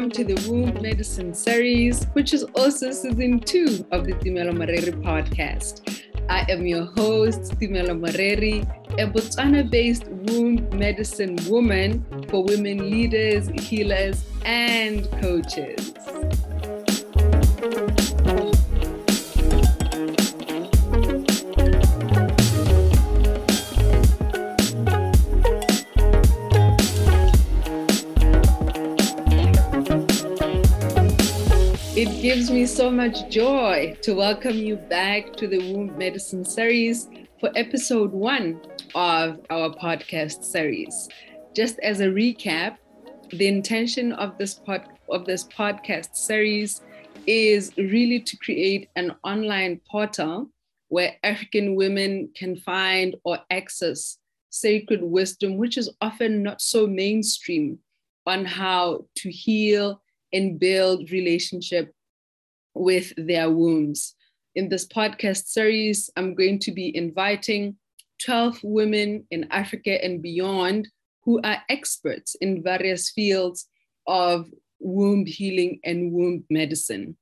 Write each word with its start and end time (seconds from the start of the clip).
welcome 0.00 0.24
to 0.24 0.34
the 0.34 0.50
Womb 0.50 0.80
Medicine 0.80 1.34
series, 1.34 2.06
which 2.14 2.32
is 2.32 2.44
also 2.54 2.90
season 2.90 3.38
two 3.38 3.84
of 3.90 4.06
the 4.06 4.12
Tumelo 4.14 4.50
Mareri 4.50 4.92
podcast. 5.02 6.02
I 6.30 6.46
am 6.48 6.66
your 6.66 6.86
host, 6.86 7.58
Tumelo 7.60 7.92
Mareri, 8.00 8.62
a 8.98 9.06
Botswana 9.06 9.68
based 9.68 10.08
womb 10.08 10.66
medicine 10.70 11.36
woman 11.50 12.02
for 12.30 12.42
women 12.42 12.90
leaders, 12.90 13.48
healers, 13.60 14.24
and 14.46 15.04
coaches. 15.20 15.92
Gives 32.40 32.50
me 32.50 32.64
so 32.64 32.90
much 32.90 33.28
joy 33.28 33.94
to 34.00 34.14
welcome 34.14 34.56
you 34.56 34.74
back 34.74 35.30
to 35.36 35.46
the 35.46 35.58
Womb 35.58 35.94
Medicine 35.98 36.42
series 36.42 37.06
for 37.38 37.50
episode 37.54 38.12
one 38.12 38.62
of 38.94 39.44
our 39.50 39.68
podcast 39.74 40.42
series. 40.42 41.06
Just 41.54 41.78
as 41.80 42.00
a 42.00 42.06
recap, 42.06 42.78
the 43.32 43.46
intention 43.46 44.14
of 44.14 44.38
this 44.38 44.54
pod, 44.54 44.88
of 45.10 45.26
this 45.26 45.44
podcast 45.48 46.16
series 46.16 46.80
is 47.26 47.72
really 47.76 48.20
to 48.20 48.38
create 48.38 48.88
an 48.96 49.14
online 49.22 49.78
portal 49.86 50.48
where 50.88 51.16
African 51.22 51.74
women 51.74 52.30
can 52.34 52.56
find 52.56 53.16
or 53.22 53.38
access 53.50 54.16
sacred 54.48 55.02
wisdom, 55.02 55.58
which 55.58 55.76
is 55.76 55.90
often 56.00 56.42
not 56.42 56.62
so 56.62 56.86
mainstream, 56.86 57.78
on 58.24 58.46
how 58.46 59.04
to 59.16 59.30
heal 59.30 60.00
and 60.32 60.58
build 60.58 61.10
relationship 61.10 61.92
with 62.74 63.12
their 63.16 63.50
wombs. 63.50 64.14
In 64.54 64.68
this 64.68 64.86
podcast 64.86 65.46
series, 65.46 66.10
I'm 66.16 66.34
going 66.34 66.58
to 66.60 66.72
be 66.72 66.94
inviting 66.96 67.76
12 68.24 68.60
women 68.62 69.26
in 69.30 69.46
Africa 69.50 70.02
and 70.04 70.22
beyond 70.22 70.88
who 71.24 71.40
are 71.42 71.62
experts 71.68 72.34
in 72.40 72.62
various 72.62 73.10
fields 73.10 73.68
of 74.06 74.46
womb 74.78 75.26
healing 75.26 75.80
and 75.84 76.12
womb 76.12 76.44
medicine. 76.50 77.16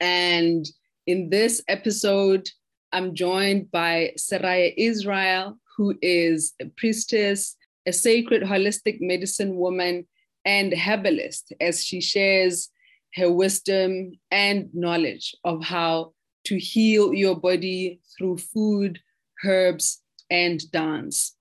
And 0.00 0.66
in 1.06 1.30
this 1.30 1.62
episode, 1.68 2.48
I'm 2.92 3.14
joined 3.14 3.70
by 3.70 4.12
Saraya 4.18 4.72
Israel, 4.76 5.58
who 5.76 5.94
is 6.02 6.54
a 6.60 6.66
priestess, 6.76 7.56
a 7.86 7.92
sacred 7.92 8.42
holistic 8.42 8.98
medicine 9.00 9.56
woman, 9.56 10.06
and 10.44 10.72
herbalist, 10.72 11.52
as 11.60 11.84
she 11.84 12.00
shares 12.00 12.70
her 13.14 13.30
wisdom 13.30 14.12
and 14.30 14.68
knowledge 14.74 15.34
of 15.44 15.64
how 15.64 16.12
to 16.44 16.58
heal 16.58 17.12
your 17.12 17.34
body 17.34 18.00
through 18.16 18.38
food, 18.38 19.00
herbs, 19.44 20.02
and 20.30 20.70
dance. 20.70 21.34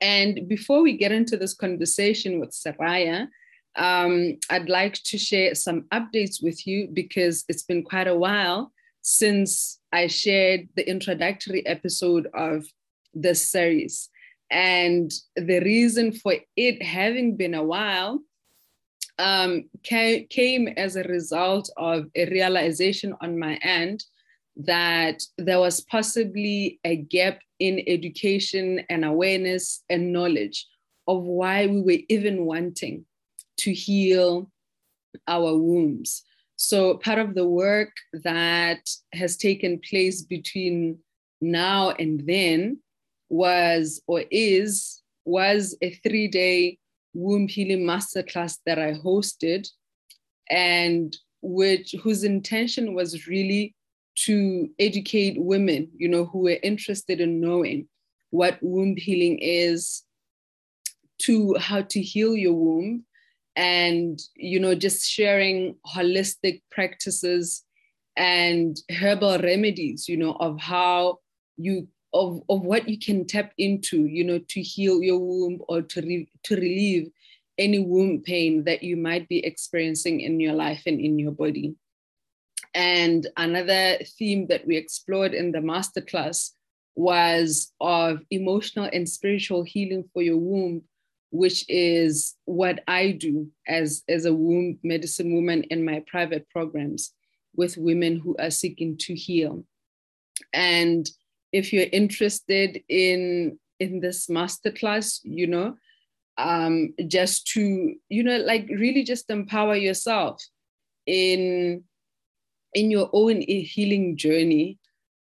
And 0.00 0.48
before 0.48 0.82
we 0.82 0.96
get 0.96 1.12
into 1.12 1.36
this 1.36 1.54
conversation 1.54 2.40
with 2.40 2.50
Saraya, 2.50 3.28
um, 3.76 4.38
I'd 4.50 4.68
like 4.68 4.94
to 5.04 5.18
share 5.18 5.54
some 5.54 5.82
updates 5.92 6.42
with 6.42 6.66
you 6.66 6.88
because 6.92 7.44
it's 7.48 7.62
been 7.62 7.84
quite 7.84 8.08
a 8.08 8.16
while 8.16 8.72
since 9.02 9.80
I 9.92 10.08
shared 10.08 10.68
the 10.76 10.88
introductory 10.88 11.64
episode 11.66 12.28
of 12.34 12.66
this 13.14 13.50
series. 13.50 14.10
And 14.50 15.10
the 15.36 15.60
reason 15.60 16.12
for 16.12 16.34
it 16.56 16.82
having 16.82 17.36
been 17.36 17.54
a 17.54 17.62
while 17.62 18.20
um, 19.18 19.64
came, 19.82 20.68
as 20.76 20.96
a 20.96 21.02
result 21.04 21.70
of 21.76 22.06
a 22.14 22.26
realization 22.26 23.14
on 23.20 23.38
my 23.38 23.56
end 23.62 24.04
that 24.56 25.22
there 25.36 25.60
was 25.60 25.80
possibly 25.82 26.80
a 26.84 26.96
gap 26.96 27.40
in 27.58 27.82
education 27.86 28.80
and 28.88 29.04
awareness 29.04 29.82
and 29.88 30.12
knowledge 30.12 30.66
of 31.06 31.22
why 31.22 31.66
we 31.66 31.80
were 31.80 32.02
even 32.08 32.44
wanting 32.44 33.04
to 33.58 33.72
heal 33.72 34.50
our 35.26 35.56
wombs. 35.56 36.22
So, 36.56 36.98
part 36.98 37.18
of 37.18 37.34
the 37.34 37.46
work 37.46 37.92
that 38.24 38.88
has 39.12 39.36
taken 39.36 39.80
place 39.80 40.22
between 40.22 40.98
now 41.40 41.90
and 41.90 42.26
then 42.26 42.80
was 43.28 44.02
or 44.06 44.24
is 44.30 45.02
was 45.24 45.76
a 45.82 45.90
three 45.90 46.26
day 46.26 46.78
womb 47.14 47.48
healing 47.48 47.84
masterclass 47.84 48.58
that 48.66 48.78
I 48.78 48.92
hosted, 48.92 49.68
and 50.50 51.16
which 51.42 51.94
whose 52.02 52.24
intention 52.24 52.94
was 52.94 53.26
really 53.26 53.74
to 54.26 54.68
educate 54.78 55.40
women, 55.40 55.88
you 55.96 56.08
know, 56.08 56.24
who 56.24 56.40
were 56.40 56.58
interested 56.62 57.20
in 57.20 57.40
knowing 57.40 57.88
what 58.30 58.58
womb 58.60 58.96
healing 58.96 59.38
is, 59.38 60.02
to 61.22 61.54
how 61.58 61.82
to 61.82 62.00
heal 62.00 62.36
your 62.36 62.54
womb, 62.54 63.04
and 63.56 64.20
you 64.36 64.60
know, 64.60 64.74
just 64.74 65.08
sharing 65.08 65.76
holistic 65.86 66.62
practices 66.70 67.64
and 68.16 68.76
herbal 68.90 69.38
remedies, 69.38 70.08
you 70.08 70.16
know, 70.16 70.36
of 70.40 70.60
how 70.60 71.18
you 71.56 71.88
of, 72.12 72.42
of 72.48 72.62
what 72.62 72.88
you 72.88 72.98
can 72.98 73.26
tap 73.26 73.52
into, 73.58 74.06
you 74.06 74.24
know, 74.24 74.38
to 74.48 74.62
heal 74.62 75.02
your 75.02 75.18
womb 75.18 75.60
or 75.68 75.82
to, 75.82 76.00
re, 76.00 76.28
to 76.44 76.56
relieve 76.56 77.10
any 77.58 77.78
womb 77.78 78.22
pain 78.22 78.64
that 78.64 78.82
you 78.82 78.96
might 78.96 79.28
be 79.28 79.44
experiencing 79.44 80.20
in 80.20 80.40
your 80.40 80.54
life 80.54 80.82
and 80.86 81.00
in 81.00 81.18
your 81.18 81.32
body. 81.32 81.74
And 82.74 83.26
another 83.36 83.98
theme 84.18 84.46
that 84.48 84.66
we 84.66 84.76
explored 84.76 85.34
in 85.34 85.52
the 85.52 85.58
masterclass 85.58 86.52
was 86.94 87.72
of 87.80 88.20
emotional 88.30 88.88
and 88.92 89.08
spiritual 89.08 89.62
healing 89.62 90.04
for 90.12 90.22
your 90.22 90.36
womb, 90.36 90.82
which 91.30 91.64
is 91.68 92.34
what 92.44 92.82
I 92.86 93.12
do 93.12 93.48
as, 93.66 94.02
as 94.08 94.24
a 94.24 94.34
womb 94.34 94.78
medicine 94.82 95.34
woman 95.34 95.64
in 95.64 95.84
my 95.84 96.02
private 96.06 96.48
programs 96.50 97.12
with 97.54 97.76
women 97.76 98.18
who 98.18 98.36
are 98.38 98.50
seeking 98.50 98.96
to 98.98 99.14
heal. 99.14 99.64
And 100.52 101.08
if 101.52 101.72
you're 101.72 101.86
interested 101.92 102.82
in 102.88 103.58
in 103.80 104.00
this 104.00 104.26
masterclass, 104.26 105.20
you 105.22 105.46
know, 105.46 105.76
um, 106.36 106.94
just 107.06 107.46
to 107.48 107.94
you 108.08 108.22
know, 108.22 108.38
like 108.38 108.68
really 108.68 109.04
just 109.04 109.30
empower 109.30 109.76
yourself 109.76 110.42
in 111.06 111.84
in 112.74 112.90
your 112.90 113.10
own 113.12 113.40
healing 113.40 114.16
journey. 114.16 114.78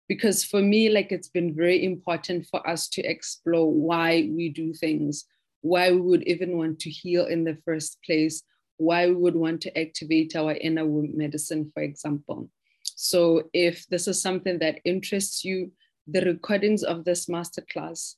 Because 0.08 0.46
for 0.46 0.62
me 0.62 0.90
like 0.90 1.12
it's 1.12 1.28
been 1.28 1.54
very 1.54 1.84
important 1.84 2.48
for 2.48 2.66
us 2.68 2.88
to 2.90 3.02
explore 3.02 3.70
why 3.70 4.30
we 4.34 4.48
do 4.48 4.74
things 4.74 5.26
why 5.62 5.92
we 5.92 6.00
would 6.00 6.24
even 6.24 6.58
want 6.58 6.80
to 6.80 6.90
heal 6.90 7.26
in 7.26 7.44
the 7.44 7.58
first 7.66 7.98
place 8.06 8.44
why 8.78 9.08
we 9.08 9.16
would 9.16 9.36
want 9.36 9.60
to 9.60 9.78
activate 9.78 10.36
our 10.36 10.54
inner 10.54 10.86
womb 10.86 11.12
medicine 11.18 11.70
for 11.74 11.84
example. 11.84 12.50
So 12.96 13.50
if 13.54 13.88
this 13.88 14.08
is 14.08 14.22
something 14.22 14.60
that 14.60 14.80
interests 14.86 15.44
you 15.44 15.72
the 16.08 16.22
recordings 16.22 16.84
of 16.84 17.04
this 17.04 17.26
masterclass 17.28 18.16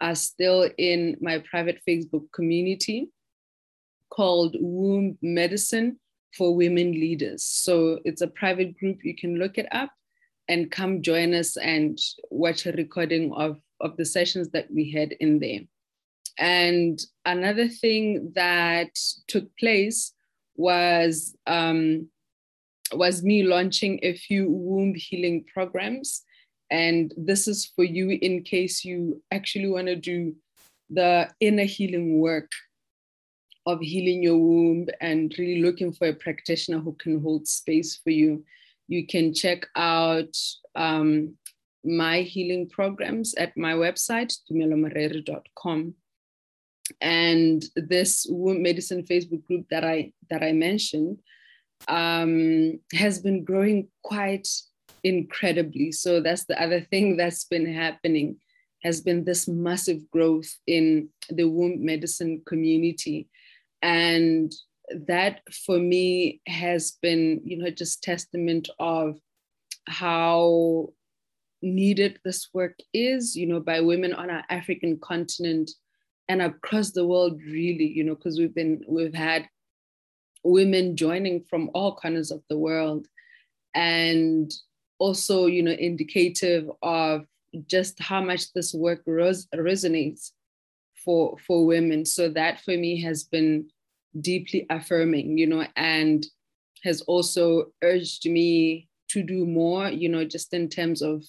are 0.00 0.14
still 0.14 0.68
in 0.78 1.16
my 1.20 1.42
private 1.50 1.80
Facebook 1.88 2.30
community 2.32 3.08
called 4.10 4.56
Womb 4.60 5.18
Medicine 5.22 5.98
for 6.36 6.54
Women 6.54 6.92
Leaders. 6.92 7.44
So 7.44 7.98
it's 8.04 8.20
a 8.20 8.28
private 8.28 8.78
group. 8.78 8.98
You 9.04 9.16
can 9.16 9.38
look 9.38 9.58
it 9.58 9.68
up 9.72 9.90
and 10.48 10.70
come 10.70 11.02
join 11.02 11.34
us 11.34 11.56
and 11.56 11.98
watch 12.30 12.66
a 12.66 12.72
recording 12.72 13.32
of, 13.32 13.60
of 13.80 13.96
the 13.96 14.04
sessions 14.04 14.50
that 14.50 14.66
we 14.72 14.90
had 14.90 15.12
in 15.12 15.38
there. 15.38 15.60
And 16.38 17.00
another 17.24 17.68
thing 17.68 18.32
that 18.34 18.98
took 19.28 19.56
place 19.56 20.12
was 20.56 21.36
um, 21.46 22.08
was 22.92 23.22
me 23.22 23.42
launching 23.42 24.00
a 24.02 24.14
few 24.14 24.50
womb 24.50 24.94
healing 24.94 25.44
programs 25.52 26.22
and 26.70 27.12
this 27.16 27.48
is 27.48 27.66
for 27.74 27.84
you 27.84 28.18
in 28.22 28.42
case 28.42 28.84
you 28.84 29.22
actually 29.30 29.68
want 29.68 29.86
to 29.86 29.96
do 29.96 30.34
the 30.88 31.28
inner 31.40 31.64
healing 31.64 32.18
work 32.18 32.50
of 33.66 33.80
healing 33.80 34.22
your 34.22 34.38
womb 34.38 34.88
and 35.00 35.34
really 35.38 35.62
looking 35.62 35.92
for 35.92 36.08
a 36.08 36.14
practitioner 36.14 36.78
who 36.78 36.92
can 36.94 37.20
hold 37.20 37.46
space 37.46 38.00
for 38.02 38.10
you. 38.10 38.44
You 38.88 39.06
can 39.06 39.34
check 39.34 39.66
out 39.76 40.36
um, 40.74 41.36
my 41.84 42.22
healing 42.22 42.68
programs 42.68 43.34
at 43.34 43.56
my 43.56 43.74
website, 43.74 44.34
tumelomareri.com. 44.50 45.94
And 47.00 47.64
this 47.76 48.26
womb 48.28 48.62
medicine 48.62 49.04
Facebook 49.04 49.46
group 49.46 49.66
that 49.70 49.84
I 49.84 50.12
that 50.28 50.42
I 50.42 50.52
mentioned 50.52 51.20
um, 51.86 52.80
has 52.92 53.20
been 53.20 53.44
growing 53.44 53.88
quite 54.02 54.48
incredibly. 55.04 55.92
So 55.92 56.20
that's 56.20 56.44
the 56.44 56.60
other 56.60 56.80
thing 56.80 57.16
that's 57.16 57.44
been 57.44 57.72
happening 57.72 58.36
has 58.82 59.00
been 59.00 59.24
this 59.24 59.46
massive 59.46 60.10
growth 60.10 60.50
in 60.66 61.08
the 61.28 61.44
womb 61.44 61.84
medicine 61.84 62.42
community. 62.46 63.28
And 63.82 64.52
that 65.06 65.42
for 65.66 65.78
me 65.78 66.40
has 66.46 66.96
been, 67.02 67.40
you 67.44 67.58
know, 67.58 67.70
just 67.70 68.02
testament 68.02 68.68
of 68.78 69.18
how 69.86 70.88
needed 71.62 72.18
this 72.24 72.48
work 72.54 72.78
is, 72.94 73.36
you 73.36 73.46
know, 73.46 73.60
by 73.60 73.80
women 73.80 74.14
on 74.14 74.30
our 74.30 74.44
African 74.48 74.98
continent 74.98 75.70
and 76.28 76.42
across 76.42 76.92
the 76.92 77.06
world, 77.06 77.40
really, 77.42 77.86
you 77.86 78.04
know, 78.04 78.14
because 78.14 78.38
we've 78.38 78.54
been, 78.54 78.82
we've 78.88 79.14
had 79.14 79.46
women 80.42 80.96
joining 80.96 81.44
from 81.44 81.70
all 81.74 81.96
corners 81.96 82.30
of 82.30 82.42
the 82.48 82.58
world. 82.58 83.06
And 83.74 84.50
also, 85.00 85.46
you 85.46 85.62
know, 85.62 85.72
indicative 85.72 86.70
of 86.82 87.24
just 87.66 88.00
how 88.00 88.22
much 88.22 88.52
this 88.52 88.72
work 88.72 89.02
res- 89.06 89.48
resonates 89.54 90.30
for 91.04 91.36
for 91.46 91.66
women. 91.66 92.04
So 92.04 92.28
that 92.28 92.60
for 92.60 92.76
me 92.76 93.02
has 93.02 93.24
been 93.24 93.68
deeply 94.20 94.66
affirming, 94.70 95.38
you 95.38 95.46
know, 95.46 95.66
and 95.74 96.24
has 96.84 97.02
also 97.02 97.72
urged 97.82 98.26
me 98.26 98.88
to 99.08 99.22
do 99.22 99.46
more, 99.46 99.88
you 99.88 100.08
know, 100.08 100.24
just 100.24 100.54
in 100.54 100.68
terms 100.68 101.02
of 101.02 101.24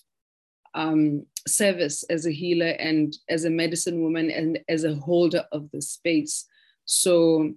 um, 0.73 1.25
service 1.47 2.03
as 2.09 2.25
a 2.25 2.31
healer 2.31 2.73
and 2.79 3.17
as 3.29 3.45
a 3.45 3.49
medicine 3.49 4.01
woman 4.03 4.29
and 4.29 4.59
as 4.69 4.83
a 4.83 4.95
holder 4.95 5.43
of 5.51 5.69
the 5.71 5.81
space. 5.81 6.45
So 6.85 7.53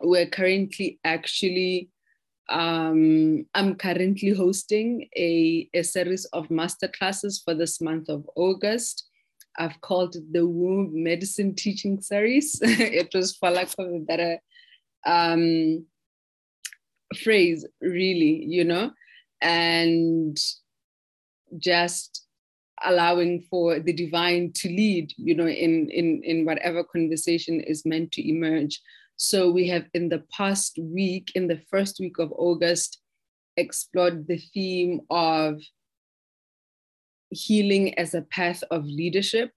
we're 0.00 0.28
currently 0.28 1.00
actually, 1.04 1.90
um, 2.48 3.44
I'm 3.54 3.74
currently 3.74 4.30
hosting 4.30 5.08
a, 5.16 5.68
a 5.74 5.82
series 5.82 6.24
of 6.26 6.48
masterclasses 6.48 7.42
for 7.44 7.54
this 7.54 7.80
month 7.80 8.08
of 8.08 8.28
August. 8.36 9.06
I've 9.58 9.80
called 9.80 10.16
the 10.32 10.46
Womb 10.46 11.02
Medicine 11.02 11.54
Teaching 11.54 12.00
Series. 12.00 12.58
it 12.62 13.10
was 13.14 13.36
for 13.36 13.50
lack 13.50 13.68
of 13.78 13.86
a 13.92 13.98
better 13.98 14.38
um, 15.04 15.84
phrase, 17.22 17.66
really, 17.80 18.44
you 18.44 18.64
know, 18.64 18.92
and 19.42 20.38
just 21.58 22.24
allowing 22.84 23.42
for 23.50 23.80
the 23.80 23.92
divine 23.92 24.52
to 24.54 24.68
lead, 24.68 25.12
you 25.16 25.34
know, 25.34 25.48
in, 25.48 25.90
in, 25.90 26.22
in 26.24 26.44
whatever 26.44 26.84
conversation 26.84 27.60
is 27.60 27.84
meant 27.84 28.12
to 28.12 28.28
emerge. 28.28 28.80
So 29.18 29.50
we 29.50 29.66
have 29.66 29.86
in 29.94 30.08
the 30.08 30.22
past 30.30 30.78
week, 30.80 31.32
in 31.34 31.48
the 31.48 31.60
first 31.70 31.98
week 31.98 32.20
of 32.20 32.32
August, 32.32 33.00
explored 33.56 34.28
the 34.28 34.38
theme 34.38 35.00
of 35.10 35.60
healing 37.30 37.98
as 37.98 38.14
a 38.14 38.22
path 38.22 38.62
of 38.70 38.84
leadership. 38.84 39.50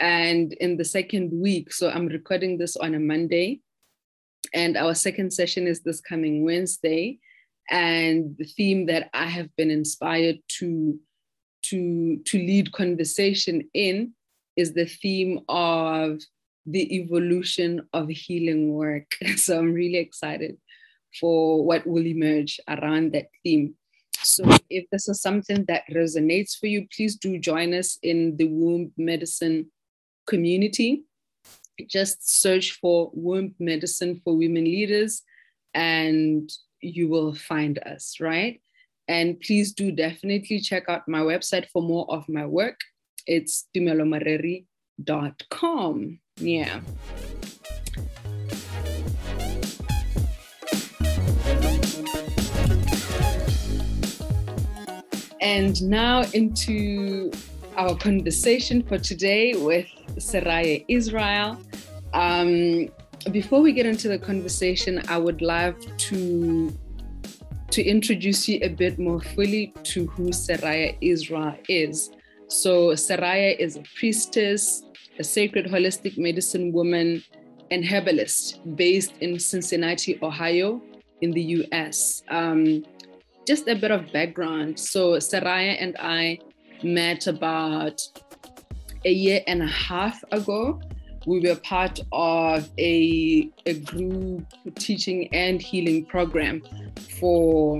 And 0.00 0.52
in 0.54 0.76
the 0.76 0.84
second 0.84 1.30
week, 1.32 1.72
so 1.72 1.88
I'm 1.88 2.08
recording 2.08 2.58
this 2.58 2.76
on 2.76 2.94
a 2.94 2.98
Monday, 2.98 3.60
and 4.52 4.76
our 4.76 4.94
second 4.94 5.32
session 5.32 5.68
is 5.68 5.82
this 5.82 6.00
coming 6.00 6.44
Wednesday. 6.44 7.20
And 7.70 8.36
the 8.38 8.44
theme 8.44 8.86
that 8.86 9.08
I 9.14 9.26
have 9.26 9.54
been 9.56 9.70
inspired 9.70 10.38
to 10.58 10.98
to, 11.62 12.18
to 12.24 12.38
lead 12.38 12.72
conversation 12.72 13.68
in 13.72 14.14
is 14.56 14.72
the 14.72 14.86
theme 14.86 15.40
of 15.48 16.18
the 16.70 16.96
evolution 16.96 17.82
of 17.92 18.08
healing 18.08 18.72
work. 18.72 19.16
So 19.36 19.58
I'm 19.58 19.72
really 19.72 19.98
excited 19.98 20.56
for 21.18 21.64
what 21.64 21.86
will 21.86 22.06
emerge 22.06 22.60
around 22.68 23.12
that 23.12 23.28
theme. 23.42 23.74
So 24.22 24.44
if 24.68 24.84
this 24.92 25.08
is 25.08 25.20
something 25.20 25.64
that 25.66 25.84
resonates 25.90 26.56
for 26.58 26.66
you, 26.66 26.86
please 26.94 27.16
do 27.16 27.38
join 27.38 27.74
us 27.74 27.98
in 28.02 28.36
the 28.36 28.46
womb 28.46 28.92
medicine 28.96 29.70
community. 30.26 31.04
Just 31.88 32.40
search 32.40 32.72
for 32.72 33.10
womb 33.14 33.54
medicine 33.58 34.20
for 34.22 34.36
women 34.36 34.64
leaders 34.64 35.22
and 35.74 36.50
you 36.80 37.08
will 37.08 37.34
find 37.34 37.78
us, 37.78 38.20
right? 38.20 38.60
And 39.08 39.40
please 39.40 39.72
do 39.72 39.90
definitely 39.90 40.60
check 40.60 40.84
out 40.88 41.08
my 41.08 41.20
website 41.20 41.68
for 41.70 41.82
more 41.82 42.06
of 42.10 42.28
my 42.28 42.46
work. 42.46 42.78
It's 43.26 43.66
tumelomareri.com. 43.74 44.69
.Com 45.06 46.20
yeah. 46.40 46.80
And 55.40 55.82
now 55.82 56.22
into 56.32 57.30
our 57.76 57.96
conversation 57.96 58.82
for 58.82 58.98
today 58.98 59.54
with 59.54 59.86
Seraya 60.16 60.84
Israel. 60.88 61.58
Um, 62.12 62.88
before 63.32 63.60
we 63.60 63.72
get 63.72 63.86
into 63.86 64.08
the 64.08 64.18
conversation, 64.18 65.02
I 65.08 65.18
would 65.18 65.42
love 65.42 65.76
to 65.96 66.72
to 67.70 67.84
introduce 67.84 68.48
you 68.48 68.58
a 68.62 68.68
bit 68.68 68.98
more 68.98 69.20
fully 69.20 69.72
to 69.84 70.06
who 70.08 70.30
Seraya 70.30 70.96
Israel 71.00 71.56
is. 71.68 72.10
So, 72.48 72.88
Seraya 72.90 73.56
is 73.56 73.76
a 73.76 73.82
priestess, 73.94 74.82
a 75.18 75.24
sacred 75.24 75.66
holistic 75.66 76.18
medicine 76.18 76.72
woman, 76.72 77.22
and 77.70 77.84
herbalist 77.84 78.60
based 78.76 79.12
in 79.20 79.38
Cincinnati, 79.38 80.18
Ohio, 80.22 80.82
in 81.20 81.30
the 81.30 81.42
US. 81.42 82.22
Um, 82.28 82.84
just 83.46 83.68
a 83.68 83.74
bit 83.74 83.90
of 83.90 84.12
background. 84.12 84.78
So, 84.78 85.12
Saraya 85.12 85.76
and 85.80 85.96
I 85.98 86.40
met 86.82 87.26
about 87.26 88.00
a 89.04 89.12
year 89.12 89.42
and 89.46 89.62
a 89.62 89.66
half 89.66 90.22
ago 90.32 90.80
we 91.26 91.40
were 91.40 91.56
part 91.56 92.00
of 92.12 92.70
a, 92.78 93.50
a 93.66 93.74
group 93.74 94.46
teaching 94.76 95.28
and 95.34 95.60
healing 95.60 96.04
program 96.04 96.62
for 97.18 97.78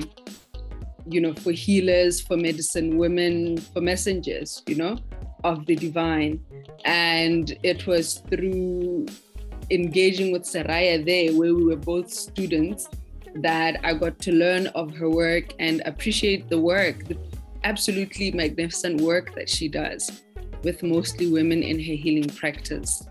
you 1.07 1.21
know 1.21 1.33
for 1.35 1.51
healers 1.51 2.21
for 2.21 2.37
medicine 2.37 2.99
women 2.99 3.57
for 3.57 3.81
messengers 3.81 4.63
you 4.67 4.75
know 4.75 4.97
of 5.45 5.67
the 5.67 5.77
divine. 5.77 6.41
And 6.85 7.57
it 7.63 7.87
was 7.87 8.19
through 8.31 9.07
engaging 9.71 10.33
with 10.33 10.43
Saraya 10.43 11.05
there 11.05 11.33
where 11.33 11.55
we 11.55 11.65
were 11.65 11.77
both 11.77 12.11
students 12.11 12.89
that 13.37 13.79
I 13.85 13.95
got 13.95 14.19
to 14.21 14.33
learn 14.33 14.67
of 14.69 14.95
her 14.97 15.09
work 15.09 15.55
and 15.59 15.83
appreciate 15.87 16.49
the 16.49 16.61
work 16.61 17.07
the 17.07 17.17
absolutely 17.63 18.33
magnificent 18.33 19.01
work 19.01 19.35
that 19.35 19.49
she 19.49 19.69
does 19.69 20.23
with 20.63 20.83
mostly 20.83 21.31
women 21.31 21.63
in 21.63 21.77
her 21.77 21.95
healing 21.95 22.29
practice. 22.29 23.07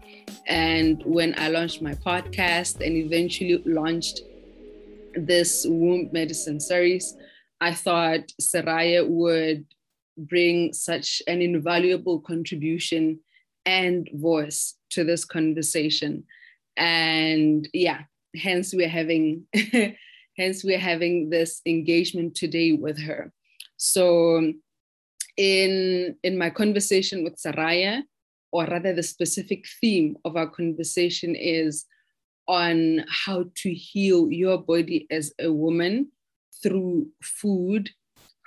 And 0.48 1.02
when 1.06 1.36
I 1.38 1.50
launched 1.50 1.82
my 1.82 1.94
podcast 1.94 2.86
and 2.86 2.96
eventually 2.96 3.62
launched 3.66 4.22
this 5.16 5.66
womb 5.68 6.10
medicine 6.12 6.60
series, 6.60 7.16
I 7.62 7.74
thought 7.74 8.32
Saraya 8.42 9.08
would 9.08 9.66
bring 10.28 10.74
such 10.74 11.22
an 11.28 11.42
invaluable 11.42 12.20
contribution 12.20 13.20
and 13.66 14.10
voice 14.14 14.76
to 14.92 15.04
this 15.04 15.26
conversation. 15.26 16.24
And 16.78 17.68
yeah, 17.74 18.02
hence 18.36 18.74
we're 18.74 18.90
having 18.90 19.46
hence 20.38 20.64
we're 20.64 20.80
having 20.80 21.30
this 21.30 21.62
engagement 21.66 22.36
today 22.36 22.74
with 22.74 23.00
her. 23.02 23.32
So 23.78 24.54
in 25.38 26.16
in 26.24 26.38
my 26.38 26.50
conversation 26.50 27.24
with 27.24 27.42
Saraya, 27.42 28.04
or 28.52 28.66
rather 28.66 28.94
the 28.94 29.04
specific 29.04 29.66
theme 29.80 30.18
of 30.26 30.36
our 30.36 30.50
conversation 30.50 31.36
is 31.36 31.86
on 32.48 33.06
how 33.08 33.46
to 33.56 33.74
heal 33.74 34.32
your 34.32 34.58
body 34.58 35.06
as 35.12 35.32
a 35.40 35.52
woman 35.52 36.12
through 36.64 37.08
food, 37.22 37.92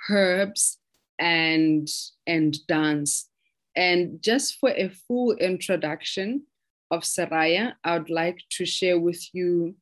herbs, 0.09 0.77
and, 1.23 1.87
and 2.27 2.57
dance. 2.67 3.29
And 3.77 4.21
just 4.21 4.59
for 4.59 4.71
a 4.71 4.89
full 4.89 5.31
introduction 5.31 6.43
of 6.91 7.03
Saraya, 7.03 7.73
I 7.83 7.97
would 7.97 8.09
like 8.09 8.39
to 8.57 8.65
share 8.65 8.99
with 8.99 9.23
you 9.33 9.75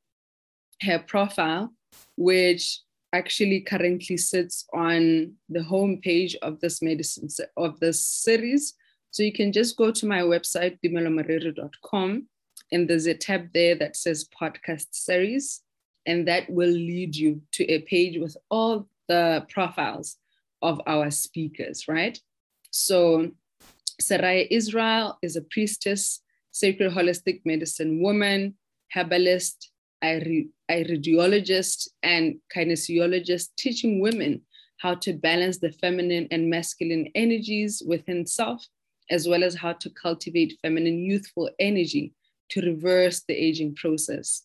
her 0.84 1.00
profile, 1.00 1.74
which 2.16 2.82
actually 3.12 3.62
currently 3.62 4.18
sits 4.18 4.66
on 4.72 5.34
the 5.50 5.62
homepage 5.62 6.36
of 6.44 6.60
this 6.62 6.82
medicine 6.82 7.28
of 7.58 7.80
this 7.80 8.06
series 8.06 8.76
so 9.10 9.24
you 9.24 9.34
can 9.34 9.52
just 9.52 9.76
go 9.76 9.92
to 9.92 10.06
my 10.06 10.20
website, 10.20 10.78
tumelomareri.com, 10.82 12.28
and 12.72 12.90
there's 12.90 13.08
a 13.08 13.14
tab 13.14 13.50
there 13.54 13.76
that 13.76 13.98
says 13.98 14.30
podcast 14.42 14.88
series, 14.92 15.62
and 16.06 16.26
that 16.30 16.50
will 16.50 16.70
lead 16.70 17.16
you 17.16 17.42
to 17.54 17.66
a 17.66 17.80
page 17.80 18.18
with 18.20 18.38
all 18.50 18.88
the 19.10 19.46
profiles 19.50 20.18
of 20.62 20.82
our 20.88 21.12
speakers, 21.12 21.88
right? 21.88 22.20
So 22.72 23.32
Seraya 24.02 24.48
Israel 24.50 25.18
is 25.22 25.36
a 25.36 25.42
priestess, 25.42 26.22
sacred 26.52 26.92
holistic 26.92 27.42
medicine 27.46 28.02
woman, 28.02 28.56
herbalist, 28.94 29.72
iridologist, 30.04 31.88
and 32.04 32.36
kinesiologist, 32.56 33.50
teaching 33.58 34.00
women 34.02 34.42
how 34.78 34.96
to 34.96 35.14
balance 35.14 35.60
the 35.60 35.72
feminine 35.72 36.28
and 36.32 36.50
masculine 36.50 37.08
energies 37.14 37.84
within 37.86 38.26
self 38.26 38.66
as 39.12 39.28
well 39.28 39.44
as 39.44 39.54
how 39.54 39.74
to 39.74 39.90
cultivate 39.92 40.58
feminine 40.62 41.04
youthful 41.04 41.50
energy 41.60 42.14
to 42.50 42.62
reverse 42.62 43.22
the 43.28 43.34
aging 43.34 43.76
process. 43.76 44.44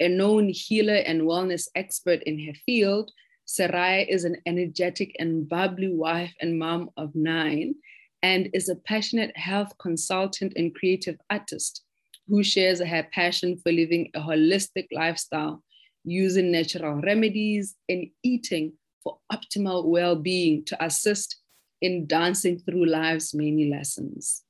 A 0.00 0.08
known 0.08 0.48
healer 0.48 1.02
and 1.06 1.22
wellness 1.22 1.68
expert 1.74 2.22
in 2.22 2.38
her 2.46 2.54
field, 2.64 3.10
Seraya 3.46 4.06
is 4.08 4.24
an 4.24 4.36
energetic 4.46 5.14
and 5.18 5.48
bubbly 5.48 5.92
wife 5.92 6.32
and 6.40 6.58
mom 6.58 6.90
of 6.96 7.14
nine, 7.14 7.74
and 8.22 8.48
is 8.54 8.68
a 8.68 8.76
passionate 8.76 9.36
health 9.36 9.72
consultant 9.78 10.54
and 10.56 10.74
creative 10.74 11.18
artist 11.28 11.82
who 12.26 12.42
shares 12.42 12.80
her 12.80 13.06
passion 13.12 13.58
for 13.58 13.70
living 13.70 14.10
a 14.14 14.20
holistic 14.20 14.86
lifestyle, 14.92 15.62
using 16.04 16.50
natural 16.50 16.94
remedies 17.02 17.76
and 17.88 18.06
eating 18.22 18.72
for 19.02 19.18
optimal 19.30 19.84
well 19.84 20.16
being 20.16 20.64
to 20.64 20.84
assist 20.84 21.36
in 21.82 22.06
dancing 22.06 22.58
through 22.58 22.86
life's 22.86 23.34
many 23.34 23.68
lessons. 23.68 24.42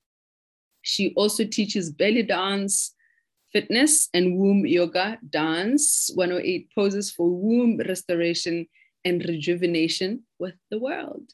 She 0.82 1.12
also 1.16 1.44
teaches 1.44 1.90
belly 1.90 2.22
dance, 2.22 2.94
fitness, 3.52 4.08
and 4.14 4.38
womb 4.38 4.64
yoga, 4.64 5.18
dance, 5.30 6.10
108 6.14 6.68
poses 6.72 7.10
for 7.10 7.28
womb 7.28 7.78
restoration 7.78 8.68
and 9.04 9.24
rejuvenation 9.24 10.24
with 10.38 10.54
the 10.70 10.78
world. 10.78 11.32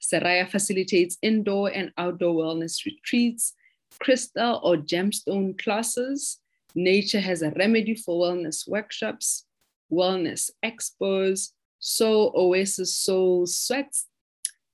Saraya 0.00 0.48
facilitates 0.48 1.18
indoor 1.22 1.68
and 1.68 1.92
outdoor 1.98 2.34
wellness 2.34 2.84
retreats, 2.84 3.54
crystal 4.00 4.60
or 4.62 4.76
gemstone 4.76 5.58
classes. 5.62 6.38
Nature 6.74 7.20
has 7.20 7.42
a 7.42 7.50
remedy 7.58 7.94
for 7.94 8.26
wellness 8.26 8.68
workshops, 8.68 9.44
wellness 9.92 10.50
expos, 10.64 11.50
soul 11.80 12.32
oasis 12.36 12.94
soul 12.94 13.46
sweats, 13.46 14.06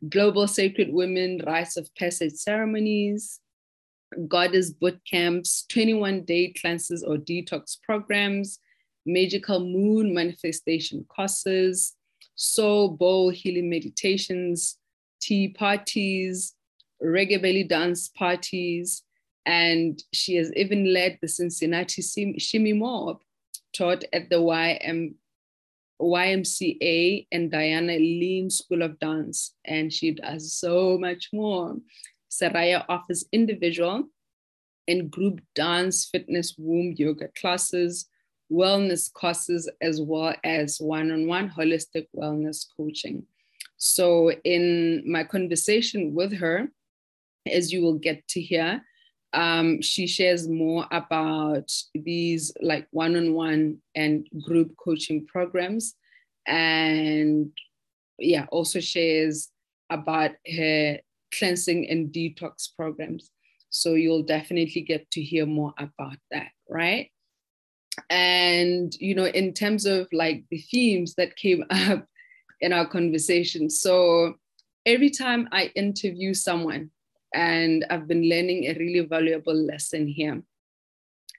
global 0.09 0.47
sacred 0.47 0.93
women 0.93 1.41
rites 1.47 1.77
of 1.77 1.93
passage 1.95 2.35
ceremonies, 2.35 3.41
goddess 4.29 4.71
boot 4.71 5.01
camps, 5.11 5.65
21 5.69 6.23
day 6.25 6.53
cleanses 6.61 7.03
or 7.03 7.17
detox 7.17 7.81
programs, 7.83 8.59
magical 9.07 9.61
moon 9.61 10.13
manifestation 10.13 11.05
courses, 11.09 11.95
soul 12.37 12.91
bowl 12.91 13.31
healing 13.31 13.69
meditations, 13.69 14.79
tea 15.21 15.49
parties, 15.49 16.55
reggae 17.03 17.41
belly 17.41 17.65
dance 17.65 18.09
parties, 18.09 19.03
and 19.45 20.03
she 20.13 20.37
has 20.37 20.53
even 20.55 20.93
led 20.93 21.19
the 21.21 21.29
Cincinnati 21.29 22.03
Shimmy 22.39 22.73
Mob, 22.73 23.21
taught 23.73 24.05
at 24.13 24.29
the 24.31 24.37
YM, 24.37 25.15
YMCA 26.01 27.27
and 27.33 27.51
Diana 27.51 27.99
Lean 27.99 28.51
School 28.51 28.83
of 28.83 28.99
Dance, 28.99 29.55
and 29.65 29.93
she 29.93 30.13
does 30.13 30.53
so 30.53 30.99
much 30.99 31.31
more. 31.33 31.77
Saraya 32.31 32.85
offers 32.89 33.25
individual 33.33 34.05
and 34.89 35.11
group 35.11 35.41
dance, 35.55 36.05
fitness, 36.07 36.55
womb 36.59 36.95
yoga 36.97 37.29
classes, 37.39 38.07
wellness 38.51 39.13
courses, 39.13 39.69
as 39.81 40.01
well 40.01 40.35
as 40.45 40.79
one 40.81 41.11
on 41.11 41.27
one 41.27 41.51
holistic 41.51 42.07
wellness 42.17 42.67
coaching. 42.77 43.25
So, 43.77 44.33
in 44.45 45.03
my 45.07 45.25
conversation 45.25 46.15
with 46.15 46.33
her, 46.39 46.69
as 47.51 47.73
you 47.73 47.83
will 47.83 47.99
get 47.99 48.27
to 48.29 48.41
hear, 48.41 48.83
um, 49.33 49.83
she 49.83 50.07
shares 50.07 50.49
more 50.49 50.87
about 50.91 51.71
these 51.95 52.53
like 52.61 52.87
one 52.91 53.17
on 53.17 53.35
one 53.35 53.79
and 53.95 54.27
group 54.45 54.75
coaching 54.83 55.27
programs. 55.27 55.95
And 56.47 57.53
yeah, 58.19 58.47
also 58.51 58.81
shares 58.81 59.51
about 59.91 60.33
her 60.57 60.99
cleansing 61.37 61.89
and 61.91 62.13
detox 62.13 62.69
programs. 62.75 63.31
So 63.71 63.95
you'll 63.95 64.23
definitely 64.23 64.81
get 64.83 65.11
to 65.11 65.23
hear 65.23 65.45
more 65.45 65.75
about 65.79 66.17
that, 66.31 66.49
right? 66.69 67.11
And, 68.11 68.95
you 69.01 69.15
know, 69.15 69.27
in 69.27 69.53
terms 69.53 69.87
of 69.87 70.09
like 70.13 70.45
the 70.51 70.59
themes 70.59 71.15
that 71.15 71.37
came 71.37 71.65
up 71.71 72.07
in 72.61 72.73
our 72.73 72.87
conversation. 72.87 73.71
So 73.71 74.35
every 74.85 75.11
time 75.11 75.49
I 75.53 75.73
interview 75.75 76.35
someone, 76.35 76.91
and 77.35 77.85
I've 77.91 78.09
been 78.09 78.29
learning 78.29 78.65
a 78.65 78.75
really 78.79 79.07
valuable 79.07 79.55
lesson 79.55 80.09
here. 80.09 80.43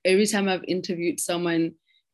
Every 0.05 0.27
time 0.27 0.47
I've 0.47 0.63
interviewed 0.67 1.19
someone, 1.19 1.73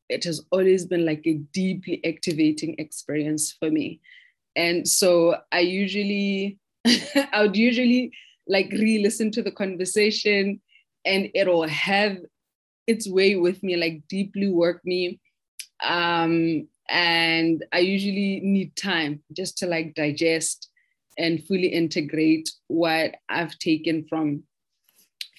it 0.09 0.23
has 0.23 0.41
always 0.51 0.85
been 0.85 1.05
like 1.05 1.23
a 1.25 1.33
deeply 1.53 2.03
activating 2.05 2.75
experience 2.77 3.51
for 3.51 3.69
me. 3.69 3.99
And 4.55 4.87
so 4.87 5.37
I 5.51 5.59
usually, 5.59 6.59
I 6.85 7.41
would 7.41 7.57
usually 7.57 8.13
like 8.47 8.69
re 8.71 8.99
listen 8.99 9.31
to 9.31 9.43
the 9.43 9.51
conversation 9.51 10.61
and 11.05 11.29
it'll 11.33 11.67
have 11.67 12.17
its 12.87 13.07
way 13.09 13.35
with 13.35 13.63
me, 13.63 13.75
like 13.75 14.03
deeply 14.09 14.49
work 14.49 14.81
me. 14.83 15.19
Um, 15.83 16.67
and 16.89 17.63
I 17.71 17.79
usually 17.79 18.41
need 18.43 18.75
time 18.75 19.23
just 19.35 19.57
to 19.59 19.67
like 19.67 19.95
digest 19.95 20.69
and 21.17 21.43
fully 21.45 21.67
integrate 21.67 22.49
what 22.67 23.15
I've 23.29 23.57
taken 23.59 24.05
from 24.09 24.43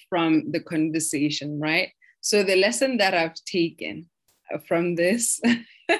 from 0.09 0.51
the 0.51 0.59
conversation, 0.59 1.59
right? 1.59 1.89
So 2.21 2.43
the 2.43 2.55
lesson 2.55 2.97
that 2.97 3.13
I've 3.13 3.35
taken 3.45 4.09
from 4.67 4.95
this 4.95 5.41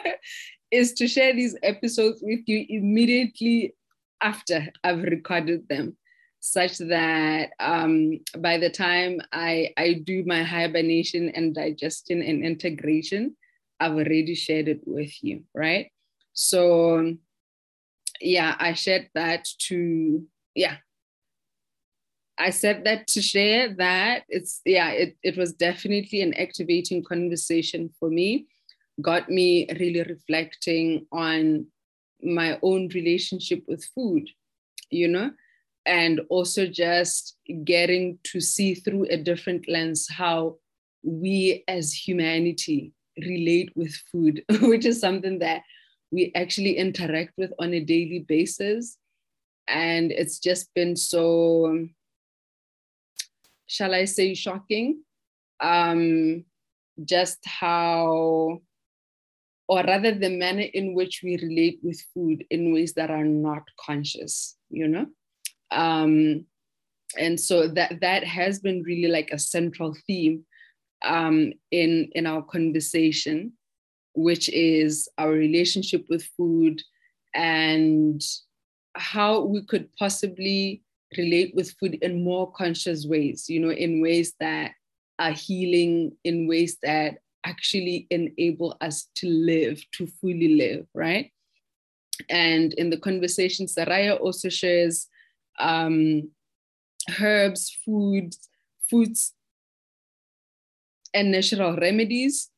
is 0.71 0.93
to 0.93 1.07
share 1.07 1.33
these 1.33 1.57
episodes 1.63 2.21
with 2.23 2.41
you 2.45 2.65
immediately 2.69 3.73
after 4.21 4.67
I've 4.83 5.03
recorded 5.03 5.67
them, 5.67 5.97
such 6.45 6.77
that 6.77 7.53
um, 7.59 8.19
by 8.37 8.59
the 8.59 8.69
time 8.69 9.19
I, 9.31 9.73
I 9.77 9.93
do 10.03 10.23
my 10.27 10.43
hibernation 10.43 11.29
and 11.29 11.55
digestion 11.55 12.21
and 12.21 12.45
integration, 12.45 13.35
I've 13.79 13.93
already 13.93 14.35
shared 14.35 14.67
it 14.67 14.81
with 14.85 15.11
you, 15.23 15.43
right? 15.55 15.91
So 16.33 17.15
yeah, 18.21 18.55
I 18.59 18.73
shared 18.73 19.09
that 19.15 19.47
to, 19.67 20.23
yeah. 20.53 20.75
I 22.37 22.51
said 22.51 22.83
that 22.83 23.07
to 23.07 23.23
share 23.23 23.73
that 23.77 24.25
it's, 24.29 24.61
yeah, 24.65 24.91
it, 24.91 25.17
it 25.23 25.37
was 25.37 25.51
definitely 25.53 26.21
an 26.21 26.35
activating 26.35 27.03
conversation 27.03 27.89
for 27.99 28.11
me, 28.11 28.45
got 29.01 29.29
me 29.29 29.67
really 29.79 30.03
reflecting 30.03 31.07
on 31.11 31.65
my 32.21 32.59
own 32.61 32.89
relationship 32.89 33.63
with 33.67 33.83
food, 33.83 34.29
you 34.91 35.07
know, 35.07 35.31
and 35.85 36.21
also 36.29 36.65
just 36.65 37.37
getting 37.63 38.17
to 38.23 38.41
see 38.41 38.73
through 38.73 39.05
a 39.09 39.17
different 39.17 39.67
lens 39.67 40.07
how 40.09 40.57
we 41.03 41.63
as 41.67 41.93
humanity 41.93 42.91
relate 43.17 43.71
with 43.75 43.93
food, 44.11 44.43
which 44.61 44.85
is 44.85 44.99
something 44.99 45.39
that 45.39 45.61
we 46.11 46.31
actually 46.35 46.77
interact 46.77 47.33
with 47.37 47.51
on 47.59 47.73
a 47.73 47.79
daily 47.79 48.25
basis. 48.27 48.97
And 49.67 50.11
it's 50.11 50.39
just 50.39 50.73
been 50.73 50.95
so, 50.95 51.87
shall 53.67 53.93
I 53.93 54.05
say, 54.05 54.33
shocking. 54.33 55.03
Um, 55.59 56.45
just 57.03 57.39
how, 57.45 58.61
or 59.67 59.83
rather, 59.83 60.13
the 60.13 60.29
manner 60.29 60.67
in 60.73 60.93
which 60.93 61.21
we 61.23 61.37
relate 61.37 61.79
with 61.81 62.01
food 62.13 62.45
in 62.49 62.73
ways 62.73 62.93
that 62.93 63.09
are 63.09 63.23
not 63.23 63.63
conscious, 63.79 64.57
you 64.69 64.87
know? 64.87 65.07
Um, 65.71 66.45
and 67.17 67.39
so 67.39 67.67
that 67.69 68.01
that 68.01 68.23
has 68.23 68.59
been 68.59 68.83
really 68.83 69.07
like 69.07 69.29
a 69.31 69.39
central 69.39 69.95
theme 70.07 70.45
um, 71.03 71.53
in 71.71 72.09
in 72.13 72.25
our 72.25 72.41
conversation 72.41 73.53
which 74.15 74.49
is 74.49 75.07
our 75.17 75.31
relationship 75.31 76.05
with 76.09 76.23
food 76.37 76.81
and 77.33 78.23
how 78.95 79.41
we 79.41 79.61
could 79.61 79.93
possibly 79.97 80.81
relate 81.17 81.53
with 81.53 81.75
food 81.79 81.95
in 81.95 82.23
more 82.23 82.51
conscious 82.53 83.05
ways, 83.05 83.45
you 83.49 83.59
know, 83.59 83.71
in 83.71 84.01
ways 84.01 84.33
that 84.39 84.71
are 85.19 85.31
healing, 85.31 86.13
in 86.23 86.47
ways 86.47 86.77
that 86.81 87.17
actually 87.45 88.07
enable 88.09 88.75
us 88.81 89.07
to 89.15 89.27
live, 89.27 89.83
to 89.91 90.07
fully 90.07 90.55
live, 90.55 90.87
right? 90.93 91.31
And 92.29 92.73
in 92.73 92.89
the 92.89 92.97
conversation, 92.97 93.65
Saraya 93.65 94.19
also 94.19 94.49
shares 94.49 95.07
um, 95.59 96.29
herbs, 97.19 97.75
foods, 97.85 98.49
foods, 98.89 99.33
and 101.13 101.31
natural 101.31 101.77
remedies 101.77 102.49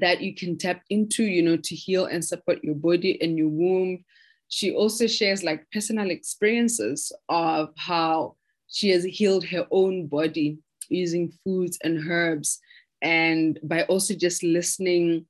that 0.00 0.20
you 0.20 0.34
can 0.34 0.58
tap 0.58 0.82
into, 0.90 1.24
you 1.24 1.42
know, 1.42 1.56
to 1.56 1.74
heal 1.74 2.06
and 2.06 2.24
support 2.24 2.62
your 2.62 2.74
body 2.74 3.20
and 3.20 3.36
your 3.36 3.48
womb. 3.48 4.04
She 4.48 4.72
also 4.72 5.06
shares 5.06 5.42
like 5.42 5.70
personal 5.72 6.10
experiences 6.10 7.12
of 7.28 7.70
how 7.76 8.36
she 8.68 8.90
has 8.90 9.04
healed 9.04 9.44
her 9.46 9.66
own 9.70 10.06
body 10.06 10.58
using 10.88 11.32
foods 11.44 11.78
and 11.82 12.10
herbs 12.10 12.60
and 13.00 13.58
by 13.62 13.82
also 13.84 14.14
just 14.14 14.42
listening 14.42 15.26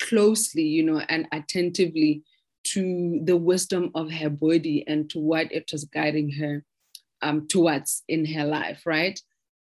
closely, 0.00 0.62
you 0.62 0.82
know, 0.82 1.00
and 1.08 1.26
attentively 1.32 2.22
to 2.72 3.20
the 3.24 3.36
wisdom 3.36 3.90
of 3.94 4.10
her 4.10 4.30
body 4.30 4.84
and 4.86 5.08
to 5.10 5.18
what 5.18 5.52
it 5.52 5.70
was 5.72 5.84
guiding 5.84 6.30
her 6.32 6.64
um, 7.22 7.46
towards 7.48 8.02
in 8.08 8.24
her 8.26 8.44
life, 8.44 8.82
right? 8.84 9.20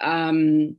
Um, 0.02 0.78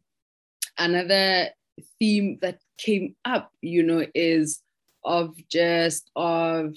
another 0.78 1.50
theme 1.98 2.38
that 2.42 2.58
came 2.78 3.16
up, 3.24 3.50
you 3.60 3.82
know, 3.82 4.06
is 4.14 4.62
of 5.04 5.36
just 5.48 6.10
of 6.16 6.74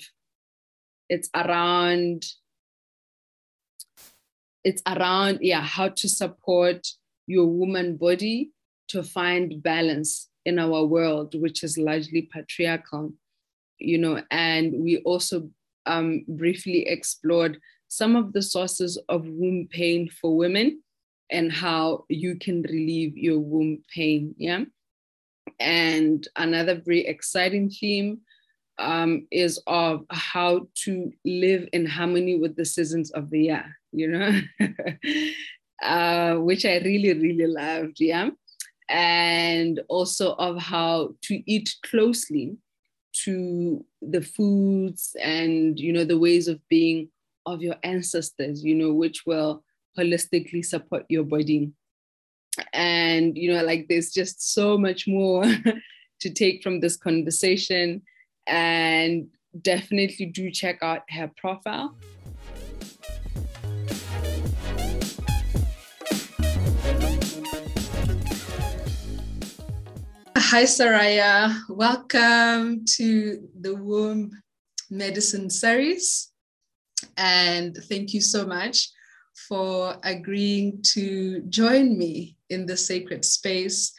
it's 1.10 1.30
around 1.34 2.26
it's 4.64 4.82
around 4.86 5.40
yeah 5.42 5.62
how 5.62 5.88
to 5.88 6.10
support 6.10 6.86
your 7.26 7.46
woman 7.46 7.96
body 7.96 8.52
to 8.90 9.02
find 9.02 9.64
balance 9.64 10.30
in 10.46 10.60
our 10.60 10.86
world 10.86 11.34
which 11.40 11.64
is 11.64 11.78
largely 11.78 12.30
patriarchal 12.34 13.14
you 13.80 13.98
know 13.98 14.22
and 14.32 14.74
we 14.74 14.98
also 15.00 15.50
um, 15.86 16.26
briefly 16.28 16.88
explored 16.88 17.60
some 17.88 18.16
of 18.16 18.34
the 18.34 18.42
sources 18.42 18.98
of 19.10 19.26
womb 19.28 19.68
pain 19.70 20.10
for 20.10 20.36
women 20.36 20.82
and 21.30 21.52
how 21.52 22.06
you 22.10 22.36
can 22.36 22.62
relieve 22.64 23.18
your 23.18 23.40
womb 23.40 23.80
pain 23.94 24.36
yeah 24.38 24.64
and 25.60 26.28
another 26.36 26.76
very 26.76 27.06
exciting 27.06 27.70
theme 27.70 28.20
um, 28.80 29.28
is 29.32 29.62
of 29.68 30.06
how 30.10 30.68
to 30.84 31.12
live 31.26 31.68
in 31.74 31.86
harmony 31.86 32.38
with 32.38 32.56
the 32.56 32.66
seasons 32.66 33.12
of 33.12 33.30
the 33.30 33.44
year, 33.44 33.78
you 33.92 34.08
know, 34.08 34.42
uh, 35.82 36.36
which 36.36 36.66
I 36.66 36.78
really, 36.80 37.14
really 37.14 37.48
loved. 37.48 38.00
Yeah. 38.00 38.30
And 38.90 39.82
also 39.90 40.34
of 40.34 40.62
how 40.62 41.16
to 41.24 41.52
eat 41.52 41.76
closely 41.86 42.58
to 43.26 43.84
the 44.02 44.22
foods 44.22 45.16
and, 45.22 45.80
you 45.80 45.94
know, 45.94 46.04
the 46.04 46.18
ways 46.18 46.48
of 46.48 46.60
being 46.70 47.10
of 47.46 47.62
your 47.62 47.76
ancestors, 47.84 48.64
you 48.64 48.76
know, 48.76 48.94
which 48.94 49.26
will 49.26 49.64
holistically 49.98 50.64
support 50.64 51.06
your 51.10 51.24
body. 51.24 51.72
And, 52.74 53.38
you 53.38 53.54
know, 53.54 53.64
like 53.64 53.88
there's 53.88 54.12
just 54.12 54.54
so 54.54 54.78
much 54.78 55.08
more 55.08 55.44
to 56.22 56.30
take 56.30 56.64
from 56.64 56.80
this 56.80 56.98
conversation 56.98 58.02
and 58.48 59.28
definitely 59.62 60.26
do 60.28 60.52
check 60.52 60.80
out 60.82 61.04
her 61.10 61.32
profile. 61.38 61.96
Hi, 70.50 70.64
Saraya. 70.64 71.60
Welcome 71.68 72.86
to 72.96 73.50
the 73.60 73.76
Womb 73.76 74.32
Medicine 74.90 75.50
series. 75.50 76.32
And 77.18 77.76
thank 77.76 78.14
you 78.14 78.22
so 78.22 78.46
much 78.46 78.88
for 79.50 79.98
agreeing 80.06 80.80
to 80.94 81.42
join 81.50 81.98
me 81.98 82.38
in 82.50 82.66
the 82.66 82.78
sacred 82.78 83.26
space 83.26 83.92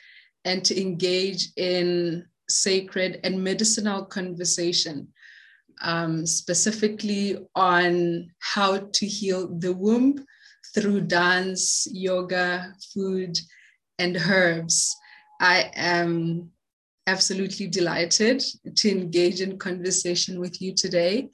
and 0.46 0.64
to 0.64 0.80
engage 0.80 1.48
in 1.58 2.24
sacred 2.48 3.20
and 3.24 3.44
medicinal 3.44 4.06
conversation, 4.06 5.08
um, 5.82 6.24
specifically 6.24 7.36
on 7.56 8.30
how 8.38 8.88
to 8.94 9.06
heal 9.06 9.54
the 9.58 9.74
womb 9.74 10.24
through 10.74 11.02
dance, 11.02 11.86
yoga, 11.92 12.72
food, 12.94 13.38
and 13.98 14.16
herbs. 14.16 14.96
I 15.40 15.70
am 15.74 16.50
absolutely 17.06 17.66
delighted 17.68 18.44
to 18.76 18.90
engage 18.90 19.40
in 19.40 19.58
conversation 19.58 20.38
with 20.40 20.60
you 20.60 20.74
today 20.74 21.28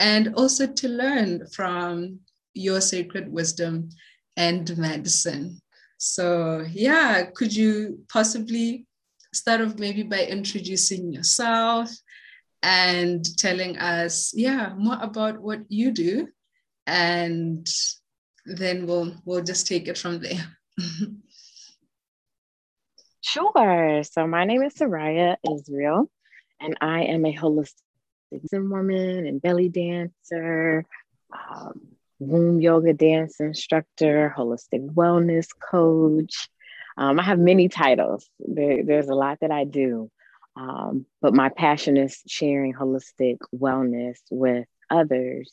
and 0.00 0.34
also 0.34 0.66
to 0.66 0.88
learn 0.88 1.46
from 1.48 2.20
your 2.54 2.80
sacred 2.80 3.30
wisdom 3.30 3.90
and 4.36 4.76
medicine. 4.78 5.60
So, 5.98 6.64
yeah, 6.72 7.24
could 7.34 7.54
you 7.54 8.00
possibly 8.10 8.86
start 9.34 9.60
off 9.60 9.78
maybe 9.78 10.04
by 10.04 10.24
introducing 10.24 11.12
yourself 11.12 11.90
and 12.62 13.24
telling 13.36 13.78
us, 13.78 14.32
yeah, 14.34 14.74
more 14.76 14.98
about 15.00 15.40
what 15.40 15.60
you 15.68 15.90
do, 15.90 16.28
and 16.86 17.68
then 18.46 18.86
we'll 18.86 19.14
we'll 19.24 19.44
just 19.44 19.66
take 19.66 19.88
it 19.88 19.98
from 19.98 20.20
there. 20.20 20.46
sure. 23.28 24.02
So 24.04 24.26
my 24.26 24.44
name 24.44 24.62
is 24.62 24.74
Saraya 24.74 25.36
Israel, 25.50 26.10
and 26.60 26.76
I 26.80 27.04
am 27.04 27.26
a 27.26 27.34
holistic 27.34 27.74
woman 28.52 29.26
and 29.26 29.40
belly 29.42 29.68
dancer. 29.68 30.84
Um, 31.32 31.88
womb 32.20 32.60
yoga 32.60 32.92
dance 32.92 33.38
instructor, 33.38 34.34
holistic 34.36 34.92
wellness 34.92 35.48
coach, 35.60 36.48
um, 36.98 37.20
I 37.20 37.22
have 37.22 37.38
many 37.38 37.68
titles. 37.68 38.28
There, 38.40 38.82
there's 38.82 39.08
a 39.08 39.14
lot 39.14 39.38
that 39.40 39.52
I 39.52 39.62
do, 39.62 40.10
um, 40.56 41.06
but 41.22 41.32
my 41.32 41.48
passion 41.48 41.96
is 41.96 42.20
sharing 42.26 42.74
holistic 42.74 43.36
wellness 43.54 44.16
with 44.32 44.66
others 44.90 45.52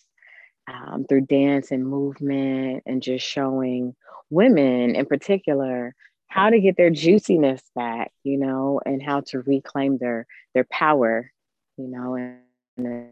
um, 0.67 1.05
through 1.07 1.21
dance 1.21 1.69
and 1.69 1.85
movement, 1.87 2.81
and 2.87 3.03
just 3.03 3.27
showing 3.27 3.95
women 4.31 4.95
in 4.95 5.05
particular 5.05 5.93
how 6.27 6.49
to 6.49 6.59
get 6.59 6.77
their 6.77 6.89
juiciness 6.89 7.61
back, 7.75 8.11
you 8.23 8.37
know, 8.37 8.81
and 8.85 9.01
how 9.01 9.21
to 9.21 9.41
reclaim 9.41 9.97
their 9.97 10.27
their 10.53 10.65
power, 10.65 11.31
you 11.77 11.87
know, 11.87 12.15
in, 12.15 12.39
in, 12.77 13.11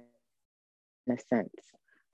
a, 1.09 1.17
sense. 1.29 1.49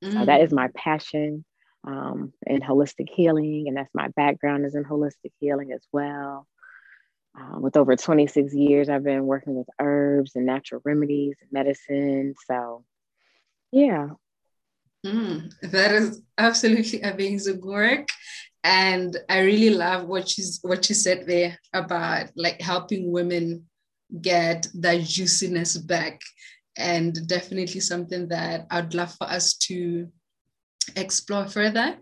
Mm. 0.03 0.13
So 0.13 0.25
that 0.25 0.41
is 0.41 0.51
my 0.51 0.69
passion 0.75 1.45
um, 1.85 2.33
in 2.45 2.61
holistic 2.61 3.09
healing, 3.09 3.65
and 3.67 3.77
that's 3.77 3.93
my 3.93 4.09
background 4.09 4.65
is 4.65 4.75
in 4.75 4.83
holistic 4.83 5.31
healing 5.39 5.71
as 5.71 5.81
well. 5.91 6.47
Um, 7.39 7.61
with 7.61 7.77
over 7.77 7.95
26 7.95 8.53
years, 8.53 8.89
I've 8.89 9.03
been 9.03 9.25
working 9.25 9.55
with 9.55 9.67
herbs 9.79 10.35
and 10.35 10.45
natural 10.45 10.81
remedies 10.83 11.35
and 11.41 11.51
medicine. 11.51 12.33
So, 12.47 12.83
yeah. 13.71 14.09
Mm, 15.05 15.53
that 15.61 15.91
is 15.93 16.21
absolutely 16.37 17.01
amazing 17.01 17.61
work. 17.61 18.09
And 18.63 19.17
I 19.29 19.39
really 19.39 19.69
love 19.69 20.07
what 20.07 20.37
you, 20.37 20.45
what 20.63 20.89
you 20.89 20.95
said 20.95 21.25
there 21.27 21.57
about 21.73 22.29
like 22.35 22.61
helping 22.61 23.11
women 23.11 23.65
get 24.21 24.67
that 24.75 25.01
juiciness 25.01 25.77
back. 25.77 26.21
And 26.77 27.27
definitely 27.27 27.81
something 27.81 28.27
that 28.29 28.65
I'd 28.71 28.93
love 28.93 29.13
for 29.15 29.27
us 29.27 29.55
to 29.67 30.07
explore 30.95 31.47
further 31.47 31.97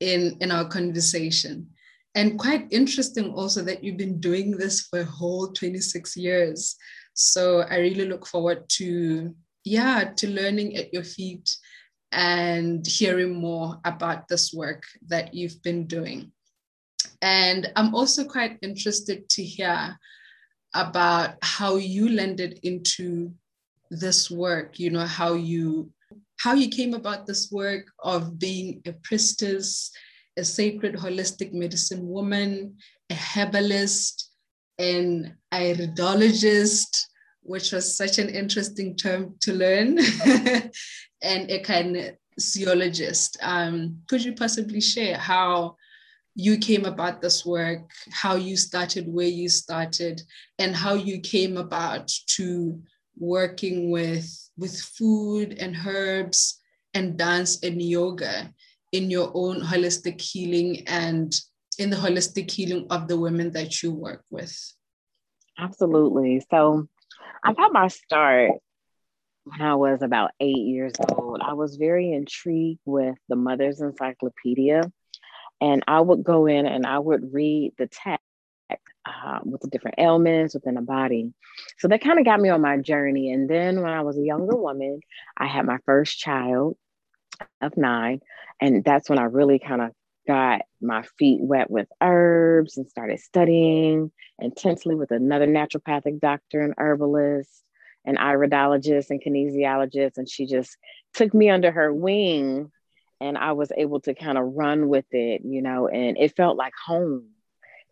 in, 0.00 0.36
in 0.40 0.50
our 0.50 0.68
conversation. 0.68 1.68
And 2.14 2.38
quite 2.38 2.66
interesting 2.70 3.32
also 3.34 3.62
that 3.62 3.84
you've 3.84 3.98
been 3.98 4.20
doing 4.20 4.52
this 4.52 4.82
for 4.82 5.00
a 5.00 5.04
whole 5.04 5.52
26 5.52 6.16
years. 6.16 6.76
So 7.14 7.60
I 7.60 7.76
really 7.76 8.06
look 8.06 8.26
forward 8.26 8.68
to, 8.70 9.34
yeah, 9.64 10.12
to 10.16 10.28
learning 10.28 10.76
at 10.76 10.92
your 10.92 11.04
feet 11.04 11.54
and 12.12 12.86
hearing 12.86 13.34
more 13.34 13.78
about 13.84 14.28
this 14.28 14.52
work 14.52 14.84
that 15.08 15.34
you've 15.34 15.62
been 15.62 15.86
doing. 15.86 16.32
And 17.22 17.70
I'm 17.76 17.94
also 17.94 18.24
quite 18.24 18.58
interested 18.62 19.28
to 19.30 19.42
hear 19.42 19.98
about 20.74 21.36
how 21.42 21.76
you 21.76 22.10
landed 22.10 22.60
into 22.62 23.32
this 23.90 24.30
work, 24.30 24.78
you 24.78 24.90
know, 24.90 25.06
how 25.06 25.34
you 25.34 25.92
how 26.38 26.52
you 26.52 26.68
came 26.68 26.92
about 26.92 27.26
this 27.26 27.50
work 27.50 27.86
of 28.04 28.38
being 28.38 28.82
a 28.86 28.92
priestess, 28.92 29.90
a 30.36 30.44
sacred 30.44 30.94
holistic 30.94 31.54
medicine 31.54 32.06
woman, 32.06 32.76
a 33.08 33.14
herbalist, 33.14 34.30
an 34.78 35.34
iridologist, 35.52 37.06
which 37.46 37.72
was 37.72 37.96
such 37.96 38.18
an 38.18 38.28
interesting 38.28 38.96
term 38.96 39.34
to 39.40 39.52
learn, 39.52 39.98
and 41.22 41.50
a 41.50 41.62
kinesiologist. 41.62 43.36
Um, 43.42 43.98
could 44.08 44.24
you 44.24 44.34
possibly 44.34 44.80
share 44.80 45.16
how 45.16 45.76
you 46.34 46.58
came 46.58 46.84
about 46.84 47.22
this 47.22 47.46
work, 47.46 47.90
how 48.12 48.34
you 48.34 48.56
started, 48.56 49.06
where 49.08 49.26
you 49.26 49.48
started, 49.48 50.20
and 50.58 50.76
how 50.76 50.94
you 50.94 51.20
came 51.20 51.56
about 51.56 52.12
to 52.36 52.82
working 53.18 53.90
with 53.90 54.28
with 54.58 54.78
food 54.78 55.56
and 55.58 55.76
herbs 55.86 56.60
and 56.94 57.16
dance 57.18 57.62
and 57.62 57.80
yoga 57.80 58.52
in 58.92 59.10
your 59.10 59.30
own 59.34 59.60
holistic 59.60 60.20
healing 60.20 60.82
and 60.86 61.34
in 61.78 61.90
the 61.90 61.96
holistic 61.96 62.50
healing 62.50 62.86
of 62.90 63.08
the 63.08 63.18
women 63.18 63.50
that 63.52 63.82
you 63.82 63.90
work 63.90 64.24
with? 64.30 64.54
Absolutely. 65.58 66.42
So 66.50 66.88
i 67.42 67.52
got 67.52 67.72
my 67.72 67.88
start 67.88 68.52
when 69.44 69.60
i 69.62 69.74
was 69.74 70.02
about 70.02 70.30
eight 70.40 70.56
years 70.56 70.92
old 71.10 71.40
i 71.42 71.52
was 71.52 71.76
very 71.76 72.12
intrigued 72.12 72.80
with 72.84 73.16
the 73.28 73.36
mother's 73.36 73.80
encyclopedia 73.80 74.82
and 75.60 75.82
i 75.86 76.00
would 76.00 76.22
go 76.22 76.46
in 76.46 76.66
and 76.66 76.86
i 76.86 76.98
would 76.98 77.32
read 77.32 77.72
the 77.78 77.86
text 77.86 78.22
uh, 79.06 79.38
with 79.44 79.60
the 79.60 79.68
different 79.68 79.98
ailments 79.98 80.54
within 80.54 80.74
the 80.74 80.80
body. 80.80 81.32
So 81.78 81.88
that 81.88 82.00
kind 82.00 82.18
of 82.18 82.24
got 82.24 82.40
me 82.40 82.48
on 82.48 82.60
my 82.60 82.78
journey. 82.78 83.32
And 83.32 83.48
then 83.48 83.80
when 83.80 83.92
I 83.92 84.02
was 84.02 84.18
a 84.18 84.22
younger 84.22 84.56
woman, 84.56 85.00
I 85.36 85.46
had 85.46 85.64
my 85.64 85.78
first 85.86 86.18
child 86.18 86.76
of 87.60 87.76
nine. 87.76 88.20
And 88.60 88.84
that's 88.84 89.08
when 89.08 89.18
I 89.18 89.24
really 89.24 89.58
kind 89.58 89.82
of 89.82 89.92
got 90.26 90.62
my 90.80 91.02
feet 91.18 91.40
wet 91.40 91.70
with 91.70 91.88
herbs 92.00 92.76
and 92.76 92.88
started 92.88 93.20
studying 93.20 94.10
intensely 94.38 94.94
with 94.94 95.10
another 95.10 95.46
naturopathic 95.46 96.20
doctor 96.20 96.60
and 96.60 96.74
herbalist 96.78 97.62
and 98.04 98.18
iridologist 98.18 99.10
and 99.10 99.22
kinesiologist. 99.22 100.18
And 100.18 100.28
she 100.28 100.46
just 100.46 100.76
took 101.14 101.32
me 101.34 101.50
under 101.50 101.70
her 101.70 101.92
wing 101.92 102.70
and 103.20 103.38
I 103.38 103.52
was 103.52 103.72
able 103.76 104.00
to 104.00 104.14
kind 104.14 104.38
of 104.38 104.44
run 104.54 104.88
with 104.88 105.06
it, 105.10 105.42
you 105.44 105.62
know, 105.62 105.88
and 105.88 106.16
it 106.18 106.36
felt 106.36 106.56
like 106.56 106.74
home. 106.86 107.28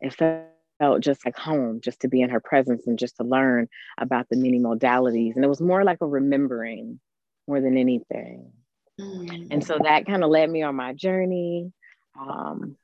It 0.01 0.15
felt 0.15 1.01
just 1.01 1.25
like 1.25 1.39
home, 1.39 1.81
just 1.83 2.01
to 2.01 2.09
be 2.09 2.21
in 2.21 2.31
her 2.31 2.41
presence 2.41 2.87
and 2.87 2.99
just 2.99 3.17
to 3.17 3.25
learn 3.25 3.69
about 3.99 4.29
the 4.29 4.37
many 4.37 4.61
modalities. 4.61 5.35
And 5.35 5.45
it 5.45 5.49
was 5.49 5.61
more 5.61 5.83
like 5.85 5.99
a 6.03 6.07
remembering 6.07 7.01
more 7.49 7.61
than 7.61 7.79
anything. 7.79 8.53
Mm. 9.01 9.49
And 9.51 9.65
so 9.65 9.79
that 9.83 10.07
kind 10.07 10.23
of 10.23 10.31
led 10.31 10.51
me 10.51 10.63
on 10.63 10.77
my 10.77 10.93
journey 10.93 11.73
um, 12.19 12.77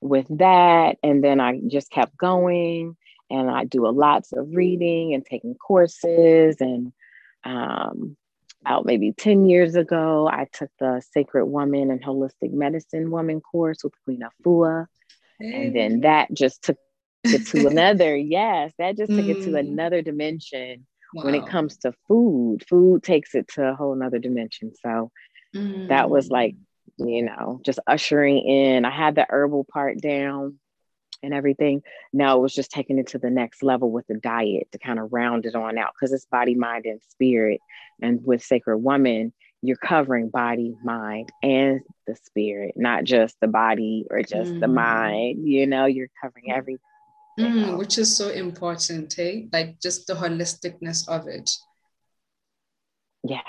with 0.00 0.26
that. 0.38 0.98
And 1.02 1.22
then 1.22 1.40
I 1.40 1.60
just 1.66 1.90
kept 1.90 2.16
going 2.16 2.96
and 3.30 3.50
I 3.50 3.64
do 3.64 3.86
a 3.86 3.90
lots 3.90 4.32
of 4.32 4.48
reading 4.54 5.14
and 5.14 5.24
taking 5.24 5.54
courses. 5.54 6.56
And 6.60 6.92
um, 7.44 8.16
about 8.64 8.86
maybe 8.86 9.12
10 9.12 9.46
years 9.46 9.74
ago, 9.74 10.28
I 10.28 10.46
took 10.52 10.70
the 10.78 11.02
Sacred 11.12 11.46
Woman 11.46 11.90
and 11.90 12.02
Holistic 12.02 12.52
Medicine 12.52 13.10
Woman 13.10 13.40
course 13.40 13.82
with 13.82 13.94
Queen 14.04 14.22
Afua. 14.22 14.86
Hey. 15.40 15.66
And 15.66 15.76
then 15.76 16.00
that 16.00 16.32
just 16.32 16.62
took 16.62 16.78
it 17.24 17.46
to 17.48 17.66
another, 17.66 18.16
yes, 18.16 18.72
that 18.78 18.96
just 18.96 19.10
took 19.10 19.24
mm. 19.24 19.30
it 19.30 19.44
to 19.44 19.50
mm. 19.50 19.58
another 19.58 20.02
dimension 20.02 20.86
wow. 21.14 21.24
when 21.24 21.34
it 21.34 21.46
comes 21.46 21.78
to 21.78 21.92
food. 22.06 22.64
Food 22.68 23.02
takes 23.02 23.34
it 23.34 23.48
to 23.54 23.70
a 23.70 23.74
whole 23.74 23.94
nother 23.94 24.18
dimension. 24.18 24.72
So 24.82 25.10
mm. 25.54 25.88
that 25.88 26.10
was 26.10 26.28
like. 26.28 26.54
You 26.98 27.22
know, 27.22 27.60
just 27.64 27.78
ushering 27.86 28.38
in. 28.38 28.84
I 28.84 28.90
had 28.90 29.14
the 29.14 29.26
herbal 29.28 29.64
part 29.64 30.00
down 30.00 30.58
and 31.22 31.34
everything. 31.34 31.82
Now 32.12 32.36
it 32.36 32.40
was 32.40 32.54
just 32.54 32.70
taking 32.70 32.98
it 32.98 33.08
to 33.08 33.18
the 33.18 33.30
next 33.30 33.62
level 33.62 33.90
with 33.90 34.06
the 34.06 34.16
diet 34.16 34.68
to 34.72 34.78
kind 34.78 34.98
of 34.98 35.12
round 35.12 35.46
it 35.46 35.54
on 35.54 35.78
out 35.78 35.92
because 35.94 36.12
it's 36.12 36.26
body, 36.26 36.54
mind, 36.54 36.86
and 36.86 37.00
spirit. 37.08 37.60
And 38.00 38.24
with 38.24 38.42
Sacred 38.42 38.78
Woman, 38.78 39.32
you're 39.62 39.76
covering 39.76 40.28
body, 40.28 40.76
mind, 40.84 41.30
and 41.42 41.80
the 42.06 42.16
spirit, 42.16 42.74
not 42.76 43.04
just 43.04 43.36
the 43.40 43.48
body 43.48 44.06
or 44.10 44.22
just 44.22 44.52
mm. 44.52 44.60
the 44.60 44.68
mind. 44.68 45.46
You 45.46 45.66
know, 45.66 45.86
you're 45.86 46.10
covering 46.22 46.52
everything. 46.52 46.80
Mm, 47.38 47.76
which 47.76 47.98
is 47.98 48.16
so 48.16 48.30
important, 48.30 49.18
eh? 49.18 49.42
Like 49.52 49.80
just 49.80 50.06
the 50.06 50.14
holisticness 50.14 51.06
of 51.08 51.26
it. 51.26 51.50
Yes. 53.22 53.44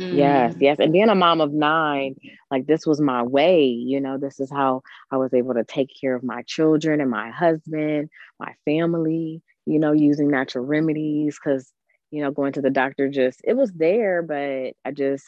Mm. 0.00 0.16
Yes, 0.16 0.54
yes. 0.58 0.78
And 0.80 0.92
being 0.92 1.08
a 1.08 1.14
mom 1.14 1.40
of 1.40 1.52
nine, 1.52 2.16
like 2.50 2.66
this 2.66 2.86
was 2.86 3.00
my 3.00 3.22
way, 3.22 3.64
you 3.64 4.00
know, 4.00 4.18
this 4.18 4.40
is 4.40 4.50
how 4.50 4.82
I 5.10 5.16
was 5.16 5.34
able 5.34 5.54
to 5.54 5.64
take 5.64 5.90
care 5.98 6.14
of 6.14 6.22
my 6.22 6.42
children 6.42 7.00
and 7.00 7.10
my 7.10 7.30
husband, 7.30 8.10
my 8.38 8.54
family, 8.64 9.42
you 9.66 9.78
know, 9.78 9.92
using 9.92 10.28
natural 10.28 10.64
remedies 10.64 11.38
because, 11.38 11.72
you 12.10 12.22
know, 12.22 12.30
going 12.30 12.52
to 12.54 12.62
the 12.62 12.70
doctor 12.70 13.08
just, 13.08 13.40
it 13.44 13.56
was 13.56 13.72
there, 13.72 14.22
but 14.22 14.74
I 14.84 14.90
just, 14.92 15.26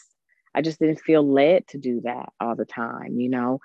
I 0.55 0.62
just 0.62 0.79
didn't 0.79 1.00
feel 1.00 1.27
led 1.27 1.66
to 1.68 1.79
do 1.79 2.00
that 2.03 2.31
all 2.40 2.55
the 2.55 2.64
time, 2.64 3.18
you 3.18 3.29
know. 3.29 3.61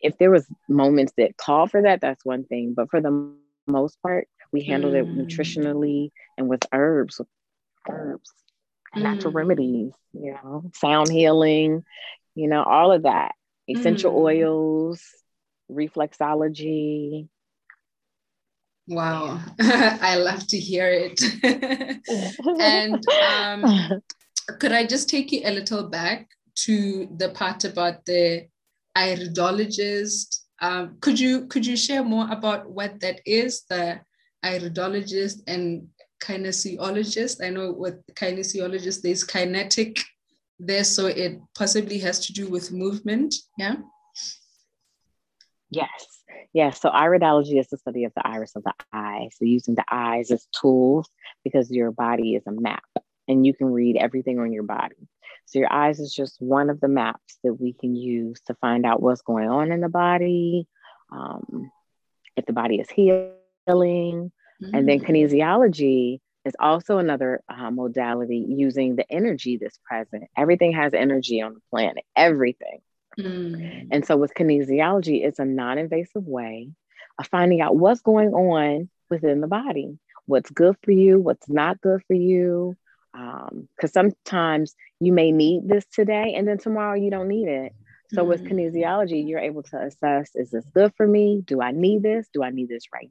If 0.00 0.18
there 0.18 0.30
was 0.30 0.46
moments 0.68 1.12
that 1.18 1.36
call 1.36 1.66
for 1.66 1.82
that, 1.82 2.00
that's 2.00 2.24
one 2.24 2.44
thing. 2.44 2.74
But 2.74 2.90
for 2.90 3.00
the 3.00 3.32
most 3.66 4.00
part, 4.02 4.28
we 4.52 4.62
handled 4.62 4.94
mm. 4.94 5.00
it 5.00 5.08
nutritionally 5.08 6.10
and 6.36 6.48
with 6.48 6.62
herbs, 6.72 7.20
herbs 7.88 8.32
natural 8.94 9.32
mm. 9.32 9.36
remedies, 9.36 9.92
you 10.12 10.32
know, 10.32 10.70
sound 10.74 11.10
healing, 11.10 11.84
you 12.34 12.48
know, 12.48 12.62
all 12.62 12.92
of 12.92 13.02
that, 13.02 13.32
essential 13.68 14.12
mm. 14.12 14.16
oils, 14.16 15.02
reflexology. 15.70 17.28
Wow, 18.88 19.40
I 19.60 20.16
love 20.16 20.46
to 20.48 20.58
hear 20.58 20.88
it. 20.88 21.20
and 22.60 23.02
um, 23.30 24.02
could 24.58 24.72
I 24.72 24.86
just 24.86 25.08
take 25.08 25.32
you 25.32 25.42
a 25.44 25.52
little 25.52 25.88
back 25.88 26.28
to 26.54 27.08
the 27.16 27.30
part 27.30 27.64
about 27.64 28.04
the 28.04 28.46
iridologist? 28.96 30.40
Um, 30.60 30.96
could 31.00 31.18
you 31.18 31.46
could 31.46 31.66
you 31.66 31.76
share 31.76 32.04
more 32.04 32.28
about 32.30 32.68
what 32.68 33.00
that 33.00 33.20
is, 33.24 33.62
the 33.68 34.00
iridologist, 34.44 35.42
and 35.46 35.88
kinesiologist. 36.22 37.44
I 37.44 37.50
know 37.50 37.72
with 37.72 38.04
kinesiologist, 38.14 39.02
there's 39.02 39.24
kinetic 39.24 39.98
there, 40.58 40.84
so 40.84 41.06
it 41.06 41.40
possibly 41.56 41.98
has 41.98 42.24
to 42.26 42.32
do 42.32 42.48
with 42.48 42.72
movement. 42.72 43.34
Yeah. 43.58 43.76
Yes. 45.70 46.22
Yes. 46.52 46.80
So 46.80 46.90
iridology 46.90 47.58
is 47.58 47.68
the 47.68 47.78
study 47.78 48.04
of 48.04 48.12
the 48.14 48.26
iris 48.26 48.54
of 48.56 48.64
the 48.64 48.74
eye. 48.92 49.30
So 49.32 49.44
using 49.44 49.74
the 49.74 49.84
eyes 49.90 50.30
as 50.30 50.46
tools 50.52 51.08
because 51.44 51.70
your 51.70 51.90
body 51.90 52.34
is 52.34 52.46
a 52.46 52.52
map 52.52 52.84
and 53.26 53.46
you 53.46 53.54
can 53.54 53.68
read 53.68 53.96
everything 53.96 54.38
on 54.38 54.52
your 54.52 54.62
body. 54.62 55.08
So 55.46 55.58
your 55.58 55.72
eyes 55.72 55.98
is 55.98 56.14
just 56.14 56.40
one 56.40 56.70
of 56.70 56.80
the 56.80 56.88
maps 56.88 57.38
that 57.42 57.54
we 57.54 57.72
can 57.72 57.96
use 57.96 58.40
to 58.46 58.54
find 58.54 58.84
out 58.84 59.02
what's 59.02 59.22
going 59.22 59.48
on 59.48 59.72
in 59.72 59.80
the 59.80 59.88
body, 59.88 60.66
um, 61.10 61.70
if 62.36 62.46
the 62.46 62.52
body 62.52 62.80
is 62.80 62.90
healing, 62.90 64.32
Mm-hmm. 64.62 64.74
And 64.74 64.88
then 64.88 65.00
mm. 65.00 65.06
kinesiology 65.06 66.20
is 66.44 66.54
also 66.58 66.98
another 66.98 67.42
uh, 67.48 67.70
modality 67.70 68.44
using 68.48 68.96
the 68.96 69.10
energy 69.10 69.58
that's 69.58 69.78
present. 69.84 70.24
Everything 70.36 70.72
has 70.72 70.94
energy 70.94 71.40
on 71.40 71.54
the 71.54 71.60
planet, 71.70 72.04
everything. 72.16 72.80
Mm. 73.18 73.88
And 73.90 74.06
so 74.06 74.16
with 74.16 74.34
kinesiology, 74.34 75.24
it's 75.24 75.38
a 75.38 75.44
non 75.44 75.78
invasive 75.78 76.26
way 76.26 76.70
of 77.18 77.26
finding 77.26 77.60
out 77.60 77.76
what's 77.76 78.00
going 78.00 78.32
on 78.32 78.88
within 79.10 79.40
the 79.40 79.46
body, 79.46 79.98
what's 80.26 80.50
good 80.50 80.76
for 80.82 80.92
you, 80.92 81.18
what's 81.18 81.48
not 81.48 81.80
good 81.80 82.02
for 82.06 82.14
you. 82.14 82.76
Because 83.12 83.94
um, 83.96 84.12
sometimes 84.24 84.74
you 84.98 85.12
may 85.12 85.32
need 85.32 85.68
this 85.68 85.84
today 85.86 86.34
and 86.34 86.48
then 86.48 86.56
tomorrow 86.56 86.94
you 86.94 87.10
don't 87.10 87.28
need 87.28 87.48
it. 87.48 87.72
So 88.14 88.24
mm. 88.24 88.28
with 88.28 88.44
kinesiology, 88.44 89.28
you're 89.28 89.38
able 89.38 89.62
to 89.64 89.78
assess 89.78 90.30
is 90.34 90.50
this 90.50 90.64
good 90.74 90.92
for 90.96 91.06
me? 91.06 91.42
Do 91.44 91.60
I 91.60 91.72
need 91.72 92.02
this? 92.02 92.28
Do 92.32 92.42
I 92.42 92.50
need 92.50 92.68
this 92.68 92.84
right 92.92 93.08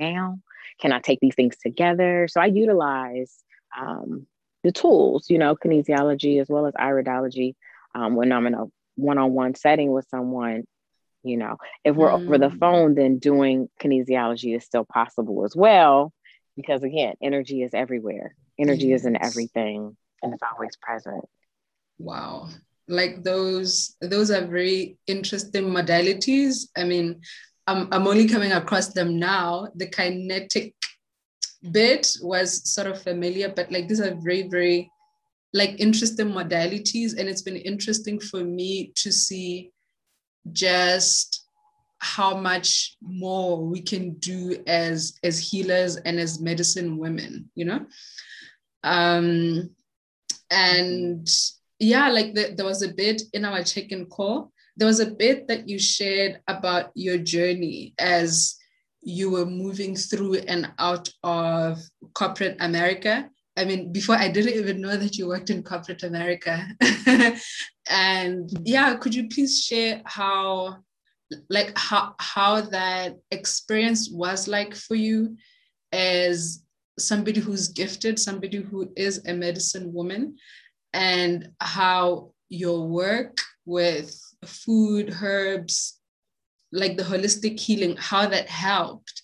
now? 0.00 0.38
Can 0.80 0.92
I 0.92 1.00
take 1.00 1.20
these 1.20 1.34
things 1.34 1.56
together? 1.56 2.28
So 2.28 2.40
I 2.40 2.46
utilize 2.46 3.34
um, 3.78 4.26
the 4.62 4.72
tools, 4.72 5.28
you 5.28 5.38
know, 5.38 5.56
kinesiology 5.56 6.40
as 6.40 6.48
well 6.48 6.66
as 6.66 6.74
iridology 6.74 7.54
um, 7.94 8.14
when 8.14 8.32
I'm 8.32 8.46
in 8.46 8.54
a 8.54 8.64
one-on-one 8.96 9.54
setting 9.54 9.92
with 9.92 10.06
someone. 10.08 10.64
You 11.22 11.38
know, 11.38 11.56
if 11.84 11.96
we're 11.96 12.10
mm. 12.10 12.20
over 12.20 12.36
the 12.36 12.50
mm. 12.50 12.58
phone, 12.58 12.94
then 12.94 13.18
doing 13.18 13.68
kinesiology 13.80 14.54
is 14.54 14.64
still 14.64 14.84
possible 14.84 15.44
as 15.44 15.56
well, 15.56 16.12
because 16.54 16.82
again, 16.82 17.14
energy 17.22 17.62
is 17.62 17.72
everywhere. 17.72 18.34
Energy 18.58 18.88
yes. 18.88 19.00
is 19.00 19.06
in 19.06 19.22
everything, 19.22 19.96
and 20.22 20.34
it's 20.34 20.42
always 20.42 20.76
present. 20.76 21.24
Wow, 21.98 22.50
like 22.88 23.22
those 23.22 23.96
those 24.00 24.30
are 24.30 24.44
very 24.46 24.98
interesting 25.06 25.64
modalities 25.64 26.68
i 26.76 26.84
mean 26.84 27.20
I'm, 27.66 27.88
I'm 27.92 28.06
only 28.06 28.28
coming 28.28 28.52
across 28.52 28.88
them 28.88 29.18
now. 29.18 29.68
The 29.74 29.86
kinetic 29.86 30.74
bit 31.70 32.12
was 32.20 32.70
sort 32.70 32.86
of 32.86 33.02
familiar, 33.02 33.48
but 33.48 33.72
like 33.72 33.88
these 33.88 34.00
are 34.00 34.16
very, 34.22 34.48
very 34.48 34.90
like 35.52 35.80
interesting 35.80 36.28
modalities. 36.28 37.18
And 37.18 37.28
it's 37.28 37.42
been 37.42 37.56
interesting 37.56 38.20
for 38.20 38.44
me 38.44 38.92
to 38.96 39.12
see 39.12 39.70
just 40.52 41.46
how 41.98 42.36
much 42.36 42.96
more 43.00 43.64
we 43.64 43.80
can 43.80 44.14
do 44.14 44.62
as 44.66 45.18
as 45.24 45.38
healers 45.38 45.96
and 45.96 46.18
as 46.18 46.40
medicine 46.40 46.98
women, 46.98 47.50
you 47.54 47.64
know? 47.64 47.86
Um 48.82 49.70
and 50.50 51.26
yeah, 51.78 52.10
like 52.10 52.34
the, 52.34 52.54
there 52.54 52.66
was 52.66 52.82
a 52.82 52.92
bit 52.92 53.22
in 53.32 53.44
our 53.44 53.62
check-in 53.62 54.06
call 54.06 54.52
there 54.76 54.86
was 54.86 55.00
a 55.00 55.10
bit 55.10 55.48
that 55.48 55.68
you 55.68 55.78
shared 55.78 56.40
about 56.48 56.90
your 56.94 57.18
journey 57.18 57.94
as 57.98 58.56
you 59.02 59.30
were 59.30 59.46
moving 59.46 59.94
through 59.94 60.34
and 60.34 60.72
out 60.78 61.08
of 61.22 61.78
corporate 62.14 62.56
America. 62.60 63.28
I 63.56 63.64
mean, 63.64 63.92
before 63.92 64.16
I 64.16 64.28
didn't 64.28 64.54
even 64.54 64.80
know 64.80 64.96
that 64.96 65.16
you 65.16 65.28
worked 65.28 65.50
in 65.50 65.62
corporate 65.62 66.02
America. 66.02 66.66
and 67.88 68.50
yeah, 68.64 68.96
could 68.96 69.14
you 69.14 69.28
please 69.28 69.62
share 69.62 70.02
how 70.06 70.78
like 71.48 71.76
how 71.76 72.14
how 72.18 72.60
that 72.60 73.16
experience 73.30 74.10
was 74.10 74.48
like 74.48 74.74
for 74.74 74.94
you 74.94 75.36
as 75.92 76.62
somebody 76.98 77.40
who's 77.40 77.68
gifted, 77.68 78.18
somebody 78.18 78.58
who 78.58 78.92
is 78.96 79.24
a 79.26 79.34
medicine 79.34 79.92
woman, 79.92 80.36
and 80.92 81.50
how 81.60 82.32
your 82.48 82.86
work 82.86 83.36
with 83.66 84.18
food, 84.48 85.14
herbs, 85.22 86.00
like 86.72 86.96
the 86.96 87.02
holistic 87.04 87.58
healing, 87.58 87.96
how 87.96 88.26
that 88.26 88.48
helped 88.48 89.22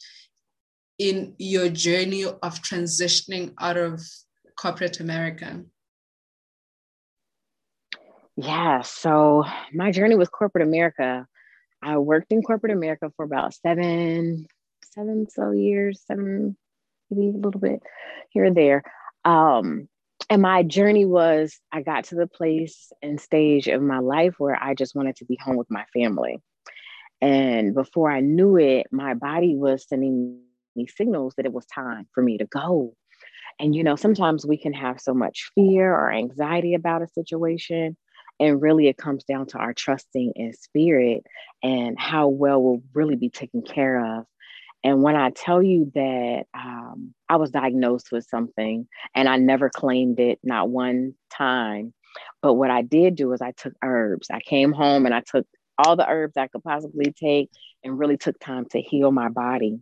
in 0.99 1.35
your 1.39 1.69
journey 1.69 2.25
of 2.25 2.63
transitioning 2.63 3.55
out 3.59 3.77
of 3.77 4.01
corporate 4.59 5.01
America? 5.01 5.63
Yeah, 8.37 8.83
so 8.83 9.45
my 9.73 9.91
journey 9.91 10.15
with 10.15 10.31
corporate 10.31 10.67
America, 10.67 11.27
I 11.83 11.99
worked 11.99 12.33
in 12.33 12.43
corporate 12.43 12.73
America 12.73 13.11
for 13.17 13.25
about 13.25 13.55
seven, 13.55 14.47
seven 14.93 15.29
so 15.29 15.51
years, 15.51 16.03
seven, 16.07 16.57
maybe 17.11 17.37
a 17.37 17.41
little 17.41 17.61
bit 17.61 17.83
here 18.31 18.45
and 18.45 18.57
there. 18.57 18.83
Um, 19.25 19.89
and 20.31 20.41
my 20.41 20.63
journey 20.63 21.05
was 21.05 21.59
I 21.73 21.83
got 21.83 22.05
to 22.05 22.15
the 22.15 22.29
place 22.29 22.93
and 23.03 23.21
stage 23.21 23.67
of 23.67 23.83
my 23.83 23.99
life 23.99 24.37
where 24.39 24.57
I 24.61 24.75
just 24.75 24.95
wanted 24.95 25.17
to 25.17 25.25
be 25.25 25.37
home 25.43 25.57
with 25.57 25.71
my 25.71 25.85
family. 25.93 26.39
And 27.21 27.75
before 27.75 28.11
I 28.11 28.21
knew 28.21 28.57
it, 28.57 28.87
my 28.93 29.15
body 29.15 29.57
was 29.57 29.87
sending 29.89 30.41
me 30.77 30.87
signals 30.87 31.35
that 31.37 31.47
it 31.47 31.53
was 31.53 31.67
time 31.67 32.07
for 32.15 32.23
me 32.23 32.39
to 32.39 32.47
go. 32.47 32.95
And, 33.59 33.75
you 33.75 33.83
know, 33.83 33.97
sometimes 33.97 34.47
we 34.47 34.57
can 34.57 34.73
have 34.73 35.01
so 35.01 35.13
much 35.13 35.51
fear 35.57 35.93
or 35.93 36.13
anxiety 36.13 36.75
about 36.75 37.03
a 37.03 37.09
situation. 37.09 37.97
And 38.39 38.63
really, 38.63 38.87
it 38.87 38.97
comes 38.97 39.25
down 39.25 39.47
to 39.49 39.59
our 39.59 39.75
trusting 39.75 40.33
in 40.37 40.55
spirit 40.55 41.25
and 41.63 41.99
how 41.99 42.29
well 42.29 42.63
we'll 42.63 42.83
really 42.95 43.17
be 43.17 43.29
taken 43.29 43.63
care 43.63 44.19
of. 44.19 44.25
And 44.83 45.03
when 45.03 45.17
I 45.17 45.31
tell 45.31 45.63
you 45.63 45.91
that 45.95 46.45
um, 46.55 47.15
I 47.29 47.37
was 47.37 47.51
diagnosed 47.51 48.11
with 48.13 48.25
something 48.25 48.89
and 49.15 49.29
I 49.29 49.37
never 49.37 49.69
claimed 49.69 50.19
it, 50.21 50.39
not 50.43 50.71
one 50.71 51.15
time. 51.31 51.93
But 52.43 52.55
what 52.55 52.71
I 52.71 52.83
did 52.83 53.15
do 53.15 53.33
is 53.33 53.43
I 53.43 53.53
took 53.53 53.75
herbs. 53.83 54.29
I 54.31 54.41
came 54.41 54.73
home 54.73 55.07
and 55.07 55.15
I 55.15 55.21
took 55.21 55.47
all 55.79 55.97
the 55.97 56.09
herbs 56.09 56.37
I 56.37 56.49
could 56.49 56.65
possibly 56.65 57.13
take 57.13 57.51
and 57.85 57.99
really 57.99 58.17
took 58.17 58.39
time 58.39 58.67
to 58.71 58.81
heal 58.81 59.11
my 59.11 59.29
body 59.29 59.81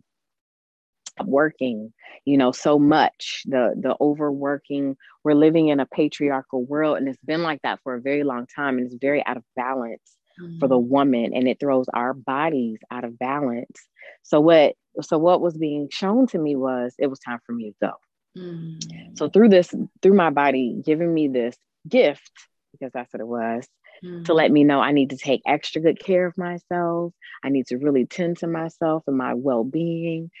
working 1.25 1.91
you 2.25 2.37
know 2.37 2.51
so 2.51 2.79
much 2.79 3.43
the 3.45 3.73
the 3.77 3.95
overworking 3.99 4.95
we're 5.23 5.33
living 5.33 5.67
in 5.67 5.79
a 5.79 5.85
patriarchal 5.85 6.63
world 6.65 6.97
and 6.97 7.09
it's 7.09 7.23
been 7.25 7.43
like 7.43 7.61
that 7.61 7.79
for 7.83 7.95
a 7.95 8.01
very 8.01 8.23
long 8.23 8.45
time 8.55 8.77
and 8.77 8.87
it's 8.87 8.95
very 9.01 9.25
out 9.25 9.37
of 9.37 9.43
balance 9.55 10.15
for 10.59 10.69
the 10.69 10.79
mm-hmm. 10.79 10.89
woman 10.89 11.31
and 11.33 11.47
it 11.49 11.59
throws 11.59 11.87
our 11.93 12.13
bodies 12.13 12.79
out 12.91 13.03
of 13.03 13.19
balance 13.19 13.87
so 14.23 14.39
what 14.39 14.75
so 15.01 15.17
what 15.17 15.41
was 15.41 15.57
being 15.57 15.87
shown 15.91 16.27
to 16.27 16.37
me 16.37 16.55
was 16.55 16.93
it 16.97 17.07
was 17.07 17.19
time 17.19 17.39
for 17.45 17.53
me 17.53 17.71
to 17.71 17.87
go 17.87 17.93
mm-hmm. 18.37 19.15
so 19.15 19.29
through 19.29 19.49
this 19.49 19.73
through 20.01 20.15
my 20.15 20.29
body 20.29 20.81
giving 20.85 21.13
me 21.13 21.27
this 21.27 21.55
gift 21.87 22.31
because 22.71 22.91
that's 22.93 23.13
what 23.13 23.21
it 23.21 23.27
was 23.27 23.67
mm-hmm. 24.03 24.23
to 24.23 24.33
let 24.33 24.51
me 24.51 24.63
know 24.63 24.79
I 24.79 24.91
need 24.91 25.11
to 25.11 25.17
take 25.17 25.41
extra 25.45 25.81
good 25.81 25.99
care 25.99 26.25
of 26.25 26.37
myself. 26.37 27.13
I 27.43 27.49
need 27.49 27.67
to 27.67 27.77
really 27.77 28.05
tend 28.05 28.37
to 28.39 28.47
myself 28.47 29.03
and 29.07 29.17
my 29.17 29.33
well 29.33 29.63
being. 29.63 30.31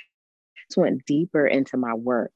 Just 0.67 0.77
went 0.77 1.05
deeper 1.05 1.45
into 1.45 1.77
my 1.77 1.93
work, 1.93 2.31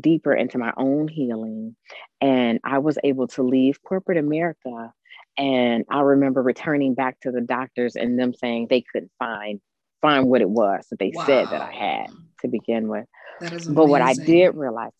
deeper 0.00 0.32
into 0.34 0.58
my 0.58 0.72
own 0.76 1.08
healing. 1.08 1.76
And 2.20 2.60
I 2.64 2.78
was 2.78 2.98
able 3.02 3.28
to 3.28 3.42
leave 3.42 3.82
corporate 3.82 4.18
America. 4.18 4.92
And 5.36 5.84
I 5.90 6.00
remember 6.00 6.42
returning 6.42 6.94
back 6.94 7.20
to 7.20 7.30
the 7.30 7.40
doctors 7.40 7.96
and 7.96 8.18
them 8.18 8.34
saying 8.34 8.66
they 8.68 8.82
couldn't 8.92 9.12
find 9.18 9.60
find 10.02 10.26
what 10.26 10.42
it 10.42 10.50
was 10.50 10.86
that 10.90 10.98
they 10.98 11.12
wow. 11.14 11.24
said 11.24 11.48
that 11.48 11.62
I 11.62 11.72
had 11.72 12.06
to 12.40 12.48
begin 12.48 12.88
with. 12.88 13.06
But 13.40 13.86
what 13.86 14.02
I 14.02 14.12
did 14.12 14.54
realize, 14.54 14.92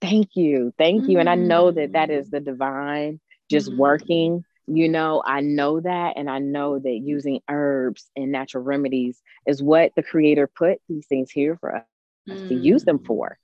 thank 0.00 0.36
you, 0.36 0.72
thank 0.78 1.08
you. 1.08 1.18
And 1.18 1.28
I 1.28 1.34
know 1.34 1.70
that 1.70 1.92
that 1.92 2.10
is 2.10 2.30
the 2.30 2.40
divine 2.40 3.20
just 3.50 3.68
mm-hmm. 3.68 3.78
working 3.78 4.44
you 4.72 4.88
know 4.88 5.22
i 5.26 5.40
know 5.40 5.80
that 5.80 6.14
and 6.16 6.30
i 6.30 6.38
know 6.38 6.78
that 6.78 7.00
using 7.02 7.40
herbs 7.48 8.08
and 8.16 8.30
natural 8.30 8.62
remedies 8.62 9.20
is 9.46 9.62
what 9.62 9.92
the 9.96 10.02
creator 10.02 10.46
put 10.46 10.78
these 10.88 11.06
things 11.06 11.30
here 11.30 11.56
for 11.60 11.76
us 11.76 11.84
mm. 12.28 12.48
to 12.48 12.54
use 12.54 12.84
them 12.84 12.98
for 12.98 13.38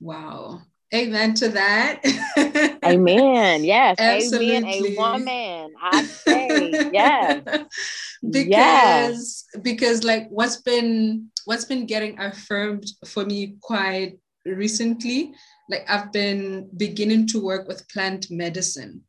wow 0.00 0.60
amen 0.94 1.34
to 1.34 1.48
that 1.50 2.00
amen 2.84 3.64
yes 3.64 3.96
Absolutely. 3.98 4.56
amen 4.56 4.64
a 4.64 4.96
woman 4.96 5.74
i 5.80 6.02
say 6.04 6.90
yes 6.92 7.42
because 8.30 8.48
yes. 8.48 9.62
because 9.62 10.04
like 10.04 10.28
what's 10.28 10.62
been 10.62 11.28
what's 11.44 11.64
been 11.64 11.86
getting 11.86 12.18
affirmed 12.18 12.86
for 13.06 13.24
me 13.24 13.56
quite 13.60 14.18
recently 14.44 15.34
like 15.68 15.84
i've 15.88 16.12
been 16.12 16.68
beginning 16.76 17.26
to 17.26 17.42
work 17.42 17.66
with 17.68 17.88
plant 17.88 18.30
medicine 18.30 19.02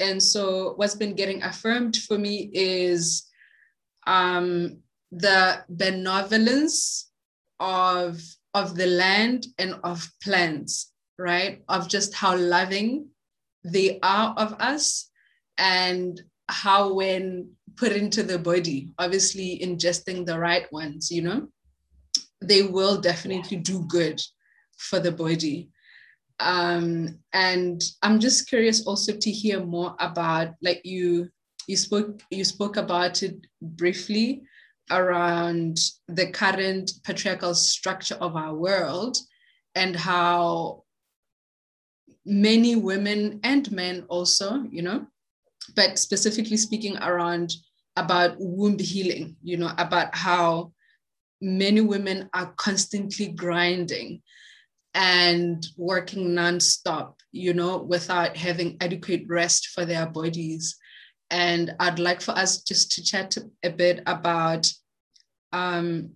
and 0.00 0.22
so 0.22 0.72
what's 0.76 0.94
been 0.94 1.14
getting 1.14 1.42
affirmed 1.42 1.96
for 1.96 2.16
me 2.16 2.50
is 2.54 3.26
um, 4.06 4.78
the 5.12 5.62
benevolence 5.68 7.10
of 7.60 8.20
of 8.54 8.74
the 8.74 8.86
land 8.86 9.46
and 9.58 9.74
of 9.84 10.08
plants 10.22 10.92
right 11.18 11.62
of 11.68 11.88
just 11.88 12.14
how 12.14 12.34
loving 12.36 13.06
they 13.62 13.98
are 14.02 14.34
of 14.38 14.54
us 14.54 15.10
and 15.58 16.22
how 16.48 16.94
when 16.94 17.50
put 17.76 17.92
into 17.92 18.22
the 18.22 18.38
body 18.38 18.92
obviously 18.98 19.60
ingesting 19.62 20.24
the 20.24 20.38
right 20.38 20.70
ones 20.72 21.10
you 21.10 21.22
know 21.22 21.48
they 22.40 22.62
will 22.62 23.00
definitely 23.00 23.58
do 23.58 23.84
good 23.86 24.20
for 24.76 24.98
the 24.98 25.12
body. 25.12 25.70
Um, 26.38 27.18
and 27.34 27.82
i'm 28.02 28.18
just 28.18 28.48
curious 28.48 28.86
also 28.86 29.12
to 29.12 29.30
hear 29.30 29.60
more 29.62 29.94
about 30.00 30.54
like 30.62 30.80
you 30.84 31.28
you 31.66 31.76
spoke 31.76 32.22
you 32.30 32.44
spoke 32.44 32.78
about 32.78 33.22
it 33.22 33.36
briefly 33.60 34.42
around 34.90 35.78
the 36.08 36.30
current 36.30 36.92
patriarchal 37.04 37.54
structure 37.54 38.14
of 38.22 38.36
our 38.36 38.54
world 38.54 39.18
and 39.74 39.94
how 39.94 40.82
many 42.24 42.74
women 42.74 43.38
and 43.44 43.70
men 43.70 44.06
also 44.08 44.64
you 44.70 44.80
know 44.80 45.06
but 45.74 45.98
specifically 45.98 46.56
speaking 46.56 46.96
around 46.98 47.52
about 47.96 48.36
womb 48.38 48.78
healing 48.78 49.36
you 49.42 49.56
know 49.56 49.72
about 49.78 50.14
how 50.14 50.72
many 51.40 51.80
women 51.80 52.28
are 52.34 52.52
constantly 52.56 53.28
grinding 53.28 54.22
and 54.94 55.66
working 55.76 56.30
nonstop, 56.30 57.14
you 57.32 57.54
know, 57.54 57.78
without 57.78 58.36
having 58.36 58.76
adequate 58.80 59.22
rest 59.28 59.68
for 59.68 59.84
their 59.84 60.06
bodies. 60.06 60.76
And 61.30 61.74
I'd 61.78 61.98
like 61.98 62.20
for 62.20 62.32
us 62.32 62.62
just 62.62 62.92
to 62.92 63.04
chat 63.04 63.36
a 63.62 63.70
bit 63.70 64.02
about 64.06 64.70
um, 65.52 66.10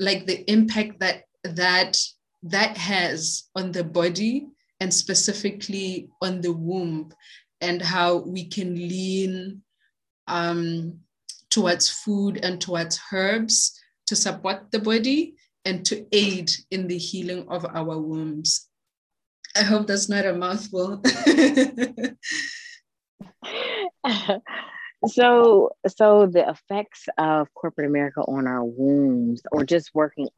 like 0.00 0.26
the 0.26 0.48
impact 0.50 1.00
that 1.00 1.24
that 1.44 1.98
that 2.42 2.76
has 2.76 3.44
on 3.54 3.72
the 3.72 3.84
body 3.84 4.46
and 4.80 4.92
specifically 4.92 6.08
on 6.22 6.40
the 6.40 6.52
womb 6.52 7.12
and 7.60 7.82
how 7.82 8.18
we 8.18 8.44
can 8.44 8.74
lean 8.74 9.62
um, 10.26 11.00
towards 11.50 11.88
food 11.90 12.38
and 12.42 12.60
towards 12.60 13.00
herbs 13.12 13.78
to 14.06 14.16
support 14.16 14.70
the 14.70 14.78
body 14.78 15.34
and 15.64 15.84
to 15.86 16.06
aid 16.12 16.50
in 16.70 16.86
the 16.88 16.98
healing 16.98 17.46
of 17.48 17.64
our 17.64 17.98
wombs. 17.98 18.68
I 19.56 19.62
hope 19.62 19.86
that's 19.86 20.08
not 20.08 20.26
a 20.26 20.34
mouthful. 20.34 21.02
so 25.06 25.70
so 25.86 26.26
the 26.26 26.48
effects 26.48 27.08
of 27.18 27.52
corporate 27.54 27.86
america 27.86 28.20
on 28.22 28.46
our 28.46 28.64
wombs 28.64 29.42
or 29.52 29.64
just 29.64 29.90
working 29.94 30.28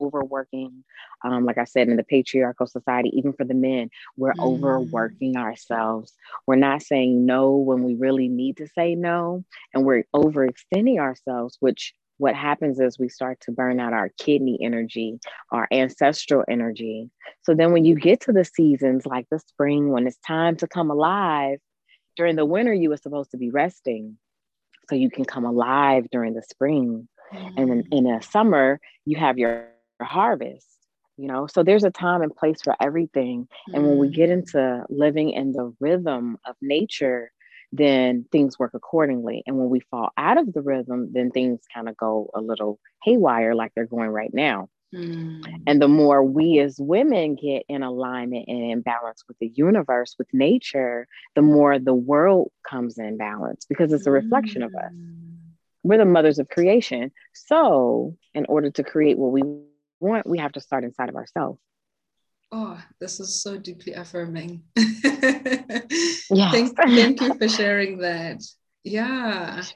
overworking 0.00 0.84
um, 1.24 1.44
like 1.44 1.58
i 1.58 1.64
said 1.64 1.88
in 1.88 1.96
the 1.96 2.04
patriarchal 2.04 2.66
society 2.66 3.10
even 3.14 3.32
for 3.32 3.44
the 3.44 3.54
men 3.54 3.90
we're 4.16 4.32
mm. 4.32 4.44
overworking 4.44 5.36
ourselves 5.36 6.12
we're 6.46 6.56
not 6.56 6.82
saying 6.82 7.26
no 7.26 7.56
when 7.56 7.82
we 7.82 7.94
really 7.94 8.28
need 8.28 8.56
to 8.56 8.66
say 8.68 8.94
no 8.94 9.44
and 9.74 9.84
we're 9.84 10.04
overextending 10.14 10.98
ourselves 10.98 11.56
which 11.60 11.94
what 12.20 12.34
happens 12.34 12.78
is 12.78 12.98
we 12.98 13.08
start 13.08 13.40
to 13.40 13.50
burn 13.50 13.80
out 13.80 13.94
our 13.94 14.10
kidney 14.18 14.58
energy, 14.60 15.18
our 15.50 15.66
ancestral 15.72 16.44
energy. 16.50 17.08
So 17.44 17.54
then 17.54 17.72
when 17.72 17.86
you 17.86 17.94
get 17.94 18.20
to 18.22 18.32
the 18.32 18.44
seasons 18.44 19.06
like 19.06 19.26
the 19.30 19.38
spring, 19.38 19.88
when 19.88 20.06
it's 20.06 20.18
time 20.18 20.56
to 20.56 20.68
come 20.68 20.90
alive, 20.90 21.60
during 22.16 22.36
the 22.36 22.44
winter, 22.44 22.74
you 22.74 22.90
were 22.90 22.98
supposed 22.98 23.30
to 23.30 23.38
be 23.38 23.48
resting. 23.48 24.18
So 24.90 24.96
you 24.96 25.10
can 25.10 25.24
come 25.24 25.46
alive 25.46 26.08
during 26.12 26.34
the 26.34 26.42
spring. 26.42 27.08
Mm-hmm. 27.32 27.54
And 27.56 27.70
then 27.70 27.84
in 27.90 28.04
the 28.04 28.20
summer, 28.20 28.80
you 29.06 29.16
have 29.16 29.38
your 29.38 29.68
harvest 30.04 30.66
you 31.16 31.26
know 31.26 31.46
so 31.46 31.62
there's 31.62 31.84
a 31.84 31.90
time 31.90 32.22
and 32.22 32.34
place 32.34 32.62
for 32.62 32.74
everything 32.80 33.46
and 33.72 33.86
when 33.86 33.98
we 33.98 34.08
get 34.08 34.30
mm. 34.30 34.34
into 34.34 34.84
living 34.88 35.30
in 35.30 35.52
the 35.52 35.74
rhythm 35.80 36.38
of 36.46 36.56
nature 36.60 37.30
then 37.72 38.24
things 38.32 38.58
work 38.58 38.72
accordingly. 38.74 39.42
And 39.46 39.56
when 39.56 39.68
we 39.68 39.80
fall 39.80 40.10
out 40.16 40.38
of 40.38 40.52
the 40.52 40.60
rhythm, 40.60 41.10
then 41.12 41.30
things 41.30 41.60
kind 41.72 41.88
of 41.88 41.96
go 41.96 42.30
a 42.34 42.40
little 42.40 42.80
haywire, 43.02 43.54
like 43.54 43.72
they're 43.74 43.86
going 43.86 44.10
right 44.10 44.32
now. 44.32 44.68
Mm. 44.94 45.44
And 45.68 45.80
the 45.80 45.88
more 45.88 46.22
we 46.22 46.58
as 46.58 46.76
women 46.80 47.36
get 47.36 47.64
in 47.68 47.84
alignment 47.84 48.48
and 48.48 48.72
in 48.72 48.80
balance 48.80 49.22
with 49.28 49.38
the 49.38 49.46
universe, 49.54 50.16
with 50.18 50.26
nature, 50.32 51.06
the 51.36 51.42
more 51.42 51.78
the 51.78 51.94
world 51.94 52.50
comes 52.68 52.98
in 52.98 53.16
balance 53.16 53.66
because 53.68 53.92
it's 53.92 54.06
a 54.06 54.10
reflection 54.10 54.62
mm. 54.62 54.66
of 54.66 54.74
us. 54.74 54.92
Mm. 54.92 55.26
We're 55.84 55.98
the 55.98 56.04
mothers 56.04 56.40
of 56.40 56.48
creation. 56.48 57.12
So, 57.32 58.16
in 58.34 58.46
order 58.46 58.70
to 58.72 58.82
create 58.82 59.16
what 59.16 59.32
we 59.32 59.42
want, 60.00 60.26
we 60.26 60.38
have 60.38 60.52
to 60.52 60.60
start 60.60 60.84
inside 60.84 61.08
of 61.08 61.16
ourselves. 61.16 61.60
Oh, 62.52 62.82
this 63.00 63.20
is 63.20 63.42
so 63.42 63.58
deeply 63.58 63.92
affirming. 63.92 64.64
yeah. 64.76 66.50
Thank, 66.50 66.76
thank 66.76 67.20
you 67.20 67.34
for 67.34 67.48
sharing 67.48 67.98
that. 67.98 68.42
Yeah. 68.82 69.56
Because 69.56 69.72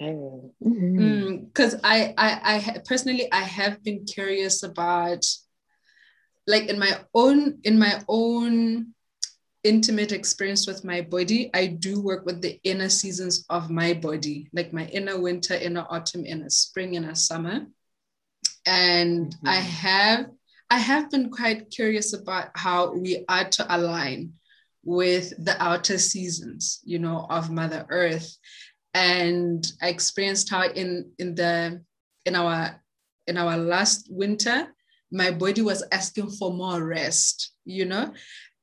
mm-hmm. 0.65 0.99
mm, 0.99 1.81
I, 1.85 2.15
I, 2.19 2.57
I 2.57 2.79
personally, 2.85 3.31
I 3.33 3.43
have 3.43 3.83
been 3.85 4.05
curious 4.05 4.63
about, 4.63 5.25
like 6.47 6.65
in 6.69 6.79
my 6.79 6.99
own, 7.15 7.61
in 7.63 7.79
my 7.79 8.03
own 8.09 8.95
intimate 9.63 10.13
experience 10.13 10.67
with 10.67 10.85
my 10.85 11.01
body, 11.01 11.51
I 11.55 11.67
do 11.67 12.01
work 12.01 12.27
with 12.27 12.43
the 12.43 12.61
inner 12.65 12.89
seasons 12.89 13.45
of 13.49 13.71
my 13.71 13.95
body, 13.95 14.49
like 14.53 14.73
my 14.73 14.87
inner 14.87 15.19
winter, 15.19 15.55
inner 15.55 15.87
autumn, 15.89 16.27
inner 16.27 16.51
spring, 16.51 16.95
inner 16.95 17.15
summer. 17.15 17.67
And 18.67 19.27
mm-hmm. 19.27 19.49
I 19.49 19.57
have 19.57 20.27
I 20.71 20.79
have 20.79 21.11
been 21.11 21.31
quite 21.31 21.71
curious 21.71 22.15
about 22.15 22.49
how 22.55 22.93
we 22.95 23.25
are 23.29 23.49
to 23.49 23.77
align 23.77 24.33
with 24.83 25.33
the 25.45 25.63
outer 25.63 25.99
seasons, 25.99 26.81
you 26.85 26.99
know, 26.99 27.27
of 27.31 27.51
Mother 27.51 27.87
Earth. 27.91 28.37
And 28.93 29.67
I 29.83 29.89
experienced 29.89 30.51
how 30.51 30.69
in 30.69 31.11
in 31.19 31.35
the 31.35 31.83
in 32.25 32.35
our 32.35 32.83
in 33.27 33.37
our 33.37 33.57
last 33.57 34.09
winter, 34.11 34.69
my 35.11 35.31
body 35.31 35.63
was 35.63 35.85
asking 35.93 36.31
for 36.31 36.53
more 36.53 36.85
rest, 36.85 37.53
you 37.65 37.85
know. 37.85 38.13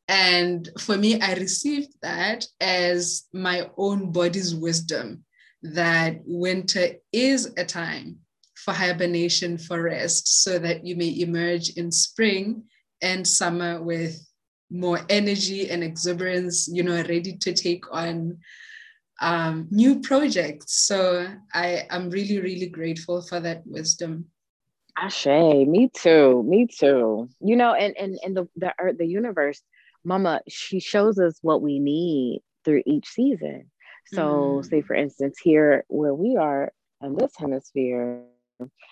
And 0.07 0.69
for 0.79 0.97
me, 0.97 1.21
I 1.21 1.35
received 1.35 1.93
that 2.01 2.45
as 2.59 3.23
my 3.33 3.69
own 3.77 4.11
body's 4.11 4.53
wisdom 4.53 5.23
that 5.63 6.17
winter 6.25 6.95
is 7.13 7.53
a 7.57 7.63
time 7.63 8.20
for 8.63 8.73
hibernation, 8.73 9.57
for 9.57 9.83
rest, 9.83 10.43
so 10.43 10.59
that 10.59 10.85
you 10.85 10.95
may 10.95 11.19
emerge 11.19 11.71
in 11.71 11.91
spring 11.91 12.63
and 13.01 13.27
summer 13.27 13.81
with 13.81 14.19
more 14.69 15.01
energy 15.09 15.69
and 15.69 15.83
exuberance, 15.83 16.67
you 16.71 16.83
know, 16.83 16.95
ready 16.95 17.37
to 17.37 17.53
take 17.53 17.83
on 17.91 18.37
um, 19.21 19.67
new 19.71 19.99
projects. 19.99 20.85
So 20.85 21.27
I 21.53 21.85
am 21.89 22.09
really, 22.09 22.39
really 22.39 22.67
grateful 22.67 23.21
for 23.21 23.39
that 23.39 23.63
wisdom. 23.65 24.25
Ashe, 24.97 25.25
me 25.25 25.89
too, 25.93 26.43
me 26.43 26.67
too. 26.67 27.29
You 27.39 27.55
know, 27.55 27.73
and 27.73 27.95
and 27.97 28.19
and 28.23 28.35
the 28.35 28.47
the 28.55 28.73
earth, 28.79 28.97
the 28.97 29.07
universe 29.07 29.61
mama 30.03 30.41
she 30.47 30.79
shows 30.79 31.19
us 31.19 31.37
what 31.41 31.61
we 31.61 31.79
need 31.79 32.41
through 32.65 32.81
each 32.85 33.07
season 33.07 33.69
so 34.07 34.21
mm. 34.59 34.65
say 34.65 34.81
for 34.81 34.95
instance 34.95 35.37
here 35.41 35.83
where 35.87 36.13
we 36.13 36.37
are 36.37 36.71
in 37.03 37.15
this 37.15 37.31
hemisphere 37.37 38.23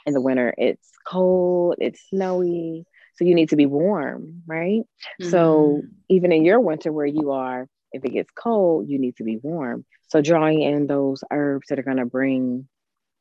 in 0.05 0.13
the 0.13 0.21
winter 0.21 0.53
it's 0.58 0.89
cold 1.05 1.75
it's 1.79 2.01
snowy 2.10 2.86
so 3.15 3.25
you 3.25 3.36
need 3.36 3.49
to 3.49 3.55
be 3.55 3.65
warm 3.65 4.41
right 4.47 4.82
mm. 5.21 5.32
so 5.32 5.82
even 6.10 6.32
in 6.32 6.45
your 6.45 6.60
winter 6.60 6.91
where 6.91 7.05
you 7.05 7.32
are 7.32 7.67
if 7.91 8.03
it 8.05 8.13
gets 8.13 8.32
cold 8.32 8.88
you 8.88 8.99
need 8.99 9.15
to 9.15 9.23
be 9.23 9.38
warm 9.41 9.86
so 10.08 10.21
drawing 10.21 10.62
in 10.62 10.88
those 10.88 11.23
herbs 11.32 11.67
that 11.69 11.79
are 11.79 11.84
going 11.84 11.97
to 11.97 12.05
bring 12.05 12.67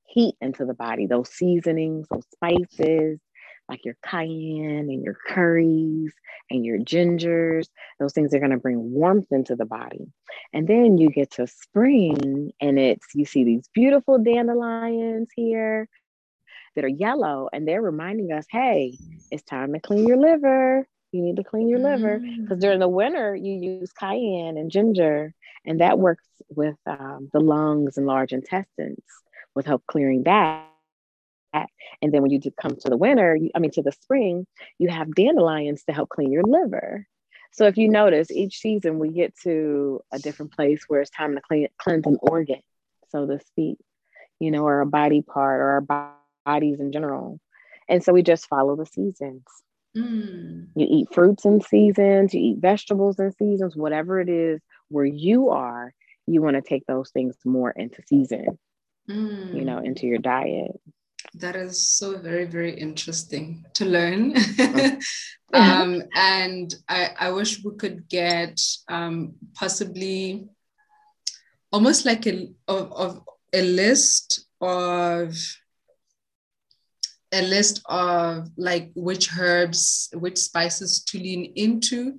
heat 0.07 0.35
into 0.41 0.65
the 0.65 0.75
body 0.75 1.07
those 1.07 1.31
seasonings 1.31 2.07
those 2.11 2.25
spices 2.33 3.19
like 3.69 3.85
your 3.85 3.97
cayenne 4.03 4.89
and 4.89 5.03
your 5.05 5.17
curries 5.29 6.13
and 6.51 6.65
your 6.65 6.79
gingers. 6.79 7.67
Those 8.01 8.13
things 8.13 8.35
are 8.35 8.39
going 8.39 8.53
to 8.53 8.57
bring 8.57 8.93
warmth 8.93 9.31
into 9.31 9.57
the 9.57 9.67
body. 9.67 10.07
And 10.53 10.67
then 10.67 10.99
you 10.99 11.11
get 11.11 11.33
to 11.33 11.47
spring 11.47 12.53
and 12.61 12.79
it's, 12.79 13.07
you 13.15 13.25
see 13.25 13.45
these 13.45 13.69
beautiful 13.75 14.19
dandelions 14.19 15.29
here 15.35 15.89
that 16.75 16.85
are 16.85 16.89
yellow 16.89 17.49
and 17.53 17.67
they're 17.67 17.83
reminding 17.83 18.33
us, 18.33 18.47
hey, 18.51 18.99
it's 19.31 19.43
time 19.43 19.73
to 19.73 19.81
clean 19.81 20.07
your 20.07 20.19
liver. 20.19 20.87
You 21.13 21.23
need 21.23 21.37
to 21.37 21.45
clean 21.45 21.69
your 21.69 21.79
liver 21.79 22.19
because 22.19 22.59
mm. 22.59 22.61
during 22.61 22.81
the 22.81 22.89
winter 22.89 23.35
you 23.35 23.53
use 23.53 23.93
cayenne 23.93 24.59
and 24.59 24.71
ginger, 24.71 25.35
and 25.65 25.81
that 25.81 25.99
works 25.99 26.25
with 26.51 26.77
um, 26.87 27.31
the 27.33 27.41
lungs 27.41 27.97
and 27.97 28.07
large 28.07 28.33
intestines 28.33 29.05
with 29.55 29.67
help 29.67 29.85
clearing 29.87 30.25
that 30.25 30.69
and 32.03 32.13
then 32.13 32.23
when 32.23 32.31
you 32.31 32.41
come 32.61 32.77
to 32.77 32.89
the 32.89 32.97
winter, 32.97 33.37
you, 33.37 33.51
I 33.55 33.59
mean, 33.59 33.71
to 33.73 33.83
the 33.83 33.93
spring, 33.93 34.47
you 34.79 34.89
have 34.89 35.15
dandelions 35.15 35.85
to 35.85 35.93
help 35.93 36.11
clean 36.11 36.33
your 36.33 36.43
liver. 36.45 37.07
So 37.53 37.67
if 37.67 37.79
you 37.79 37.89
notice, 37.89 38.31
each 38.31 38.59
season 38.59 38.99
we 38.99 39.11
get 39.11 39.35
to 39.45 40.01
a 40.13 40.19
different 40.19 40.53
place 40.53 40.85
where 40.87 41.01
it's 41.01 41.11
time 41.11 41.35
to 41.35 41.41
clean, 41.41 41.69
cleanse 41.79 42.07
an 42.07 42.19
organ, 42.21 42.61
so 43.09 43.27
to 43.27 43.41
speak, 43.41 43.79
you 44.39 44.51
know, 44.51 44.65
or 44.65 44.81
a 44.81 44.87
body 44.87 45.23
part 45.23 45.61
or 45.61 45.71
our 45.71 45.81
bodies 46.49 46.81
in 46.81 46.93
general. 46.93 47.41
And 47.89 48.03
so 48.03 48.13
we 48.13 48.23
just 48.23 48.49
follow 48.49 48.75
the 48.77 48.87
seasons. 48.87 49.45
Mm. 49.97 50.69
You 50.75 50.87
eat 50.97 51.09
fruits 51.13 51.45
in 51.45 51.61
seasons, 51.61 52.35
you 52.35 52.41
eat 52.41 52.59
vegetables 52.71 53.19
in 53.19 53.33
seasons, 53.33 53.77
whatever 53.77 54.21
it 54.21 54.29
is 54.29 54.61
where 54.89 55.05
you 55.05 55.51
are, 55.51 55.93
you 56.27 56.41
want 56.43 56.57
to 56.57 56.63
take 56.63 56.85
those 56.87 57.11
things 57.11 57.37
more 57.45 57.71
into 57.71 58.03
season, 58.07 58.59
mm. 59.11 59.55
you 59.55 59.65
know, 59.65 59.79
into 59.79 60.07
your 60.07 60.19
diet. 60.19 60.73
That 61.35 61.57
is 61.57 61.75
so 61.99 62.19
very, 62.19 62.47
very 62.47 62.75
interesting 62.87 63.65
to 63.75 63.85
learn. 63.85 64.35
um, 65.53 66.03
and 66.15 66.75
I, 66.89 67.11
I 67.27 67.31
wish 67.31 67.63
we 67.65 67.77
could 67.77 68.09
get 68.09 68.61
um, 68.89 69.35
possibly 69.55 70.49
almost 71.73 72.07
like 72.07 72.27
a, 72.27 72.49
of, 72.67 72.93
of 72.93 73.23
a 73.53 73.63
list 73.63 74.47
of 74.61 75.37
a 77.33 77.43
list 77.43 77.83
of 77.87 78.49
like 78.57 78.91
which 78.95 79.37
herbs, 79.39 80.09
which 80.15 80.39
spices 80.39 81.05
to 81.05 81.19
lean 81.19 81.53
into 81.57 82.19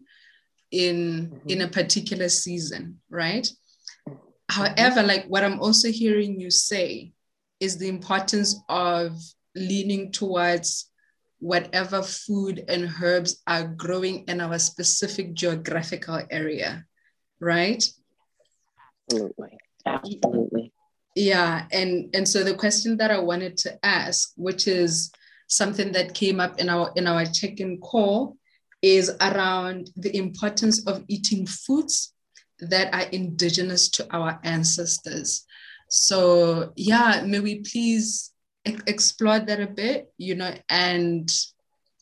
in 0.72 1.30
mm-hmm. 1.30 1.50
in 1.50 1.62
a 1.62 1.68
particular 1.68 2.30
season, 2.30 3.00
right? 3.10 3.50
Mm-hmm. 4.08 4.16
However, 4.50 5.04
like 5.04 5.26
what 5.26 5.44
I'm 5.44 5.60
also 5.60 5.92
hearing 5.92 6.40
you 6.40 6.52
say 6.52 7.14
is 7.60 7.78
the 7.78 7.90
importance 7.90 8.56
of 8.70 9.18
leaning 9.56 10.12
towards 10.12 10.90
whatever 11.40 12.04
food 12.04 12.64
and 12.68 12.92
herbs 13.02 13.42
are 13.48 13.68
growing 13.68 14.26
in 14.26 14.42
our 14.42 14.60
specific 14.60 15.34
geographical 15.34 16.22
area, 16.30 16.86
right? 17.40 17.84
Absolutely. 19.12 19.58
Absolutely. 19.86 20.59
Yeah. 21.16 21.66
And 21.72 22.14
and 22.16 22.28
so 22.28 22.44
the 22.44 22.54
question 22.56 22.98
that 22.98 23.12
I 23.12 23.20
wanted 23.20 23.58
to 23.58 23.86
ask, 23.86 24.32
which 24.36 24.68
is 24.68 25.12
something 25.48 25.92
that 25.94 26.14
came 26.14 26.40
up 26.40 26.60
in 26.60 26.70
our 26.70 26.92
in 26.96 27.08
our 27.08 27.26
check-in 27.26 27.80
call, 27.80 28.38
is 28.82 29.12
around 29.20 29.90
the 29.96 30.16
importance 30.16 30.86
of 30.88 31.04
eating 31.08 31.46
foods 31.46 32.14
that 32.60 32.94
are 32.94 33.10
indigenous 33.12 33.90
to 33.90 34.08
our 34.16 34.40
ancestors. 34.44 35.46
So 35.90 36.72
yeah, 36.76 37.24
may 37.26 37.40
we 37.40 37.62
please 37.62 38.32
explore 38.66 39.40
that 39.40 39.60
a 39.60 39.68
bit, 39.68 40.12
you 40.18 40.36
know, 40.36 40.54
and 40.70 41.30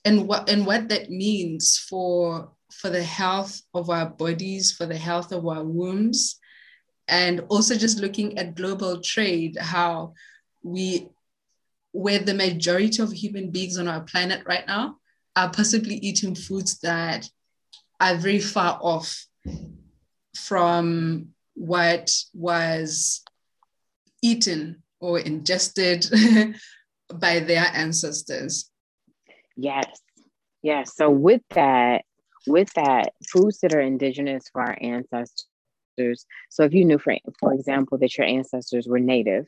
and 0.03 0.27
what 0.27 0.49
and 0.49 0.65
what 0.65 0.89
that 0.89 1.09
means 1.09 1.77
for 1.89 2.51
for 2.71 2.89
the 2.89 3.03
health 3.03 3.61
of 3.73 3.89
our 3.89 4.09
bodies, 4.09 4.73
for 4.73 4.85
the 4.85 4.97
health 4.97 5.31
of 5.31 5.47
our 5.47 5.63
wombs, 5.63 6.39
and 7.07 7.41
also 7.49 7.75
just 7.75 7.99
looking 7.99 8.37
at 8.37 8.55
global 8.55 9.01
trade, 9.01 9.57
how 9.59 10.13
we 10.63 11.09
where 11.91 12.19
the 12.19 12.33
majority 12.33 13.01
of 13.01 13.11
human 13.11 13.49
beings 13.49 13.77
on 13.77 13.87
our 13.87 14.01
planet 14.01 14.43
right 14.45 14.67
now 14.67 14.97
are 15.35 15.49
possibly 15.49 15.95
eating 15.95 16.35
foods 16.35 16.79
that 16.79 17.27
are 17.99 18.15
very 18.15 18.39
far 18.39 18.77
off 18.81 19.25
from 20.35 21.29
what 21.55 22.11
was 22.33 23.23
eaten 24.21 24.83
or 24.99 25.19
ingested 25.19 26.05
by 27.15 27.39
their 27.39 27.65
ancestors. 27.73 28.69
Yes. 29.55 29.85
Yes. 30.61 30.95
So 30.95 31.09
with 31.09 31.41
that, 31.55 32.03
with 32.45 32.71
that, 32.75 33.13
foods 33.31 33.59
that 33.61 33.73
are 33.73 33.81
indigenous 33.81 34.43
for 34.51 34.61
our 34.61 34.77
ancestors. 34.79 35.47
So 36.49 36.63
if 36.63 36.73
you 36.73 36.85
knew, 36.85 36.97
for, 36.97 37.15
for 37.39 37.53
example, 37.53 37.97
that 37.99 38.17
your 38.17 38.27
ancestors 38.27 38.87
were 38.87 38.99
native, 38.99 39.45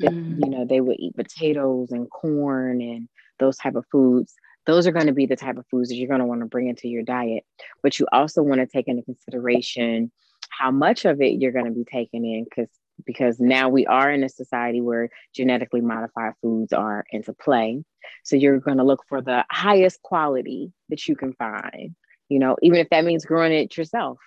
that, 0.00 0.12
mm. 0.12 0.38
you 0.42 0.50
know, 0.50 0.64
they 0.64 0.80
would 0.80 0.96
eat 0.98 1.16
potatoes 1.16 1.90
and 1.90 2.08
corn 2.10 2.80
and 2.80 3.08
those 3.38 3.56
type 3.56 3.74
of 3.74 3.86
foods. 3.90 4.34
Those 4.66 4.86
are 4.86 4.92
going 4.92 5.06
to 5.06 5.12
be 5.12 5.26
the 5.26 5.36
type 5.36 5.56
of 5.56 5.66
foods 5.70 5.88
that 5.88 5.96
you're 5.96 6.08
going 6.08 6.20
to 6.20 6.26
want 6.26 6.40
to 6.40 6.46
bring 6.46 6.68
into 6.68 6.88
your 6.88 7.02
diet. 7.02 7.44
But 7.82 7.98
you 7.98 8.06
also 8.12 8.42
want 8.42 8.60
to 8.60 8.66
take 8.66 8.88
into 8.88 9.02
consideration 9.02 10.12
how 10.50 10.70
much 10.70 11.04
of 11.04 11.20
it 11.20 11.40
you're 11.40 11.52
going 11.52 11.66
to 11.66 11.70
be 11.70 11.84
taking 11.84 12.24
in 12.24 12.44
because 12.44 12.68
because 13.06 13.38
now 13.38 13.68
we 13.68 13.86
are 13.86 14.10
in 14.10 14.24
a 14.24 14.28
society 14.28 14.80
where 14.80 15.08
genetically 15.34 15.80
modified 15.80 16.32
foods 16.42 16.72
are 16.72 17.04
into 17.10 17.32
play. 17.32 17.84
So 18.24 18.36
you're 18.36 18.58
going 18.58 18.78
to 18.78 18.84
look 18.84 19.04
for 19.08 19.22
the 19.22 19.44
highest 19.50 20.02
quality 20.02 20.72
that 20.88 21.06
you 21.06 21.14
can 21.14 21.32
find, 21.34 21.94
you 22.28 22.38
know, 22.38 22.56
even 22.62 22.78
if 22.78 22.88
that 22.90 23.04
means 23.04 23.24
growing 23.24 23.52
it 23.52 23.76
yourself. 23.76 24.18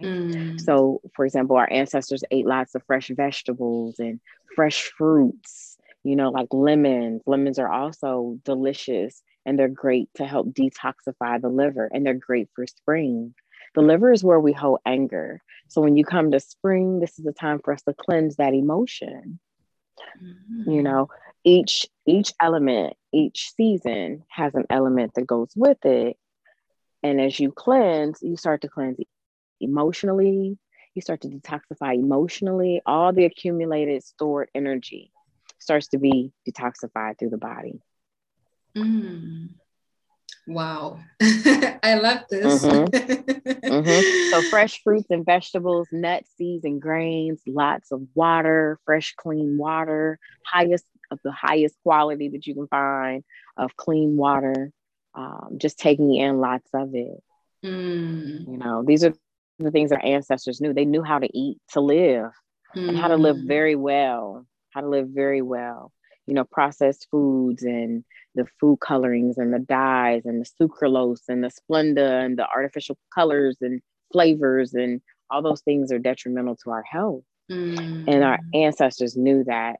Mm. 0.00 0.60
So, 0.60 1.00
for 1.14 1.24
example, 1.24 1.56
our 1.56 1.70
ancestors 1.70 2.24
ate 2.30 2.46
lots 2.46 2.74
of 2.74 2.82
fresh 2.86 3.08
vegetables 3.08 3.98
and 3.98 4.20
fresh 4.54 4.90
fruits, 4.96 5.76
you 6.02 6.16
know, 6.16 6.30
like 6.30 6.48
lemons. 6.52 7.22
Lemons 7.26 7.58
are 7.58 7.70
also 7.70 8.38
delicious 8.44 9.22
and 9.46 9.58
they're 9.58 9.68
great 9.68 10.08
to 10.14 10.26
help 10.26 10.48
detoxify 10.48 11.40
the 11.40 11.48
liver 11.48 11.90
and 11.92 12.04
they're 12.04 12.14
great 12.14 12.48
for 12.54 12.66
spring. 12.66 13.34
The 13.74 13.82
liver 13.82 14.12
is 14.12 14.24
where 14.24 14.40
we 14.40 14.52
hold 14.52 14.80
anger. 14.84 15.40
So 15.68 15.80
when 15.80 15.96
you 15.96 16.04
come 16.04 16.30
to 16.32 16.40
spring, 16.40 16.98
this 16.98 17.18
is 17.18 17.24
the 17.24 17.32
time 17.32 17.60
for 17.64 17.72
us 17.72 17.82
to 17.82 17.94
cleanse 17.94 18.36
that 18.36 18.54
emotion. 18.54 19.38
Mm-hmm. 20.22 20.70
You 20.70 20.82
know, 20.82 21.08
each 21.44 21.86
each 22.06 22.32
element, 22.40 22.94
each 23.12 23.52
season 23.54 24.24
has 24.28 24.54
an 24.54 24.66
element 24.70 25.14
that 25.14 25.26
goes 25.26 25.52
with 25.54 25.84
it. 25.84 26.16
And 27.02 27.20
as 27.20 27.38
you 27.38 27.52
cleanse, 27.52 28.18
you 28.22 28.36
start 28.36 28.62
to 28.62 28.68
cleanse 28.68 28.98
emotionally, 29.60 30.58
you 30.94 31.02
start 31.02 31.20
to 31.22 31.28
detoxify 31.28 31.94
emotionally, 31.94 32.82
all 32.84 33.12
the 33.12 33.24
accumulated 33.24 34.02
stored 34.02 34.50
energy 34.54 35.12
starts 35.58 35.88
to 35.88 35.98
be 35.98 36.32
detoxified 36.48 37.18
through 37.18 37.30
the 37.30 37.38
body. 37.38 37.80
Mm. 38.76 39.50
Wow. 40.46 40.98
I 41.20 41.98
love 42.02 42.22
this. 42.30 42.64
Mm-hmm. 42.64 43.70
mm-hmm. 43.70 44.30
So, 44.30 44.42
fresh 44.48 44.82
fruits 44.82 45.10
and 45.10 45.24
vegetables, 45.24 45.86
nuts, 45.92 46.30
seeds, 46.36 46.64
and 46.64 46.80
grains, 46.80 47.40
lots 47.46 47.92
of 47.92 48.02
water, 48.14 48.78
fresh, 48.84 49.14
clean 49.16 49.58
water, 49.58 50.18
highest 50.44 50.84
of 51.10 51.18
the 51.24 51.32
highest 51.32 51.76
quality 51.82 52.28
that 52.30 52.46
you 52.46 52.54
can 52.54 52.68
find 52.68 53.24
of 53.56 53.76
clean 53.76 54.16
water, 54.16 54.72
um, 55.14 55.56
just 55.58 55.78
taking 55.78 56.14
in 56.14 56.38
lots 56.38 56.68
of 56.72 56.94
it. 56.94 57.22
Mm. 57.64 58.48
You 58.48 58.56
know, 58.56 58.82
these 58.84 59.04
are 59.04 59.14
the 59.64 59.70
things 59.70 59.92
our 59.92 60.04
ancestors 60.04 60.60
knew. 60.60 60.72
They 60.72 60.84
knew 60.84 61.02
how 61.02 61.18
to 61.18 61.38
eat 61.38 61.58
to 61.72 61.80
live 61.80 62.30
mm. 62.76 62.88
and 62.88 62.96
how 62.96 63.08
to 63.08 63.16
live 63.16 63.36
mm. 63.36 63.46
very 63.46 63.76
well, 63.76 64.46
how 64.70 64.80
to 64.80 64.88
live 64.88 65.08
very 65.08 65.42
well. 65.42 65.92
You 66.26 66.34
know, 66.34 66.44
processed 66.44 67.08
foods 67.10 67.62
and 67.62 68.04
the 68.34 68.46
food 68.60 68.78
colorings 68.80 69.38
and 69.38 69.52
the 69.52 69.58
dyes 69.58 70.26
and 70.26 70.44
the 70.44 70.66
sucralose 70.66 71.22
and 71.28 71.42
the 71.42 71.50
Splenda 71.50 72.24
and 72.24 72.38
the 72.38 72.46
artificial 72.46 72.96
colors 73.12 73.56
and 73.60 73.80
flavors 74.12 74.74
and 74.74 75.00
all 75.28 75.42
those 75.42 75.62
things 75.62 75.90
are 75.92 75.98
detrimental 75.98 76.56
to 76.64 76.70
our 76.70 76.84
health. 76.84 77.24
Mm. 77.50 78.04
And 78.06 78.24
our 78.24 78.38
ancestors 78.54 79.16
knew 79.16 79.44
that. 79.44 79.76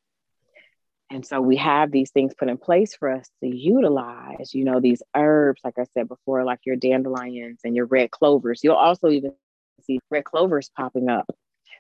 And 1.13 1.27
so 1.27 1.41
we 1.41 1.57
have 1.57 1.91
these 1.91 2.11
things 2.13 2.35
put 2.39 2.49
in 2.49 2.57
place 2.57 2.95
for 2.95 3.11
us 3.11 3.29
to 3.43 3.49
utilize, 3.49 4.55
you 4.55 4.65
know, 4.65 4.79
these 4.81 5.03
herbs, 5.17 5.61
like 5.65 5.75
I 5.77 5.85
said 5.93 6.07
before, 6.07 6.45
like 6.45 6.61
your 6.65 6.77
dandelions 6.77 7.61
and 7.65 7.75
your 7.75 7.87
red 7.87 8.13
clovers. 8.13 8.61
You'll 8.63 8.77
also 8.77 9.09
even 9.09 9.33
see 9.81 10.01
red 10.11 10.25
clovers 10.25 10.71
popping 10.77 11.09
up 11.09 11.29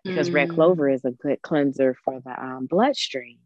because 0.05 0.30
mm. 0.30 0.34
red 0.34 0.51
clover 0.51 0.88
is 0.88 1.05
a 1.05 1.11
good 1.11 1.42
cleanser 1.42 1.94
for 2.05 2.20
the 2.20 2.42
um, 2.42 2.66
bloodstream. 2.66 3.38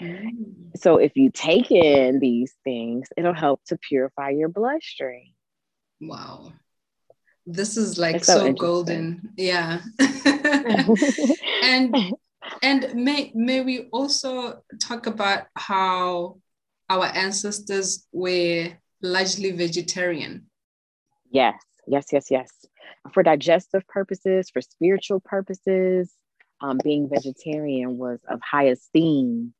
Mm. 0.00 0.76
So 0.76 0.96
if 0.96 1.16
you 1.16 1.30
take 1.30 1.70
in 1.70 2.18
these 2.18 2.54
things, 2.64 3.08
it'll 3.16 3.34
help 3.34 3.62
to 3.66 3.76
purify 3.76 4.30
your 4.30 4.48
bloodstream. 4.48 5.34
Wow. 6.00 6.52
This 7.46 7.76
is 7.76 7.98
like 7.98 8.24
so, 8.24 8.38
so 8.38 8.52
golden. 8.52 9.30
Yeah. 9.36 9.80
and 11.62 11.94
and 12.62 12.94
may 12.94 13.32
may 13.34 13.60
we 13.62 13.88
also 13.92 14.62
talk 14.80 15.06
about 15.06 15.44
how 15.56 16.38
our 16.88 17.06
ancestors 17.06 18.06
were 18.12 18.68
largely 19.00 19.50
vegetarian? 19.52 20.46
Yes, 21.30 21.54
yes, 21.86 22.06
yes, 22.12 22.30
yes. 22.30 22.50
For 23.12 23.22
digestive 23.22 23.86
purposes, 23.88 24.50
for 24.50 24.60
spiritual 24.60 25.20
purposes, 25.20 26.12
um, 26.60 26.78
being 26.82 27.08
vegetarian 27.08 27.98
was 27.98 28.20
of 28.28 28.40
high 28.40 28.64
esteem 28.64 29.54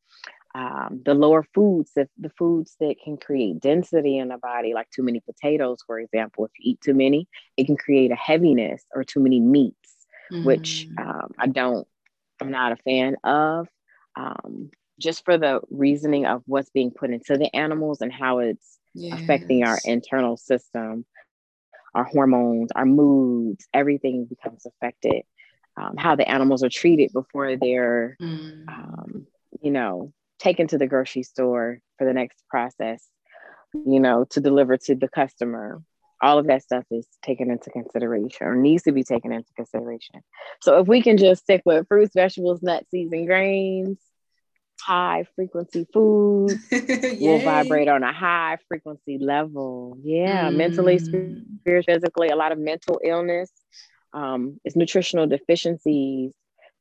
um, 0.54 1.00
the 1.04 1.14
lower 1.14 1.44
foods, 1.54 1.92
the, 1.96 2.08
the 2.18 2.30
foods 2.30 2.76
that 2.80 2.96
can 3.02 3.16
create 3.16 3.60
density 3.60 4.18
in 4.18 4.28
the 4.28 4.36
body, 4.36 4.74
like 4.74 4.90
too 4.90 5.02
many 5.02 5.20
potatoes, 5.20 5.78
for 5.86 5.98
example. 5.98 6.44
If 6.44 6.50
you 6.58 6.72
eat 6.72 6.80
too 6.82 6.94
many, 6.94 7.26
it 7.56 7.66
can 7.66 7.76
create 7.76 8.10
a 8.10 8.16
heaviness 8.16 8.84
or 8.94 9.02
too 9.02 9.20
many 9.20 9.40
meats, 9.40 9.96
mm. 10.30 10.44
which 10.44 10.88
um, 10.98 11.32
I 11.38 11.46
don't, 11.46 11.86
I'm 12.40 12.50
not 12.50 12.72
a 12.72 12.76
fan 12.76 13.16
of. 13.24 13.68
Um, 14.14 14.70
just 15.00 15.24
for 15.24 15.38
the 15.38 15.60
reasoning 15.70 16.26
of 16.26 16.42
what's 16.46 16.70
being 16.70 16.90
put 16.90 17.10
into 17.10 17.38
the 17.38 17.54
animals 17.56 18.02
and 18.02 18.12
how 18.12 18.38
it's 18.40 18.78
yes. 18.94 19.18
affecting 19.18 19.64
our 19.64 19.78
internal 19.86 20.36
system, 20.36 21.06
our 21.94 22.04
hormones, 22.04 22.70
our 22.74 22.86
moods, 22.86 23.66
everything 23.72 24.24
becomes 24.24 24.66
affected. 24.66 25.22
Um, 25.74 25.96
how 25.96 26.16
the 26.16 26.28
animals 26.28 26.62
are 26.62 26.68
treated 26.68 27.12
before 27.14 27.56
they're, 27.56 28.18
mm. 28.20 28.68
um, 28.68 29.26
you 29.62 29.70
know, 29.70 30.12
taken 30.38 30.66
to 30.66 30.76
the 30.76 30.86
grocery 30.86 31.22
store 31.22 31.80
for 31.96 32.06
the 32.06 32.12
next 32.12 32.42
process, 32.50 33.02
you 33.72 33.98
know, 33.98 34.24
to 34.30 34.40
deliver 34.40 34.76
to 34.76 34.94
the 34.94 35.08
customer. 35.08 35.82
All 36.20 36.38
of 36.38 36.46
that 36.48 36.62
stuff 36.62 36.84
is 36.90 37.06
taken 37.22 37.50
into 37.50 37.70
consideration 37.70 38.46
or 38.46 38.54
needs 38.54 38.82
to 38.82 38.92
be 38.92 39.02
taken 39.02 39.32
into 39.32 39.50
consideration. 39.56 40.20
So 40.60 40.78
if 40.78 40.86
we 40.86 41.02
can 41.02 41.16
just 41.16 41.42
stick 41.42 41.62
with 41.64 41.88
fruits, 41.88 42.12
vegetables, 42.14 42.62
nuts, 42.62 42.90
seeds, 42.90 43.12
and 43.12 43.26
grains, 43.26 43.98
high 44.86 45.24
frequency 45.34 45.86
foods 45.92 46.54
will 47.20 47.38
vibrate 47.40 47.88
on 47.88 48.02
a 48.02 48.12
high 48.12 48.58
frequency 48.68 49.18
level. 49.18 49.96
Yeah, 50.02 50.50
mm. 50.50 50.56
mentally, 50.56 50.98
spiritually, 50.98 51.82
physically, 51.86 52.28
a 52.28 52.36
lot 52.36 52.52
of 52.52 52.58
mental 52.58 53.00
illness. 53.04 53.50
Um, 54.12 54.60
it's 54.64 54.76
nutritional 54.76 55.26
deficiencies. 55.26 56.32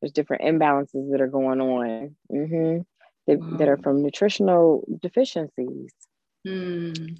There's 0.02 0.12
different 0.12 0.44
imbalances 0.44 1.12
that 1.12 1.22
are 1.22 1.28
going 1.28 1.62
on. 1.62 2.16
Mm-hmm 2.32 2.82
that, 3.28 3.40
wow. 3.40 3.58
that 3.58 3.68
are 3.68 3.78
from 3.78 4.04
nutritional 4.04 4.86
deficiencies. 5.02 5.92
Mm. 6.48 7.18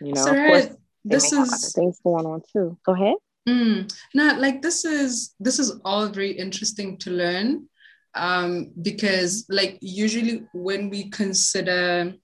You 0.00 0.12
know, 0.12 0.26
of 0.26 0.36
course, 0.36 0.68
this 1.04 1.32
is 1.32 1.72
things 1.74 2.00
going 2.02 2.26
on 2.26 2.42
too. 2.52 2.78
Go 2.84 2.92
ahead. 2.92 3.14
Mm. 3.48 3.92
No, 4.14 4.36
like 4.38 4.62
this 4.62 4.84
is 4.84 5.34
this 5.40 5.58
is 5.58 5.80
all 5.84 6.08
very 6.08 6.30
interesting 6.30 6.96
to 6.98 7.10
learn 7.10 7.68
um, 8.14 8.72
because, 8.80 9.46
like, 9.48 9.78
usually 9.80 10.44
when 10.52 10.90
we 10.90 11.10
consider 11.10 12.14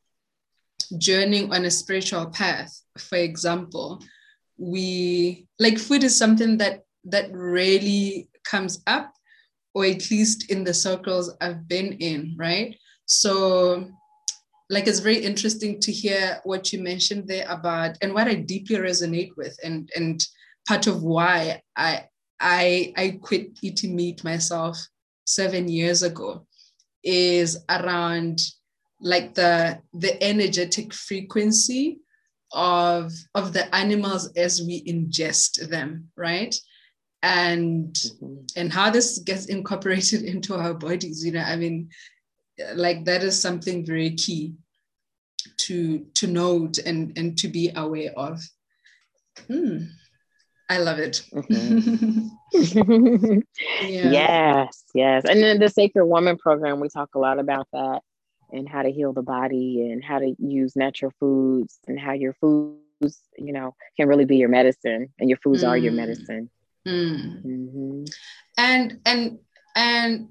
journeying 0.97 1.53
on 1.53 1.65
a 1.65 1.71
spiritual 1.71 2.27
path, 2.27 2.81
for 2.99 3.17
example, 3.17 4.03
we 4.57 5.47
like 5.59 5.79
food 5.79 6.03
is 6.03 6.17
something 6.17 6.59
that 6.59 6.83
that 7.05 7.31
really 7.33 8.29
comes 8.45 8.83
up 8.87 9.13
or 9.75 9.85
at 9.85 10.11
least 10.11 10.51
in 10.51 10.65
the 10.65 10.75
circles 10.75 11.33
I've 11.41 11.69
been 11.69 11.93
in, 11.95 12.35
right? 12.37 12.77
So, 13.07 13.89
like, 14.69 14.87
it's 14.87 14.99
very 14.99 15.19
interesting 15.19 15.81
to 15.81 15.93
hear 15.93 16.41
what 16.45 16.73
you 16.73 16.83
mentioned 16.83 17.29
there 17.29 17.47
about, 17.49 17.97
and 18.03 18.13
what 18.13 18.27
I 18.29 18.35
deeply 18.35 18.77
resonate 18.77 19.31
with, 19.37 19.57
and 19.63 19.91
and 19.95 20.21
part 20.67 20.87
of 20.87 21.03
why 21.03 21.63
I 21.77 22.05
I 22.41 22.93
I 22.97 23.19
quit 23.23 23.59
eating 23.63 23.97
meat 23.97 24.25
myself 24.25 24.77
seven 25.29 25.69
years 25.69 26.03
ago 26.03 26.47
is 27.05 27.59
around 27.69 28.41
like 29.01 29.35
the 29.35 29.79
the 29.93 30.21
energetic 30.23 30.93
frequency 30.93 31.99
of 32.53 33.13
of 33.35 33.53
the 33.53 33.73
animals 33.75 34.33
as 34.37 34.63
we 34.63 34.83
ingest 34.85 35.69
them 35.69 36.09
right 36.17 36.59
and 37.23 37.93
mm-hmm. 37.93 38.37
and 38.57 38.73
how 38.73 38.91
this 38.91 39.19
gets 39.19 39.47
incorporated 39.47 40.23
into 40.33 40.55
our 40.55 40.73
bodies 40.73 41.25
you 41.25 41.33
know 41.33 41.45
i 41.47 41.57
mean 41.57 41.89
like 42.75 43.05
that 43.05 43.23
is 43.23 43.41
something 43.41 43.85
very 43.85 44.11
key 44.15 44.55
to 45.59 46.07
to 46.15 46.27
note 46.27 46.79
and 46.79 47.17
and 47.19 47.37
to 47.39 47.49
be 47.49 47.71
aware 47.77 48.13
of 48.17 48.41
hmm. 49.47 49.85
I 50.69 50.79
love 50.79 50.99
it 50.99 51.23
mm-hmm. 51.33 52.29
yeah. 53.83 54.11
yes 54.11 54.85
yes 54.95 55.25
and 55.29 55.43
then 55.43 55.59
the 55.59 55.69
sacred 55.69 56.07
woman 56.07 56.37
program 56.37 56.81
we 56.81 56.89
talk 56.89 57.15
a 57.15 57.19
lot 57.19 57.39
about 57.39 57.67
that 57.73 58.01
and 58.51 58.69
how 58.69 58.83
to 58.83 58.91
heal 58.91 59.13
the 59.13 59.23
body 59.23 59.91
and 59.91 60.03
how 60.05 60.19
to 60.19 60.35
use 60.39 60.75
natural 60.77 61.13
foods 61.21 61.79
and 61.87 61.99
how 61.99 62.13
your 62.13 62.33
foods 62.35 62.79
you 63.37 63.53
know 63.53 63.75
can 63.97 64.09
really 64.09 64.25
be 64.25 64.37
your 64.37 64.49
medicine 64.49 65.09
and 65.19 65.29
your 65.29 65.39
foods 65.39 65.63
mm. 65.63 65.69
are 65.69 65.77
your 65.77 65.93
mm. 65.93 65.97
medicine 65.97 66.51
Mm. 66.89 67.45
Mm-hmm. 67.45 68.05
And 68.57 69.01
and 69.05 69.39
and 69.77 70.29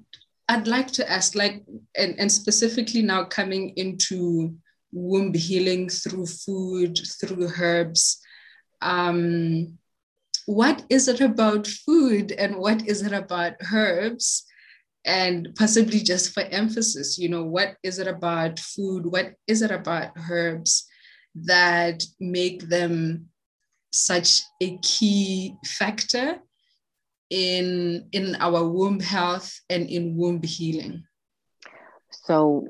I'd 0.48 0.66
like 0.66 0.90
to 0.92 1.10
ask, 1.10 1.34
like, 1.34 1.62
and, 1.96 2.18
and 2.18 2.32
specifically 2.32 3.02
now 3.02 3.24
coming 3.24 3.70
into 3.76 4.54
womb 4.92 5.34
healing 5.34 5.88
through 5.88 6.26
food, 6.26 6.98
through 7.20 7.50
herbs. 7.60 8.20
Um, 8.80 9.77
what 10.48 10.82
is 10.88 11.08
it 11.08 11.20
about 11.20 11.66
food 11.66 12.32
and 12.32 12.56
what 12.56 12.88
is 12.88 13.02
it 13.02 13.12
about 13.12 13.52
herbs? 13.70 14.46
And 15.04 15.54
possibly 15.58 16.00
just 16.00 16.32
for 16.32 16.40
emphasis, 16.40 17.18
you 17.18 17.28
know, 17.28 17.44
what 17.44 17.76
is 17.82 17.98
it 17.98 18.06
about 18.06 18.58
food? 18.58 19.04
What 19.04 19.34
is 19.46 19.60
it 19.60 19.70
about 19.70 20.12
herbs 20.30 20.88
that 21.34 22.02
make 22.18 22.62
them 22.70 23.26
such 23.92 24.40
a 24.62 24.78
key 24.78 25.54
factor 25.66 26.38
in 27.28 28.08
in 28.12 28.34
our 28.40 28.64
womb 28.66 29.00
health 29.00 29.52
and 29.68 29.86
in 29.90 30.16
womb 30.16 30.42
healing 30.42 31.04
so 32.10 32.66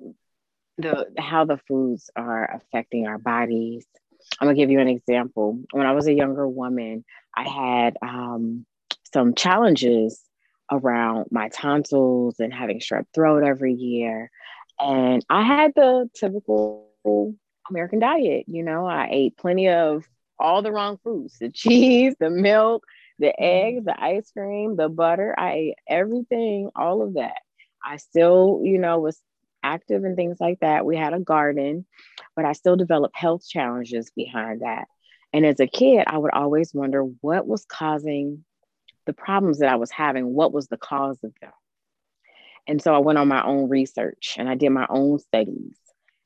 the 0.79 1.07
how 1.17 1.45
the 1.45 1.59
foods 1.69 2.11
are 2.17 2.45
affecting 2.57 3.07
our 3.07 3.19
bodies 3.19 3.87
i'm 4.41 4.49
gonna 4.49 4.57
give 4.57 4.71
you 4.71 4.81
an 4.81 4.89
example 4.89 5.61
when 5.71 5.87
i 5.87 5.93
was 5.93 6.09
a 6.09 6.13
younger 6.13 6.49
woman 6.49 7.05
I 7.39 7.45
had 7.45 7.97
um, 8.03 8.67
some 9.13 9.35
challenges 9.35 10.21
around 10.73 11.27
my 11.31 11.49
tonsils 11.49 12.41
and 12.41 12.53
having 12.53 12.81
strep 12.81 13.05
throat 13.15 13.45
every 13.45 13.75
year. 13.75 14.29
And 14.81 15.25
I 15.31 15.43
had 15.43 15.73
the 15.77 16.11
typical 16.15 16.89
American 17.71 18.01
diet. 18.01 18.47
You 18.49 18.65
know, 18.65 18.87
I 18.87 19.09
ate 19.11 19.37
plenty 19.37 19.69
of 19.69 20.05
all 20.37 20.63
the 20.63 20.73
wrong 20.73 20.99
foods 21.05 21.39
the 21.39 21.49
cheese, 21.51 22.17
the 22.19 22.31
milk, 22.31 22.85
the 23.21 23.33
eggs, 23.41 23.85
the 23.85 24.01
ice 24.03 24.31
cream, 24.33 24.75
the 24.75 24.89
butter. 24.89 25.33
I 25.39 25.53
ate 25.53 25.75
everything, 25.89 26.71
all 26.75 27.03
of 27.03 27.15
that. 27.15 27.39
I 27.85 27.99
still, 27.99 28.63
you 28.65 28.79
know, 28.79 28.99
was 28.99 29.21
active 29.63 30.03
and 30.03 30.17
things 30.17 30.39
like 30.41 30.59
that. 30.61 30.85
We 30.85 30.97
had 30.97 31.15
a 31.15 31.21
garden, 31.21 31.87
but 32.35 32.45
I 32.45 32.53
still 32.53 32.75
developed 32.75 33.17
health 33.17 33.49
challenges 33.49 34.11
behind 34.17 34.63
that. 34.63 34.89
And 35.33 35.45
as 35.45 35.61
a 35.61 35.67
kid, 35.67 36.05
I 36.07 36.17
would 36.17 36.33
always 36.33 36.73
wonder 36.73 37.03
what 37.03 37.47
was 37.47 37.65
causing 37.67 38.45
the 39.07 39.13
problems 39.13 39.59
that 39.59 39.69
I 39.69 39.77
was 39.77 39.91
having, 39.91 40.33
what 40.33 40.53
was 40.53 40.69
the 40.69 40.77
cause 40.77 41.19
of 41.23 41.33
them. 41.41 41.53
And 42.67 42.83
so 42.83 42.95
I 42.95 42.99
went 42.99 43.19
on 43.19 43.29
my 43.29 43.43
own 43.43 43.69
research 43.69 44.35
and 44.39 44.49
I 44.49 44.55
did 44.55 44.71
my 44.71 44.87
own 44.89 45.19
studies. 45.19 45.77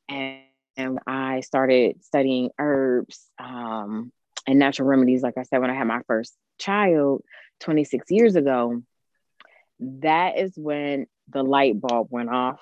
And, 0.09 0.41
and 0.77 0.99
I 1.07 1.41
started 1.41 2.03
studying 2.05 2.51
herbs 2.59 3.21
um, 3.39 4.13
and 4.47 4.59
natural 4.59 4.89
remedies, 4.89 5.23
like 5.23 5.39
I 5.39 5.45
said, 5.45 5.59
when 5.59 5.71
I 5.71 5.75
had 5.75 5.87
my 5.87 6.01
first 6.07 6.35
child 6.59 7.23
26 7.61 8.11
years 8.11 8.35
ago. 8.35 8.83
That 9.81 10.39
is 10.39 10.53
when 10.57 11.07
the 11.29 11.43
light 11.43 11.81
bulb 11.81 12.09
went 12.11 12.31
off 12.31 12.61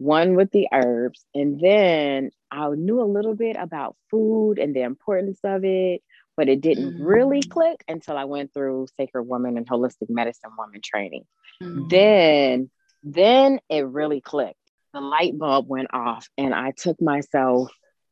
one 0.00 0.34
with 0.34 0.50
the 0.50 0.66
herbs, 0.72 1.22
and 1.34 1.60
then 1.60 2.30
I 2.50 2.68
knew 2.70 3.00
a 3.00 3.04
little 3.04 3.34
bit 3.34 3.56
about 3.58 3.96
food 4.10 4.58
and 4.58 4.74
the 4.74 4.82
importance 4.82 5.38
of 5.44 5.64
it, 5.64 6.02
but 6.36 6.48
it 6.48 6.60
didn't 6.60 6.94
mm-hmm. 6.94 7.04
really 7.04 7.42
click 7.42 7.84
until 7.88 8.16
I 8.16 8.24
went 8.24 8.52
through 8.52 8.88
Sacred 8.96 9.24
Woman 9.24 9.56
and 9.56 9.66
Holistic 9.66 10.08
Medicine 10.08 10.50
Woman 10.56 10.80
training. 10.82 11.24
Mm-hmm. 11.62 11.88
Then, 11.88 12.70
then 13.02 13.60
it 13.68 13.86
really 13.86 14.20
clicked. 14.20 14.56
The 14.92 15.00
light 15.00 15.38
bulb 15.38 15.68
went 15.68 15.88
off, 15.92 16.28
and 16.36 16.54
I 16.54 16.72
took 16.72 17.00
myself 17.00 17.70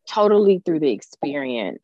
totally 0.09 0.63
through 0.65 0.81
the 0.81 0.93
experience. 0.93 1.83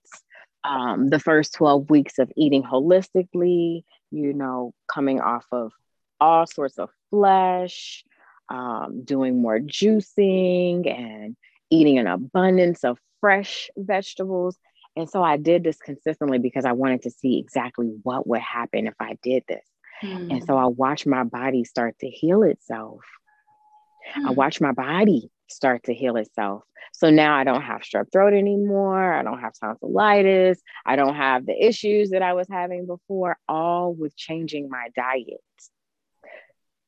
Um, 0.62 1.08
the 1.08 1.18
first 1.18 1.54
12 1.54 1.90
weeks 1.90 2.18
of 2.18 2.30
eating 2.36 2.62
holistically, 2.62 3.84
you 4.10 4.32
know, 4.32 4.72
coming 4.86 5.20
off 5.20 5.44
of 5.52 5.72
all 6.20 6.46
sorts 6.46 6.78
of 6.78 6.90
flesh, 7.10 8.04
um, 8.48 9.04
doing 9.04 9.40
more 9.40 9.58
juicing 9.58 10.88
and 10.90 11.36
eating 11.74 11.98
an 11.98 12.06
abundance 12.06 12.84
of 12.84 12.98
fresh 13.20 13.70
vegetables. 13.76 14.58
And 14.96 15.08
so 15.08 15.22
I 15.22 15.36
did 15.36 15.64
this 15.64 15.78
consistently 15.78 16.38
because 16.38 16.64
I 16.64 16.72
wanted 16.72 17.02
to 17.02 17.10
see 17.10 17.38
exactly 17.38 17.92
what 18.02 18.26
would 18.26 18.40
happen 18.40 18.86
if 18.86 18.94
I 19.00 19.18
did 19.22 19.42
this. 19.48 19.64
Mm. 20.02 20.30
And 20.30 20.44
so 20.44 20.56
I 20.56 20.66
watched 20.66 21.06
my 21.06 21.24
body 21.24 21.64
start 21.64 21.96
to 22.00 22.08
heal 22.08 22.42
itself. 22.42 23.00
Mm. 24.16 24.26
I 24.26 24.28
hmm. 24.28 24.34
watched 24.34 24.60
my 24.60 24.72
body 24.72 25.30
start 25.48 25.84
to 25.84 25.94
heal 25.94 26.16
itself. 26.16 26.62
So 26.92 27.10
now 27.10 27.34
I 27.34 27.44
don't 27.44 27.62
have 27.62 27.80
strep 27.80 28.12
throat 28.12 28.34
anymore. 28.34 29.12
I 29.12 29.22
don't 29.22 29.40
have 29.40 29.54
tonsillitis. 29.58 30.60
I 30.86 30.96
don't 30.96 31.16
have 31.16 31.46
the 31.46 31.66
issues 31.66 32.10
that 32.10 32.22
I 32.22 32.34
was 32.34 32.46
having 32.48 32.86
before, 32.86 33.36
all 33.48 33.94
with 33.94 34.16
changing 34.16 34.68
my 34.68 34.88
diet 34.94 35.40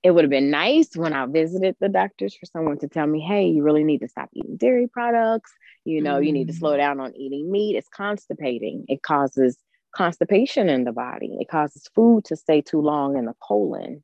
it 0.02 0.10
would 0.10 0.24
have 0.24 0.30
been 0.30 0.50
nice 0.50 0.94
when 0.94 1.12
I 1.12 1.26
visited 1.26 1.76
the 1.80 1.88
doctors 1.88 2.36
for 2.36 2.46
someone 2.46 2.78
to 2.78 2.88
tell 2.88 3.06
me, 3.06 3.20
hey, 3.20 3.48
you 3.48 3.62
really 3.62 3.84
need 3.84 4.00
to 4.00 4.08
stop 4.08 4.28
eating 4.32 4.56
dairy 4.56 4.86
products. 4.86 5.52
You 5.84 6.02
know, 6.02 6.16
mm 6.16 6.26
you 6.26 6.32
need 6.32 6.48
to 6.48 6.54
slow 6.54 6.74
mm. 6.74 6.78
down 6.78 7.00
on 7.00 7.16
eating 7.16 7.50
meat. 7.50 7.76
It's 7.76 7.88
constipating. 7.88 8.84
It 8.88 9.02
causes 9.02 9.56
constipation 9.94 10.68
in 10.68 10.84
the 10.84 10.92
body. 10.92 11.36
It 11.40 11.48
causes 11.48 11.88
food 11.94 12.24
to 12.26 12.36
stay 12.36 12.60
too 12.60 12.80
long 12.80 13.16
in 13.16 13.24
the 13.24 13.34
colon. 13.40 14.02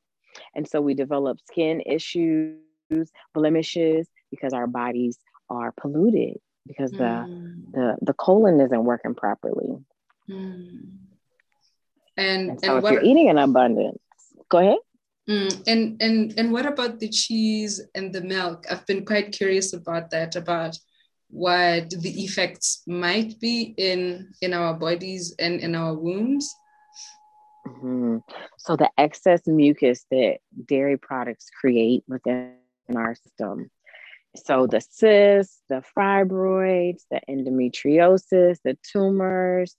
And 0.55 0.67
so 0.67 0.81
we 0.81 0.95
develop 0.95 1.39
skin 1.47 1.83
issues, 1.85 2.57
blemishes 3.35 4.09
because 4.31 4.53
our 4.53 4.67
bodies 4.67 5.19
are 5.51 5.73
polluted 5.73 6.39
because 6.67 6.93
mm. 6.93 6.99
the, 6.99 7.79
the 7.79 7.97
the 8.03 8.15
colon 8.15 8.61
isn't 8.61 8.85
working 8.85 9.15
properly. 9.15 9.77
Mm. 10.29 10.99
And, 12.17 12.51
and 12.51 12.61
so 12.61 12.69
and 12.69 12.79
if 12.79 12.83
what, 12.83 12.93
you're 12.93 13.03
eating 13.03 13.29
in 13.29 13.39
abundance, 13.39 13.99
go 14.49 14.59
ahead. 14.59 14.79
Mm, 15.29 15.63
and 15.69 16.03
and 16.03 16.35
and 16.37 16.53
what 16.53 16.67
about 16.67 16.99
the 16.99 17.09
cheese 17.09 17.81
and 17.95 18.13
the 18.13 18.23
milk? 18.23 18.67
I've 18.71 18.87
been 18.87 19.05
quite 19.05 19.31
curious 19.33 19.73
about 19.73 20.11
that, 20.11 20.35
about 20.35 20.77
what 21.29 21.91
the 21.91 22.25
effects 22.25 22.83
might 22.87 23.39
be 23.41 23.75
in 23.77 24.33
in 24.41 24.53
our 24.53 24.75
bodies 24.75 25.35
and 25.39 25.61
in 25.61 25.75
our 25.77 25.95
wombs. 25.95 26.53
Mm-hmm. 27.67 28.19
So 28.59 28.77
the 28.77 28.91
excess 28.99 29.47
mucus 29.47 30.05
that 30.11 30.39
dairy 30.67 30.99
products 30.99 31.51
create 31.61 32.03
within 32.09 32.57
our 32.95 33.15
system. 33.15 33.71
So 34.35 34.67
the 34.67 34.81
cysts, 34.81 35.61
the 35.69 35.85
fibroids, 35.97 37.03
the 37.11 37.21
endometriosis, 37.29 38.59
the 38.65 38.77
tumors, 38.91 39.77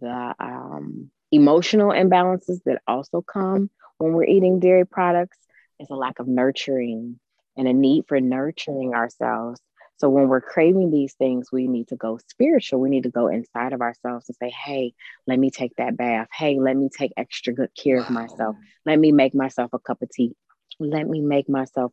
the 0.00 0.34
um, 0.38 1.10
emotional 1.32 1.90
imbalances 1.90 2.60
that 2.66 2.82
also 2.86 3.22
come 3.22 3.70
when 3.98 4.12
we're 4.12 4.24
eating 4.24 4.60
dairy 4.60 4.86
products 4.86 5.38
is 5.80 5.88
a 5.90 5.94
lack 5.94 6.18
of 6.18 6.28
nurturing 6.28 7.18
and 7.56 7.68
a 7.68 7.72
need 7.72 8.04
for 8.08 8.20
nurturing 8.20 8.94
ourselves. 8.94 9.60
So 9.96 10.08
when 10.08 10.28
we're 10.28 10.40
craving 10.40 10.90
these 10.90 11.14
things, 11.14 11.50
we 11.52 11.68
need 11.68 11.88
to 11.88 11.96
go 11.96 12.18
spiritual. 12.28 12.80
We 12.80 12.90
need 12.90 13.04
to 13.04 13.10
go 13.10 13.28
inside 13.28 13.72
of 13.72 13.80
ourselves 13.80 14.28
and 14.28 14.36
say, 14.36 14.50
hey, 14.50 14.92
let 15.26 15.38
me 15.38 15.50
take 15.50 15.76
that 15.76 15.96
bath. 15.96 16.28
Hey, 16.32 16.58
let 16.58 16.76
me 16.76 16.88
take 16.96 17.12
extra 17.16 17.52
good 17.52 17.70
care 17.80 17.98
wow. 17.98 18.04
of 18.04 18.10
myself. 18.10 18.56
Let 18.84 18.98
me 18.98 19.12
make 19.12 19.34
myself 19.34 19.72
a 19.72 19.78
cup 19.78 20.02
of 20.02 20.10
tea. 20.10 20.34
Let 20.80 21.08
me 21.08 21.20
make 21.20 21.48
myself 21.48 21.92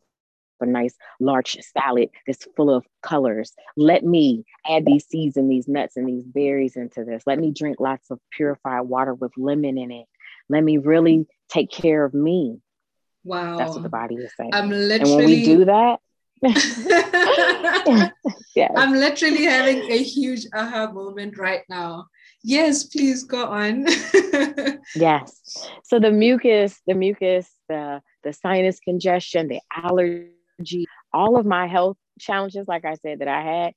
a 0.60 0.66
nice 0.66 0.94
large 1.20 1.56
salad 1.76 2.08
that's 2.26 2.46
full 2.56 2.74
of 2.74 2.86
colors. 3.02 3.52
Let 3.76 4.04
me 4.04 4.44
add 4.68 4.84
these 4.84 5.06
seeds 5.06 5.36
and 5.36 5.50
these 5.50 5.68
nuts 5.68 5.96
and 5.96 6.08
these 6.08 6.24
berries 6.24 6.76
into 6.76 7.04
this. 7.04 7.22
Let 7.26 7.38
me 7.38 7.52
drink 7.52 7.78
lots 7.80 8.10
of 8.10 8.20
purified 8.30 8.82
water 8.82 9.14
with 9.14 9.32
lemon 9.36 9.78
in 9.78 9.90
it. 9.90 10.06
Let 10.52 10.62
me 10.62 10.78
really 10.78 11.18
mm-hmm. 11.18 11.48
take 11.48 11.70
care 11.70 12.04
of 12.04 12.14
me. 12.14 12.58
Wow. 13.24 13.56
That's 13.56 13.72
what 13.72 13.82
the 13.82 13.88
body 13.88 14.16
is 14.16 14.32
saying. 14.36 14.50
I'm 14.52 14.70
literally 14.70 15.12
and 15.12 15.16
when 15.16 15.26
we 15.26 15.44
do 15.44 15.64
that, 15.64 16.00
yes. 18.56 18.72
I'm 18.76 18.92
literally 18.92 19.44
having 19.44 19.90
a 19.90 20.02
huge 20.02 20.46
aha 20.52 20.90
moment 20.92 21.38
right 21.38 21.62
now. 21.68 22.06
Yes, 22.42 22.84
please 22.84 23.22
go 23.22 23.46
on. 23.46 23.86
yes. 24.96 25.68
So 25.84 26.00
the 26.00 26.10
mucus, 26.10 26.80
the 26.86 26.94
mucus, 26.94 27.48
the 27.68 28.02
the 28.24 28.32
sinus 28.32 28.80
congestion, 28.80 29.48
the 29.48 29.60
allergy, 29.72 30.86
all 31.12 31.36
of 31.36 31.46
my 31.46 31.68
health 31.68 31.96
challenges, 32.20 32.66
like 32.68 32.84
I 32.84 32.94
said, 32.94 33.20
that 33.20 33.28
I 33.28 33.42
had, 33.42 33.74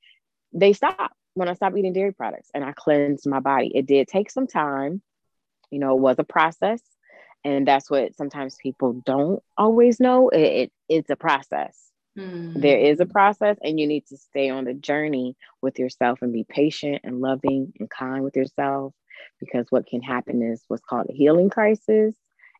they 0.53 0.73
stopped 0.73 1.13
when 1.35 1.47
I 1.49 1.53
stopped 1.53 1.77
eating 1.77 1.93
dairy 1.93 2.13
products 2.13 2.49
and 2.53 2.63
I 2.63 2.73
cleansed 2.73 3.27
my 3.27 3.39
body. 3.39 3.71
It 3.75 3.85
did 3.85 4.07
take 4.07 4.31
some 4.31 4.47
time. 4.47 5.01
You 5.75 5.81
know, 5.81 5.97
it 5.97 6.01
was 6.01 6.15
a 6.19 6.23
process. 6.23 6.81
And 7.43 7.67
that's 7.67 7.91
what 7.91 8.15
sometimes 8.15 8.55
people 8.55 8.93
don't 9.05 9.43
always 9.57 9.99
know. 9.99 10.29
It, 10.29 10.39
it 10.39 10.71
it's 10.87 11.09
a 11.09 11.17
process. 11.17 11.77
Mm. 12.17 12.61
there 12.61 12.79
is 12.79 13.01
a 13.01 13.05
process 13.05 13.57
and 13.61 13.77
you 13.77 13.85
need 13.87 14.07
to 14.07 14.15
stay 14.15 14.49
on 14.49 14.63
the 14.63 14.73
journey 14.73 15.35
with 15.61 15.77
yourself 15.77 16.21
and 16.21 16.31
be 16.31 16.45
patient 16.47 17.01
and 17.03 17.19
loving 17.19 17.73
and 17.77 17.89
kind 17.89 18.23
with 18.23 18.37
yourself 18.37 18.93
because 19.41 19.65
what 19.69 19.85
can 19.85 20.01
happen 20.01 20.41
is 20.41 20.63
what's 20.69 20.81
called 20.81 21.07
a 21.09 21.13
healing 21.13 21.49
crisis 21.49 22.15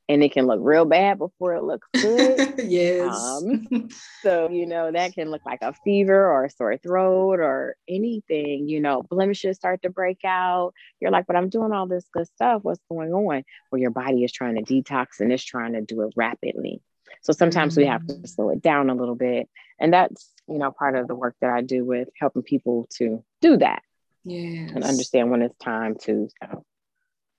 and 0.08 0.24
it 0.24 0.32
can 0.32 0.46
look 0.46 0.60
real 0.62 0.86
bad 0.86 1.18
before 1.18 1.56
it 1.56 1.64
looks 1.64 1.88
good. 1.94 2.56
yes. 2.64 3.16
Um, 3.16 3.90
so, 4.22 4.50
you 4.50 4.68
know, 4.68 4.92
that 4.92 5.14
can 5.14 5.32
look 5.32 5.46
like 5.46 5.62
a 5.62 5.74
fever 5.74 6.30
or 6.30 6.46
a 6.46 6.50
sore 6.50 6.78
throat 6.78 7.40
or 7.40 7.76
anything, 7.88 8.68
you 8.70 8.80
know, 8.80 9.02
blemishes 9.02 9.58
start 9.58 9.82
to 9.82 9.90
break 9.90 10.20
out. 10.24 10.74
You're 11.00 11.12
like, 11.12 11.26
but 11.26 11.36
I'm 11.36 11.50
doing 11.50 11.72
all 11.72 11.88
this 11.88 12.06
good 12.12 12.28
stuff. 12.28 12.64
What's 12.64 12.82
going 12.90 13.14
on? 13.14 13.44
Where 13.70 13.82
your 13.82 13.92
body 13.92 14.24
is 14.24 14.32
trying 14.32 14.56
to 14.56 14.62
detox 14.62 15.20
and 15.20 15.32
it's 15.32 15.44
trying 15.44 15.74
to 15.74 15.82
do 15.82 16.02
it 16.02 16.14
rapidly. 16.16 16.82
So 17.22 17.34
sometimes 17.34 17.74
mm-hmm. 17.74 17.82
we 17.82 17.88
have 17.88 18.06
to 18.08 18.14
mm. 18.14 18.30
slow 18.30 18.50
it 18.50 18.62
down 18.62 18.90
a 18.90 18.96
little 18.96 19.16
bit. 19.16 19.50
And 19.80 19.94
that's, 19.94 20.32
you 20.48 20.60
know, 20.60 20.72
part 20.72 20.96
of 20.96 21.08
the 21.08 21.16
work 21.16 21.36
that 21.42 21.50
I 21.50 21.62
do 21.62 21.84
with 21.84 22.10
helping 22.20 22.44
people 22.44 22.88
to 22.98 23.24
do 23.42 23.58
that. 23.58 23.82
Yes. 24.24 24.72
And 24.74 24.84
understand 24.84 25.32
when 25.32 25.42
it's 25.42 25.58
time 25.58 25.96
to. 26.04 26.30
So, 26.42 26.66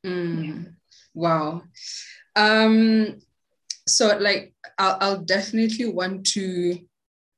mm. 0.05 0.45
yeah. 0.47 0.71
Wow. 1.17 1.63
Um, 2.37 3.21
so 3.89 4.19
like 4.19 4.53
I'll, 4.79 4.99
I'll 5.01 5.23
definitely 5.25 5.89
want 5.89 6.27
to 6.35 6.79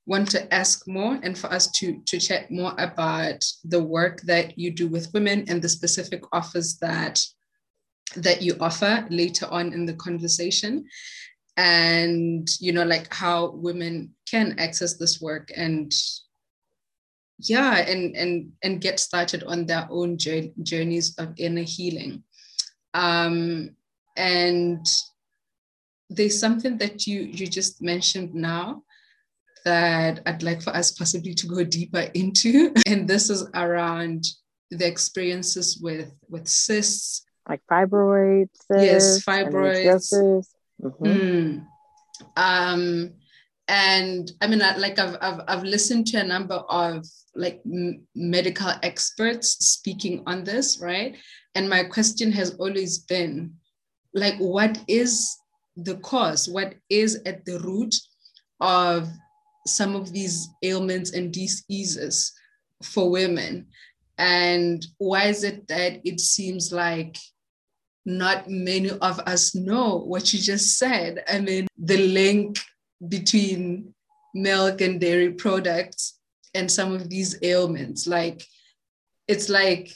want 0.05 0.31
to 0.31 0.53
ask 0.53 0.89
more 0.89 1.21
and 1.23 1.39
for 1.39 1.47
us 1.47 1.71
to 1.73 2.03
to 2.07 2.19
chat 2.19 2.51
more 2.51 2.75
about 2.79 3.45
the 3.65 3.83
work 3.83 4.21
that 4.23 4.59
you 4.59 4.73
do 4.73 4.89
with 4.89 5.13
women 5.15 5.45
and 5.49 5.63
the 5.63 5.69
specific 5.69 6.25
offers 6.33 6.79
that 6.79 7.23
that 8.17 8.43
you 8.43 8.57
offer 8.61 9.07
later 9.11 9.47
on 9.47 9.73
in 9.73 9.87
the 9.87 9.95
conversation 9.95 10.85
and 11.57 12.49
you 12.59 12.73
know 12.73 12.85
like 12.85 13.13
how 13.15 13.51
women 13.53 14.13
can 14.29 14.59
access 14.59 14.95
this 14.95 15.21
work 15.21 15.53
and 15.55 15.93
yeah 17.39 17.77
and 17.77 18.17
and 18.17 18.51
and 18.65 18.81
get 18.81 18.99
started 18.99 19.45
on 19.45 19.67
their 19.67 19.87
own 19.91 20.17
journeys 20.19 21.15
of 21.19 21.33
inner 21.37 21.63
healing 21.63 22.25
Um, 22.95 23.71
and 24.17 24.87
there's 26.11 26.39
something 26.39 26.79
that 26.79 27.07
you 27.07 27.21
you 27.21 27.47
just 27.47 27.83
mentioned 27.83 28.35
now 28.35 28.83
that 29.65 30.21
I'd 30.27 30.43
like 30.43 30.63
for 30.63 30.71
us 30.71 30.93
possibly 30.93 31.35
to 31.35 31.47
go 31.47 31.65
deeper 31.65 32.09
into, 32.15 32.73
and 32.87 33.07
this 33.09 33.31
is 33.31 33.47
around 33.55 34.25
the 34.71 34.87
experiences 34.87 35.79
with 35.83 36.13
with 36.29 36.49
cysts, 36.49 37.25
like 37.49 37.61
fibroids. 37.71 38.49
Yes, 38.71 39.25
fibroids. 39.25 40.47
Mm-hmm. 40.83 41.07
Mm. 41.07 41.67
Um, 42.37 43.13
and 43.69 44.33
I 44.41 44.47
mean, 44.47 44.61
like 44.61 44.99
I've, 44.99 45.17
I've 45.21 45.41
I've 45.47 45.63
listened 45.65 46.07
to 46.09 46.21
a 46.21 46.25
number 46.25 46.55
of 46.55 47.07
like 47.35 47.61
m- 47.67 48.07
medical 48.15 48.73
experts 48.83 49.51
speaking 49.65 50.23
on 50.27 50.45
this, 50.45 50.81
right? 50.81 51.17
And 51.59 51.69
my 51.69 51.83
question 51.83 52.31
has 52.31 52.55
always 52.55 52.99
been, 52.99 53.55
like, 54.15 54.37
what 54.39 54.79
is 54.87 55.37
the 55.75 55.97
cause? 55.97 56.49
What 56.49 56.77
is 56.89 57.21
at 57.27 57.45
the 57.45 57.59
root 57.59 57.97
of 58.61 59.09
some 59.67 59.97
of 59.97 60.13
these 60.13 60.49
ailments 60.63 61.15
and 61.15 61.33
diseases 61.33 62.33
for 62.85 63.11
women? 63.11 63.67
And 64.19 64.87
why 64.99 65.25
is 65.25 65.43
it 65.43 65.67
that 65.67 66.01
it 66.05 66.21
seems 66.21 66.73
like 66.73 67.19
not 68.07 68.49
many 68.49 68.91
of 68.91 69.19
us 69.27 69.57
know 69.57 69.97
what 69.97 70.33
you 70.33 70.39
just 70.39 70.79
said? 70.79 71.25
I 71.29 71.41
mean, 71.41 71.67
the 71.77 71.99
link 72.07 72.61
between 73.09 73.97
milk 74.33 74.81
and 74.81 75.01
dairy 75.01 75.33
products 75.33 76.21
and 76.55 76.71
some 76.71 76.93
of 76.93 77.11
these 77.11 77.37
ailments. 77.43 78.07
Like, 78.07 78.47
it's 79.27 79.49
like 79.49 79.93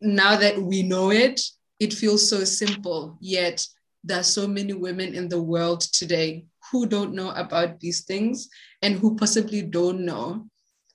now 0.00 0.36
that 0.36 0.60
we 0.60 0.82
know 0.82 1.10
it, 1.10 1.40
it 1.80 1.92
feels 1.92 2.28
so 2.28 2.44
simple, 2.44 3.16
yet 3.20 3.66
there 4.04 4.20
are 4.20 4.24
so 4.24 4.46
many 4.46 4.72
women 4.72 5.14
in 5.14 5.28
the 5.28 5.42
world 5.42 5.80
today 5.80 6.46
who 6.70 6.86
don't 6.86 7.14
know 7.14 7.30
about 7.30 7.80
these 7.80 8.04
things 8.04 8.48
and 8.82 8.96
who 8.96 9.16
possibly 9.16 9.62
don't 9.62 10.00
know 10.00 10.46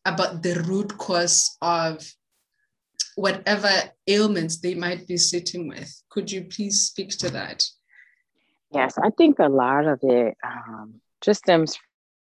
about 0.06 0.44
the 0.44 0.62
root 0.68 0.98
cause 0.98 1.58
of 1.62 2.06
whatever 3.16 3.70
ailments 4.08 4.60
they 4.60 4.76
might 4.76 5.08
be 5.08 5.18
sitting 5.18 5.68
with. 5.68 6.04
Could 6.10 6.32
you 6.32 6.46
please 6.46 6.82
speak 6.82 7.10
to 7.20 7.30
that? 7.32 7.66
Yes, 8.72 8.98
I 8.98 9.12
think 9.12 9.40
a 9.40 9.50
lot 9.50 9.86
of 9.86 10.00
it 10.02 10.36
um, 10.44 10.96
just 11.22 11.42
stems 11.42 11.78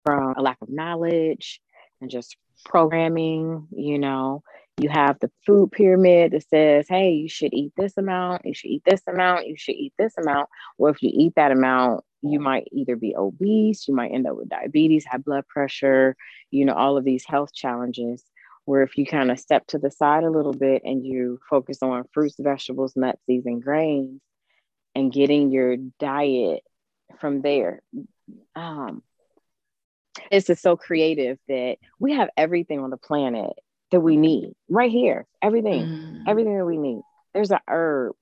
from 0.05 0.35
a 0.37 0.43
lack 0.43 0.57
of 0.63 0.71
knowledge 0.71 1.61
and 2.01 2.11
just 2.11 2.37
programming. 2.65 3.69
You 3.71 3.99
know, 3.99 4.43
you 4.83 4.89
have 4.89 5.19
the 5.21 5.31
food 5.47 5.73
pyramid 5.73 6.33
that 6.33 6.49
says, 6.49 6.87
hey, 6.89 7.13
you 7.13 7.29
should 7.29 7.53
eat 7.53 7.73
this 7.77 7.97
amount, 7.97 8.45
you 8.45 8.55
should 8.55 8.71
eat 8.71 8.83
this 8.85 9.03
amount, 9.07 9.47
you 9.47 9.57
should 9.57 9.77
eat 9.77 9.93
this 9.99 10.17
amount. 10.17 10.49
Or 10.79 10.91
if 10.91 11.03
you 11.03 11.11
eat 11.13 11.35
that 11.37 11.53
amount, 11.53 12.05
you 12.23 12.41
might 12.41 12.69
either 12.73 12.97
be 12.97 13.15
obese, 13.17 13.89
you 13.89 13.95
might 13.95 14.13
end 14.13 14.27
up 14.27 14.37
with 14.37 14.49
diabetes, 14.49 15.05
high 15.05 15.19
blood 15.19 15.47
pressure, 15.49 16.17
you 16.51 16.65
know, 16.65 16.75
all 16.75 16.97
of 16.97 17.05
these 17.05 17.25
health 17.27 17.53
challenges. 17.53 18.25
Where 18.67 18.83
if 18.83 18.97
you 18.97 19.07
kind 19.07 19.31
of 19.31 19.41
step 19.41 19.67
to 19.69 19.79
the 19.79 19.91
side 19.91 20.23
a 20.23 20.31
little 20.31 20.53
bit 20.53 20.83
and 20.85 21.05
you 21.05 21.41
focus 21.49 21.79
on 21.83 22.05
fruits, 22.13 22.37
vegetables, 22.39 22.95
nuts, 22.95 23.21
seeds, 23.27 23.47
and 23.47 23.63
grains, 23.63 24.21
and 24.95 25.13
getting 25.13 25.51
your 25.51 25.77
diet 25.99 26.63
from 27.21 27.43
there. 27.43 27.83
Um, 28.55 29.03
it's 30.31 30.47
just 30.47 30.63
so 30.63 30.77
creative 30.77 31.39
that 31.49 31.79
we 31.99 32.13
have 32.13 32.31
everything 32.37 32.81
on 32.81 32.91
the 32.91 32.97
planet 32.97 33.55
that 33.91 34.01
we 34.01 34.17
need 34.17 34.53
right 34.69 34.91
here. 34.91 35.27
Everything, 35.43 35.87
mm. 35.87 36.23
everything 36.27 36.57
that 36.57 36.65
we 36.65 36.79
need. 36.79 37.03
There's 37.35 37.51
a 37.51 37.61
herb. 37.69 38.15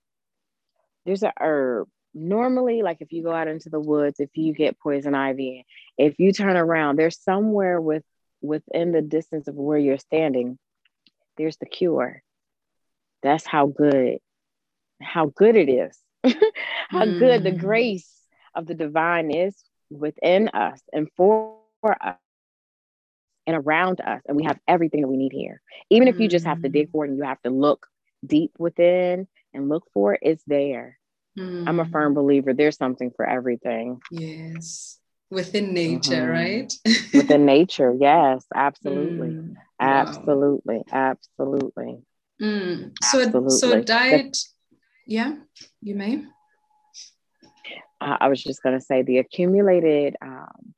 There's 1.04 1.22
a 1.22 1.32
herb. 1.38 1.88
Normally, 2.14 2.82
like 2.82 2.98
if 3.00 3.12
you 3.12 3.22
go 3.22 3.32
out 3.32 3.48
into 3.48 3.70
the 3.70 3.80
woods, 3.80 4.18
if 4.18 4.30
you 4.34 4.52
get 4.52 4.78
poison 4.80 5.14
ivy, 5.14 5.66
if 5.96 6.18
you 6.18 6.32
turn 6.32 6.56
around, 6.56 6.96
there's 6.96 7.22
somewhere 7.22 7.80
with 7.80 8.02
within 8.40 8.92
the 8.92 9.02
distance 9.02 9.48
of 9.48 9.54
where 9.54 9.78
you're 9.78 9.98
standing, 9.98 10.58
there's 11.36 11.56
the 11.56 11.66
cure. 11.66 12.22
That's 13.22 13.46
how 13.46 13.66
good, 13.66 14.18
how 15.02 15.26
good 15.26 15.56
it 15.56 15.68
is. 15.68 15.98
how 16.88 17.04
mm. 17.04 17.18
good 17.18 17.44
the 17.44 17.52
mm. 17.52 17.60
grace 17.60 18.10
of 18.54 18.66
the 18.66 18.74
divine 18.74 19.30
is 19.30 19.54
within 19.90 20.48
us 20.48 20.80
and 20.92 21.08
for 21.16 21.58
us 21.84 22.16
and 23.48 23.56
around 23.56 24.00
us. 24.02 24.20
And 24.28 24.36
we 24.36 24.44
have 24.44 24.60
everything 24.68 25.00
that 25.00 25.08
we 25.08 25.16
need 25.16 25.32
here. 25.32 25.62
Even 25.88 26.06
if 26.06 26.20
you 26.20 26.28
just 26.28 26.44
have 26.44 26.62
to 26.62 26.68
dig 26.68 26.88
mm. 26.88 26.92
for 26.92 27.04
it 27.04 27.08
and 27.08 27.16
you 27.16 27.24
have 27.24 27.40
to 27.42 27.50
look 27.50 27.86
deep 28.24 28.52
within 28.58 29.26
and 29.54 29.70
look 29.70 29.84
for 29.94 30.14
it, 30.14 30.20
it's 30.22 30.44
there. 30.46 30.98
Mm. 31.36 31.66
I'm 31.66 31.80
a 31.80 31.86
firm 31.86 32.12
mm. 32.12 32.16
believer 32.16 32.52
there's 32.52 32.76
something 32.76 33.10
for 33.16 33.26
everything. 33.26 34.00
Yes. 34.10 34.98
Within 35.30 35.72
nature, 35.72 36.26
mm-hmm. 36.26 36.30
right? 36.30 36.72
Within 37.14 37.46
nature, 37.46 37.94
yes, 37.98 38.44
absolutely. 38.54 39.28
Mm. 39.28 39.54
Absolutely. 39.80 40.82
Wow. 40.92 41.16
Absolutely. 41.16 41.98
Mm. 42.40 42.92
So, 43.02 43.22
absolutely. 43.22 43.50
so 43.50 43.82
diet, 43.82 44.36
yeah, 45.06 45.36
you 45.80 45.94
may. 45.94 46.22
I 48.00 48.28
was 48.28 48.42
just 48.42 48.62
going 48.62 48.78
to 48.78 48.84
say 48.84 49.02
the 49.02 49.18
accumulated 49.18 50.16
um, 50.22 50.74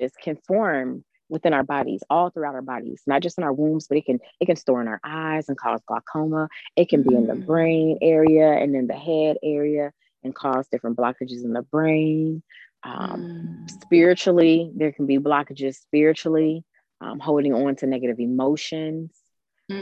mucus 0.00 0.16
can 0.22 0.36
form 0.46 1.04
within 1.28 1.52
our 1.52 1.62
bodies, 1.62 2.02
all 2.10 2.30
throughout 2.30 2.54
our 2.54 2.62
bodies, 2.62 3.02
not 3.06 3.22
just 3.22 3.38
in 3.38 3.44
our 3.44 3.52
wombs, 3.52 3.86
but 3.86 3.98
it 3.98 4.04
can 4.04 4.18
it 4.40 4.46
can 4.46 4.56
store 4.56 4.80
in 4.80 4.88
our 4.88 5.00
eyes 5.04 5.48
and 5.48 5.56
cause 5.56 5.80
glaucoma. 5.86 6.48
It 6.76 6.88
can 6.88 7.02
be 7.02 7.14
in 7.14 7.26
the 7.26 7.34
mm. 7.34 7.46
brain 7.46 7.98
area 8.02 8.52
and 8.52 8.74
in 8.74 8.86
the 8.86 8.94
head 8.94 9.36
area 9.42 9.92
and 10.24 10.34
cause 10.34 10.66
different 10.68 10.96
blockages 10.96 11.44
in 11.44 11.52
the 11.52 11.62
brain. 11.62 12.42
Um, 12.82 13.66
mm. 13.66 13.82
Spiritually, 13.82 14.70
there 14.74 14.92
can 14.92 15.06
be 15.06 15.18
blockages 15.18 15.76
spiritually, 15.76 16.64
um, 17.00 17.20
holding 17.20 17.54
on 17.54 17.76
to 17.76 17.86
negative 17.86 18.18
emotions. 18.18 19.12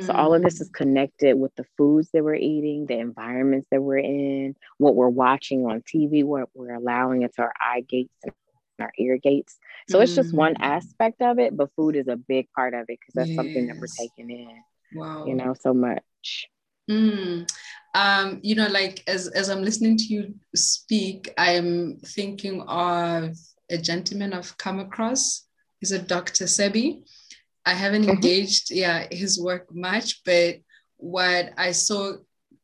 So 0.02 0.12
all 0.12 0.34
of 0.34 0.42
this 0.42 0.60
is 0.60 0.68
mm. 0.68 0.74
connected 0.74 1.38
with 1.38 1.54
the 1.56 1.64
foods 1.78 2.10
that 2.12 2.22
we're 2.22 2.34
eating, 2.34 2.84
the 2.84 2.98
environments 2.98 3.68
that 3.70 3.80
we're 3.80 3.96
in, 3.96 4.54
what 4.76 4.94
we're 4.94 5.08
watching 5.08 5.64
on 5.64 5.80
TV, 5.80 6.24
what 6.24 6.50
we're 6.52 6.74
allowing 6.74 7.22
into 7.22 7.40
our 7.40 7.54
eye 7.58 7.80
gates 7.80 8.12
and 8.22 8.34
our 8.80 8.92
ear 8.98 9.18
gates. 9.18 9.56
So 9.88 9.98
mm. 9.98 10.02
it's 10.02 10.14
just 10.14 10.34
one 10.34 10.54
mm. 10.54 10.62
aspect 10.62 11.22
of 11.22 11.38
it, 11.38 11.56
but 11.56 11.70
food 11.76 11.96
is 11.96 12.08
a 12.08 12.16
big 12.16 12.50
part 12.52 12.74
of 12.74 12.82
it 12.88 12.98
because 13.00 13.14
that's 13.14 13.28
yes. 13.30 13.36
something 13.36 13.66
that 13.66 13.76
we're 13.78 13.86
taking 13.86 14.30
in. 14.30 14.62
Wow. 14.94 15.26
You 15.26 15.34
know, 15.34 15.54
so 15.54 15.74
much. 15.74 16.48
Mm. 16.90 17.48
Um, 17.94 18.40
you 18.42 18.54
know, 18.54 18.68
like 18.68 19.02
as 19.06 19.28
as 19.28 19.48
I'm 19.48 19.62
listening 19.62 19.96
to 19.98 20.04
you 20.04 20.34
speak, 20.54 21.32
I'm 21.36 21.98
thinking 21.98 22.62
of 22.62 23.36
a 23.70 23.78
gentleman 23.78 24.32
I've 24.32 24.56
come 24.56 24.80
across. 24.80 25.44
He's 25.80 25.92
a 25.92 25.98
Dr. 25.98 26.44
Sebi 26.44 27.02
I 27.68 27.74
haven't 27.74 28.02
mm-hmm. 28.02 28.12
engaged, 28.12 28.70
yeah, 28.70 29.06
his 29.10 29.38
work 29.38 29.66
much, 29.74 30.24
but 30.24 30.56
what 30.96 31.52
I 31.58 31.72
saw 31.72 32.14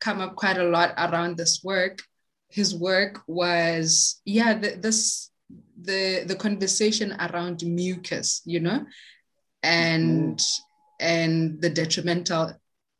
come 0.00 0.22
up 0.22 0.34
quite 0.34 0.56
a 0.56 0.64
lot 0.64 0.94
around 0.96 1.36
this 1.36 1.62
work, 1.62 2.00
his 2.48 2.74
work 2.74 3.20
was, 3.26 4.22
yeah, 4.24 4.54
the, 4.54 4.76
this 4.80 5.30
the 5.80 6.24
the 6.26 6.36
conversation 6.36 7.12
around 7.20 7.62
mucus, 7.64 8.42
you 8.44 8.60
know, 8.60 8.84
and 9.62 10.38
mm-hmm. 10.38 11.06
and 11.06 11.60
the 11.60 11.70
detrimental 11.70 12.52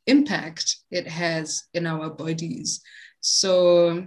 impact 0.06 0.76
it 0.90 1.06
has 1.06 1.64
in 1.74 1.86
our 1.86 2.10
bodies. 2.10 2.80
So 3.20 4.06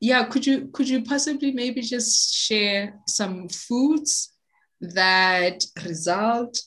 yeah, 0.00 0.24
could 0.24 0.46
you 0.46 0.68
could 0.72 0.88
you 0.88 1.02
possibly 1.02 1.52
maybe 1.52 1.80
just 1.80 2.34
share 2.34 2.94
some 3.08 3.48
foods 3.48 4.32
that 4.80 5.64
result 5.84 6.60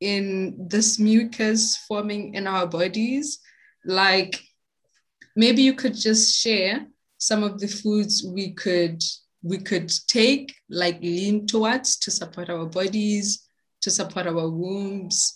in 0.00 0.56
this 0.68 0.98
mucus 0.98 1.76
forming 1.88 2.34
in 2.34 2.46
our 2.46 2.66
bodies. 2.66 3.38
Like 3.84 4.40
maybe 5.36 5.62
you 5.62 5.74
could 5.74 5.94
just 5.94 6.36
share 6.36 6.86
some 7.18 7.42
of 7.42 7.60
the 7.60 7.68
foods 7.68 8.24
we 8.24 8.52
could 8.52 9.02
we 9.42 9.58
could 9.58 9.90
take, 10.06 10.54
like 10.68 11.00
lean 11.00 11.46
towards 11.46 11.98
to 11.98 12.10
support 12.10 12.50
our 12.50 12.66
bodies, 12.66 13.46
to 13.80 13.90
support 13.90 14.26
our 14.26 14.48
wombs, 14.48 15.34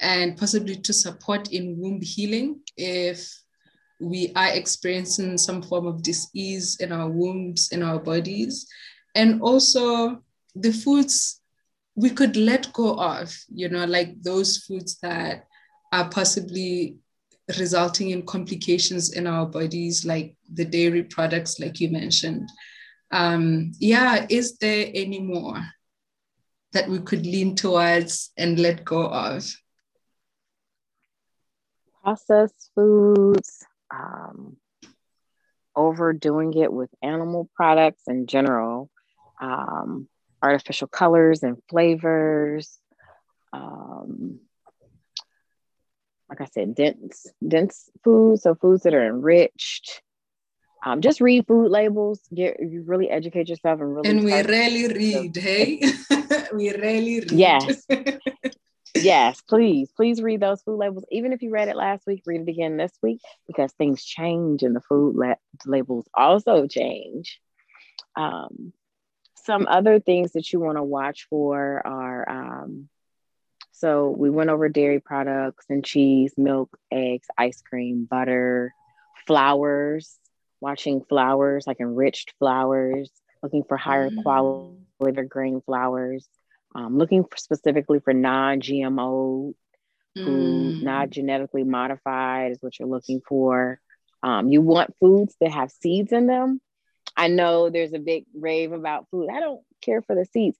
and 0.00 0.36
possibly 0.36 0.76
to 0.76 0.92
support 0.92 1.52
in 1.52 1.78
womb 1.78 2.00
healing 2.00 2.60
if 2.76 3.30
we 4.00 4.32
are 4.34 4.48
experiencing 4.48 5.38
some 5.38 5.62
form 5.62 5.86
of 5.86 6.02
disease 6.02 6.78
in 6.80 6.92
our 6.92 7.08
wombs, 7.08 7.70
in 7.70 7.82
our 7.82 7.98
bodies. 7.98 8.66
And 9.14 9.40
also 9.40 10.22
the 10.54 10.72
foods 10.72 11.40
we 11.96 12.10
could 12.10 12.36
let 12.36 12.72
go 12.72 12.98
of, 12.98 13.36
you 13.48 13.68
know, 13.68 13.84
like 13.84 14.20
those 14.22 14.58
foods 14.58 14.98
that 15.00 15.46
are 15.92 16.08
possibly 16.08 16.96
resulting 17.58 18.10
in 18.10 18.26
complications 18.26 19.12
in 19.12 19.26
our 19.26 19.46
bodies, 19.46 20.04
like 20.04 20.36
the 20.52 20.64
dairy 20.64 21.04
products, 21.04 21.60
like 21.60 21.78
you 21.78 21.90
mentioned. 21.90 22.48
Um, 23.10 23.72
yeah, 23.78 24.26
is 24.28 24.56
there 24.58 24.90
any 24.94 25.20
more 25.20 25.62
that 26.72 26.88
we 26.88 26.98
could 27.00 27.24
lean 27.24 27.54
towards 27.54 28.32
and 28.36 28.58
let 28.58 28.84
go 28.84 29.06
of? 29.06 29.48
processed 32.04 32.70
foods, 32.74 33.64
um, 33.90 34.56
overdoing 35.74 36.52
it 36.54 36.72
with 36.72 36.90
animal 37.02 37.48
products 37.56 38.02
in 38.06 38.26
general, 38.26 38.90
um, 39.40 40.06
artificial 40.42 40.86
colors 40.86 41.42
and 41.42 41.56
flavors. 41.70 42.78
Um, 43.52 44.40
like 46.28 46.42
I 46.42 46.46
said, 46.46 46.74
dense 46.74 47.26
dense 47.46 47.88
foods, 48.02 48.42
so 48.42 48.54
foods 48.54 48.82
that 48.82 48.94
are 48.94 49.06
enriched. 49.06 50.02
Um, 50.84 51.00
just 51.00 51.20
read 51.20 51.46
food 51.46 51.70
labels. 51.70 52.20
Get 52.34 52.60
you 52.60 52.82
really 52.86 53.08
educate 53.08 53.48
yourself 53.48 53.80
and 53.80 53.94
really. 53.94 54.10
And 54.10 54.24
we 54.24 54.32
rarely 54.42 54.88
read, 54.88 55.36
hey. 55.36 55.82
we 56.54 56.72
rarely 56.72 57.20
read. 57.20 57.32
Yes. 57.32 57.86
yes, 58.94 59.40
please, 59.48 59.90
please 59.96 60.20
read 60.20 60.40
those 60.40 60.60
food 60.62 60.76
labels. 60.76 61.04
Even 61.10 61.32
if 61.32 61.40
you 61.40 61.50
read 61.50 61.68
it 61.68 61.76
last 61.76 62.06
week, 62.06 62.22
read 62.26 62.42
it 62.42 62.48
again 62.50 62.76
this 62.76 62.92
week 63.02 63.20
because 63.46 63.72
things 63.72 64.04
change 64.04 64.62
and 64.62 64.76
the 64.76 64.82
food 64.82 65.16
la- 65.16 65.34
labels 65.64 66.06
also 66.14 66.66
change. 66.66 67.40
Um, 68.14 68.72
some 69.36 69.66
other 69.68 70.00
things 70.00 70.32
that 70.32 70.52
you 70.52 70.60
want 70.60 70.76
to 70.76 70.82
watch 70.82 71.26
for 71.30 71.82
are 71.86 72.28
um, 72.28 72.88
so 73.72 74.08
we 74.16 74.30
went 74.30 74.50
over 74.50 74.68
dairy 74.68 75.00
products 75.00 75.66
and 75.68 75.84
cheese, 75.84 76.32
milk, 76.36 76.78
eggs, 76.92 77.26
ice 77.36 77.60
cream, 77.60 78.06
butter, 78.08 78.72
flours, 79.26 80.16
watching 80.60 81.04
flours, 81.08 81.66
like 81.66 81.80
enriched 81.80 82.34
flours, 82.38 83.10
looking 83.42 83.64
for 83.64 83.76
higher 83.76 84.10
mm. 84.10 84.22
quality 84.22 85.22
grain 85.28 85.60
flours, 85.60 86.26
um, 86.74 86.98
looking 86.98 87.24
for 87.24 87.36
specifically 87.36 88.00
for 88.00 88.12
non-GMO 88.12 89.54
food, 90.16 90.76
mm. 90.76 90.82
not 90.82 91.10
genetically 91.10 91.64
modified 91.64 92.52
is 92.52 92.58
what 92.60 92.78
you're 92.78 92.88
looking 92.88 93.20
for. 93.26 93.80
Um, 94.22 94.48
you 94.48 94.62
want 94.62 94.96
foods 94.98 95.36
that 95.40 95.52
have 95.52 95.70
seeds 95.70 96.12
in 96.12 96.26
them. 96.26 96.60
I 97.16 97.28
know 97.28 97.70
there's 97.70 97.92
a 97.92 97.98
big 97.98 98.24
rave 98.34 98.72
about 98.72 99.08
food. 99.10 99.28
I 99.30 99.40
don't 99.40 99.60
care 99.82 100.02
for 100.02 100.14
the 100.14 100.24
seeds. 100.24 100.58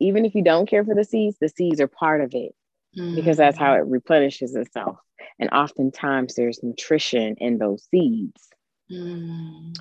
Even 0.00 0.24
if 0.24 0.34
you 0.34 0.44
don't 0.44 0.68
care 0.68 0.84
for 0.84 0.94
the 0.94 1.04
seeds, 1.04 1.36
the 1.40 1.48
seeds 1.48 1.80
are 1.80 1.88
part 1.88 2.20
of 2.20 2.34
it 2.34 2.54
mm. 2.96 3.16
because 3.16 3.36
that's 3.36 3.58
how 3.58 3.74
it 3.74 3.86
replenishes 3.86 4.54
itself. 4.54 4.98
And 5.38 5.50
oftentimes 5.50 6.34
there's 6.34 6.62
nutrition 6.62 7.36
in 7.38 7.58
those 7.58 7.84
seeds. 7.90 8.48
Mm. 8.90 9.76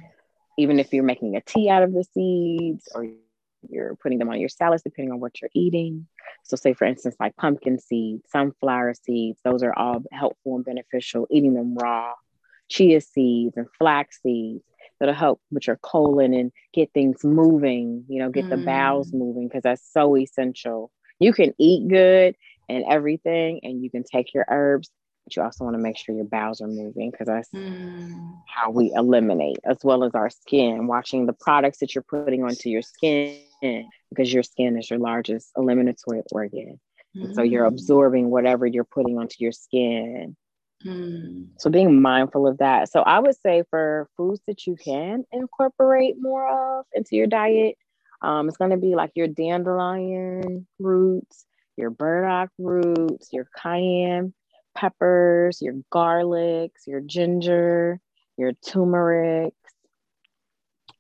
Even 0.57 0.79
if 0.79 0.91
you're 0.91 1.03
making 1.03 1.35
a 1.35 1.41
tea 1.41 1.69
out 1.69 1.83
of 1.83 1.93
the 1.93 2.03
seeds 2.13 2.87
or 2.93 3.07
you're 3.69 3.95
putting 3.95 4.17
them 4.17 4.29
on 4.29 4.39
your 4.39 4.49
salads 4.49 4.83
depending 4.83 5.11
on 5.11 5.19
what 5.19 5.41
you're 5.41 5.51
eating. 5.53 6.07
So, 6.43 6.55
say 6.55 6.73
for 6.73 6.85
instance, 6.85 7.15
like 7.19 7.35
pumpkin 7.35 7.79
seeds, 7.79 8.23
sunflower 8.31 8.95
seeds, 8.95 9.39
those 9.43 9.63
are 9.63 9.77
all 9.77 10.03
helpful 10.11 10.55
and 10.55 10.65
beneficial, 10.65 11.27
eating 11.29 11.53
them 11.53 11.75
raw. 11.75 12.13
Chia 12.69 12.99
seeds 12.99 13.55
and 13.55 13.67
flax 13.77 14.21
seeds 14.21 14.63
that'll 14.99 15.15
help 15.15 15.39
with 15.51 15.67
your 15.67 15.77
colon 15.77 16.33
and 16.33 16.51
get 16.73 16.91
things 16.93 17.23
moving, 17.23 18.03
you 18.09 18.19
know, 18.19 18.29
get 18.29 18.45
mm. 18.45 18.49
the 18.49 18.57
bowels 18.57 19.11
mm. 19.11 19.19
moving 19.19 19.47
because 19.47 19.63
that's 19.63 19.89
so 19.91 20.17
essential. 20.17 20.91
You 21.19 21.33
can 21.33 21.53
eat 21.57 21.87
good 21.87 22.35
and 22.69 22.83
everything, 22.89 23.61
and 23.63 23.81
you 23.81 23.89
can 23.89 24.03
take 24.03 24.33
your 24.33 24.45
herbs, 24.49 24.89
but 25.27 25.35
you 25.35 25.41
also 25.41 25.65
want 25.65 25.75
to 25.75 25.81
make 25.81 25.97
sure 25.97 26.15
your 26.15 26.23
bowels 26.23 26.61
are 26.61 26.67
moving 26.67 27.11
because 27.11 27.27
that's 27.27 27.49
mm. 27.49 28.33
how 28.47 28.71
we 28.71 28.93
eliminate, 28.95 29.57
as 29.65 29.77
well 29.83 30.05
as 30.05 30.15
our 30.15 30.29
skin, 30.29 30.87
watching 30.87 31.25
the 31.25 31.33
products 31.33 31.79
that 31.79 31.93
you're 31.93 32.01
putting 32.01 32.45
onto 32.45 32.69
your 32.69 32.81
skin 32.81 33.37
because 34.09 34.31
your 34.31 34.43
skin 34.43 34.77
is 34.77 34.89
your 34.89 34.99
largest 34.99 35.51
eliminatory 35.57 36.21
organ. 36.31 36.79
Mm. 37.13 37.35
So 37.35 37.41
you're 37.41 37.65
mm. 37.65 37.73
absorbing 37.73 38.29
whatever 38.29 38.65
you're 38.65 38.85
putting 38.85 39.17
onto 39.17 39.35
your 39.39 39.51
skin. 39.51 40.37
Mm. 40.85 41.47
So 41.57 41.69
being 41.69 42.01
mindful 42.01 42.47
of 42.47 42.59
that. 42.59 42.89
So 42.89 43.01
I 43.01 43.19
would 43.19 43.35
say 43.41 43.63
for 43.69 44.07
foods 44.15 44.39
that 44.47 44.65
you 44.65 44.77
can 44.77 45.25
incorporate 45.33 46.15
more 46.17 46.79
of 46.79 46.85
into 46.93 47.17
your 47.17 47.27
diet, 47.27 47.75
um, 48.21 48.47
it's 48.47 48.57
going 48.57 48.71
to 48.71 48.77
be 48.77 48.95
like 48.95 49.11
your 49.15 49.27
dandelion 49.27 50.65
roots, 50.79 51.45
your 51.75 51.89
burdock 51.89 52.49
roots, 52.57 53.27
your 53.33 53.49
cayenne 53.61 54.33
peppers, 54.77 55.61
your 55.61 55.75
garlics, 55.91 56.85
your 56.85 57.01
ginger, 57.01 57.99
your 58.37 58.53
turmeric, 58.53 59.53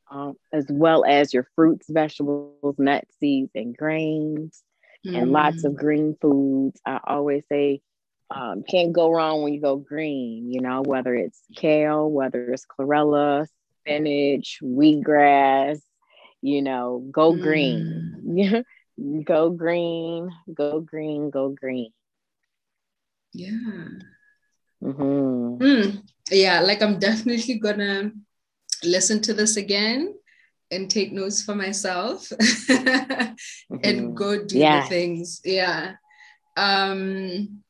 um, 0.09 0.35
as 0.51 0.65
well 0.69 1.05
as 1.05 1.33
your 1.33 1.47
fruits, 1.55 1.85
vegetables, 1.89 2.75
nuts, 2.79 3.13
seeds, 3.19 3.51
and 3.53 3.77
grains, 3.77 4.63
mm. 5.05 5.15
and 5.15 5.31
lots 5.31 5.63
of 5.63 5.73
mm. 5.73 5.77
green 5.77 6.17
foods. 6.19 6.81
I 6.85 6.99
always 7.05 7.43
say, 7.47 7.81
um, 8.33 8.63
can't 8.63 8.91
go 8.91 9.11
wrong 9.13 9.43
when 9.43 9.53
you 9.53 9.61
go 9.61 9.77
green, 9.77 10.51
you 10.51 10.59
know, 10.59 10.81
whether 10.81 11.13
it's 11.13 11.39
kale, 11.55 12.09
whether 12.09 12.51
it's 12.51 12.65
chlorella, 12.65 13.47
spinach, 13.81 14.59
wheatgrass, 14.61 15.79
you 16.41 16.61
know, 16.61 17.07
go 17.11 17.33
mm. 17.33 17.41
green. 17.41 18.63
go 19.23 19.51
green, 19.51 20.31
go 20.51 20.79
green, 20.79 21.29
go 21.29 21.49
green. 21.49 21.91
Yeah. 23.37 24.01
Mm-hmm. 24.83 25.61
Mm. 25.61 26.01
Yeah, 26.31 26.61
like 26.61 26.81
I'm 26.81 26.97
definitely 26.97 27.59
gonna 27.59 28.11
listen 28.83 29.21
to 29.21 29.33
this 29.33 29.57
again 29.57 30.15
and 30.71 30.89
take 30.89 31.13
notes 31.13 31.43
for 31.43 31.53
myself 31.53 32.27
mm-hmm. 32.33 33.77
and 33.83 34.17
go 34.17 34.43
do 34.43 34.57
yeah. 34.57 34.81
the 34.81 34.89
things. 34.89 35.41
Yeah. 35.45 35.93
Um 36.57 37.61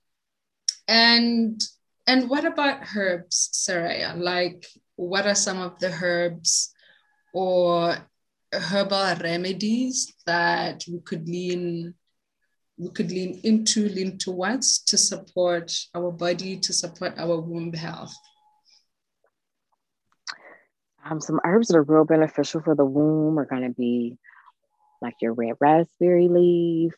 and 0.88 1.62
and 2.08 2.30
what 2.30 2.46
about 2.46 2.88
herbs, 2.96 3.50
Saraya? 3.54 4.16
Like 4.18 4.66
what 4.96 5.28
are 5.28 5.36
some 5.36 5.60
of 5.60 5.80
the 5.80 5.92
herbs 5.92 6.74
or 7.34 7.98
herbal 8.54 9.16
remedies 9.22 10.14
that 10.26 10.86
we 10.88 11.00
could 11.02 11.28
lean 11.28 11.94
we 12.78 12.90
could 12.90 13.12
lean 13.12 13.40
into, 13.44 13.90
lean 13.90 14.18
towards 14.18 14.80
to 14.84 14.98
support 14.98 15.74
our 15.96 16.12
body, 16.12 16.58
to 16.58 16.74
support 16.74 17.14
our 17.18 17.40
womb 17.40 17.74
health? 17.74 18.16
Um, 21.04 21.22
some 21.22 21.40
herbs 21.44 21.70
that 21.70 21.78
are 21.78 21.84
real 21.84 22.06
beneficial 22.06 22.62
for 22.62 22.76
the 22.76 22.86
womb 22.86 23.40
are 23.40 23.46
going 23.46 23.64
to 23.64 23.74
be 23.74 24.18
like 25.02 25.16
your 25.22 25.34
red 25.34 25.56
raspberry 25.60 26.28
leaf, 26.28 26.94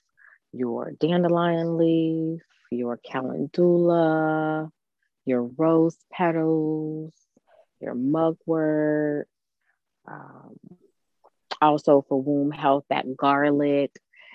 your 0.52 0.92
dandelion 1.00 1.78
leaf, 1.78 2.42
your 2.72 2.98
calendula, 2.98 4.72
your 5.26 5.44
rose 5.44 5.98
petals, 6.12 7.14
your 7.80 7.94
mugwort. 7.94 9.28
Um, 10.08 10.58
also 11.62 12.04
for 12.08 12.22
womb 12.22 12.52
health, 12.52 12.86
that 12.90 13.06
garlic, 13.16 13.92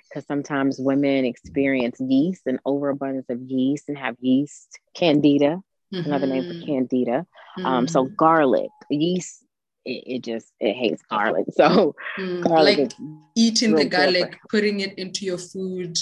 because 0.09 0.27
sometimes 0.27 0.79
women 0.79 1.25
experience 1.25 2.01
yeast 2.01 2.43
and 2.47 2.59
overabundance 2.65 3.27
of 3.29 3.41
yeast 3.41 3.89
and 3.89 3.99
have 3.99 4.17
yeast 4.21 4.79
candida, 4.95 5.61
mm-hmm. 5.93 6.07
another 6.07 6.27
name 6.27 6.45
for 6.45 6.55
mm-hmm. 6.55 6.67
candida. 6.67 7.27
Mm-hmm. 7.59 7.67
Um, 7.67 7.89
so 7.89 8.05
mm-hmm. 8.05 8.15
garlic, 8.15 8.71
yeast, 8.91 9.45
it, 9.85 10.05
it, 10.07 10.25
just 10.25 10.53
it 10.61 10.75
hates 10.75 11.03
garlic. 11.11 11.47
So 11.57 11.95
mm, 12.19 12.43
garlic 12.43 12.79
like 12.79 12.93
eating 13.37 13.75
the 13.75 13.85
garlic, 13.85 14.39
putting 14.51 14.81
it 14.81 14.99
into 14.99 15.25
your 15.25 15.39
food, 15.39 15.99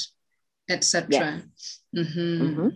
etc. 0.68 1.08
Yes. 1.10 1.80
Mm-hmm. 1.96 2.42
mm-hmm. 2.42 2.68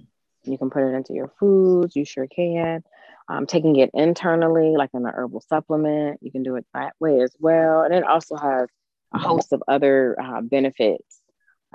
You 0.51 0.59
can 0.59 0.71
put 0.71 0.83
it 0.83 0.95
into 0.95 1.13
your 1.13 1.33
foods. 1.41 1.97
You 1.97 2.05
sure 2.05 2.27
can. 2.29 2.83
Um, 3.29 3.47
taking 3.47 3.75
it 3.77 3.91
internally, 3.93 4.77
like 4.77 4.91
in 4.95 5.05
an 5.05 5.13
herbal 5.13 5.41
supplement, 5.49 6.21
you 6.23 6.31
can 6.31 6.45
do 6.45 6.55
it 6.55 6.65
that 6.75 6.95
way 7.01 7.21
as 7.21 7.35
well. 7.41 7.83
And 7.83 7.93
it 7.93 8.05
also 8.05 8.37
has 8.37 8.69
a 9.13 9.19
host 9.19 9.53
of 9.53 9.63
other 9.67 10.17
uh, 10.21 10.41
benefits, 10.43 11.16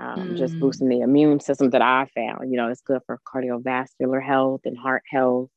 um, 0.02 0.30
mm. 0.30 0.38
just 0.38 0.60
boosting 0.60 0.90
the 0.90 1.02
immune 1.02 1.40
system 1.40 1.70
that 1.72 1.82
I 1.82 2.08
found. 2.16 2.52
You 2.52 2.58
know, 2.58 2.70
it's 2.70 2.82
good 2.82 3.02
for 3.06 3.20
cardiovascular 3.26 4.24
health 4.24 4.62
and 4.66 4.78
heart 4.78 5.04
health, 5.10 5.50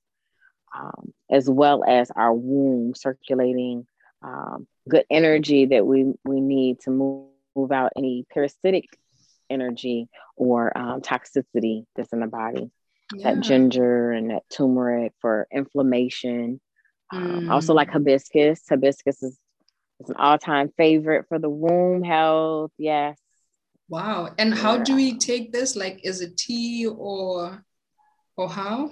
um, 0.76 1.12
as 1.30 1.48
well 1.48 1.82
as 1.84 2.10
our 2.10 2.32
womb 2.32 2.94
circulating 2.94 3.86
um, 4.22 4.66
good 4.88 5.04
energy 5.10 5.66
that 5.66 5.86
we, 5.86 6.12
we 6.24 6.40
need 6.40 6.80
to 6.80 6.90
move, 6.90 7.28
move 7.56 7.72
out 7.72 7.92
any 7.96 8.26
parasitic 8.32 8.84
energy 9.48 10.08
or 10.36 10.76
um, 10.76 11.00
toxicity 11.00 11.84
that's 11.96 12.12
in 12.12 12.20
the 12.20 12.26
body. 12.26 12.70
Yeah. 13.14 13.34
That 13.34 13.42
ginger 13.42 14.12
and 14.12 14.30
that 14.30 14.42
turmeric 14.50 15.12
for 15.20 15.46
inflammation. 15.52 16.60
Mm. 17.12 17.50
also, 17.50 17.74
like 17.74 17.88
mm. 17.88 17.92
hibiscus. 17.92 18.62
Hibiscus 18.68 19.22
is 19.22 19.38
it's 20.00 20.10
an 20.10 20.16
all-time 20.16 20.70
favorite 20.76 21.26
for 21.28 21.38
the 21.38 21.48
womb 21.48 22.02
health. 22.02 22.72
Yes. 22.78 23.16
Wow. 23.88 24.30
And 24.38 24.54
how 24.54 24.78
do 24.78 24.94
we 24.94 25.18
take 25.18 25.52
this? 25.52 25.76
Like, 25.76 26.00
is 26.04 26.20
it 26.20 26.36
tea 26.36 26.86
or 26.86 27.64
or 28.36 28.48
how? 28.48 28.90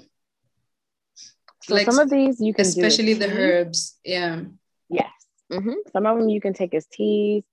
So 1.62 1.74
like 1.74 1.86
some 1.86 1.98
of 1.98 2.10
these 2.10 2.40
you 2.40 2.52
can 2.52 2.66
especially 2.66 3.14
the 3.14 3.30
herbs. 3.30 3.98
Yeah. 4.04 4.42
Yes. 4.88 5.10
Mm-hmm. 5.50 5.74
Some 5.92 6.06
of 6.06 6.18
them 6.18 6.28
you 6.28 6.40
can 6.40 6.54
take 6.54 6.74
as 6.74 6.86
teas. 6.86 7.44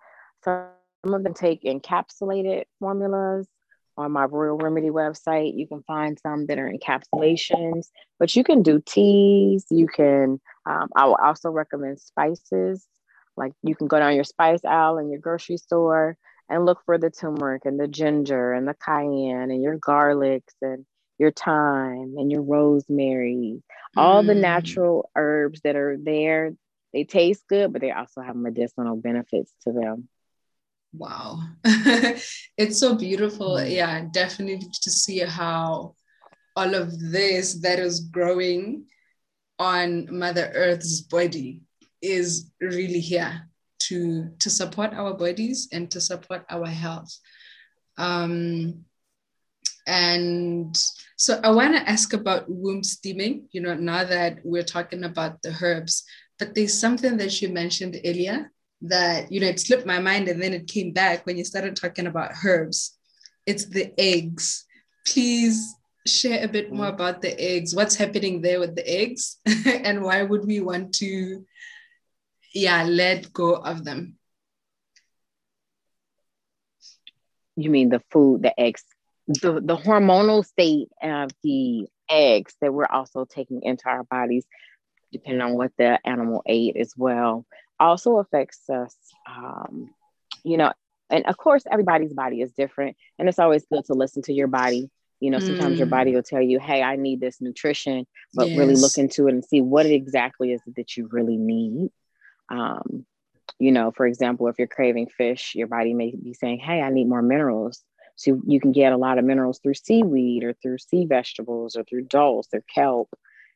Some 0.43 0.73
of 1.05 1.23
them 1.23 1.33
take 1.33 1.63
encapsulated 1.63 2.63
formulas 2.79 3.47
on 3.97 4.11
my 4.11 4.25
Royal 4.25 4.57
Remedy 4.57 4.89
website. 4.89 5.55
You 5.55 5.67
can 5.67 5.83
find 5.83 6.19
some 6.19 6.45
that 6.47 6.57
are 6.57 6.71
encapsulations, 6.71 7.87
but 8.17 8.35
you 8.35 8.43
can 8.43 8.63
do 8.63 8.81
teas. 8.85 9.65
You 9.69 9.87
can, 9.87 10.41
um, 10.65 10.89
I 10.95 11.05
will 11.05 11.15
also 11.21 11.49
recommend 11.49 11.99
spices. 11.99 12.85
Like 13.37 13.53
you 13.63 13.75
can 13.75 13.87
go 13.87 13.99
down 13.99 14.15
your 14.15 14.23
spice 14.23 14.65
aisle 14.65 14.97
in 14.97 15.09
your 15.09 15.19
grocery 15.19 15.57
store 15.57 16.17
and 16.49 16.65
look 16.65 16.81
for 16.85 16.97
the 16.97 17.09
turmeric 17.09 17.65
and 17.65 17.79
the 17.79 17.87
ginger 17.87 18.53
and 18.53 18.67
the 18.67 18.73
cayenne 18.73 19.51
and 19.51 19.61
your 19.61 19.77
garlics 19.77 20.55
and 20.61 20.85
your 21.19 21.31
thyme 21.31 22.15
and 22.17 22.31
your 22.31 22.41
rosemary, 22.41 23.61
mm. 23.61 23.61
all 23.95 24.23
the 24.23 24.33
mm. 24.33 24.41
natural 24.41 25.09
herbs 25.15 25.61
that 25.63 25.75
are 25.75 25.97
there. 26.01 26.53
They 26.91 27.03
taste 27.03 27.43
good, 27.47 27.71
but 27.71 27.81
they 27.81 27.91
also 27.91 28.21
have 28.21 28.35
medicinal 28.35 28.95
benefits 28.95 29.53
to 29.63 29.71
them. 29.71 30.07
Wow. 30.91 31.39
it's 31.63 32.79
so 32.79 32.95
beautiful. 32.95 33.57
Mm. 33.57 33.71
Yeah, 33.71 34.05
definitely 34.11 34.67
to 34.81 34.89
see 34.89 35.19
how 35.19 35.95
all 36.55 36.73
of 36.73 37.11
this 37.11 37.61
that 37.61 37.77
is 37.77 37.99
growing 37.99 38.85
on 39.59 40.07
Mother 40.09 40.51
Earth's 40.55 41.01
body 41.01 41.61
is 42.01 42.49
really 42.59 43.01
here 43.01 43.48
to 43.89 44.29
to 44.39 44.49
support 44.49 44.93
our 44.93 45.13
bodies 45.13 45.67
and 45.71 45.89
to 45.91 46.01
support 46.01 46.45
our 46.49 46.67
health. 46.67 47.17
Um, 47.97 48.85
and 49.87 50.77
so 51.17 51.41
I 51.43 51.49
want 51.49 51.75
to 51.75 51.89
ask 51.89 52.13
about 52.13 52.45
womb 52.47 52.83
steaming, 52.83 53.49
you 53.51 53.61
know, 53.61 53.73
now 53.73 54.03
that 54.03 54.39
we're 54.43 54.63
talking 54.63 55.03
about 55.03 55.41
the 55.41 55.55
herbs, 55.61 56.03
but 56.37 56.53
there's 56.53 56.79
something 56.79 57.17
that 57.17 57.41
you 57.41 57.49
mentioned 57.49 57.99
earlier 58.05 58.51
that, 58.81 59.31
you 59.31 59.39
know, 59.39 59.47
it 59.47 59.59
slipped 59.59 59.85
my 59.85 59.99
mind 59.99 60.27
and 60.27 60.41
then 60.41 60.53
it 60.53 60.67
came 60.67 60.93
back 60.93 61.25
when 61.25 61.37
you 61.37 61.43
started 61.43 61.75
talking 61.75 62.07
about 62.07 62.31
herbs. 62.45 62.97
It's 63.45 63.65
the 63.65 63.91
eggs. 63.99 64.65
Please 65.07 65.75
share 66.05 66.43
a 66.43 66.47
bit 66.47 66.71
more 66.71 66.87
about 66.87 67.21
the 67.21 67.39
eggs. 67.39 67.75
What's 67.75 67.95
happening 67.95 68.41
there 68.41 68.59
with 68.59 68.75
the 68.75 68.87
eggs 68.87 69.37
and 69.65 70.03
why 70.03 70.23
would 70.23 70.45
we 70.45 70.59
want 70.59 70.93
to, 70.95 71.45
yeah, 72.53 72.83
let 72.83 73.31
go 73.33 73.55
of 73.55 73.83
them? 73.83 74.17
You 77.55 77.69
mean 77.69 77.89
the 77.89 78.01
food, 78.09 78.41
the 78.41 78.57
eggs 78.59 78.83
the, 79.29 79.61
the 79.63 79.77
hormonal 79.77 80.43
state 80.43 80.89
of 81.03 81.29
the 81.43 81.87
eggs 82.09 82.55
that 82.61 82.73
we're 82.73 82.87
also 82.87 83.25
taking 83.25 83.61
into 83.61 83.87
our 83.87 84.03
bodies, 84.03 84.43
depending 85.11 85.41
on 85.41 85.53
what 85.53 85.71
the 85.77 85.99
animal 86.03 86.41
ate 86.47 86.75
as 86.75 86.93
well, 86.97 87.45
also 87.79 88.17
affects 88.17 88.67
us. 88.69 88.95
Um, 89.27 89.91
you 90.43 90.57
know, 90.57 90.73
and 91.11 91.27
of 91.27 91.37
course, 91.37 91.63
everybody's 91.71 92.13
body 92.13 92.41
is 92.41 92.51
different, 92.53 92.97
and 93.19 93.29
it's 93.29 93.39
always 93.39 93.65
good 93.71 93.85
to 93.85 93.93
listen 93.93 94.23
to 94.23 94.33
your 94.33 94.47
body. 94.47 94.89
You 95.19 95.29
know, 95.29 95.39
sometimes 95.39 95.75
mm. 95.75 95.79
your 95.79 95.87
body 95.87 96.11
mm. 96.11 96.15
will 96.15 96.23
tell 96.23 96.41
you, 96.41 96.59
"Hey, 96.59 96.81
I 96.81 96.95
need 96.95 97.19
this 97.19 97.39
nutrition," 97.39 98.07
but 98.33 98.49
yes. 98.49 98.57
really 98.57 98.75
look 98.75 98.97
into 98.97 99.27
it 99.27 99.33
and 99.33 99.45
see 99.45 99.61
what 99.61 99.85
exactly 99.85 100.53
is 100.53 100.61
it 100.65 100.75
that 100.75 100.97
you 100.97 101.07
really 101.11 101.37
need. 101.37 101.91
Um, 102.49 103.05
you 103.59 103.71
know, 103.71 103.91
for 103.91 104.05
example, 104.07 104.47
if 104.47 104.57
you're 104.57 104.67
craving 104.67 105.07
fish, 105.07 105.53
your 105.55 105.67
body 105.67 105.93
may 105.93 106.13
be 106.15 106.33
saying, 106.33 106.59
"Hey, 106.59 106.81
I 106.81 106.89
need 106.89 107.07
more 107.07 107.21
minerals." 107.21 107.83
So 108.15 108.41
you 108.45 108.59
can 108.59 108.73
get 108.73 108.91
a 108.91 108.97
lot 108.97 109.17
of 109.17 109.25
minerals 109.25 109.59
through 109.59 109.75
seaweed 109.75 110.43
or 110.43 110.53
through 110.53 110.79
sea 110.79 111.05
vegetables 111.05 111.77
or 111.77 111.83
through 111.85 112.03
dulse 112.03 112.47
or 112.53 112.61
kelp, 112.73 113.09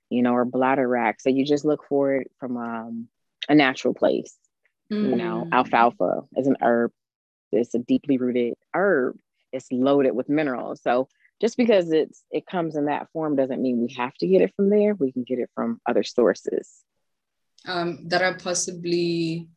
you 0.09 0.21
know, 0.21 0.33
or 0.33 0.45
bladderwrack. 0.45 1.15
So 1.19 1.29
you 1.29 1.45
just 1.45 1.65
look 1.65 1.83
for 1.89 2.15
it 2.15 2.31
from 2.39 2.55
um, 2.55 3.07
a 3.49 3.55
natural 3.55 3.93
place. 3.93 4.37
Mm. 4.91 5.09
You 5.09 5.15
know, 5.17 5.47
mm. 5.47 5.51
alfalfa 5.51 6.21
is 6.37 6.47
an 6.47 6.57
herb. 6.61 6.91
It's 7.51 7.75
a 7.75 7.79
deeply 7.79 8.17
rooted 8.17 8.53
herb. 8.73 9.17
It's 9.51 9.71
loaded 9.71 10.15
with 10.15 10.29
minerals. 10.29 10.81
So 10.81 11.09
just 11.41 11.57
because 11.57 11.91
it's 11.91 12.23
it 12.31 12.45
comes 12.45 12.77
in 12.77 12.85
that 12.85 13.09
form 13.11 13.35
doesn't 13.35 13.61
mean 13.61 13.81
we 13.81 13.93
have 13.95 14.13
to 14.15 14.27
get 14.27 14.41
it 14.41 14.53
from 14.55 14.69
there. 14.69 14.95
We 14.95 15.11
can 15.11 15.23
get 15.23 15.39
it 15.39 15.49
from 15.55 15.81
other 15.85 16.03
sources. 16.03 16.71
Um, 17.65 18.09
that 18.09 18.21
are 18.21 18.37
possibly 18.37 19.47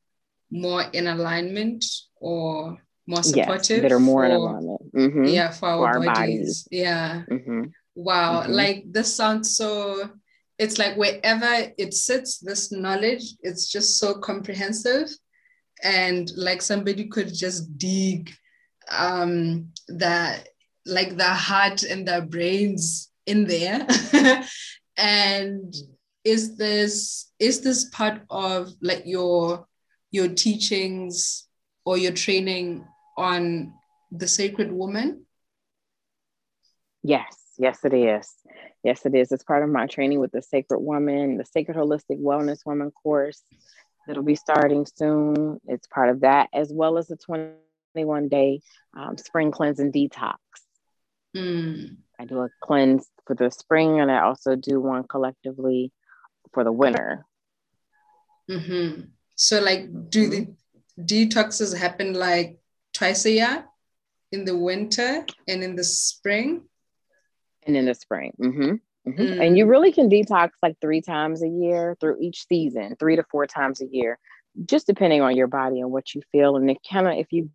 more 0.51 0.83
in 0.93 1.09
alignment 1.09 1.85
or 2.21 2.79
more 3.07 3.23
supportive 3.23 3.79
yes, 3.79 3.83
that 3.83 3.93
are 3.93 4.01
more 4.01 4.23
for, 4.23 4.27
in 4.27 4.33
alignment 4.33 4.95
mm-hmm. 4.95 5.25
yeah 5.25 5.51
for 5.51 5.69
our, 5.69 5.93
for 5.93 5.99
our 5.99 6.05
bodies. 6.05 6.65
bodies. 6.65 6.69
yeah 6.71 7.23
mm-hmm. 7.31 7.63
wow 7.95 8.43
mm-hmm. 8.43 8.53
like 8.53 8.85
this 8.91 9.15
sounds 9.15 9.57
so 9.57 10.11
it's 10.59 10.79
like 10.79 10.97
wherever 10.97 11.71
it 11.79 11.95
sits 11.95 12.39
this 12.39 12.73
knowledge 12.73 13.35
it's 13.43 13.71
just 13.71 13.99
so 13.99 14.15
comprehensive 14.15 15.09
and 15.83 16.31
like 16.37 16.63
somebody 16.63 17.07
could 17.09 17.33
just 17.33 17.77
dig 17.79 18.31
um 18.91 19.69
that 19.89 20.49
like 20.85 21.17
the 21.17 21.25
heart 21.25 21.83
and 21.83 22.09
the 22.09 22.23
brains 22.23 23.11
in 23.27 23.45
there 23.47 23.87
and 24.97 25.75
is 26.27 26.57
this 26.57 27.31
is 27.39 27.61
this 27.61 27.85
part 27.91 28.22
of 28.31 28.72
like 28.83 29.05
your 29.07 29.66
your 30.11 30.29
teachings 30.29 31.47
or 31.85 31.97
your 31.97 32.12
training 32.12 32.85
on 33.16 33.72
the 34.11 34.27
sacred 34.27 34.72
woman? 34.72 35.24
Yes, 37.05 37.37
yes, 37.59 37.85
it 37.85 37.95
is. 37.95 38.29
Yes, 38.83 39.07
it 39.07 39.14
is. 39.14 39.31
It's 39.31 39.45
part 39.45 39.62
of 39.62 39.70
my 39.70 39.87
training 39.87 40.18
with 40.18 40.33
the 40.33 40.43
Sacred 40.43 40.81
Woman, 40.81 41.37
the 41.37 41.45
Sacred 41.45 41.77
Holistic 41.77 42.20
Wellness 42.20 42.66
Woman 42.66 42.91
course 42.91 43.43
that'll 44.07 44.22
be 44.24 44.35
starting 44.35 44.87
soon. 44.87 45.61
It's 45.66 45.87
part 45.87 46.11
of 46.11 46.20
that, 46.20 46.49
as 46.53 46.72
well 46.72 46.99
as 46.99 47.07
the 47.07 47.16
21 47.16 48.29
day 48.29 48.61
um, 48.97 49.16
spring 49.16 49.53
cleansing 49.53 49.93
detox. 49.93 50.39
Mm. 51.37 51.99
I 52.18 52.24
do 52.24 52.41
a 52.41 52.49
cleanse 52.61 53.09
for 53.27 53.35
the 53.35 53.51
spring, 53.51 54.01
and 54.01 54.11
I 54.11 54.22
also 54.22 54.57
do 54.57 54.81
one 54.81 55.05
collectively 55.05 55.93
for 56.53 56.64
the 56.64 56.72
winter. 56.72 57.24
Mm-hmm. 58.51 59.03
So, 59.34 59.61
like, 59.61 59.88
do 60.11 60.28
the 60.28 60.55
detoxes 61.01 61.76
happen 61.76 62.14
like 62.14 62.59
twice 62.94 63.24
a 63.26 63.30
year 63.30 63.64
in 64.32 64.44
the 64.44 64.57
winter 64.57 65.26
and 65.47 65.62
in 65.62 65.76
the 65.76 65.84
spring. 65.84 66.62
And 67.66 67.76
in 67.76 67.86
the 67.86 67.94
spring. 67.94 68.32
Mm-hmm. 68.40 69.11
Mm-hmm. 69.11 69.22
Mm. 69.22 69.47
And 69.47 69.59
you 69.59 69.66
really 69.66 69.92
can 69.92 70.09
detox 70.09 70.51
like 70.62 70.76
three 70.80 71.01
times 71.01 71.42
a 71.42 71.49
year 71.49 71.97
through 72.01 72.18
each 72.20 72.47
season, 72.49 72.97
three 72.99 73.16
to 73.16 73.24
four 73.30 73.47
times 73.47 73.80
a 73.80 73.86
year, 73.86 74.18
just 74.64 74.86
depending 74.86 75.20
on 75.20 75.36
your 75.36 75.47
body 75.47 75.80
and 75.80 75.90
what 75.90 76.14
you 76.14 76.22
feel. 76.32 76.57
And 76.57 76.70
it 76.70 76.78
kind 76.90 77.07
of, 77.07 77.14
if 77.14 77.32
you 77.32 77.51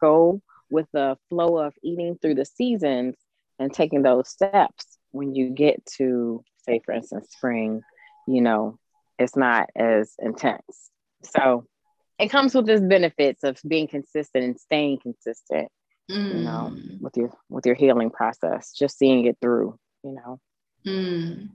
go 0.00 0.40
with 0.70 0.86
the 0.92 1.16
flow 1.28 1.58
of 1.58 1.74
eating 1.82 2.18
through 2.20 2.34
the 2.34 2.44
seasons 2.44 3.16
and 3.58 3.72
taking 3.72 4.02
those 4.02 4.28
steps, 4.28 4.98
when 5.10 5.34
you 5.34 5.50
get 5.50 5.84
to, 5.96 6.42
say, 6.64 6.80
for 6.84 6.92
instance, 6.92 7.28
spring, 7.30 7.82
you 8.26 8.40
know, 8.40 8.78
it's 9.18 9.36
not 9.36 9.70
as 9.76 10.14
intense. 10.18 10.90
So 11.22 11.66
it 12.18 12.28
comes 12.28 12.54
with 12.54 12.68
its 12.68 12.82
benefits 12.82 13.42
of 13.44 13.60
being 13.66 13.88
consistent 13.88 14.44
and 14.44 14.60
staying 14.60 14.98
consistent 14.98 15.68
mm. 16.10 16.38
you 16.38 16.44
know 16.44 16.72
mm. 16.72 17.00
with 17.00 17.16
your 17.16 17.30
with 17.48 17.66
your 17.66 17.74
healing 17.74 18.10
process 18.10 18.72
just 18.72 18.98
seeing 18.98 19.26
it 19.26 19.36
through 19.40 19.78
you 20.04 20.12
know 20.12 20.40
mm. 20.86 21.48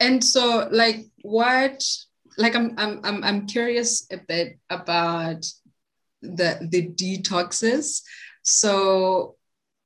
and 0.00 0.24
so 0.24 0.68
like 0.70 1.06
what 1.22 1.82
like 2.38 2.54
I'm, 2.54 2.74
I'm 2.76 3.00
i'm 3.04 3.24
i'm 3.24 3.46
curious 3.46 4.06
a 4.10 4.18
bit 4.18 4.58
about 4.70 5.46
the 6.22 6.58
the 6.70 6.88
detoxes 6.88 8.02
so 8.42 9.36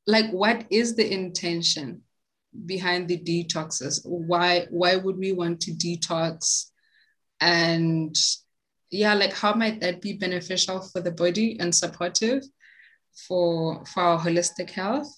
like 0.06 0.30
what 0.30 0.64
is 0.70 0.96
the 0.96 1.12
intention 1.12 2.02
behind 2.66 3.08
the 3.08 3.18
detoxes 3.18 4.00
why 4.04 4.66
why 4.70 4.96
would 4.96 5.16
we 5.16 5.32
want 5.32 5.60
to 5.60 5.70
detox 5.72 6.70
and 7.40 8.16
yeah, 8.90 9.14
like 9.14 9.32
how 9.32 9.54
might 9.54 9.80
that 9.80 10.00
be 10.00 10.14
beneficial 10.14 10.80
for 10.80 11.00
the 11.00 11.12
body 11.12 11.56
and 11.60 11.74
supportive 11.74 12.42
for 13.28 13.84
for 13.84 14.02
our 14.02 14.18
holistic 14.18 14.70
health? 14.70 15.08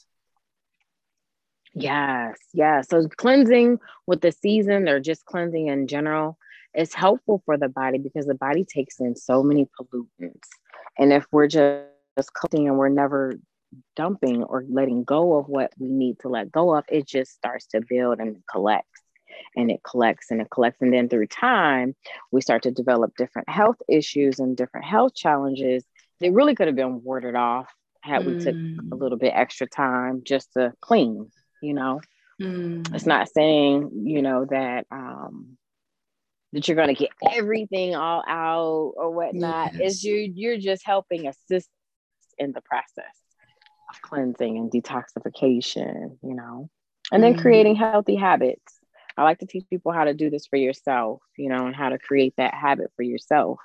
Yes, 1.75 2.37
yeah. 2.53 2.83
So 2.83 3.09
cleansing 3.09 3.79
with 4.07 4.21
the 4.21 4.33
season 4.33 4.89
or 4.89 5.01
just 5.01 5.25
cleansing 5.25 5.69
in 5.69 5.87
general 5.87 6.37
is 6.77 6.93
helpful 6.93 7.43
for 7.47 7.57
the 7.57 7.69
body 7.69 7.99
because 7.99 8.27
the 8.27 8.35
body 8.35 8.65
takes 8.65 9.01
in 9.01 9.17
so 9.17 9.43
many 9.43 9.67
pollutants. 9.79 10.49
And 10.99 11.13
if 11.13 11.27
we're 11.33 11.47
just, 11.47 11.89
cleansing 12.35 12.69
and 12.69 12.77
we're 12.77 12.91
never 12.91 13.37
dumping 13.97 14.43
or 14.43 14.65
letting 14.69 15.05
go 15.05 15.39
of 15.39 15.49
what 15.49 15.73
we 15.79 15.89
need 15.89 16.19
to 16.21 16.29
let 16.29 16.53
go 16.53 16.75
of, 16.75 16.85
it 16.89 17.07
just 17.07 17.33
starts 17.33 17.67
to 17.69 17.81
build 17.89 18.19
and 18.19 18.43
collects 18.51 19.01
and 19.57 19.71
it 19.71 19.83
collects 19.83 20.31
and 20.31 20.41
it 20.41 20.51
collects. 20.51 20.81
And 20.81 20.93
then 20.93 21.09
through 21.09 21.27
time, 21.27 21.95
we 22.31 22.41
start 22.41 22.63
to 22.63 22.71
develop 22.71 23.17
different 23.17 23.49
health 23.49 23.77
issues 23.89 24.39
and 24.39 24.57
different 24.57 24.87
health 24.87 25.15
challenges 25.15 25.85
that 26.21 26.33
really 26.33 26.55
could 26.55 26.69
have 26.69 26.77
been 26.77 27.03
warded 27.03 27.35
off 27.35 27.69
had 28.03 28.27
we 28.27 28.39
took 28.39 28.55
a 28.55 28.59
mm. 28.59 29.01
little 29.01 29.19
bit 29.19 29.33
extra 29.35 29.67
time 29.67 30.23
just 30.25 30.53
to 30.55 30.73
clean, 30.81 31.31
you 31.63 31.73
know. 31.73 32.01
Mm. 32.41 32.93
It's 32.95 33.07
not 33.07 33.29
saying, 33.29 33.91
you 34.05 34.23
know, 34.23 34.47
that 34.47 34.87
um 34.91 35.57
that 36.53 36.67
you're 36.67 36.77
gonna 36.77 36.95
get 36.95 37.11
everything 37.31 37.95
all 37.95 38.23
out 38.27 38.95
or 38.97 39.11
whatnot. 39.11 39.75
Yes. 39.75 39.83
Is 39.83 40.05
you 40.05 40.33
you're 40.35 40.59
just 40.59 40.85
helping 40.85 41.29
assist 41.29 41.69
in 42.39 42.53
the 42.53 42.61
process. 42.61 43.17
Cleansing 44.01 44.57
and 44.57 44.71
detoxification, 44.71 46.17
you 46.23 46.35
know, 46.35 46.71
and 47.11 47.23
then 47.23 47.33
mm-hmm. 47.33 47.43
creating 47.43 47.77
healthy 47.77 48.17
habits. 48.17 48.79
I 49.17 49.25
like 49.25 49.41
to 49.41 49.47
teach 49.47 49.69
people 49.69 49.93
how 49.93 50.05
to 50.05 50.15
do 50.15 50.31
this 50.31 50.47
for 50.47 50.57
yourself, 50.57 51.21
you 51.37 51.49
know, 51.49 51.67
and 51.67 51.77
how 51.77 51.91
to 51.91 51.99
create 51.99 52.35
that 52.39 52.55
habit 52.55 52.91
for 52.97 53.03
yourself 53.03 53.59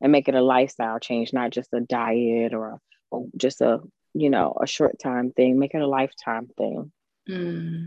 and 0.00 0.10
make 0.10 0.28
it 0.28 0.34
a 0.34 0.42
lifestyle 0.42 0.98
change, 0.98 1.32
not 1.32 1.50
just 1.50 1.72
a 1.72 1.80
diet 1.80 2.54
or, 2.54 2.80
or 3.10 3.26
just 3.36 3.60
a, 3.60 3.80
you 4.14 4.30
know, 4.30 4.56
a 4.60 4.66
short 4.66 4.98
time 4.98 5.30
thing. 5.30 5.58
Make 5.58 5.74
it 5.74 5.82
a 5.82 5.86
lifetime 5.86 6.48
thing. 6.58 6.90
Mm. 7.28 7.86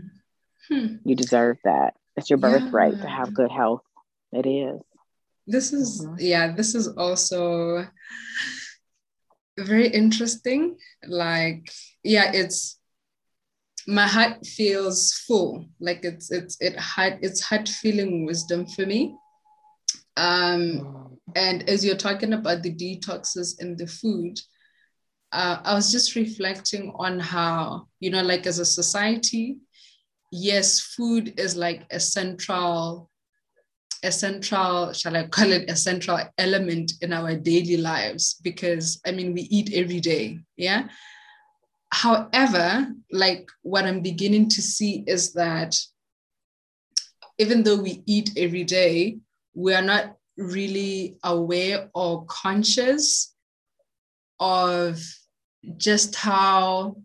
Hmm. 0.68 0.96
You 1.04 1.14
deserve 1.14 1.58
that. 1.64 1.94
It's 2.16 2.30
your 2.30 2.38
birthright 2.38 2.96
yeah. 2.96 3.02
to 3.02 3.08
have 3.08 3.34
good 3.34 3.50
health. 3.50 3.82
It 4.32 4.46
is. 4.46 4.80
This 5.46 5.72
is, 5.72 6.04
mm-hmm. 6.04 6.16
yeah, 6.18 6.52
this 6.52 6.74
is 6.74 6.88
also 6.88 7.86
very 9.58 9.88
interesting. 9.88 10.76
Like, 11.06 11.70
yeah, 12.02 12.30
it's 12.32 12.78
my 13.86 14.06
heart 14.06 14.46
feels 14.46 15.12
full. 15.26 15.66
Like 15.80 16.04
it's 16.04 16.30
it's 16.30 16.56
it 16.60 16.78
heart 16.78 17.18
it's 17.22 17.40
heart 17.40 17.68
feeling 17.68 18.26
wisdom 18.26 18.66
for 18.66 18.84
me. 18.84 19.16
Um, 20.16 21.16
and 21.36 21.68
as 21.68 21.84
you're 21.84 21.96
talking 21.96 22.32
about 22.32 22.62
the 22.62 22.74
detoxes 22.74 23.60
in 23.60 23.76
the 23.76 23.86
food, 23.86 24.38
uh, 25.32 25.58
I 25.64 25.74
was 25.74 25.92
just 25.92 26.16
reflecting 26.16 26.92
on 26.96 27.20
how, 27.20 27.86
you 28.00 28.10
know, 28.10 28.22
like 28.22 28.46
as 28.46 28.58
a 28.58 28.64
society, 28.64 29.58
yes, 30.32 30.80
food 30.80 31.38
is 31.38 31.56
like 31.56 31.86
a 31.90 32.00
central 32.00 33.07
a 34.02 34.12
central, 34.12 34.92
shall 34.92 35.16
I 35.16 35.26
call 35.26 35.50
it 35.52 35.70
a 35.70 35.76
central 35.76 36.18
element 36.38 36.92
in 37.00 37.12
our 37.12 37.34
daily 37.34 37.76
lives 37.76 38.34
because 38.42 39.00
I 39.06 39.12
mean, 39.12 39.32
we 39.32 39.42
eat 39.42 39.72
every 39.74 40.00
day. 40.00 40.40
Yeah. 40.56 40.88
However, 41.90 42.88
like 43.10 43.48
what 43.62 43.84
I'm 43.84 44.00
beginning 44.00 44.48
to 44.50 44.62
see 44.62 45.04
is 45.06 45.32
that 45.32 45.78
even 47.38 47.62
though 47.62 47.80
we 47.80 48.02
eat 48.06 48.30
every 48.36 48.64
day, 48.64 49.18
we 49.54 49.74
are 49.74 49.82
not 49.82 50.16
really 50.36 51.18
aware 51.24 51.88
or 51.94 52.24
conscious 52.26 53.34
of 54.38 55.00
just 55.76 56.14
how 56.14 56.96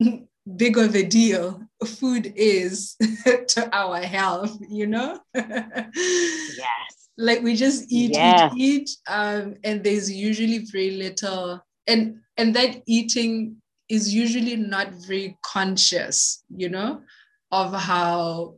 big 0.56 0.76
of 0.76 0.94
a 0.94 1.02
deal 1.02 1.62
food 1.84 2.32
is 2.36 2.96
to 3.48 3.68
our 3.72 4.00
health, 4.00 4.56
you 4.68 4.86
know? 4.86 5.18
yes. 5.34 6.58
Like 7.18 7.42
we 7.42 7.54
just 7.56 7.92
eat, 7.92 8.12
yes. 8.14 8.50
eat, 8.56 8.58
eat, 8.58 8.90
um, 9.06 9.56
and 9.64 9.84
there's 9.84 10.10
usually 10.10 10.64
very 10.72 10.92
little, 10.92 11.62
and 11.86 12.16
and 12.38 12.56
that 12.56 12.82
eating 12.86 13.56
is 13.90 14.14
usually 14.14 14.56
not 14.56 14.92
very 15.06 15.36
conscious, 15.44 16.42
you 16.48 16.70
know, 16.70 17.02
of 17.50 17.74
how 17.74 18.54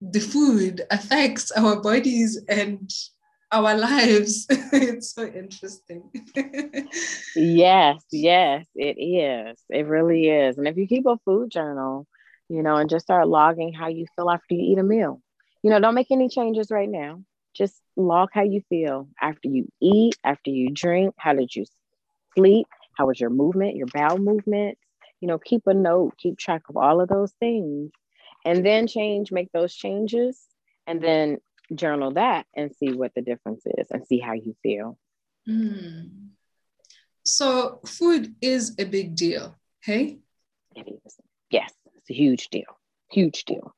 the 0.00 0.20
food 0.20 0.82
affects 0.90 1.50
our 1.50 1.80
bodies 1.80 2.40
and 2.48 2.90
our 3.52 3.76
lives. 3.76 4.46
it's 4.50 5.14
so 5.14 5.26
interesting. 5.26 6.10
yes, 7.34 8.02
yes, 8.10 8.66
it 8.74 8.96
is. 8.98 9.58
It 9.70 9.86
really 9.86 10.28
is. 10.28 10.58
And 10.58 10.66
if 10.66 10.76
you 10.76 10.86
keep 10.86 11.06
a 11.06 11.18
food 11.24 11.50
journal, 11.50 12.06
you 12.48 12.62
know, 12.62 12.76
and 12.76 12.88
just 12.88 13.06
start 13.06 13.28
logging 13.28 13.72
how 13.72 13.88
you 13.88 14.06
feel 14.16 14.30
after 14.30 14.54
you 14.54 14.72
eat 14.72 14.78
a 14.78 14.82
meal, 14.82 15.20
you 15.62 15.70
know, 15.70 15.80
don't 15.80 15.94
make 15.94 16.10
any 16.10 16.28
changes 16.28 16.70
right 16.70 16.88
now. 16.88 17.22
Just 17.54 17.80
log 17.96 18.28
how 18.32 18.42
you 18.42 18.62
feel 18.68 19.08
after 19.20 19.48
you 19.48 19.68
eat, 19.80 20.16
after 20.22 20.50
you 20.50 20.70
drink. 20.70 21.14
How 21.18 21.32
did 21.32 21.54
you 21.54 21.64
sleep? 22.36 22.66
How 22.96 23.06
was 23.06 23.18
your 23.18 23.30
movement, 23.30 23.76
your 23.76 23.86
bowel 23.92 24.18
movements? 24.18 24.80
You 25.20 25.28
know, 25.28 25.38
keep 25.38 25.66
a 25.66 25.74
note, 25.74 26.14
keep 26.18 26.38
track 26.38 26.62
of 26.68 26.76
all 26.76 27.00
of 27.00 27.08
those 27.08 27.32
things, 27.40 27.90
and 28.44 28.64
then 28.64 28.86
change, 28.86 29.32
make 29.32 29.50
those 29.52 29.74
changes, 29.74 30.46
and 30.86 31.00
then 31.00 31.38
journal 31.74 32.12
that 32.12 32.46
and 32.54 32.70
see 32.76 32.92
what 32.92 33.12
the 33.14 33.22
difference 33.22 33.64
is 33.78 33.88
and 33.90 34.06
see 34.06 34.20
how 34.20 34.34
you 34.34 34.54
feel. 34.62 34.98
Mm. 35.48 36.28
So, 37.24 37.80
food 37.84 38.36
is 38.40 38.76
a 38.78 38.84
big 38.84 39.16
deal, 39.16 39.58
hey? 39.80 40.18
It 40.76 40.86
is. 41.04 41.16
Yes, 41.50 41.72
a 42.10 42.14
huge 42.14 42.48
deal. 42.48 42.78
Huge 43.10 43.44
deal. 43.44 43.74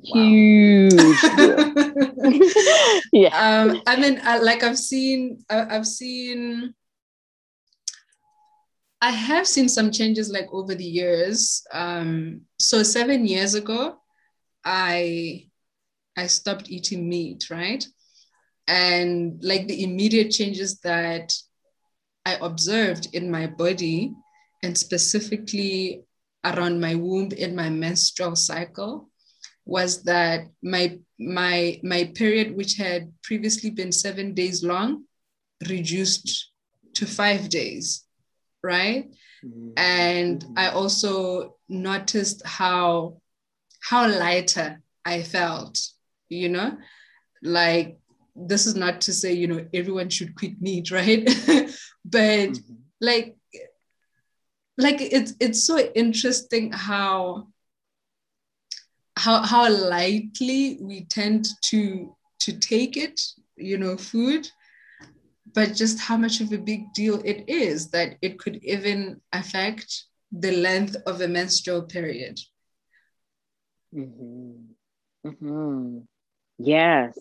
Wow. 0.00 0.22
Huge 0.22 1.20
deal. 1.36 1.74
yeah. 3.12 3.62
Um, 3.62 3.82
I 3.86 3.96
mean, 3.96 4.20
I, 4.22 4.38
like 4.38 4.62
I've 4.62 4.78
seen, 4.78 5.44
I, 5.50 5.76
I've 5.76 5.86
seen, 5.86 6.74
I 9.00 9.10
have 9.10 9.46
seen 9.46 9.68
some 9.68 9.90
changes 9.90 10.30
like 10.30 10.48
over 10.52 10.74
the 10.74 10.84
years. 10.84 11.64
Um, 11.72 12.42
so 12.58 12.82
seven 12.82 13.26
years 13.26 13.54
ago, 13.54 13.98
I 14.64 15.48
I 16.16 16.26
stopped 16.26 16.68
eating 16.68 17.08
meat, 17.08 17.48
right? 17.48 17.86
And 18.66 19.42
like 19.42 19.68
the 19.68 19.84
immediate 19.84 20.30
changes 20.30 20.80
that 20.80 21.32
I 22.26 22.38
observed 22.40 23.08
in 23.14 23.30
my 23.30 23.46
body, 23.46 24.14
and 24.64 24.76
specifically 24.76 26.02
around 26.44 26.80
my 26.80 26.94
womb 26.94 27.30
in 27.32 27.54
my 27.54 27.68
menstrual 27.70 28.36
cycle, 28.36 29.10
was 29.64 30.02
that 30.04 30.46
my 30.62 30.98
my 31.18 31.80
my 31.82 32.12
period, 32.14 32.56
which 32.56 32.76
had 32.76 33.12
previously 33.22 33.70
been 33.70 33.92
seven 33.92 34.34
days 34.34 34.62
long, 34.64 35.04
reduced 35.68 36.52
to 36.94 37.06
five 37.06 37.48
days, 37.48 38.04
right? 38.62 39.10
Mm-hmm. 39.44 39.70
And 39.76 40.44
I 40.56 40.68
also 40.68 41.56
noticed 41.68 42.42
how 42.44 43.20
how 43.80 44.08
lighter 44.08 44.82
I 45.04 45.22
felt 45.22 45.78
you 46.28 46.48
know 46.48 46.76
like 47.42 47.98
this 48.36 48.66
is 48.66 48.74
not 48.74 49.00
to 49.02 49.12
say 49.12 49.32
you 49.32 49.46
know 49.46 49.66
everyone 49.72 50.08
should 50.08 50.34
quit 50.34 50.60
meat 50.60 50.90
right 50.98 51.24
but 52.04 52.50
mm-hmm. 52.50 52.74
like 53.00 53.36
like 54.78 55.00
it's 55.00 55.34
it's 55.40 55.64
so 55.64 55.78
interesting 55.94 56.72
how 56.72 57.48
how 59.16 59.42
how 59.42 59.68
lightly 59.68 60.78
we 60.80 61.04
tend 61.06 61.46
to 61.62 62.14
to 62.38 62.52
take 62.58 62.96
it 62.96 63.20
you 63.56 63.76
know 63.76 63.96
food 63.96 64.48
but 65.54 65.74
just 65.74 65.98
how 65.98 66.16
much 66.16 66.40
of 66.40 66.52
a 66.52 66.58
big 66.58 66.92
deal 66.94 67.20
it 67.24 67.44
is 67.48 67.90
that 67.90 68.16
it 68.22 68.38
could 68.38 68.62
even 68.62 69.20
affect 69.32 70.04
the 70.30 70.52
length 70.52 70.96
of 71.06 71.20
a 71.20 71.28
menstrual 71.28 71.82
period 71.82 72.38
mm-hmm. 73.94 74.52
Mm-hmm. 75.26 75.98
Yes, 76.58 77.18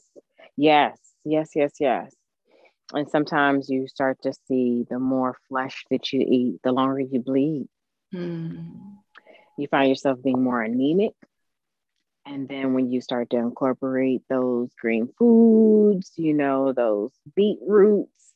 yes, 0.56 0.98
yes, 1.26 1.50
yes, 1.56 1.72
yes. 1.80 2.14
And 2.94 3.10
sometimes 3.10 3.70
you 3.70 3.88
start 3.88 4.22
to 4.24 4.34
see 4.48 4.86
the 4.90 5.00
more 5.00 5.36
flesh 5.50 5.84
that 5.92 6.14
you 6.14 6.22
eat, 6.22 6.60
the 6.64 6.72
longer 6.72 7.02
you 7.02 7.20
bleed. 7.20 7.68
Mm. 8.14 8.96
You 9.58 9.68
find 9.68 9.90
yourself 9.90 10.22
being 10.24 10.42
more 10.42 10.62
anemic. 10.62 11.14
And 12.26 12.48
then 12.48 12.74
when 12.74 12.92
you 12.92 13.02
start 13.02 13.30
to 13.32 13.38
incorporate 13.38 14.22
those 14.30 14.70
green 14.80 15.10
foods, 15.18 16.12
you 16.16 16.34
know, 16.34 16.74
those 16.74 17.12
beetroots, 17.36 18.34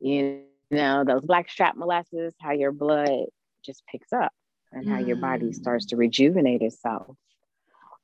you 0.00 0.42
know, 0.70 1.04
those 1.04 1.24
blackstrap 1.24 1.76
molasses, 1.76 2.34
how 2.40 2.52
your 2.52 2.72
blood 2.72 3.26
just 3.64 3.84
picks 3.86 4.12
up 4.12 4.32
and 4.72 4.86
mm. 4.86 4.90
how 4.90 4.98
your 4.98 5.16
body 5.16 5.52
starts 5.52 5.86
to 5.86 5.96
rejuvenate 5.96 6.62
itself. 6.62 7.16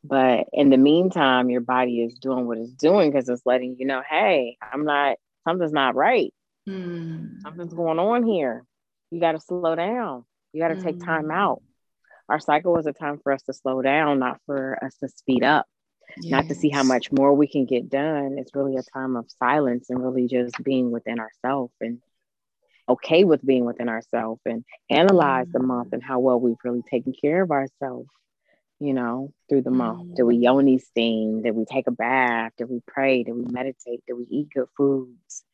But 0.05 0.49
in 0.53 0.71
the 0.71 0.77
meantime, 0.77 1.51
your 1.51 1.63
body 1.63 2.03
is 2.03 2.15
doing 2.15 2.47
what 2.47 2.59
it's 2.59 2.73
doing 2.73 3.11
because 3.11 3.29
it's 3.29 3.47
letting 3.47 3.77
you 3.79 3.87
know, 3.87 4.03
hey, 4.09 4.57
I'm 4.61 4.85
not, 4.85 5.17
something's 5.47 5.73
not 5.73 5.95
right. 5.95 6.33
Mm. 6.69 7.41
Something's 7.43 7.75
going 7.75 7.99
on 7.99 8.25
here. 8.25 8.65
You 9.11 9.21
got 9.21 9.33
to 9.33 9.41
slow 9.41 9.75
down. 9.75 10.25
You 10.53 10.63
got 10.63 10.69
to 10.69 10.77
mm. 10.77 10.83
take 10.83 11.01
time 11.01 11.27
hmm. 11.27 11.31
out. 11.33 11.63
Our 12.29 12.41
cycle 12.41 12.79
is 12.79 12.87
a 12.87 12.93
time 12.93 13.19
for 13.23 13.33
us 13.33 13.43
to 13.43 13.53
slow 13.53 13.83
down, 13.83 14.19
not 14.19 14.41
for 14.47 14.83
us 14.83 14.97
to 14.99 15.09
speed 15.09 15.45
up, 15.45 15.67
yes. 16.17 16.31
not 16.31 16.49
to 16.49 16.55
see 16.55 16.71
how 16.71 16.83
much 16.83 17.13
more 17.13 17.35
we 17.35 17.47
can 17.47 17.67
get 17.67 17.91
done. 17.91 18.37
It's 18.39 18.55
really 18.55 18.77
a 18.77 18.83
time 18.83 19.17
of 19.17 19.27
silence 19.39 19.91
and 19.91 20.03
really 20.03 20.27
just 20.27 20.55
being 20.63 20.91
within 20.91 21.19
ourselves 21.19 21.75
and 21.81 22.01
okay 22.89 23.25
with 23.25 23.45
being 23.45 23.67
within 23.67 23.89
ourselves 23.89 24.41
and 24.47 24.65
analyze 24.89 25.49
mm. 25.49 25.53
the 25.53 25.63
month 25.63 25.93
and 25.93 26.03
how 26.03 26.19
well 26.19 26.41
we've 26.41 26.57
really 26.65 26.83
taken 26.91 27.13
care 27.13 27.43
of 27.43 27.51
ourselves 27.51 28.09
you 28.85 28.93
know, 28.93 29.33
through 29.49 29.63
the 29.63 29.71
month? 29.71 30.13
Mm. 30.13 30.17
Did 30.17 30.23
we 30.25 30.37
yoni 30.37 30.79
steam? 30.79 31.43
Did 31.43 31.55
we 31.57 31.65
take 31.65 31.87
a 31.87 31.93
bath? 31.93 32.53
Did 32.59 32.69
we 32.69 32.81
pray? 32.87 33.23
Did 33.23 33.33
we 33.33 33.45
meditate? 33.49 34.05
Did 34.07 34.15
we 34.15 34.27
eat 34.29 34.49
good 34.55 34.69
foods? 34.77 35.45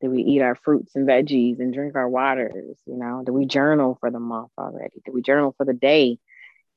Did 0.00 0.10
we 0.10 0.22
eat 0.22 0.42
our 0.42 0.54
fruits 0.54 0.94
and 0.94 1.08
veggies 1.08 1.58
and 1.58 1.74
drink 1.74 1.96
our 1.96 2.08
waters? 2.08 2.78
You 2.86 2.96
know, 2.96 3.22
did 3.24 3.32
we 3.32 3.46
journal 3.46 3.96
for 3.98 4.12
the 4.12 4.20
month 4.20 4.52
already? 4.56 5.02
Did 5.04 5.12
we 5.12 5.22
journal 5.22 5.54
for 5.56 5.66
the 5.66 5.72
day? 5.72 6.18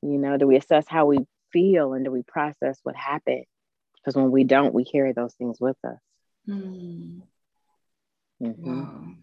You 0.02 0.18
know, 0.18 0.38
do 0.38 0.48
we 0.48 0.58
assess 0.58 0.86
how 0.88 1.06
we 1.06 1.20
feel 1.54 1.94
and 1.94 2.04
do 2.04 2.10
we 2.10 2.24
process 2.24 2.80
what 2.82 2.96
happened? 2.96 3.46
Because 3.98 4.16
when 4.16 4.32
we 4.32 4.44
don't, 4.44 4.74
we 4.74 4.86
carry 4.86 5.14
those 5.14 5.36
things 5.36 5.60
with 5.62 5.78
us. 5.84 6.00
Mm. 6.50 7.22
Mm-hmm. 8.42 8.80
Wow. 8.80 9.16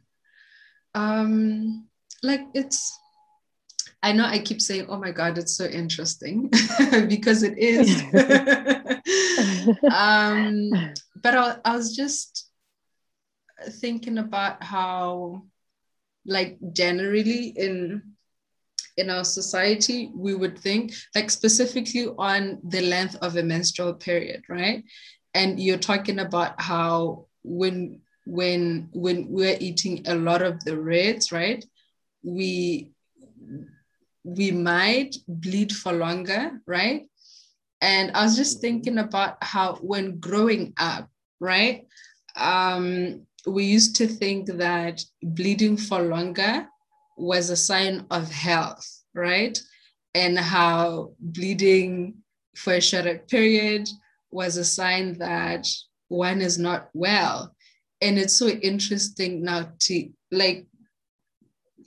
Um, 0.94 1.88
like 2.22 2.42
it's 2.54 2.96
I 4.02 4.12
know 4.12 4.24
I 4.24 4.38
keep 4.38 4.60
saying, 4.60 4.86
oh 4.88 4.98
my 4.98 5.10
God, 5.10 5.38
it's 5.38 5.56
so 5.56 5.64
interesting 5.64 6.50
because 7.08 7.42
it 7.42 7.58
is. 7.58 8.02
um, 9.92 10.70
but 11.20 11.34
I, 11.34 11.56
I 11.64 11.76
was 11.76 11.96
just 11.96 12.48
thinking 13.80 14.18
about 14.18 14.62
how, 14.62 15.42
like, 16.24 16.58
generally 16.72 17.48
in 17.48 18.02
in 18.96 19.10
our 19.10 19.24
society, 19.24 20.10
we 20.12 20.34
would 20.34 20.58
think, 20.58 20.92
like, 21.14 21.30
specifically 21.30 22.08
on 22.18 22.58
the 22.64 22.80
length 22.80 23.14
of 23.22 23.36
a 23.36 23.42
menstrual 23.42 23.94
period, 23.94 24.42
right? 24.48 24.82
And 25.34 25.60
you're 25.60 25.78
talking 25.78 26.18
about 26.18 26.60
how 26.60 27.26
when 27.44 28.00
when 28.26 28.88
when 28.92 29.28
we're 29.28 29.56
eating 29.58 30.06
a 30.06 30.14
lot 30.14 30.42
of 30.42 30.62
the 30.64 30.78
reds, 30.78 31.32
right? 31.32 31.64
We 32.22 32.92
we 34.28 34.50
might 34.50 35.16
bleed 35.26 35.72
for 35.72 35.92
longer, 35.92 36.60
right? 36.66 37.06
And 37.80 38.10
I 38.14 38.24
was 38.24 38.36
just 38.36 38.56
mm-hmm. 38.56 38.60
thinking 38.60 38.98
about 38.98 39.42
how 39.42 39.76
when 39.76 40.18
growing 40.18 40.74
up, 40.76 41.08
right, 41.40 41.86
um, 42.36 43.22
we 43.46 43.64
used 43.64 43.96
to 43.96 44.06
think 44.06 44.46
that 44.46 45.00
bleeding 45.22 45.76
for 45.76 46.02
longer 46.02 46.68
was 47.16 47.48
a 47.48 47.56
sign 47.56 48.06
of 48.10 48.30
health, 48.30 48.86
right? 49.14 49.58
And 50.14 50.38
how 50.38 51.12
bleeding 51.20 52.16
for 52.54 52.74
a 52.74 52.80
shorter 52.80 53.18
period 53.30 53.88
was 54.30 54.56
a 54.56 54.64
sign 54.64 55.18
that 55.18 55.66
one 56.08 56.42
is 56.42 56.58
not 56.58 56.90
well. 56.92 57.54
And 58.02 58.18
it's 58.18 58.38
so 58.38 58.48
interesting 58.48 59.42
now 59.42 59.70
to 59.80 60.08
like 60.30 60.66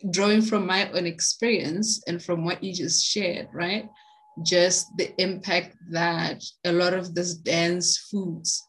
drawing 0.10 0.42
from 0.42 0.66
my 0.66 0.90
own 0.92 1.06
experience 1.06 2.02
and 2.08 2.22
from 2.22 2.44
what 2.44 2.64
you 2.64 2.74
just 2.74 3.06
shared, 3.06 3.48
right? 3.54 3.90
Just 4.44 4.88
the 4.98 5.14
impact 5.22 5.76
that 5.92 6.44
a 6.66 6.72
lot 6.72 6.94
of 6.94 7.14
these 7.14 7.36
dense 7.36 7.98
foods 7.98 8.62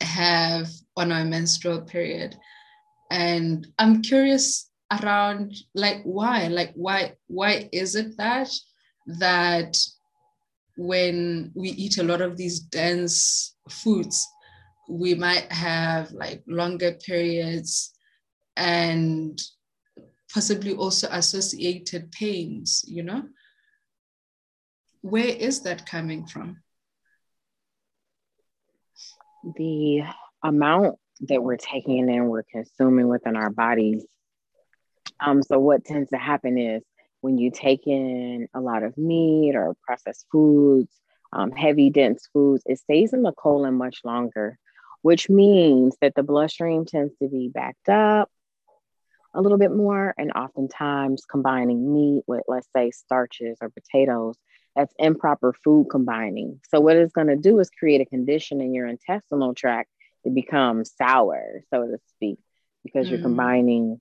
have 0.00 0.68
on 0.96 1.12
our 1.12 1.24
menstrual 1.24 1.82
period. 1.82 2.36
And 3.10 3.66
I'm 3.78 4.02
curious 4.02 4.70
around 5.02 5.54
like 5.74 6.02
why, 6.04 6.48
like 6.48 6.72
why, 6.74 7.14
why 7.26 7.68
is 7.72 7.94
it 7.94 8.16
that 8.16 8.50
that 9.18 9.76
when 10.76 11.50
we 11.54 11.70
eat 11.70 11.98
a 11.98 12.02
lot 12.02 12.20
of 12.20 12.36
these 12.36 12.60
dense 12.60 13.56
foods, 13.68 14.26
we 14.88 15.14
might 15.14 15.50
have 15.52 16.10
like 16.12 16.42
longer 16.46 16.92
periods 16.92 17.92
and 18.56 19.40
possibly 20.32 20.74
also 20.74 21.08
associated 21.10 22.12
pains, 22.12 22.84
you 22.86 23.02
know? 23.02 23.24
Where 25.00 25.26
is 25.26 25.62
that 25.62 25.86
coming 25.86 26.26
from? 26.26 26.58
The 29.56 30.02
amount 30.42 30.96
that 31.22 31.42
we're 31.42 31.56
taking 31.56 31.98
in 31.98 32.08
and 32.08 32.28
we're 32.28 32.42
consuming 32.42 33.08
within 33.08 33.36
our 33.36 33.50
bodies. 33.50 34.04
Um, 35.20 35.42
so, 35.42 35.58
what 35.58 35.84
tends 35.84 36.10
to 36.10 36.18
happen 36.18 36.58
is 36.58 36.82
when 37.20 37.38
you 37.38 37.50
take 37.50 37.86
in 37.86 38.48
a 38.54 38.60
lot 38.60 38.82
of 38.82 38.96
meat 38.96 39.54
or 39.54 39.74
processed 39.82 40.26
foods, 40.30 40.92
um, 41.32 41.50
heavy, 41.52 41.90
dense 41.90 42.28
foods, 42.32 42.62
it 42.66 42.78
stays 42.78 43.12
in 43.12 43.22
the 43.22 43.32
colon 43.32 43.74
much 43.74 44.00
longer, 44.04 44.58
which 45.02 45.28
means 45.28 45.96
that 46.00 46.14
the 46.14 46.22
bloodstream 46.22 46.84
tends 46.84 47.12
to 47.20 47.28
be 47.28 47.48
backed 47.48 47.88
up 47.88 48.30
a 49.38 49.42
little 49.42 49.56
bit 49.56 49.70
more. 49.72 50.14
And 50.18 50.32
oftentimes 50.32 51.24
combining 51.24 51.94
meat 51.94 52.24
with, 52.26 52.42
let's 52.48 52.68
say, 52.74 52.90
starches 52.90 53.58
or 53.62 53.70
potatoes, 53.70 54.36
that's 54.74 54.92
improper 54.98 55.52
food 55.52 55.86
combining. 55.90 56.60
So, 56.68 56.80
what 56.80 56.96
it's 56.96 57.12
going 57.12 57.28
to 57.28 57.36
do 57.36 57.58
is 57.60 57.70
create 57.70 58.00
a 58.00 58.06
condition 58.06 58.60
in 58.60 58.74
your 58.74 58.86
intestinal 58.86 59.54
tract 59.54 59.90
to 60.24 60.30
become 60.30 60.84
sour, 60.84 61.62
so 61.70 61.86
to 61.86 61.98
speak, 62.16 62.38
because 62.84 63.06
mm. 63.06 63.12
you're 63.12 63.22
combining, 63.22 64.00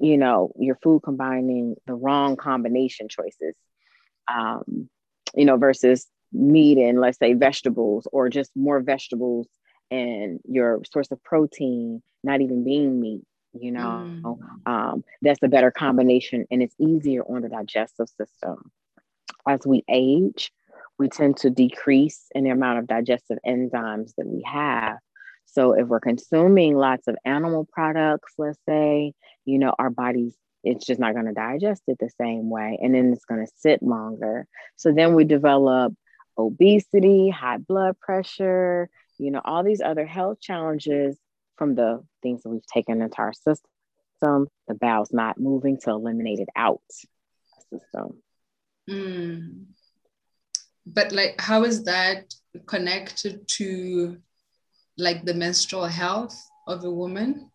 you 0.00 0.16
know, 0.16 0.52
your 0.58 0.76
food 0.76 1.02
combining 1.04 1.76
the 1.86 1.94
wrong 1.94 2.36
combination 2.36 3.08
choices, 3.08 3.54
um, 4.32 4.88
you 5.34 5.44
know, 5.44 5.58
versus 5.58 6.06
meat 6.32 6.78
and 6.78 7.00
let's 7.00 7.18
say 7.18 7.34
vegetables 7.34 8.08
or 8.10 8.28
just 8.28 8.50
more 8.56 8.80
vegetables 8.80 9.46
and 9.90 10.40
your 10.48 10.82
source 10.90 11.10
of 11.12 11.22
protein 11.22 12.02
not 12.24 12.40
even 12.40 12.64
being 12.64 13.00
meat 13.00 13.22
you 13.54 13.72
know 13.72 14.20
mm. 14.22 14.70
um, 14.70 15.04
that's 15.22 15.42
a 15.42 15.48
better 15.48 15.70
combination 15.70 16.46
and 16.50 16.62
it's 16.62 16.74
easier 16.78 17.22
on 17.22 17.42
the 17.42 17.48
digestive 17.48 18.08
system. 18.08 18.70
As 19.48 19.66
we 19.66 19.84
age 19.88 20.52
we 20.98 21.08
tend 21.08 21.36
to 21.38 21.50
decrease 21.50 22.26
in 22.34 22.44
the 22.44 22.50
amount 22.50 22.78
of 22.78 22.86
digestive 22.86 23.38
enzymes 23.44 24.12
that 24.16 24.26
we 24.26 24.42
have. 24.46 24.98
So 25.46 25.72
if 25.72 25.88
we're 25.88 26.00
consuming 26.00 26.76
lots 26.76 27.08
of 27.08 27.16
animal 27.24 27.66
products 27.72 28.34
let's 28.38 28.58
say 28.68 29.12
you 29.44 29.58
know 29.58 29.74
our 29.78 29.90
bodies 29.90 30.34
it's 30.62 30.86
just 30.86 30.98
not 30.98 31.12
going 31.12 31.26
to 31.26 31.34
digest 31.34 31.82
it 31.88 31.98
the 32.00 32.08
same 32.18 32.48
way 32.48 32.78
and 32.82 32.94
then 32.94 33.12
it's 33.12 33.26
going 33.26 33.44
to 33.44 33.52
sit 33.56 33.82
longer. 33.82 34.46
So 34.76 34.92
then 34.92 35.14
we 35.14 35.24
develop 35.24 35.94
obesity 36.36 37.30
high 37.30 37.58
blood 37.58 37.98
pressure 38.00 38.88
you 39.18 39.30
know 39.30 39.40
all 39.44 39.62
these 39.62 39.80
other 39.80 40.04
health 40.04 40.40
challenges 40.40 41.16
from 41.56 41.74
the 41.74 42.04
things 42.22 42.42
that 42.42 42.50
we've 42.50 42.66
taken 42.66 43.02
into 43.02 43.18
our 43.18 43.32
system, 43.32 44.48
the 44.68 44.74
bowel's 44.74 45.12
not 45.12 45.38
moving 45.38 45.78
to 45.80 45.90
eliminate 45.90 46.40
it 46.40 46.48
out 46.56 46.80
system. 47.70 48.22
Mm. 48.88 49.64
But 50.86 51.12
like, 51.12 51.40
how 51.40 51.64
is 51.64 51.84
that 51.84 52.34
connected 52.66 53.48
to 53.48 54.18
like 54.96 55.24
the 55.24 55.34
menstrual 55.34 55.86
health 55.86 56.38
of 56.66 56.84
a 56.84 56.90
woman? 56.90 57.50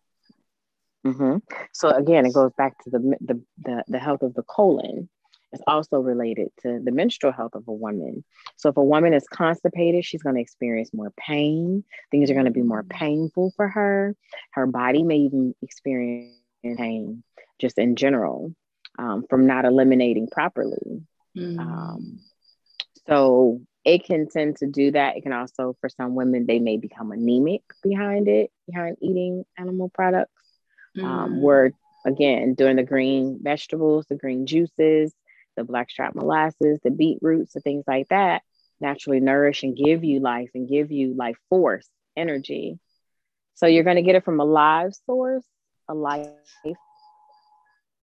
Mm-hmm. 1.06 1.38
So 1.72 1.90
again, 1.90 2.26
it 2.26 2.34
goes 2.34 2.52
back 2.58 2.76
to 2.84 2.90
the, 2.90 3.16
the 3.20 3.42
the 3.64 3.84
the 3.88 3.98
health 3.98 4.22
of 4.22 4.34
the 4.34 4.42
colon 4.42 5.08
is 5.52 5.60
also 5.66 5.98
related 5.98 6.48
to 6.62 6.80
the 6.82 6.92
menstrual 6.92 7.32
health 7.32 7.54
of 7.54 7.66
a 7.66 7.72
woman. 7.72 8.24
So 8.56 8.68
if 8.68 8.76
a 8.76 8.84
woman 8.84 9.14
is 9.14 9.26
constipated, 9.26 10.04
she's 10.04 10.22
going 10.22 10.36
to 10.36 10.40
experience 10.40 10.92
more 10.92 11.12
pain. 11.16 11.84
Things 12.10 12.30
are 12.30 12.34
going 12.34 12.46
to 12.46 12.52
be 12.52 12.62
more 12.62 12.84
painful 12.84 13.52
for 13.56 13.68
her. 13.68 14.14
Her 14.52 14.66
body 14.66 15.02
may 15.02 15.16
even 15.18 15.54
experience 15.62 16.36
pain 16.76 17.22
just 17.58 17.78
in 17.78 17.96
general 17.96 18.54
um, 18.98 19.24
from 19.28 19.46
not 19.46 19.64
eliminating 19.64 20.28
properly. 20.28 21.02
Mm. 21.36 21.58
Um, 21.58 22.20
so 23.08 23.60
it 23.84 24.04
can 24.04 24.28
tend 24.28 24.56
to 24.56 24.66
do 24.66 24.90
that. 24.92 25.16
It 25.16 25.22
can 25.22 25.32
also, 25.32 25.76
for 25.80 25.88
some 25.88 26.14
women, 26.14 26.46
they 26.46 26.58
may 26.58 26.76
become 26.76 27.12
anemic 27.12 27.62
behind 27.82 28.28
it, 28.28 28.50
behind 28.66 28.98
eating 29.00 29.44
animal 29.58 29.88
products. 29.88 30.32
Um, 30.98 31.02
mm. 31.02 31.06
Um, 31.06 31.42
where 31.42 31.72
again, 32.04 32.54
doing 32.54 32.76
the 32.76 32.82
green 32.82 33.38
vegetables, 33.42 34.06
the 34.08 34.16
green 34.16 34.46
juices, 34.46 35.14
the 35.60 35.64
blackstrap 35.64 36.14
molasses, 36.14 36.80
the 36.82 36.90
beetroots, 36.90 37.52
the 37.52 37.60
things 37.60 37.84
like 37.86 38.08
that 38.08 38.42
naturally 38.80 39.20
nourish 39.20 39.62
and 39.62 39.76
give 39.76 40.04
you 40.04 40.20
life 40.20 40.50
and 40.54 40.68
give 40.68 40.90
you 40.90 41.14
life 41.14 41.36
force, 41.48 41.88
energy. 42.16 42.78
So 43.54 43.66
you're 43.66 43.84
going 43.84 43.96
to 43.96 44.02
get 44.02 44.14
it 44.14 44.24
from 44.24 44.40
a 44.40 44.44
live 44.44 44.94
source, 45.06 45.44
a 45.88 45.94
life 45.94 46.28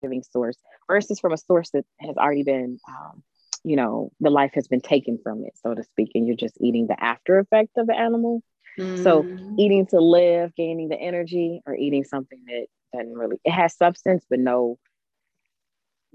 giving 0.03 0.23
source, 0.23 0.57
versus 0.87 1.19
from 1.19 1.33
a 1.33 1.39
source 1.39 1.70
that 1.70 1.87
has 2.01 2.16
already 2.16 2.43
been, 2.43 2.78
um, 2.89 3.23
you 3.65 3.77
know, 3.77 4.12
the 4.20 4.31
life 4.31 4.53
has 4.55 4.69
been 4.69 4.83
taken 4.83 5.19
from 5.23 5.45
it, 5.45 5.55
so 5.62 5.74
to 5.74 5.83
speak, 5.83 6.12
and 6.15 6.27
you're 6.27 6.37
just 6.37 6.59
eating 6.61 6.87
the 6.87 7.03
after 7.03 7.39
effect 7.39 7.70
of 7.78 7.87
the 7.87 7.95
animal. 7.95 8.43
Mm. 8.78 9.03
So 9.03 9.27
eating 9.59 9.87
to 9.87 10.01
live, 10.01 10.55
gaining 10.55 10.89
the 10.89 11.01
energy, 11.01 11.62
or 11.66 11.74
eating 11.74 12.05
something 12.05 12.43
that 12.47 12.66
doesn't 12.93 13.15
really 13.15 13.39
it 13.45 13.51
has 13.51 13.77
substance 13.77 14.24
but 14.31 14.39
no 14.39 14.78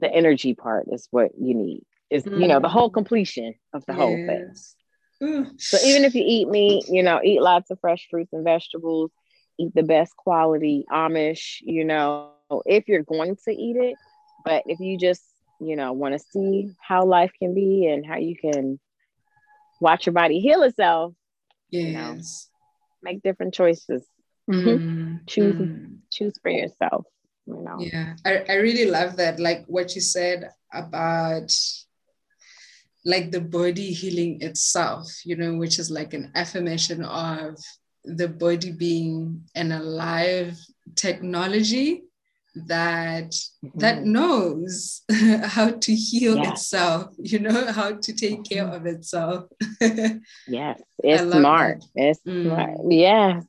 the 0.02 0.12
energy 0.12 0.54
part 0.54 0.88
is 0.92 1.08
what 1.12 1.32
you 1.40 1.54
need. 1.54 1.84
Is 2.10 2.26
mm. 2.26 2.42
you 2.42 2.48
know 2.48 2.60
the 2.60 2.70
whole 2.70 2.90
mm. 2.90 2.94
completion 2.94 3.54
of 3.74 3.86
the 3.86 3.94
yes. 3.94 4.00
whole 4.00 4.16
thing. 4.16 4.54
So 5.58 5.78
even 5.86 6.04
if 6.04 6.16
you 6.16 6.24
eat 6.26 6.48
meat, 6.48 6.86
you 6.90 7.04
know, 7.04 7.22
eat 7.24 7.44
lots 7.44 7.70
of 7.70 7.80
fresh 7.80 8.08
fruits 8.10 8.34
and 8.34 8.44
vegetables, 8.44 9.12
eat 9.60 9.72
the 9.76 9.84
best 9.84 10.16
quality 10.18 10.84
Amish, 10.92 11.58
you 11.62 11.86
know, 11.86 12.32
if 12.66 12.88
you're 12.88 13.04
going 13.04 13.38
to 13.46 13.52
eat 13.52 13.76
it. 13.76 13.96
But 14.44 14.64
if 14.66 14.80
you 14.80 14.98
just, 14.98 15.22
you 15.60 15.76
know, 15.76 15.94
want 15.94 16.14
to 16.16 16.20
see 16.20 16.72
how 16.80 17.06
life 17.06 17.32
can 17.38 17.54
be 17.54 17.86
and 17.86 18.04
how 18.04 18.18
you 18.18 18.36
can 18.36 18.80
watch 19.80 20.08
your 20.08 20.14
body 20.14 20.40
heal 20.40 20.64
itself, 20.64 21.14
yes. 21.70 21.84
you 21.86 21.94
know, 21.94 22.18
make 23.04 23.24
different 23.24 23.54
choices. 23.54 24.04
Mm. 24.50 25.26
choose 25.28 25.56
mm. 25.56 26.00
choose 26.12 26.34
for 26.42 26.50
yourself 26.50 27.06
you 27.52 27.64
know 27.64 27.78
yeah 27.80 28.16
I, 28.26 28.44
I 28.50 28.56
really 28.56 28.90
love 28.90 29.18
that 29.18 29.40
like 29.40 29.66
what 29.68 29.96
you 29.96 30.02
said 30.02 30.50
about 30.74 31.52
like 33.04 33.32
the 33.32 33.42
body 33.42 33.92
healing 33.92 34.42
itself 34.42 35.08
you 35.26 35.36
know 35.36 35.56
which 35.56 35.80
is 35.80 35.90
like 35.90 36.14
an 36.14 36.32
affirmation 36.36 37.04
of 37.04 37.58
the 38.04 38.28
body 38.28 38.72
being 38.72 39.44
an 39.56 39.72
alive 39.72 40.58
technology 40.96 42.04
that 42.54 43.32
mm-hmm. 43.32 43.80
that 43.80 44.04
knows 44.04 45.04
how 45.46 45.72
to 45.72 45.96
heal 45.96 46.36
yes. 46.36 46.52
itself 46.52 47.14
you 47.18 47.40
know 47.40 47.72
how 47.72 47.94
to 47.94 48.14
take 48.14 48.44
care 48.44 48.66
mm-hmm. 48.66 48.76
of 48.76 48.86
itself 48.86 49.46
yes 50.48 50.82
it's 51.00 51.32
smart 51.32 51.84
it's 51.96 52.20
mm. 52.28 52.46
smart 52.46 52.78
yes 52.90 53.44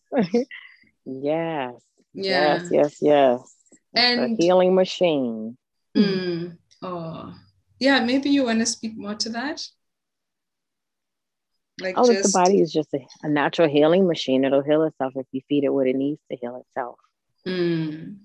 yes 1.04 1.74
yes 2.14 2.68
yes 2.70 2.96
yes 3.00 3.61
and 3.94 4.38
a 4.38 4.42
healing 4.42 4.74
machine 4.74 5.56
mm, 5.96 6.56
oh 6.82 7.34
yeah 7.78 8.00
maybe 8.00 8.30
you 8.30 8.44
want 8.44 8.60
to 8.60 8.66
speak 8.66 8.96
more 8.96 9.14
to 9.14 9.28
that 9.30 9.62
like 11.80 11.94
oh 11.96 12.06
just... 12.06 12.32
the 12.32 12.38
body 12.38 12.60
is 12.60 12.72
just 12.72 12.92
a, 12.94 13.00
a, 13.22 13.28
natural 13.28 13.68
healing 13.68 14.06
machine 14.06 14.44
it'll 14.44 14.62
heal 14.62 14.82
itself 14.84 15.12
if 15.16 15.26
you 15.32 15.40
feed 15.48 15.64
it 15.64 15.70
what 15.70 15.86
it 15.86 15.96
needs 15.96 16.20
to 16.30 16.36
heal 16.36 16.62
itself 16.66 16.98
mm. 17.46 18.16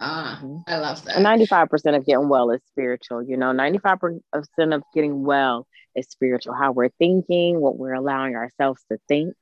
Ah, 0.00 0.38
mm-hmm. 0.42 0.58
I 0.66 0.78
love 0.78 1.04
that. 1.04 1.16
95% 1.16 1.96
of 1.96 2.04
getting 2.04 2.28
well 2.28 2.50
is 2.50 2.60
spiritual. 2.66 3.22
You 3.22 3.36
know, 3.36 3.52
95% 3.52 4.20
of 4.34 4.82
getting 4.94 5.22
well 5.22 5.66
is 5.94 6.06
spiritual. 6.10 6.54
How 6.54 6.72
we're 6.72 6.90
thinking, 6.98 7.60
what 7.60 7.78
we're 7.78 7.94
allowing 7.94 8.34
ourselves 8.34 8.84
to 8.90 8.98
think. 9.08 9.34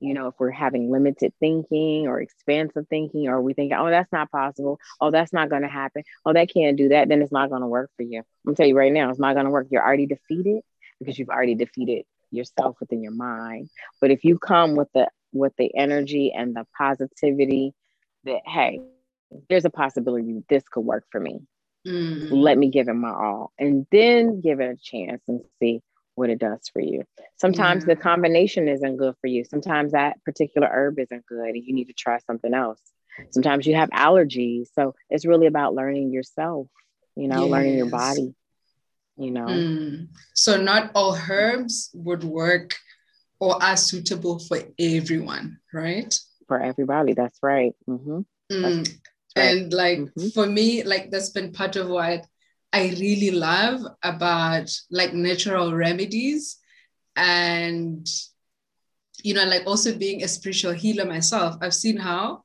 You 0.00 0.14
know, 0.14 0.28
if 0.28 0.34
we're 0.38 0.50
having 0.50 0.90
limited 0.90 1.32
thinking 1.40 2.06
or 2.06 2.20
expansive 2.20 2.86
thinking, 2.88 3.28
or 3.28 3.40
we 3.40 3.54
think, 3.54 3.72
oh, 3.76 3.88
that's 3.88 4.12
not 4.12 4.30
possible. 4.30 4.78
Oh, 5.00 5.10
that's 5.10 5.32
not 5.32 5.48
going 5.48 5.62
to 5.62 5.68
happen. 5.68 6.02
Oh, 6.24 6.32
that 6.32 6.52
can't 6.52 6.76
do 6.76 6.90
that. 6.90 7.08
Then 7.08 7.22
it's 7.22 7.32
not 7.32 7.50
going 7.50 7.62
to 7.62 7.68
work 7.68 7.90
for 7.96 8.02
you. 8.02 8.18
I'm 8.18 8.24
going 8.44 8.56
to 8.56 8.62
tell 8.62 8.68
you 8.68 8.76
right 8.76 8.92
now, 8.92 9.10
it's 9.10 9.18
not 9.18 9.34
going 9.34 9.46
to 9.46 9.50
work. 9.50 9.68
You're 9.70 9.84
already 9.84 10.06
defeated 10.06 10.62
because 10.98 11.18
you've 11.18 11.30
already 11.30 11.54
defeated 11.54 12.04
yourself 12.30 12.76
within 12.80 13.02
your 13.02 13.12
mind. 13.12 13.70
But 14.00 14.10
if 14.10 14.24
you 14.24 14.38
come 14.38 14.76
with 14.76 14.88
the 14.94 15.08
with 15.32 15.52
the 15.58 15.74
energy 15.76 16.32
and 16.34 16.54
the 16.54 16.66
positivity 16.76 17.74
that, 18.24 18.40
hey, 18.46 18.80
there's 19.48 19.64
a 19.64 19.70
possibility 19.70 20.42
this 20.48 20.64
could 20.68 20.80
work 20.80 21.04
for 21.10 21.20
me. 21.20 21.40
Mm. 21.86 22.28
Let 22.30 22.58
me 22.58 22.70
give 22.70 22.88
it 22.88 22.94
my 22.94 23.10
all 23.10 23.52
and 23.58 23.86
then 23.92 24.40
give 24.40 24.60
it 24.60 24.70
a 24.70 24.76
chance 24.76 25.22
and 25.28 25.42
see 25.60 25.82
what 26.16 26.30
it 26.30 26.38
does 26.38 26.68
for 26.72 26.80
you. 26.80 27.04
Sometimes 27.36 27.84
yeah. 27.84 27.94
the 27.94 28.00
combination 28.00 28.68
isn't 28.68 28.96
good 28.96 29.14
for 29.20 29.28
you. 29.28 29.44
Sometimes 29.44 29.92
that 29.92 30.22
particular 30.24 30.68
herb 30.70 30.98
isn't 30.98 31.24
good 31.26 31.48
and 31.48 31.64
you 31.64 31.72
need 31.72 31.86
to 31.86 31.92
try 31.92 32.18
something 32.18 32.52
else. 32.52 32.80
Sometimes 33.30 33.66
you 33.66 33.76
have 33.76 33.90
allergies. 33.90 34.68
So 34.74 34.94
it's 35.08 35.24
really 35.24 35.46
about 35.46 35.74
learning 35.74 36.10
yourself, 36.10 36.66
you 37.14 37.28
know, 37.28 37.44
yes. 37.44 37.50
learning 37.50 37.76
your 37.76 37.90
body, 37.90 38.34
you 39.16 39.30
know. 39.30 39.46
Mm. 39.46 40.08
So 40.34 40.60
not 40.60 40.90
all 40.94 41.16
herbs 41.16 41.90
would 41.94 42.24
work 42.24 42.74
or 43.38 43.62
are 43.62 43.76
suitable 43.76 44.38
for 44.38 44.58
everyone, 44.78 45.58
right? 45.72 46.18
For 46.48 46.60
everybody. 46.60 47.12
That's 47.12 47.38
right. 47.42 47.74
Mm-hmm. 47.88 48.20
Mm. 48.52 48.88
That's, 49.34 49.60
and 49.60 49.72
like 49.72 49.98
mm-hmm. 49.98 50.28
for 50.28 50.46
me 50.46 50.82
like 50.82 51.10
that's 51.10 51.28
been 51.28 51.52
part 51.52 51.76
of 51.76 51.88
what 51.88 52.26
i 52.72 52.88
really 53.00 53.30
love 53.30 53.80
about 54.02 54.70
like 54.90 55.12
natural 55.14 55.74
remedies 55.74 56.58
and 57.16 58.06
you 59.22 59.34
know 59.34 59.44
like 59.44 59.66
also 59.66 59.96
being 59.96 60.22
a 60.22 60.28
spiritual 60.28 60.72
healer 60.72 61.04
myself. 61.04 61.56
I've 61.60 61.74
seen 61.74 61.96
how 61.96 62.44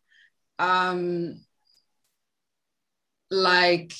um 0.59 1.41
like 3.29 3.93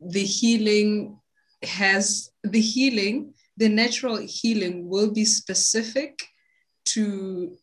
the 0.00 0.22
healing 0.22 1.18
has 1.62 2.30
the 2.42 2.60
healing 2.60 3.34
the 3.56 3.68
natural 3.68 4.18
healing 4.18 4.88
will 4.88 5.12
be 5.12 5.24
specific 5.24 6.22
to 6.84 7.56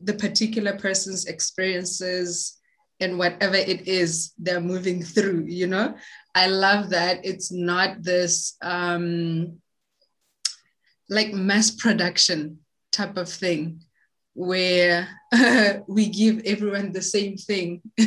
the 0.00 0.14
particular 0.14 0.76
person's 0.76 1.26
experiences 1.26 2.59
and 3.00 3.18
whatever 3.18 3.56
it 3.56 3.88
is 3.88 4.32
they're 4.38 4.60
moving 4.60 5.02
through 5.02 5.44
you 5.48 5.66
know? 5.66 5.94
I 6.34 6.46
love 6.46 6.90
that 6.90 7.24
it's 7.24 7.50
not 7.50 8.02
this 8.02 8.56
um 8.62 9.58
like 11.08 11.32
mass 11.32 11.70
production 11.70 12.58
type 12.92 13.16
of 13.16 13.28
thing 13.28 13.82
where 14.34 15.08
we 15.88 16.06
give 16.08 16.42
everyone 16.44 16.92
the 16.92 17.02
same 17.02 17.36
thing 17.36 17.82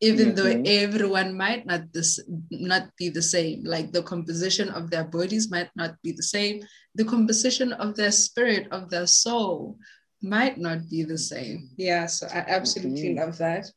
even 0.00 0.32
mm-hmm. 0.32 0.36
though 0.36 0.62
everyone 0.64 1.36
might 1.36 1.66
not 1.66 1.92
this 1.92 2.20
not 2.50 2.84
be 2.96 3.08
the 3.08 3.22
same. 3.22 3.64
Like 3.64 3.90
the 3.90 4.02
composition 4.02 4.68
of 4.70 4.90
their 4.90 5.04
bodies 5.04 5.50
might 5.50 5.70
not 5.74 5.96
be 6.02 6.12
the 6.12 6.22
same. 6.22 6.62
The 6.94 7.04
composition 7.04 7.72
of 7.72 7.96
their 7.96 8.12
spirit 8.12 8.68
of 8.70 8.90
their 8.90 9.06
soul 9.06 9.76
might 10.22 10.58
not 10.58 10.88
be 10.90 11.02
the 11.02 11.18
same. 11.18 11.70
Yeah 11.76 12.06
so 12.06 12.26
i 12.32 12.38
absolutely 12.46 13.14
mm-hmm. 13.14 13.20
love 13.20 13.38
that 13.38 13.70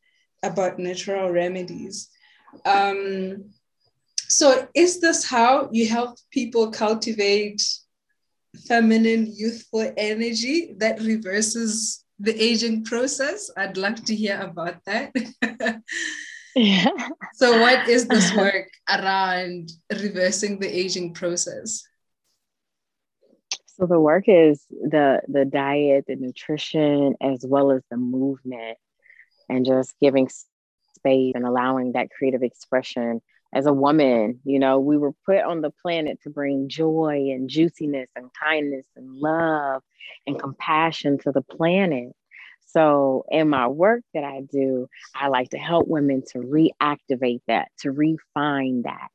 about 0.44 0.80
natural 0.80 1.30
remedies. 1.30 2.10
Um, 2.66 3.52
so, 4.28 4.68
is 4.74 5.00
this 5.02 5.26
how 5.26 5.70
you 5.72 5.88
help 5.88 6.18
people 6.32 6.72
cultivate 6.72 7.62
feminine, 8.68 9.32
youthful 9.34 9.92
energy 9.98 10.74
that 10.78 11.02
reverses 11.02 12.04
the 12.20 12.34
aging 12.42 12.86
process? 12.86 13.50
I'd 13.58 13.78
love 13.78 14.04
to 14.06 14.16
hear 14.16 14.40
about 14.40 14.84
that. 14.86 15.14
yeah. 16.56 16.88
So, 17.34 17.62
what 17.62 17.88
is 17.88 18.08
this 18.08 18.34
work 18.36 18.70
around 18.90 19.72
reversing 19.92 20.60
the 20.60 20.68
aging 20.68 21.14
process? 21.14 21.84
So 23.82 23.88
the 23.88 24.00
work 24.00 24.26
is 24.28 24.64
the 24.70 25.22
the 25.28 25.46
diet, 25.46 26.06
the 26.08 26.16
nutrition, 26.16 27.16
as 27.20 27.44
well 27.44 27.72
as 27.72 27.82
the 27.90 27.98
movement 27.98 28.78
and 29.52 29.66
just 29.66 29.94
giving 30.02 30.30
space 30.96 31.34
and 31.36 31.46
allowing 31.46 31.92
that 31.92 32.10
creative 32.10 32.44
expression. 32.44 33.22
As 33.54 33.66
a 33.66 33.74
woman 33.74 34.40
you 34.46 34.60
know 34.60 34.80
we 34.80 34.98
were 34.98 35.12
put 35.26 35.40
on 35.42 35.62
the 35.62 35.72
planet 35.72 36.20
to 36.24 36.30
bring 36.30 36.70
joy 36.70 37.28
and 37.32 37.50
juiciness 37.50 38.10
and 38.16 38.32
kindness 38.34 38.86
and 38.96 39.14
love 39.14 39.84
and 40.26 40.40
compassion 40.40 41.18
to 41.20 41.32
the 41.34 41.42
planet. 41.42 42.14
So 42.68 43.26
in 43.30 43.50
my 43.50 43.68
work 43.68 44.04
that 44.14 44.24
i 44.24 44.42
do 44.50 44.88
i 45.14 45.28
like 45.28 45.50
to 45.50 45.58
help 45.58 45.88
women 45.88 46.24
to 46.32 46.40
reactivate 46.40 47.42
that 47.48 47.68
to 47.80 47.92
refine 47.92 48.84
that 48.84 49.10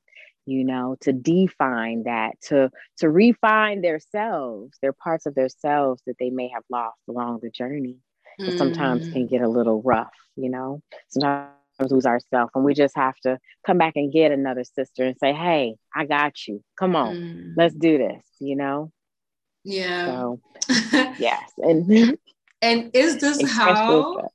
you 0.47 0.65
know 0.65 0.97
to 1.01 1.13
define 1.13 2.05
that 2.05 2.41
to 2.43 2.71
to 2.99 3.09
refine 3.11 3.81
their 3.81 3.99
selves 3.99 4.79
their 4.83 4.93
parts 4.93 5.27
of 5.27 5.35
their 5.35 5.49
selves 5.49 6.03
that 6.07 6.17
they 6.19 6.31
may 6.31 6.49
have 6.49 6.63
lost 6.71 7.01
along 7.09 7.41
the 7.43 7.51
journey 7.51 7.97
mm. 8.41 8.59
sometimes 8.59 9.09
can 9.11 9.27
get 9.27 9.43
a 9.43 9.49
little 9.49 9.83
rough, 9.83 10.15
you 10.37 10.51
know. 10.51 10.83
Sometimes 11.09 11.51
lose 11.91 12.07
ourselves 12.07 12.51
and 12.55 12.65
we 12.65 12.75
just 12.75 12.97
have 12.97 13.17
to 13.19 13.39
come 13.67 13.79
back 13.79 13.95
and 13.97 14.13
get 14.13 14.33
another 14.33 14.65
sister 14.65 15.05
and 15.05 15.17
say, 15.19 15.33
Hey, 15.33 15.77
I 15.95 16.07
got 16.07 16.47
you. 16.47 16.63
Come 16.79 16.97
on, 16.97 17.15
mm. 17.15 17.53
let's 17.57 17.75
do 17.75 17.99
this, 17.99 18.25
you 18.41 18.57
know? 18.57 18.93
Yeah. 19.65 20.07
So 20.07 20.41
yes. 21.19 21.53
And 21.59 22.19
and 22.63 22.91
is 22.95 23.19
this 23.19 23.51
how 23.51 24.29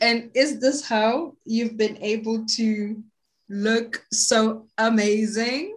and 0.00 0.30
is 0.34 0.60
this 0.60 0.86
how 0.86 1.34
you've 1.44 1.76
been 1.76 1.98
able 2.02 2.46
to 2.56 3.02
look 3.48 4.04
so 4.12 4.66
amazing? 4.78 5.76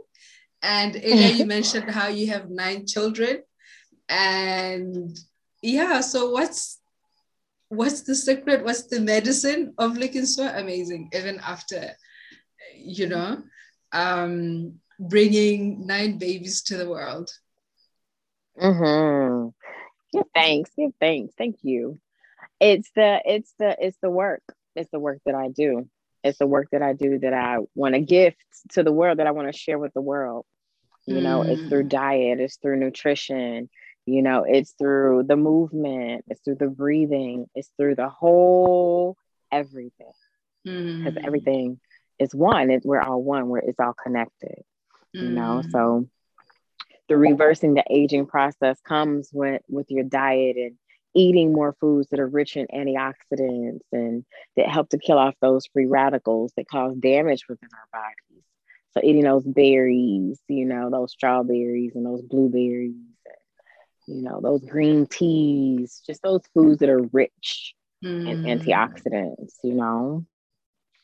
And 0.62 0.96
you 0.96 1.46
mentioned 1.46 1.90
how 1.90 2.08
you 2.08 2.28
have 2.28 2.50
nine 2.50 2.86
children. 2.86 3.42
And 4.08 5.18
yeah, 5.62 6.02
so 6.02 6.30
what's 6.30 6.81
what's 7.72 8.02
the 8.02 8.16
secret? 8.16 8.64
What's 8.64 8.84
the 8.88 9.00
medicine 9.00 9.74
of 9.78 9.98
looking 9.98 10.26
so 10.26 10.46
amazing 10.46 11.10
even 11.14 11.40
after, 11.40 11.92
you 12.76 13.08
know, 13.08 13.42
um, 13.94 14.76
bringing 15.00 15.88
nine 15.88 16.18
babies 16.18 16.64
to 16.64 16.78
the 16.78 16.90
world? 16.90 17.32
Mm-hmm. 18.62 19.50
Give 20.12 20.28
thanks. 20.36 20.72
Give 20.78 20.92
thanks. 21.00 21.34
Thank 21.38 21.60
you. 21.62 22.00
It's 22.60 22.92
the 22.94 23.22
it's 23.26 23.54
the 23.58 23.76
it's 23.80 23.98
the 24.02 24.10
work. 24.10 24.44
It's 24.76 24.92
the 24.92 25.00
work 25.00 25.20
that 25.26 25.36
I 25.36 25.48
do. 25.48 25.90
It's 26.24 26.38
the 26.38 26.48
work 26.48 26.68
that 26.74 26.82
I 26.82 26.94
do 26.94 27.20
that 27.20 27.34
I 27.34 27.60
want 27.74 27.96
to 27.96 28.02
gift 28.02 28.46
to 28.72 28.84
the 28.84 28.92
world 28.92 29.20
that 29.20 29.28
I 29.28 29.32
want 29.32 29.52
to 29.52 29.58
share 29.58 29.80
with 29.80 29.94
the 29.94 30.02
world. 30.02 30.46
You 31.08 31.16
mm. 31.16 31.24
know, 31.24 31.42
it's 31.42 31.68
through 31.70 31.86
mm. 31.86 31.90
diet, 31.90 32.40
it's 32.40 32.58
through 32.58 32.78
nutrition, 32.78 33.70
you 34.06 34.22
know, 34.22 34.44
it's 34.48 34.74
through 34.78 35.24
the 35.28 35.36
movement, 35.36 36.26
it's 36.28 36.42
through 36.42 36.56
the 36.56 36.68
breathing, 36.68 37.48
it's 37.56 37.70
through 37.78 37.96
the 37.96 38.10
whole 38.10 39.16
everything. 39.52 40.12
Because 40.64 41.16
mm. 41.16 41.26
everything 41.26 41.80
is 42.20 42.36
one. 42.36 42.70
It, 42.70 42.84
we're 42.86 43.02
all 43.02 43.22
one. 43.22 43.50
Where 43.50 43.62
it's 43.66 43.80
all 43.80 43.94
connected. 43.94 44.64
Mm. 45.16 45.22
You 45.22 45.30
know, 45.30 45.62
mm. 45.64 45.72
so 45.72 46.08
the 47.10 47.18
reversing 47.18 47.74
the 47.74 47.84
aging 47.90 48.28
process 48.28 48.80
comes 48.82 49.30
with 49.34 49.62
with 49.68 49.90
your 49.90 50.04
diet 50.04 50.56
and 50.56 50.78
eating 51.14 51.52
more 51.52 51.76
foods 51.82 52.08
that 52.10 52.20
are 52.20 52.28
rich 52.28 52.56
in 52.56 52.68
antioxidants 52.68 53.82
and 53.92 54.24
that 54.56 54.70
help 54.70 54.90
to 54.90 54.98
kill 54.98 55.18
off 55.18 55.36
those 55.42 55.66
free 55.74 55.86
radicals 55.86 56.54
that 56.56 56.70
cause 56.70 56.96
damage 56.96 57.48
within 57.50 57.70
our 57.74 58.02
bodies. 58.02 58.44
So 58.94 59.02
eating 59.04 59.24
those 59.24 59.44
berries, 59.44 60.40
you 60.48 60.66
know, 60.66 60.90
those 60.90 61.12
strawberries 61.12 61.96
and 61.96 62.06
those 62.06 62.22
blueberries 62.22 62.94
you 64.08 64.22
know, 64.22 64.40
those 64.42 64.62
green 64.64 65.06
teas, 65.06 66.02
just 66.06 66.22
those 66.22 66.42
foods 66.54 66.80
that 66.80 66.90
are 66.90 67.02
rich 67.14 67.74
mm. 68.04 68.28
in 68.28 68.60
antioxidants, 68.60 69.54
you 69.64 69.74
know. 69.74 70.26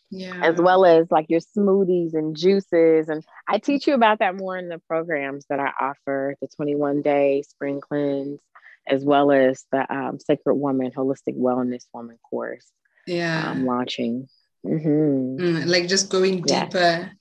Yeah. 0.09 0.39
as 0.41 0.55
well 0.55 0.85
as 0.85 1.11
like 1.11 1.25
your 1.29 1.41
smoothies 1.41 2.13
and 2.13 2.33
juices. 2.35 3.09
And 3.09 3.25
I 3.45 3.57
teach 3.57 3.87
you 3.87 3.93
about 3.93 4.19
that 4.19 4.35
more 4.37 4.57
in 4.57 4.69
the 4.69 4.79
programs 4.87 5.45
that 5.49 5.59
I 5.59 5.71
offer 5.81 6.35
the 6.41 6.47
21 6.47 7.01
day 7.01 7.41
spring 7.41 7.81
cleanse, 7.81 8.39
as 8.87 9.03
well 9.03 9.31
as 9.33 9.65
the 9.69 9.85
um, 9.93 10.17
Sacred 10.19 10.55
Woman 10.55 10.91
Holistic 10.95 11.35
Wellness 11.37 11.83
Woman 11.93 12.17
course 12.29 12.65
Yeah. 13.05 13.51
I'm 13.51 13.65
launching. 13.65 14.29
hmm 14.63 15.37
Mm, 15.37 15.65
like 15.67 15.87
just 15.89 16.09
going 16.09 16.41
Yes. 16.45 16.71
deeper. 16.71 17.11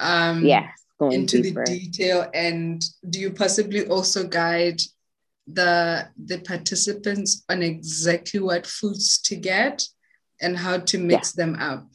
Um, 0.00 0.44
Yes, 0.44 0.70
going 0.98 1.12
into 1.12 1.40
deeper. 1.40 1.64
the 1.64 1.78
detail 1.78 2.28
and 2.34 2.84
do 3.08 3.20
you 3.20 3.30
possibly 3.30 3.86
also 3.86 4.26
guide 4.26 4.80
the 5.46 6.08
the 6.16 6.38
participants 6.40 7.44
on 7.48 7.62
exactly 7.62 8.40
what 8.40 8.66
foods 8.66 9.18
to 9.18 9.36
get 9.36 9.86
and 10.40 10.56
how 10.58 10.78
to 10.78 10.98
mix 10.98 11.32
them 11.32 11.54
up 11.60 11.86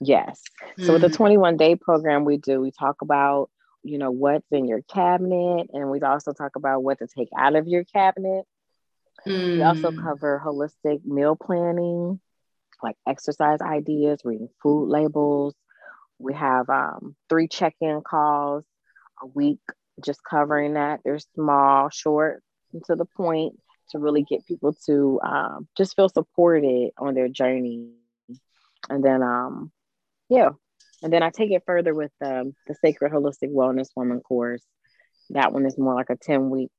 Yes. 0.00 0.42
So 0.78 0.92
with 0.92 1.02
the 1.02 1.08
Mm, 1.08 1.10
21 1.10 1.56
day 1.56 1.76
program 1.76 2.24
we 2.24 2.36
do, 2.36 2.60
we 2.60 2.70
talk 2.70 3.02
about, 3.02 3.50
you 3.82 3.98
know, 3.98 4.10
what's 4.10 4.46
in 4.50 4.66
your 4.66 4.82
cabinet 4.82 5.68
and 5.72 5.90
we 5.90 6.00
also 6.00 6.32
talk 6.32 6.56
about 6.56 6.82
what 6.82 6.98
to 6.98 7.06
take 7.06 7.28
out 7.36 7.56
of 7.56 7.66
your 7.68 7.84
cabinet. 7.84 8.44
We 9.54 9.62
also 9.62 9.90
mm, 9.90 9.92
cover 9.92 10.40
holistic 10.44 11.04
meal 11.04 11.36
planning, 11.36 12.20
like 12.82 12.96
exercise 13.06 13.60
ideas, 13.60 14.20
reading 14.24 14.48
food 14.62 14.88
labels. 14.88 15.54
We 16.18 16.34
have 16.34 16.68
um, 16.68 17.16
three 17.28 17.48
check-in 17.48 18.02
calls 18.02 18.64
a 19.22 19.26
week, 19.26 19.60
just 20.04 20.20
covering 20.28 20.74
that. 20.74 21.00
They're 21.04 21.18
small, 21.34 21.88
short, 21.90 22.42
and 22.72 22.84
to 22.84 22.96
the 22.96 23.04
point 23.04 23.58
to 23.90 23.98
really 23.98 24.22
get 24.22 24.46
people 24.46 24.74
to 24.86 25.20
um, 25.22 25.68
just 25.76 25.94
feel 25.94 26.08
supported 26.08 26.90
on 26.98 27.14
their 27.14 27.28
journey. 27.28 27.90
And 28.88 29.04
then, 29.04 29.22
um, 29.22 29.70
yeah, 30.28 30.50
and 31.02 31.12
then 31.12 31.22
I 31.22 31.30
take 31.30 31.50
it 31.50 31.62
further 31.66 31.94
with 31.94 32.12
um, 32.20 32.54
the 32.66 32.74
Sacred 32.74 33.12
Holistic 33.12 33.52
Wellness 33.52 33.88
Woman 33.96 34.20
course. 34.20 34.62
That 35.30 35.52
one 35.52 35.66
is 35.66 35.78
more 35.78 35.94
like 35.94 36.10
a 36.10 36.16
10 36.16 36.50
week 36.50 36.70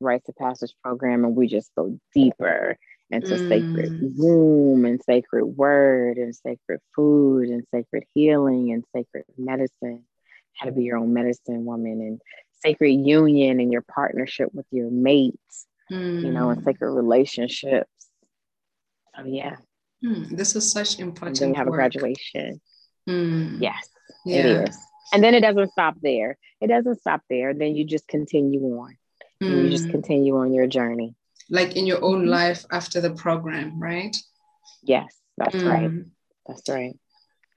rites 0.00 0.28
of 0.28 0.36
passage 0.36 0.74
program, 0.82 1.24
and 1.24 1.36
we 1.36 1.46
just 1.46 1.70
go 1.76 1.98
deeper 2.14 2.76
into 3.10 3.38
sacred 3.38 3.92
Mm. 4.00 4.12
womb 4.16 4.84
and 4.84 5.00
sacred 5.02 5.44
word 5.44 6.16
and 6.16 6.34
sacred 6.34 6.80
food 6.94 7.48
and 7.48 7.64
sacred 7.72 8.04
healing 8.14 8.72
and 8.72 8.84
sacred 8.94 9.24
medicine. 9.38 10.04
How 10.54 10.66
to 10.66 10.72
be 10.72 10.84
your 10.84 10.98
own 10.98 11.12
medicine 11.12 11.64
woman 11.64 12.00
and 12.00 12.20
sacred 12.64 12.92
union 13.06 13.60
and 13.60 13.72
your 13.72 13.82
partnership 13.82 14.48
with 14.52 14.66
your 14.70 14.90
mates, 14.90 15.66
you 15.90 16.30
know, 16.30 16.50
and 16.50 16.60
mm, 16.60 16.64
sacred 16.64 16.90
relationships. 16.92 17.90
So 19.16 19.24
yeah, 19.26 19.56
mm. 20.04 20.28
this 20.36 20.56
is 20.56 20.70
such 20.70 20.94
and 20.94 21.08
important 21.08 21.38
then 21.38 21.50
we 21.50 21.56
have 21.56 21.68
a 21.68 21.70
graduation. 21.70 22.60
Mm, 23.08 23.60
Yes, 23.60 23.88
yeah. 24.24 24.36
it 24.38 24.46
is. 24.68 24.78
And 25.12 25.22
then 25.22 25.34
it 25.34 25.40
doesn't 25.42 25.70
stop 25.72 25.94
there. 26.02 26.38
It 26.60 26.68
doesn't 26.68 27.00
stop 27.00 27.20
there. 27.30 27.54
Then 27.54 27.76
you 27.76 27.84
just 27.84 28.08
continue 28.08 28.62
on. 28.78 28.96
And 29.40 29.62
you 29.64 29.70
just 29.70 29.88
Mm. 29.88 29.90
continue 29.90 30.36
on 30.38 30.52
your 30.54 30.66
journey. 30.66 31.14
like 31.50 31.76
in 31.76 31.84
your 31.86 32.02
own 32.02 32.24
Mhm. 32.24 32.30
life 32.30 32.64
after 32.72 33.02
the 33.02 33.10
program 33.24 33.78
right 33.78 34.16
Yes, 34.82 35.10
that's 35.36 35.62
right. 35.62 35.90
Mm. 35.90 36.10
That's 36.46 36.66
right. 36.70 36.96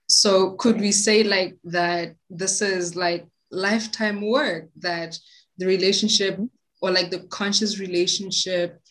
So 0.09 0.51
could 0.61 0.77
we 0.81 0.91
say 0.91 1.23
like 1.23 1.55
that 1.63 2.15
this 2.29 2.61
is 2.61 2.95
like 2.97 3.23
lifetime 3.51 4.21
work 4.21 4.69
that 4.79 5.17
the 5.57 5.65
relationship 5.65 6.37
Mhm. 6.37 6.49
or 6.81 6.91
like 6.91 7.09
the 7.11 7.21
conscious 7.27 7.79
relationship 7.79 8.81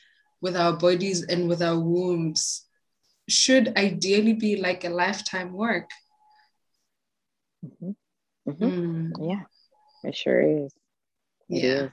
with 0.40 0.56
our 0.56 0.72
bodies 0.76 1.22
and 1.24 1.48
with 1.48 1.62
our 1.62 1.78
wombs 1.78 2.66
should 3.28 3.76
ideally 3.76 4.32
be 4.34 4.56
like 4.56 4.84
a 4.84 4.88
lifetime 4.90 5.52
work. 5.52 5.90
hmm 7.62 7.90
hmm 8.44 8.64
Mm, 8.64 9.12
Yeah, 9.28 9.42
it 10.04 10.14
sure 10.14 10.40
is. 10.40 10.72
It 11.48 11.62
yeah, 11.64 11.82
is. 11.84 11.90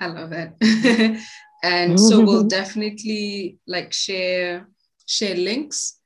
I 0.00 0.06
love 0.06 0.32
it. 0.32 0.52
and 1.62 1.98
so 1.98 2.20
we'll 2.24 2.48
definitely 2.60 3.58
like 3.66 3.92
share 3.92 4.68
share 5.06 5.34
links 5.36 5.98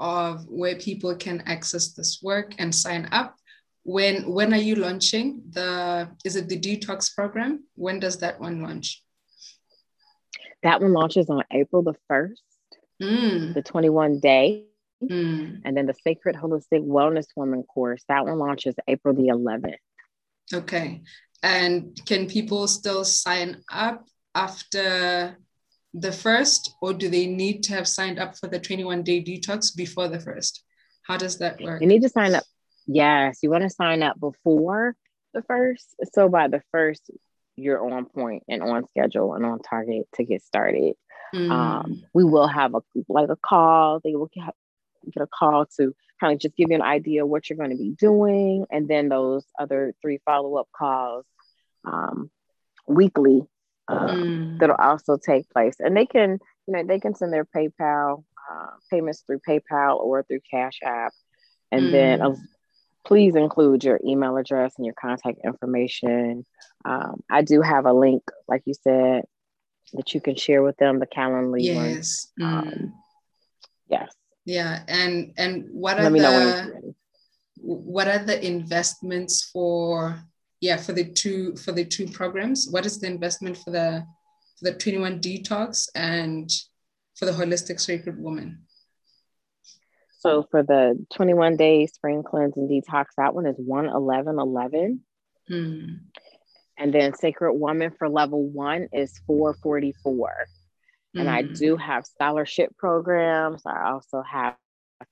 of 0.00 0.46
where 0.48 0.76
people 0.76 1.14
can 1.16 1.42
access 1.46 1.92
this 1.92 2.20
work 2.22 2.54
and 2.58 2.74
sign 2.74 3.08
up. 3.12 3.37
When 3.84 4.30
when 4.32 4.52
are 4.52 4.58
you 4.68 4.74
launching 4.76 5.42
the 5.50 6.10
is 6.24 6.36
it 6.36 6.48
the 6.48 6.58
detox 6.58 7.14
program? 7.14 7.64
When 7.74 8.00
does 8.00 8.18
that 8.18 8.40
one 8.40 8.62
launch? 8.62 9.02
That 10.62 10.80
one 10.82 10.92
launches 10.92 11.30
on 11.30 11.44
April 11.52 11.82
the 11.82 11.94
1st, 12.10 12.40
Mm, 13.00 13.54
the 13.54 13.62
21 13.62 14.18
day. 14.18 14.66
mm, 15.02 15.60
And 15.64 15.76
then 15.76 15.86
the 15.86 15.94
Sacred 15.94 16.34
Holistic 16.34 16.84
Wellness 16.84 17.26
Woman 17.36 17.62
course, 17.62 18.02
that 18.08 18.24
one 18.26 18.38
launches 18.38 18.74
April 18.88 19.14
the 19.14 19.28
11th. 19.28 19.76
okay. 20.52 21.02
And 21.44 21.96
can 22.06 22.26
people 22.26 22.66
still 22.66 23.04
sign 23.04 23.62
up 23.72 24.04
after 24.34 25.38
the 25.94 26.10
first, 26.10 26.74
or 26.82 26.92
do 26.92 27.08
they 27.08 27.26
need 27.26 27.62
to 27.64 27.72
have 27.74 27.86
signed 27.86 28.18
up 28.18 28.36
for 28.36 28.48
the 28.48 28.58
21 28.58 29.04
day 29.04 29.22
detox 29.22 29.74
before 29.74 30.08
the 30.08 30.18
first? 30.18 30.64
How 31.06 31.16
does 31.16 31.38
that 31.38 31.60
work? 31.62 31.80
You 31.80 31.86
need 31.86 32.02
to 32.02 32.08
sign 32.08 32.34
up. 32.34 32.42
Yes, 32.88 33.40
you 33.42 33.50
want 33.50 33.62
to 33.62 33.70
sign 33.70 34.02
up 34.02 34.18
before 34.18 34.96
the 35.34 35.42
first. 35.42 35.94
So 36.14 36.28
by 36.28 36.48
the 36.48 36.62
first, 36.72 37.10
you're 37.54 37.84
on 37.84 38.06
point 38.06 38.44
and 38.48 38.62
on 38.62 38.86
schedule 38.88 39.34
and 39.34 39.44
on 39.44 39.60
target 39.60 40.06
to 40.14 40.24
get 40.24 40.42
started. 40.42 40.94
Mm, 41.34 41.50
Um, 41.50 42.02
we 42.14 42.24
will 42.24 42.46
have 42.46 42.74
a 42.74 42.80
like 43.08 43.28
a 43.28 43.36
call. 43.36 44.00
They 44.02 44.14
will 44.16 44.30
get, 44.32 44.54
get 45.12 45.22
a 45.22 45.26
call 45.26 45.66
to 45.76 45.94
kind 46.18 46.32
of 46.32 46.38
just 46.40 46.56
give 46.56 46.70
you 46.70 46.76
an 46.76 46.82
idea 46.82 47.24
of 47.24 47.28
what 47.28 47.48
you're 47.48 47.58
going 47.58 47.70
to 47.70 47.76
be 47.76 47.90
doing, 47.90 48.64
and 48.70 48.88
then 48.88 49.08
those 49.10 49.44
other 49.58 49.94
three 50.00 50.18
follow 50.24 50.56
up 50.56 50.68
calls 50.74 51.26
um, 51.84 52.30
weekly 52.86 53.46
um, 53.88 53.98
mm, 53.98 54.58
that'll 54.58 54.76
also 54.76 55.18
take 55.18 55.48
place. 55.50 55.76
And 55.78 55.94
they 55.96 56.06
can, 56.06 56.38
you 56.66 56.74
know, 56.74 56.84
they 56.84 56.98
can 57.00 57.14
send 57.14 57.32
their 57.32 57.44
PayPal 57.44 58.24
uh, 58.50 58.70
payments 58.90 59.22
through 59.26 59.40
PayPal 59.46 59.98
or 60.00 60.22
through 60.22 60.40
Cash 60.50 60.80
App, 60.82 61.12
and 61.70 61.92
then 61.92 62.20
Mm. 62.20 62.36
Please 63.06 63.34
include 63.34 63.84
your 63.84 64.00
email 64.04 64.36
address 64.36 64.74
and 64.76 64.86
your 64.86 64.94
contact 65.00 65.38
information. 65.44 66.44
Um, 66.84 67.22
I 67.30 67.42
do 67.42 67.62
have 67.62 67.86
a 67.86 67.92
link, 67.92 68.22
like 68.46 68.62
you 68.66 68.74
said, 68.74 69.22
that 69.94 70.14
you 70.14 70.20
can 70.20 70.36
share 70.36 70.62
with 70.62 70.76
them. 70.76 70.98
The 70.98 71.06
Calendly 71.06 71.74
one. 71.74 71.90
yes. 71.90 72.28
Um, 72.40 72.64
mm, 72.64 72.92
Yes. 73.88 74.12
yeah. 74.44 74.82
And 74.86 75.32
and 75.38 75.66
what 75.72 75.98
are 75.98 76.10
Let 76.10 76.12
when 76.12 76.22
the 76.22 76.94
what 77.60 78.06
are 78.06 78.18
the 78.18 78.44
investments 78.46 79.50
for 79.50 80.22
yeah 80.60 80.76
for 80.76 80.92
the 80.92 81.04
two 81.10 81.56
for 81.56 81.72
the 81.72 81.84
two 81.84 82.06
programs? 82.06 82.68
What 82.70 82.84
is 82.84 83.00
the 83.00 83.06
investment 83.06 83.56
for 83.56 83.70
the 83.70 84.04
for 84.58 84.70
the 84.70 84.76
21 84.78 85.20
detox 85.20 85.88
and 85.94 86.50
for 87.16 87.24
the 87.24 87.32
holistic 87.32 87.80
sacred 87.80 88.18
woman? 88.18 88.62
So 90.28 90.46
for 90.50 90.62
the 90.62 91.04
21 91.14 91.56
day 91.56 91.86
spring 91.86 92.22
cleanse 92.22 92.56
and 92.56 92.68
detox, 92.68 93.06
that 93.16 93.34
one 93.34 93.46
is 93.46 93.56
111.11. 93.56 95.00
Mm, 95.50 96.00
And 96.76 96.94
then 96.94 97.14
Sacred 97.14 97.54
Woman 97.54 97.92
for 97.98 98.08
level 98.08 98.46
one 98.46 98.88
is 98.92 99.18
444. 99.26 100.46
And 101.16 101.30
I 101.30 101.42
mm, 101.42 101.58
do 101.58 101.76
have 101.76 102.06
scholarship 102.06 102.76
programs. 102.76 103.62
I 103.64 103.90
also 103.90 104.22
have 104.22 104.56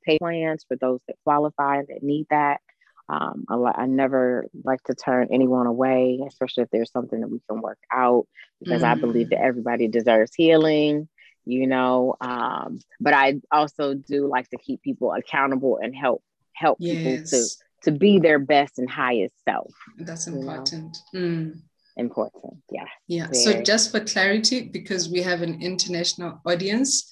pay 0.04 0.18
plans 0.18 0.64
for 0.68 0.76
those 0.76 1.00
that 1.08 1.16
qualify 1.24 1.82
that 1.88 2.02
need 2.02 2.26
that. 2.30 2.60
Um, 3.08 3.44
I, 3.48 3.82
I 3.82 3.86
never 3.86 4.46
like 4.64 4.82
to 4.84 4.94
turn 4.94 5.28
anyone 5.32 5.66
away, 5.66 6.20
especially 6.26 6.64
if 6.64 6.70
there's 6.70 6.90
something 6.90 7.20
that 7.20 7.28
we 7.30 7.40
can 7.48 7.60
work 7.62 7.78
out, 7.92 8.26
because 8.60 8.82
I 8.82 8.94
believe 8.96 9.30
that 9.30 9.40
everybody 9.40 9.88
deserves 9.88 10.34
healing, 10.34 11.08
you 11.46 11.66
know. 11.66 12.16
Um, 12.20 12.80
but 13.00 13.14
I 13.14 13.40
also 13.50 13.94
do 13.94 14.26
like 14.28 14.50
to 14.50 14.58
keep 14.58 14.82
people 14.82 15.12
accountable 15.12 15.78
and 15.82 15.94
help 15.94 16.22
help 16.52 16.78
people 16.78 17.24
to 17.24 17.46
to 17.82 17.92
be 17.92 18.18
their 18.18 18.38
best 18.38 18.78
and 18.78 18.90
highest 18.90 19.34
self. 19.44 19.72
that's 19.98 20.26
you 20.26 20.34
know. 20.34 20.40
important. 20.40 20.98
Mm. 21.14 21.60
Important, 21.98 22.58
yeah. 22.70 22.84
Yeah. 23.06 23.30
So 23.32 23.62
just 23.62 23.90
for 23.90 24.00
clarity, 24.00 24.68
because 24.68 25.08
we 25.08 25.22
have 25.22 25.40
an 25.40 25.62
international 25.62 26.40
audience, 26.44 27.10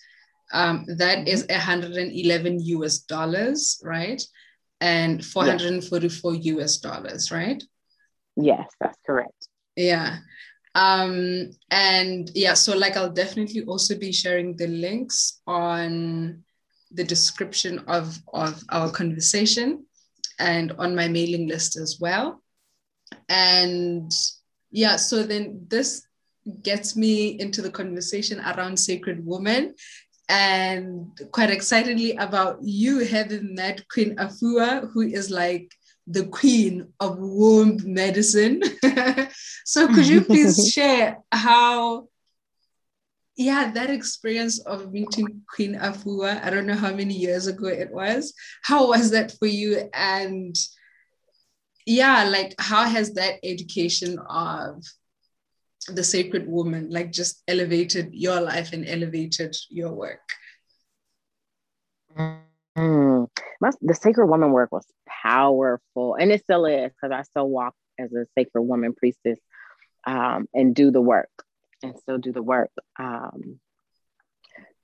um, 0.53 0.85
that 0.99 1.27
is 1.27 1.47
111 1.49 2.61
US 2.61 2.99
dollars, 2.99 3.81
right? 3.83 4.23
And 4.81 5.25
444 5.25 6.35
US 6.35 6.77
dollars, 6.79 7.31
right? 7.31 7.63
Yes, 8.37 8.69
that's 8.79 8.99
correct. 9.07 9.49
Yeah. 9.77 10.19
Um, 10.75 11.51
and 11.71 12.31
yeah, 12.35 12.55
so 12.55 12.77
like 12.77 12.97
I'll 12.97 13.13
definitely 13.13 13.63
also 13.65 13.97
be 13.97 14.13
sharing 14.13 14.57
the 14.57 14.67
links 14.67 15.41
on 15.47 16.43
the 16.91 17.05
description 17.05 17.81
of, 17.87 18.19
of 18.33 18.63
our 18.71 18.91
conversation 18.91 19.87
and 20.39 20.73
on 20.79 20.95
my 20.95 21.09
mailing 21.09 21.49
list 21.49 21.77
as 21.77 21.99
well. 22.01 22.43
And 23.29 24.11
yeah, 24.71 24.97
so 24.97 25.23
then 25.23 25.67
this 25.69 26.07
gets 26.63 26.97
me 26.97 27.39
into 27.41 27.63
the 27.63 27.71
conversation 27.71 28.41
around 28.41 28.77
sacred 28.79 29.25
woman. 29.25 29.75
and 30.29 31.09
quite 31.33 31.51
excitedly 31.51 32.17
about 32.17 32.59
you 32.63 33.01
having 33.01 33.55
met 33.55 33.87
Queen 33.89 34.17
Afua, 34.17 34.91
who 34.91 35.03
is 35.03 35.31
like 35.31 35.71
the 36.07 36.27
queen 36.27 36.89
of 37.01 37.19
womb 37.19 37.79
medicine. 37.85 38.63
so 39.65 39.87
could 39.89 40.07
you 40.07 40.21
please 40.21 40.69
share 40.73 41.19
how 41.33 42.09
yeah, 43.37 43.73
that 43.73 43.91
experience 43.91 44.61
of 44.61 44.93
meeting 44.93 45.43
Queen 45.53 45.75
Afua, 45.75 46.43
I 46.45 46.51
don't 46.51 46.67
know 46.67 46.77
how 46.77 46.95
many 46.95 47.15
years 47.15 47.49
ago 47.49 47.67
it 47.67 47.91
was. 47.91 48.33
How 48.63 48.89
was 48.89 49.11
that 49.11 49.33
for 49.39 49.47
you? 49.47 49.91
And 49.93 50.57
yeah, 51.85 52.25
like 52.25 52.55
how 52.59 52.85
has 52.85 53.15
that 53.15 53.41
education 53.43 54.19
of 54.29 54.85
the 55.89 56.05
sacred 56.05 56.49
woman 56.49 56.89
like 56.91 57.13
just 57.13 57.43
elevated 57.49 58.15
your 58.15 58.41
life 58.41 58.73
and 58.73 58.89
elevated 58.89 59.57
your 59.69 59.93
work? 59.93 60.29
Mm. 62.17 63.29
The 63.61 63.95
sacred 63.95 64.27
woman 64.27 64.53
work 64.53 64.73
was 64.73 64.87
powerful, 65.07 66.15
and 66.15 66.31
it 66.31 66.43
still 66.43 66.67
is 66.67 66.93
because 66.93 67.13
I 67.13 67.23
still 67.23 67.49
walk 67.49 67.75
as 67.99 68.13
a 68.13 68.27
sacred 68.37 68.63
woman 68.63 68.95
priestess 68.95 69.39
um, 70.07 70.49
and 70.53 70.75
do 70.75 70.91
the 70.91 71.01
work 71.01 71.31
and 71.83 71.97
still 71.99 72.19
do 72.19 72.33
the 72.33 72.43
work. 72.43 72.71
Um, 72.99 73.61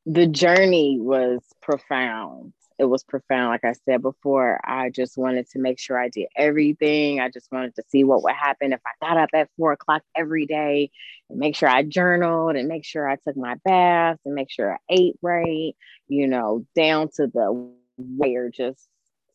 the 0.07 0.27
journey 0.27 0.99
was 1.01 1.41
profound. 1.61 2.53
It 2.79 2.87
was 2.87 3.05
profound. 3.05 3.51
Like 3.51 3.65
I 3.65 3.75
said 3.85 4.01
before, 4.01 4.59
I 4.65 4.89
just 4.89 5.19
wanted 5.19 5.49
to 5.51 5.59
make 5.59 5.79
sure 5.79 5.99
I 5.99 6.09
did 6.09 6.29
everything. 6.35 7.21
I 7.21 7.29
just 7.29 7.53
wanted 7.53 7.75
to 7.75 7.83
see 7.91 8.05
what 8.05 8.23
would 8.23 8.35
happen 8.35 8.73
if 8.73 8.81
I 8.87 9.07
got 9.07 9.19
up 9.19 9.29
at 9.35 9.51
four 9.59 9.73
o'clock 9.73 10.03
every 10.17 10.47
day 10.47 10.91
and 11.29 11.39
make 11.39 11.57
sure 11.57 11.69
I 11.69 11.83
journaled 11.83 12.57
and 12.57 12.69
make 12.69 12.87
sure 12.87 13.07
I 13.07 13.17
took 13.17 13.37
my 13.37 13.57
baths 13.65 14.21
and 14.25 14.35
make 14.35 14.51
sure 14.51 14.73
I 14.73 14.79
ate 14.89 15.17
right, 15.21 15.77
you 16.09 16.27
know, 16.27 16.65
down 16.75 17.11
to 17.17 17.27
the 17.27 17.71
where 18.01 18.51
just 18.51 18.89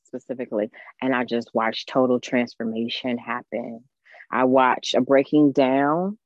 specifically. 0.03 0.69
And 1.01 1.15
I 1.15 1.23
just 1.25 1.49
watched 1.53 1.89
total 1.89 2.19
transformation 2.19 3.17
happen. 3.17 3.83
I 4.31 4.45
watched 4.45 4.95
a 4.95 5.01
breaking 5.01 5.51
down 5.51 6.17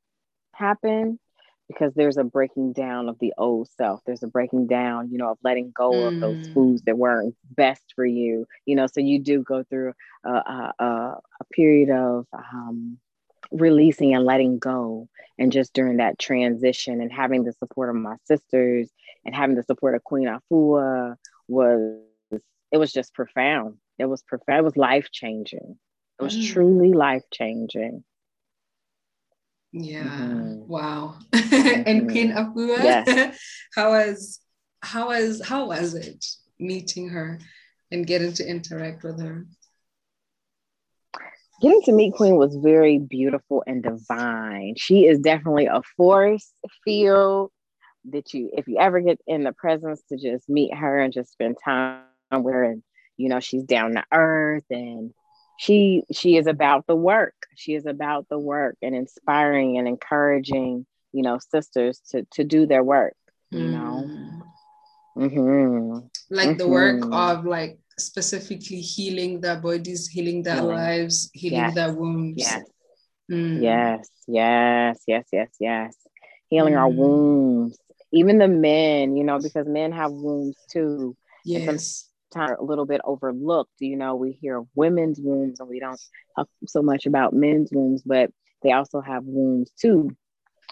happen 0.54 1.20
because 1.68 1.94
there's 1.94 2.18
a 2.18 2.24
breaking 2.24 2.74
down 2.74 3.10
of 3.10 3.20
the 3.20 3.34
old 3.38 3.70
self. 3.78 4.02
There's 4.06 4.24
a 4.24 4.28
breaking 4.28 4.68
down, 4.68 5.12
you 5.12 5.18
know, 5.18 5.32
of 5.32 5.38
letting 5.44 5.72
go 5.76 5.92
mm. 5.92 6.08
of 6.08 6.20
those 6.20 6.48
mm. 6.48 6.54
foods 6.54 6.82
that 6.84 6.98
weren't 6.98 7.36
best 7.52 7.94
for 7.96 8.06
you. 8.06 8.48
You 8.66 8.76
know, 8.76 8.88
so 8.88 9.02
you 9.02 9.20
do 9.20 9.44
go 9.44 9.64
through 9.64 9.94
a, 10.26 10.30
a, 10.30 10.74
a 10.80 11.46
period 11.54 11.92
of 11.92 12.26
um, 12.34 12.98
releasing 13.52 14.16
and 14.16 14.26
letting 14.26 14.58
go. 14.60 15.08
And 15.38 15.52
just 15.52 15.74
during 15.74 15.98
that 15.98 16.20
transition 16.20 17.02
and 17.02 17.12
having 17.12 17.44
the 17.44 17.54
support 17.54 17.90
of 17.90 17.96
my 17.96 18.16
sisters 18.26 18.90
and 19.24 19.34
having 19.34 19.56
the 19.56 19.64
support 19.64 19.96
of 19.96 20.04
Queen 20.04 20.28
Afua 20.28 21.16
was, 21.48 22.02
it 22.72 22.78
was 22.78 22.92
just 22.92 23.14
profound. 23.14 23.78
It 23.98 24.06
was 24.06 24.22
profound. 24.24 24.60
It 24.60 24.64
was 24.64 24.78
life 24.78 25.10
changing. 25.12 25.78
It 26.20 26.24
was 26.24 26.36
mm. 26.36 26.52
truly 26.52 26.94
life 26.94 27.24
changing. 27.32 28.04
Yeah. 29.72 30.04
Mm-hmm. 30.04 30.68
Wow. 30.68 31.18
Mm-hmm. 31.50 31.82
and 31.88 32.10
Queen 32.10 32.32
Afua, 32.32 32.78
yes. 32.84 33.38
how 33.76 33.90
was 33.90 34.40
how 34.82 35.08
was 35.08 35.42
how 35.44 35.68
was 35.68 35.94
it 35.94 36.26
meeting 36.60 37.10
her 37.10 37.40
and 37.92 38.06
getting 38.06 38.34
to 38.34 38.48
interact 38.48 39.04
with 39.04 39.20
her? 39.20 39.46
Getting 41.62 41.82
to 41.86 41.92
meet 41.92 42.14
Queen 42.14 42.36
was 42.36 42.56
very 42.56 43.00
beautiful 43.00 43.64
and 43.68 43.84
divine. 43.84 44.76
She 44.78 45.06
is 45.06 45.20
definitely 45.20 45.66
a 45.66 45.82
force 45.98 46.54
field 46.86 47.52
that 48.12 48.34
you, 48.34 48.50
if 48.54 48.68
you 48.68 48.78
ever 48.78 49.02
get 49.02 49.20
in 49.28 49.44
the 49.44 49.52
presence 49.52 50.02
to 50.10 50.18
just 50.18 50.48
meet 50.48 50.74
her 50.74 51.00
and 51.00 51.12
just 51.12 51.32
spend 51.32 51.58
time 51.64 52.04
her, 52.32 52.64
and 52.64 52.84
you 53.18 53.30
know, 53.30 53.40
she's 53.40 53.64
down 53.64 53.94
to 53.94 54.04
earth 54.12 54.66
and 54.70 55.14
she 55.60 56.04
she 56.14 56.38
is 56.38 56.48
about 56.48 56.88
the 56.88 56.96
work 56.96 57.36
she 57.54 57.74
is 57.74 57.86
about 57.86 58.26
the 58.30 58.40
work 58.40 58.78
and 58.82 58.96
inspiring 58.96 59.78
and 59.78 59.90
encouraging 59.90 60.86
you 61.12 61.22
know 61.22 61.38
sisters 61.38 62.00
to 62.10 62.26
to 62.32 62.46
do 62.46 62.66
their 62.66 62.84
work 62.84 63.16
you 63.52 63.60
mm. 63.60 63.72
know 63.72 64.10
mm-hmm. 65.18 66.08
like 66.30 66.50
mm-hmm. 66.50 66.58
the 66.58 66.68
work 66.68 67.02
mm-hmm. 67.02 67.14
of 67.14 67.46
like 67.46 67.78
specifically 67.98 68.80
healing 68.80 69.42
their 69.42 69.58
bodies 69.58 70.08
healing 70.08 70.42
their 70.44 70.62
lives 70.62 71.30
healing 71.34 71.60
yes. 71.60 71.76
their 71.76 71.92
wounds 71.92 72.36
yes 72.38 72.64
mm. 73.30 73.62
yes 73.62 74.08
yes 74.28 75.04
yes 75.08 75.26
yes 75.34 75.50
yes 75.60 75.94
healing 76.48 76.76
mm. 76.76 76.80
our 76.80 76.90
wounds 76.90 77.78
even 78.14 78.38
the 78.38 78.48
men 78.48 79.18
you 79.18 79.26
know 79.26 79.40
because 79.40 79.68
men 79.68 79.92
have 79.92 80.14
wounds 80.14 80.58
too 80.72 81.14
yes 81.44 82.09
time 82.30 82.56
a 82.60 82.64
little 82.64 82.86
bit 82.86 83.02
overlooked. 83.04 83.74
You 83.80 83.96
know, 83.96 84.16
we 84.16 84.38
hear 84.42 84.64
women's 84.76 85.20
wombs 85.20 85.60
and 85.60 85.70
we 85.70 85.80
don't 85.80 86.00
talk 86.36 86.48
so 86.68 86.82
much 86.82 87.06
about 87.06 87.34
men's 87.34 87.70
wombs, 87.72 88.04
but 88.06 88.32
they 88.64 88.72
also 88.72 89.02
have 89.02 89.24
wombs 89.26 89.72
too. 89.80 90.10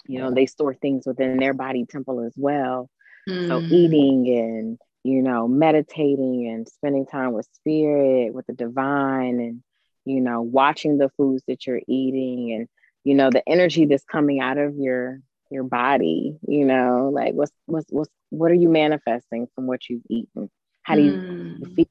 You 0.06 0.20
know, 0.20 0.30
they 0.30 0.46
store 0.46 0.74
things 0.74 1.06
within 1.06 1.38
their 1.38 1.54
body 1.54 1.84
temple 1.84 2.20
as 2.24 2.32
well. 2.36 2.88
Mm. 3.28 3.48
So 3.48 3.60
eating 3.60 4.38
and 4.38 4.78
you 5.04 5.22
know, 5.22 5.48
meditating 5.48 6.48
and 6.48 6.68
spending 6.68 7.06
time 7.06 7.32
with 7.32 7.48
spirit, 7.54 8.34
with 8.34 8.46
the 8.46 8.52
divine, 8.52 9.40
and 9.40 9.62
you 10.04 10.20
know, 10.20 10.42
watching 10.42 10.98
the 10.98 11.10
foods 11.16 11.42
that 11.48 11.66
you're 11.66 11.80
eating 11.86 12.52
and 12.52 12.68
you 13.04 13.14
know, 13.14 13.30
the 13.30 13.48
energy 13.48 13.86
that's 13.86 14.04
coming 14.04 14.40
out 14.40 14.58
of 14.58 14.76
your 14.76 15.20
your 15.50 15.64
body, 15.64 16.36
you 16.46 16.64
know, 16.64 17.10
like 17.12 17.34
what's 17.34 17.52
what's 17.66 17.86
what's 17.90 18.10
what 18.30 18.50
are 18.50 18.54
you 18.54 18.68
manifesting 18.68 19.46
from 19.54 19.66
what 19.66 19.88
you've 19.88 20.02
eaten? 20.08 20.50
How 20.88 20.94
do 20.94 21.02
you 21.02 21.12
mm. 21.12 21.74
feel? 21.76 21.84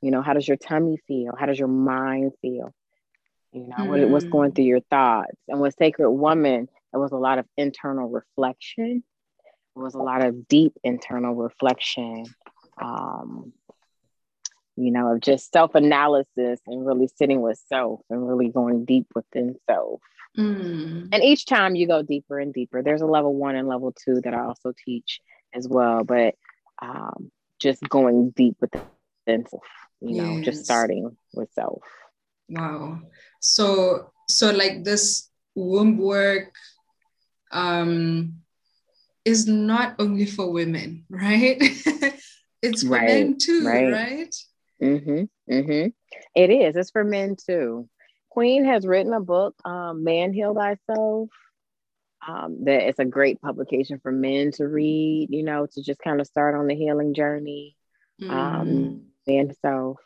You 0.00 0.12
know, 0.12 0.22
how 0.22 0.32
does 0.32 0.46
your 0.46 0.56
tummy 0.56 0.96
feel? 1.08 1.32
How 1.36 1.46
does 1.46 1.58
your 1.58 1.68
mind 1.68 2.32
feel? 2.40 2.72
You 3.52 3.66
know, 3.66 3.76
mm. 3.76 3.88
what, 3.88 4.08
what's 4.10 4.24
going 4.26 4.50
hmm. 4.50 4.54
through 4.54 4.64
your 4.66 4.80
thoughts? 4.80 5.36
And 5.48 5.60
with 5.60 5.74
Sacred 5.76 6.10
Woman, 6.10 6.68
it 6.92 6.96
was 6.96 7.10
a 7.10 7.16
lot 7.16 7.38
of 7.38 7.46
internal 7.56 8.08
reflection. 8.08 9.02
It 9.76 9.78
was 9.78 9.94
a 9.94 9.98
lot 9.98 10.24
of 10.24 10.46
deep 10.46 10.74
internal 10.84 11.34
reflection. 11.34 12.26
Um, 12.80 13.52
you 14.76 14.90
know, 14.92 15.12
of 15.12 15.20
just 15.20 15.52
self 15.52 15.74
analysis 15.74 16.60
and 16.66 16.86
really 16.86 17.08
sitting 17.08 17.40
with 17.40 17.60
self 17.68 18.00
and 18.10 18.28
really 18.28 18.50
going 18.50 18.84
deep 18.84 19.06
within 19.14 19.56
self. 19.68 20.00
Mm. 20.38 21.08
And 21.12 21.24
each 21.24 21.46
time 21.46 21.74
you 21.74 21.86
go 21.86 22.02
deeper 22.02 22.38
and 22.38 22.52
deeper, 22.52 22.82
there's 22.82 23.02
a 23.02 23.06
level 23.06 23.34
one 23.34 23.56
and 23.56 23.68
level 23.68 23.92
two 23.92 24.20
that 24.22 24.34
I 24.34 24.44
also 24.44 24.72
teach 24.84 25.20
as 25.52 25.68
well. 25.68 26.04
But 26.04 26.34
um, 26.82 27.30
just 27.64 27.88
going 27.88 28.30
deep 28.36 28.56
within 28.60 29.46
self, 29.48 29.64
you 30.02 30.22
know, 30.22 30.36
yes. 30.36 30.44
just 30.44 30.64
starting 30.64 31.16
with 31.32 31.50
self. 31.52 31.82
Wow. 32.50 33.00
So 33.40 34.12
so 34.28 34.52
like 34.52 34.84
this 34.84 35.30
womb 35.54 35.96
work 35.96 36.52
um 37.50 38.34
is 39.24 39.48
not 39.48 39.96
only 39.98 40.26
for 40.26 40.52
women, 40.52 41.06
right? 41.10 41.56
it's 42.60 42.82
for 42.82 42.90
right, 42.90 43.06
men 43.06 43.38
too, 43.38 43.66
right? 43.66 43.92
right? 43.92 44.36
Mm-hmm. 44.82 45.52
Mm-hmm. 45.52 45.88
It 46.36 46.50
is. 46.50 46.76
It's 46.76 46.90
for 46.90 47.02
men 47.02 47.34
too. 47.34 47.88
Queen 48.28 48.66
has 48.66 48.86
written 48.86 49.14
a 49.14 49.20
book, 49.20 49.54
um, 49.64 50.04
Man 50.04 50.34
Heal 50.34 50.54
Thyself 50.54 51.30
um, 52.26 52.64
that 52.64 52.88
it's 52.88 52.98
a 52.98 53.04
great 53.04 53.40
publication 53.40 53.98
for 54.00 54.12
men 54.12 54.52
to 54.52 54.66
read, 54.66 55.28
you 55.30 55.42
know, 55.42 55.66
to 55.66 55.82
just 55.82 56.00
kind 56.00 56.20
of 56.20 56.26
start 56.26 56.54
on 56.54 56.66
the 56.66 56.74
healing 56.74 57.14
journey. 57.14 57.76
Mm. 58.20 58.30
Um, 58.30 59.02
and 59.26 59.54
so 59.62 59.98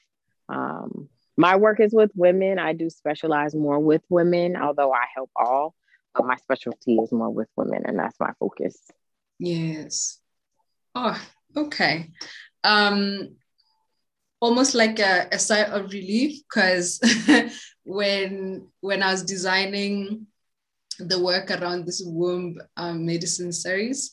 um, 0.48 1.08
my 1.36 1.56
work 1.56 1.80
is 1.80 1.92
with 1.92 2.10
women. 2.14 2.58
I 2.58 2.72
do 2.72 2.90
specialize 2.90 3.54
more 3.54 3.78
with 3.78 4.02
women, 4.08 4.56
although 4.56 4.92
I 4.92 5.04
help 5.14 5.30
all, 5.36 5.74
but 6.14 6.26
my 6.26 6.36
specialty 6.36 6.96
is 6.96 7.12
more 7.12 7.30
with 7.30 7.48
women, 7.56 7.82
and 7.86 7.98
that's 7.98 8.18
my 8.18 8.32
focus. 8.40 8.76
Yes. 9.38 10.18
Oh, 10.94 11.20
okay. 11.56 12.10
Um, 12.64 13.36
almost 14.40 14.74
like 14.74 14.98
a, 14.98 15.28
a 15.30 15.38
sigh 15.38 15.64
of 15.64 15.92
relief 15.92 16.42
because 16.48 17.00
when 17.84 18.66
when 18.80 19.02
I 19.02 19.12
was 19.12 19.22
designing 19.22 20.26
the 20.98 21.18
work 21.18 21.50
around 21.50 21.86
this 21.86 22.02
womb 22.04 22.60
um, 22.76 23.06
medicine 23.06 23.52
series, 23.52 24.12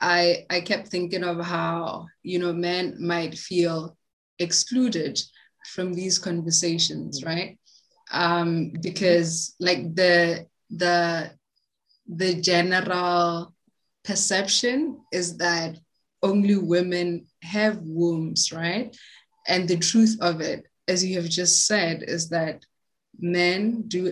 I, 0.00 0.44
I 0.50 0.60
kept 0.60 0.88
thinking 0.88 1.24
of 1.24 1.44
how, 1.44 2.06
you 2.22 2.38
know, 2.38 2.52
men 2.52 2.96
might 3.00 3.36
feel 3.36 3.96
excluded 4.38 5.20
from 5.66 5.94
these 5.94 6.18
conversations, 6.18 7.24
right? 7.24 7.58
Um, 8.12 8.72
because 8.80 9.54
like 9.58 9.94
the, 9.94 10.46
the, 10.70 11.32
the 12.06 12.34
general 12.40 13.54
perception 14.04 15.00
is 15.12 15.38
that 15.38 15.78
only 16.22 16.56
women 16.56 17.26
have 17.42 17.78
wombs, 17.82 18.52
right? 18.52 18.96
And 19.46 19.68
the 19.68 19.78
truth 19.78 20.16
of 20.20 20.40
it, 20.40 20.66
as 20.88 21.04
you 21.04 21.16
have 21.20 21.28
just 21.28 21.66
said, 21.66 22.04
is 22.06 22.28
that 22.30 22.64
men 23.18 23.84
do 23.88 24.06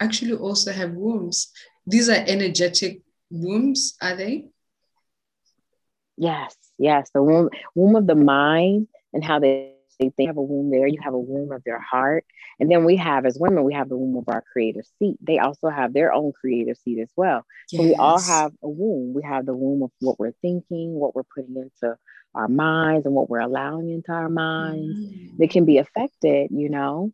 actually 0.00 0.34
also 0.34 0.72
have 0.72 0.92
wombs. 0.92 1.50
These 1.86 2.08
are 2.08 2.24
energetic 2.26 3.02
wombs, 3.30 3.96
are 4.00 4.16
they? 4.16 4.46
Yes, 6.16 6.56
yes. 6.78 7.10
The 7.14 7.22
womb, 7.22 7.50
womb 7.74 7.96
of 7.96 8.06
the 8.06 8.14
mind 8.14 8.88
and 9.12 9.24
how 9.24 9.38
they, 9.38 9.74
they 10.00 10.24
have 10.26 10.36
a 10.36 10.42
womb 10.42 10.70
there. 10.70 10.86
You 10.86 11.00
have 11.02 11.14
a 11.14 11.18
womb 11.18 11.52
of 11.52 11.62
their 11.64 11.80
heart. 11.80 12.24
And 12.60 12.70
then 12.70 12.84
we 12.84 12.96
have, 12.96 13.24
as 13.24 13.38
women, 13.38 13.64
we 13.64 13.74
have 13.74 13.88
the 13.88 13.96
womb 13.96 14.16
of 14.16 14.24
our 14.28 14.42
creative 14.52 14.84
seat. 14.98 15.16
They 15.20 15.38
also 15.38 15.68
have 15.68 15.92
their 15.92 16.12
own 16.12 16.32
creative 16.32 16.76
seat 16.76 17.00
as 17.00 17.10
well. 17.16 17.44
Yes. 17.70 17.80
So 17.80 17.88
we 17.88 17.94
all 17.94 18.20
have 18.20 18.52
a 18.62 18.68
womb. 18.68 19.14
We 19.14 19.22
have 19.22 19.46
the 19.46 19.54
womb 19.54 19.82
of 19.82 19.90
what 20.00 20.18
we're 20.18 20.34
thinking, 20.42 20.94
what 20.94 21.14
we're 21.14 21.22
putting 21.34 21.56
into 21.56 21.96
our 22.34 22.48
minds, 22.48 23.06
and 23.06 23.14
what 23.14 23.30
we're 23.30 23.40
allowing 23.40 23.90
into 23.90 24.12
our 24.12 24.28
minds. 24.28 24.98
Mm. 24.98 25.38
That 25.38 25.50
can 25.50 25.64
be 25.64 25.78
affected, 25.78 26.50
you 26.52 26.68
know, 26.68 27.12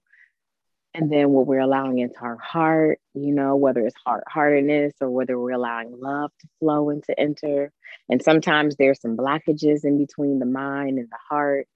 and 0.94 1.10
then 1.10 1.30
what 1.30 1.46
we're 1.46 1.60
allowing 1.60 1.98
into 1.98 2.18
our 2.20 2.36
heart, 2.36 3.00
you 3.14 3.34
know, 3.34 3.56
whether 3.56 3.84
it's 3.84 3.96
heart 4.06 4.24
heartedness 4.28 4.92
or 5.00 5.10
whether 5.10 5.38
we're 5.38 5.50
allowing 5.50 5.98
love 5.98 6.30
to 6.40 6.48
flow 6.60 6.90
and 6.90 7.02
to 7.04 7.18
enter. 7.18 7.72
And 8.08 8.22
sometimes 8.22 8.76
there's 8.76 9.00
some 9.00 9.16
blockages 9.16 9.84
in 9.84 9.98
between 9.98 10.38
the 10.38 10.46
mind 10.46 10.98
and 11.00 11.08
the 11.10 11.18
heart, 11.28 11.66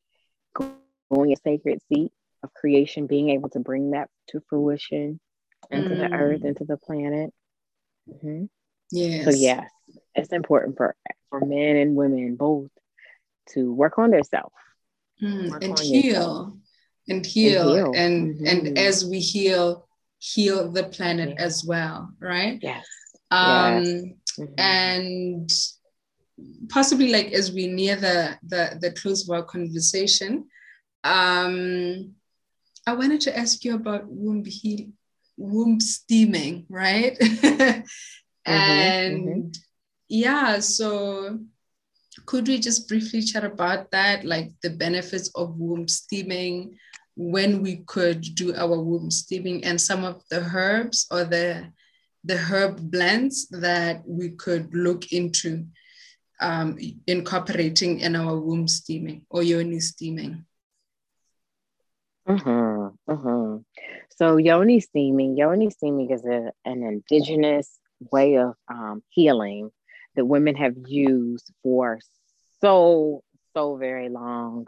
going 0.54 1.32
a 1.32 1.36
sacred 1.42 1.80
seat 1.92 2.12
of 2.44 2.54
creation, 2.54 3.08
being 3.08 3.30
able 3.30 3.48
to 3.50 3.58
bring 3.58 3.90
that 3.90 4.08
to 4.28 4.40
fruition 4.48 5.18
into 5.68 5.90
mm. 5.90 5.98
the 5.98 6.12
earth, 6.14 6.44
into 6.44 6.64
the 6.64 6.76
planet. 6.76 7.32
Mm-hmm. 8.08 8.44
Yes. 8.92 9.24
So 9.24 9.30
yes, 9.32 9.68
it's 10.14 10.32
important 10.32 10.76
for 10.76 10.94
for 11.28 11.40
men 11.40 11.76
and 11.76 11.96
women 11.96 12.36
both 12.36 12.70
to 13.50 13.72
work 13.72 13.98
on 13.98 14.10
themselves 14.12 14.54
mm, 15.20 15.52
and 15.60 15.78
heal. 15.78 16.56
And 17.08 17.24
heal 17.24 17.72
and 17.72 17.78
heal. 17.78 17.92
and, 17.94 18.34
mm-hmm. 18.34 18.46
and 18.46 18.78
as 18.78 19.04
we 19.04 19.18
heal 19.18 19.88
heal 20.18 20.70
the 20.70 20.84
planet 20.84 21.30
yeah. 21.30 21.44
as 21.44 21.64
well 21.64 22.10
right 22.20 22.58
yes 22.62 22.86
um 23.30 23.84
yes. 23.84 24.04
Mm-hmm. 24.38 24.54
and 24.58 25.50
possibly 26.68 27.10
like 27.10 27.32
as 27.32 27.52
we 27.52 27.66
near 27.66 27.96
the 27.96 28.38
the 28.46 28.78
the 28.80 28.92
close 28.92 29.28
of 29.28 29.34
our 29.34 29.44
conversation 29.44 30.46
um 31.04 32.14
i 32.86 32.94
wanted 32.94 33.20
to 33.22 33.36
ask 33.36 33.64
you 33.64 33.74
about 33.74 34.06
womb 34.06 34.44
heal 34.44 34.88
womb 35.36 35.80
steaming 35.80 36.66
right 36.68 37.16
mm-hmm. 37.20 37.80
and 38.44 39.24
mm-hmm. 39.24 39.48
yeah 40.08 40.58
so 40.58 41.38
could 42.26 42.48
we 42.48 42.58
just 42.58 42.88
briefly 42.88 43.22
chat 43.22 43.44
about 43.44 43.90
that 43.92 44.24
like 44.24 44.50
the 44.62 44.70
benefits 44.70 45.30
of 45.34 45.56
womb 45.56 45.86
steaming 45.86 46.76
when 47.18 47.62
we 47.62 47.82
could 47.86 48.22
do 48.36 48.54
our 48.54 48.80
womb 48.80 49.10
steaming 49.10 49.64
and 49.64 49.80
some 49.80 50.04
of 50.04 50.22
the 50.30 50.40
herbs 50.54 51.04
or 51.10 51.24
the 51.24 51.66
the 52.22 52.36
herb 52.36 52.90
blends 52.90 53.48
that 53.48 54.02
we 54.06 54.30
could 54.30 54.72
look 54.72 55.12
into 55.12 55.66
um, 56.40 56.78
incorporating 57.06 58.00
in 58.00 58.14
our 58.14 58.38
womb 58.38 58.68
steaming 58.68 59.26
or 59.30 59.42
yoni 59.42 59.80
steaming. 59.80 60.44
Mm-hmm, 62.28 63.12
mm-hmm. 63.12 63.56
So 64.16 64.36
yoni 64.36 64.80
steaming, 64.80 65.36
yoni 65.36 65.70
steaming 65.70 66.10
is 66.10 66.24
a, 66.24 66.52
an 66.64 66.82
indigenous 66.82 67.78
way 68.12 68.36
of 68.36 68.54
um, 68.68 69.02
healing 69.08 69.70
that 70.14 70.24
women 70.24 70.54
have 70.56 70.74
used 70.86 71.50
for 71.62 71.98
so 72.60 73.22
so 73.54 73.76
very 73.76 74.08
long. 74.08 74.66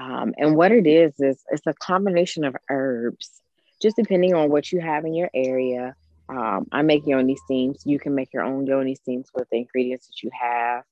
Um, 0.00 0.32
and 0.38 0.56
what 0.56 0.72
it 0.72 0.86
is, 0.86 1.12
is 1.18 1.44
it's 1.50 1.66
a 1.66 1.74
combination 1.74 2.44
of 2.44 2.56
herbs, 2.70 3.42
just 3.82 3.96
depending 3.96 4.34
on 4.34 4.48
what 4.50 4.72
you 4.72 4.80
have 4.80 5.04
in 5.04 5.12
your 5.12 5.30
area. 5.34 5.94
Um, 6.28 6.68
I 6.72 6.82
make 6.82 7.06
yoni 7.06 7.36
steams. 7.36 7.82
You 7.84 7.98
can 7.98 8.14
make 8.14 8.32
your 8.32 8.44
own 8.44 8.66
yoni 8.66 8.94
steams 8.94 9.28
with 9.34 9.48
the 9.50 9.58
ingredients 9.58 10.06
that 10.06 10.22
you 10.22 10.30
have, 10.40 10.84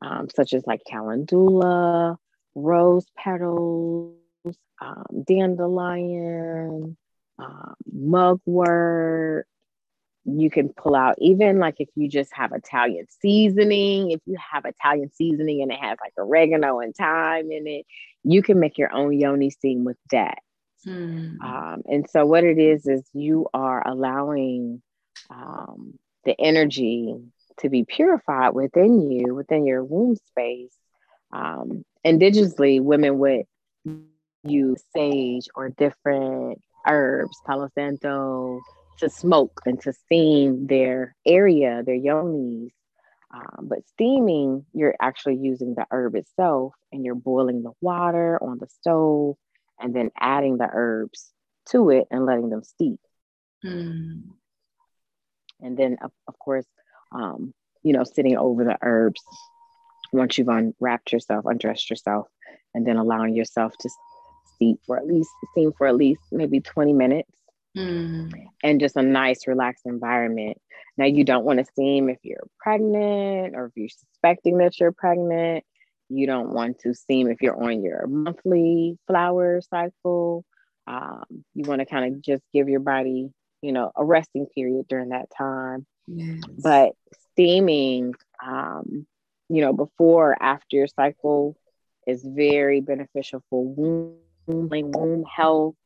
um, 0.00 0.28
such 0.32 0.52
as 0.52 0.64
like 0.64 0.82
calendula, 0.88 2.18
rose 2.54 3.06
petals, 3.16 4.14
um, 4.80 5.24
dandelion, 5.26 6.96
um, 7.38 7.74
mugwort, 7.90 9.46
you 10.24 10.50
can 10.50 10.68
pull 10.68 10.94
out 10.94 11.16
even 11.18 11.58
like 11.58 11.76
if 11.78 11.88
you 11.96 12.08
just 12.08 12.32
have 12.32 12.52
Italian 12.52 13.06
seasoning, 13.20 14.12
if 14.12 14.20
you 14.26 14.36
have 14.52 14.64
Italian 14.64 15.10
seasoning 15.12 15.62
and 15.62 15.72
it 15.72 15.78
has 15.80 15.98
like 16.00 16.12
oregano 16.16 16.78
and 16.80 16.94
thyme 16.94 17.50
in 17.50 17.66
it, 17.66 17.86
you 18.22 18.42
can 18.42 18.60
make 18.60 18.78
your 18.78 18.92
own 18.92 19.18
yoni 19.18 19.50
steam 19.50 19.84
with 19.84 19.96
that. 20.10 20.38
Hmm. 20.84 21.40
Um, 21.40 21.82
and 21.86 22.08
so 22.08 22.24
what 22.24 22.44
it 22.44 22.58
is 22.58 22.86
is 22.86 23.04
you 23.12 23.48
are 23.52 23.86
allowing 23.86 24.82
um, 25.30 25.98
the 26.24 26.34
energy 26.38 27.14
to 27.58 27.68
be 27.68 27.84
purified 27.84 28.54
within 28.54 29.10
you, 29.10 29.34
within 29.34 29.66
your 29.66 29.82
womb 29.82 30.16
space. 30.16 30.74
Um, 31.32 31.84
indigenously, 32.04 32.80
women 32.80 33.18
would 33.18 33.44
use 34.44 34.82
sage 34.94 35.48
or 35.54 35.70
different 35.70 36.60
herbs, 36.86 37.36
Palo 37.46 37.68
Santo, 37.74 38.60
to 38.98 39.10
smoke 39.10 39.60
and 39.66 39.80
to 39.82 39.92
steam 39.92 40.66
their 40.66 41.14
area, 41.26 41.82
their 41.84 41.98
yonis. 41.98 42.70
Um, 43.34 43.68
but 43.68 43.86
steaming, 43.88 44.66
you're 44.74 44.94
actually 45.00 45.36
using 45.36 45.74
the 45.74 45.86
herb 45.90 46.14
itself 46.16 46.74
and 46.92 47.04
you're 47.04 47.14
boiling 47.14 47.62
the 47.62 47.72
water 47.80 48.38
on 48.42 48.58
the 48.58 48.68
stove 48.68 49.36
and 49.80 49.94
then 49.94 50.10
adding 50.18 50.58
the 50.58 50.68
herbs 50.70 51.32
to 51.70 51.90
it 51.90 52.06
and 52.10 52.26
letting 52.26 52.50
them 52.50 52.62
steep. 52.62 53.00
Mm. 53.64 54.22
And 55.60 55.76
then, 55.76 55.96
of, 56.02 56.10
of 56.28 56.38
course, 56.38 56.66
um, 57.12 57.54
you 57.82 57.92
know, 57.92 58.04
sitting 58.04 58.36
over 58.36 58.64
the 58.64 58.76
herbs 58.82 59.22
once 60.12 60.36
you've 60.36 60.48
unwrapped 60.48 61.12
yourself, 61.12 61.46
undressed 61.46 61.88
yourself, 61.88 62.26
and 62.74 62.86
then 62.86 62.96
allowing 62.96 63.34
yourself 63.34 63.72
to 63.80 63.90
steep 64.54 64.78
for 64.86 64.98
at 64.98 65.06
least, 65.06 65.30
steam 65.52 65.72
for 65.76 65.86
at 65.86 65.96
least 65.96 66.20
maybe 66.30 66.60
20 66.60 66.92
minutes 66.92 67.30
mm. 67.76 68.32
and 68.62 68.80
just 68.80 68.96
a 68.96 69.02
nice, 69.02 69.46
relaxed 69.46 69.86
environment. 69.86 70.58
Now, 70.96 71.06
you 71.06 71.24
don't 71.24 71.44
want 71.44 71.58
to 71.58 71.64
steam 71.64 72.08
if 72.08 72.18
you're 72.22 72.46
pregnant 72.58 73.54
or 73.56 73.66
if 73.66 73.72
you're 73.76 73.88
suspecting 73.88 74.58
that 74.58 74.78
you're 74.78 74.92
pregnant. 74.92 75.64
You 76.08 76.26
don't 76.26 76.50
want 76.50 76.80
to 76.80 76.94
steam 76.94 77.30
if 77.30 77.40
you're 77.40 77.60
on 77.60 77.82
your 77.82 78.06
monthly 78.06 78.98
flower 79.06 79.62
cycle. 79.62 80.44
Um, 80.86 81.44
you 81.54 81.64
want 81.64 81.80
to 81.80 81.86
kind 81.86 82.14
of 82.14 82.20
just 82.20 82.42
give 82.52 82.68
your 82.68 82.80
body, 82.80 83.30
you 83.62 83.72
know, 83.72 83.90
a 83.96 84.04
resting 84.04 84.46
period 84.54 84.86
during 84.88 85.10
that 85.10 85.30
time. 85.36 85.86
Yes. 86.06 86.42
But 86.62 86.92
steaming, 87.32 88.14
um, 88.44 89.06
you 89.48 89.62
know, 89.62 89.72
before 89.72 90.36
after 90.40 90.76
your 90.76 90.88
cycle 90.88 91.56
is 92.06 92.22
very 92.24 92.80
beneficial 92.80 93.42
for 93.48 93.64
womb, 93.64 94.16
womb 94.46 95.24
health, 95.24 95.76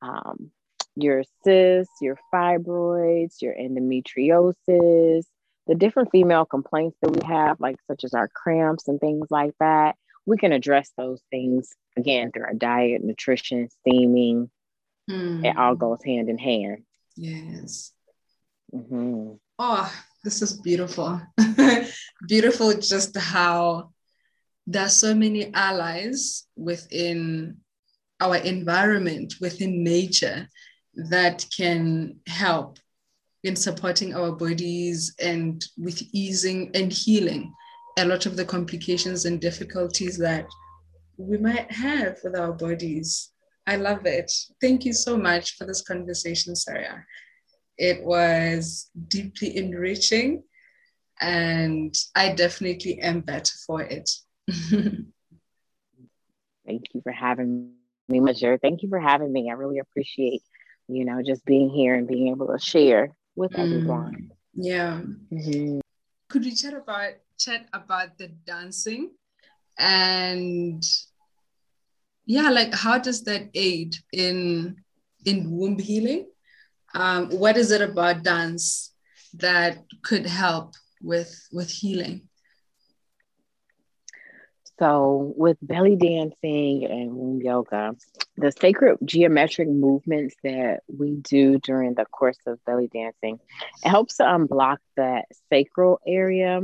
um, 0.00 0.50
your 0.96 1.22
cysts, 1.44 1.94
your 2.00 2.18
fibroids, 2.32 3.42
your 3.42 3.54
endometriosis, 3.54 5.24
the 5.66 5.74
different 5.74 6.10
female 6.10 6.44
complaints 6.44 6.96
that 7.02 7.10
we 7.10 7.26
have, 7.26 7.60
like 7.60 7.76
such 7.86 8.04
as 8.04 8.14
our 8.14 8.28
cramps 8.28 8.88
and 8.88 9.00
things 9.00 9.26
like 9.30 9.52
that, 9.60 9.96
we 10.24 10.36
can 10.36 10.52
address 10.52 10.90
those 10.96 11.20
things 11.30 11.74
again 11.96 12.32
through 12.32 12.44
our 12.44 12.54
diet, 12.54 13.04
nutrition, 13.04 13.68
steaming. 13.80 14.50
Mm. 15.10 15.44
It 15.44 15.56
all 15.56 15.74
hmm. 15.74 15.80
goes 15.80 16.02
hand 16.04 16.28
in 16.28 16.38
hand. 16.38 16.82
Yes. 17.16 17.92
Mm-hmm. 18.74 19.34
Oh, 19.58 19.92
this 20.24 20.42
is 20.42 20.60
beautiful. 20.60 21.20
beautiful 22.28 22.74
just 22.74 23.16
how 23.16 23.90
there's 24.66 24.94
so 24.94 25.14
many 25.14 25.54
allies 25.54 26.44
within 26.56 27.58
our 28.20 28.36
environment, 28.36 29.34
within 29.40 29.84
nature, 29.84 30.48
that 30.96 31.44
can 31.56 32.18
help 32.26 32.78
in 33.44 33.54
supporting 33.54 34.14
our 34.14 34.32
bodies 34.32 35.14
and 35.20 35.64
with 35.78 36.02
easing 36.12 36.70
and 36.74 36.92
healing 36.92 37.52
a 37.98 38.04
lot 38.04 38.26
of 38.26 38.36
the 38.36 38.44
complications 38.44 39.24
and 39.24 39.40
difficulties 39.40 40.18
that 40.18 40.46
we 41.16 41.38
might 41.38 41.70
have 41.72 42.18
with 42.22 42.36
our 42.36 42.52
bodies. 42.52 43.30
I 43.66 43.76
love 43.76 44.04
it. 44.04 44.30
Thank 44.60 44.84
you 44.84 44.92
so 44.92 45.16
much 45.16 45.56
for 45.56 45.64
this 45.66 45.82
conversation, 45.82 46.54
Sarah. 46.54 47.04
It 47.78 48.04
was 48.04 48.90
deeply 49.08 49.56
enriching, 49.56 50.42
and 51.20 51.94
I 52.14 52.32
definitely 52.34 53.00
am 53.00 53.20
better 53.20 53.54
for 53.66 53.82
it. 53.82 54.10
Thank 56.66 56.84
you 56.94 57.00
for 57.02 57.12
having 57.12 57.72
me, 58.08 58.20
Major. 58.20 58.58
Thank 58.58 58.82
you 58.82 58.88
for 58.88 59.00
having 59.00 59.32
me. 59.32 59.48
I 59.50 59.54
really 59.54 59.78
appreciate 59.78 60.42
you 60.88 61.04
know, 61.04 61.22
just 61.22 61.44
being 61.44 61.70
here 61.70 61.94
and 61.94 62.06
being 62.06 62.28
able 62.28 62.46
to 62.48 62.58
share 62.58 63.16
with 63.34 63.52
mm. 63.52 63.58
everyone. 63.58 64.30
Yeah. 64.54 65.00
Mm-hmm. 65.32 65.80
Could 66.28 66.44
we 66.44 66.54
chat 66.54 66.74
about 66.74 67.12
chat 67.38 67.66
about 67.72 68.16
the 68.16 68.28
dancing 68.28 69.10
and 69.78 70.82
yeah, 72.24 72.50
like 72.50 72.74
how 72.74 72.98
does 72.98 73.22
that 73.24 73.50
aid 73.54 73.96
in 74.12 74.76
in 75.24 75.50
womb 75.50 75.78
healing? 75.78 76.26
Um, 76.94 77.30
what 77.30 77.56
is 77.56 77.70
it 77.70 77.82
about 77.82 78.22
dance 78.22 78.94
that 79.34 79.84
could 80.02 80.26
help 80.26 80.74
with 81.02 81.48
with 81.52 81.70
healing? 81.70 82.28
So, 84.78 85.32
with 85.36 85.56
belly 85.62 85.96
dancing 85.96 86.84
and 86.84 87.14
womb 87.14 87.40
yoga, 87.40 87.96
the 88.36 88.52
sacred 88.52 88.98
geometric 89.04 89.68
movements 89.68 90.34
that 90.44 90.80
we 90.86 91.16
do 91.16 91.58
during 91.58 91.94
the 91.94 92.04
course 92.04 92.38
of 92.46 92.62
belly 92.66 92.88
dancing, 92.92 93.40
it 93.82 93.88
helps 93.88 94.18
to 94.18 94.24
unblock 94.24 94.78
that 94.96 95.26
sacral 95.50 95.98
area, 96.06 96.60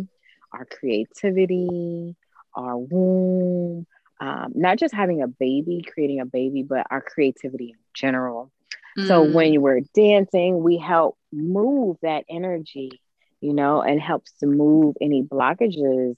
our 0.53 0.67
creativity, 0.67 2.15
our 2.55 2.77
womb, 2.77 3.87
um, 4.21 4.53
not 4.55 4.79
just 4.79 4.95
having 4.95 5.23
a 5.23 5.29
baby, 5.29 5.83
creating 5.83 6.21
a 6.21 6.27
baby, 6.27 6.63
but 6.63 6.87
our 6.91 7.01
creativity 7.01 7.71
in 7.71 7.79
general. 7.95 8.53
Mm. 8.99 9.09
So, 9.09 9.23
when 9.23 9.59
we're 9.63 9.81
dancing, 9.95 10.63
we 10.63 10.77
help 10.77 11.17
move 11.33 11.97
that 12.03 12.25
energy, 12.29 13.01
you 13.41 13.55
know, 13.55 13.81
and 13.81 13.99
helps 13.99 14.33
to 14.41 14.47
move 14.47 14.97
any 15.01 15.23
blockages 15.23 16.17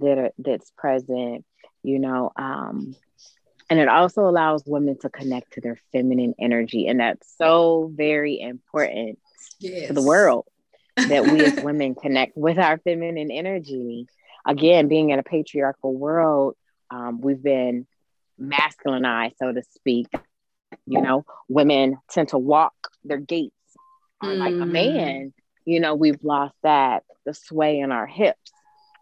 that 0.00 0.18
are, 0.18 0.30
that's 0.38 0.70
present, 0.76 1.44
you 1.82 1.98
know. 1.98 2.32
Um, 2.36 2.94
and 3.68 3.80
it 3.80 3.88
also 3.88 4.28
allows 4.28 4.64
women 4.66 4.96
to 5.00 5.10
connect 5.10 5.54
to 5.54 5.60
their 5.60 5.78
feminine 5.92 6.34
energy, 6.38 6.86
and 6.86 7.00
that's 7.00 7.34
so 7.36 7.90
very 7.94 8.40
important 8.40 9.18
yes. 9.58 9.88
for 9.88 9.92
the 9.92 10.02
world 10.02 10.46
that 10.96 11.24
we 11.24 11.44
as 11.44 11.62
women 11.62 11.94
connect 11.94 12.36
with 12.36 12.58
our 12.58 12.78
feminine 12.78 13.30
energy. 13.30 14.06
Again, 14.46 14.88
being 14.88 15.10
in 15.10 15.18
a 15.18 15.24
patriarchal 15.24 15.94
world, 15.94 16.54
um, 16.90 17.20
we've 17.20 17.42
been 17.42 17.86
masculinized, 18.40 19.34
so 19.38 19.52
to 19.52 19.62
speak. 19.74 20.08
You 20.86 21.00
know, 21.00 21.24
women 21.48 21.98
tend 22.10 22.28
to 22.28 22.38
walk 22.38 22.74
their 23.04 23.18
gaits 23.18 23.50
mm. 24.22 24.38
like 24.38 24.52
a 24.52 24.58
mm. 24.58 24.70
man. 24.70 25.34
You 25.64 25.80
know, 25.80 25.96
we've 25.96 26.22
lost 26.22 26.54
that, 26.62 27.02
the 27.24 27.34
sway 27.34 27.80
in 27.80 27.90
our 27.90 28.06
hips 28.06 28.52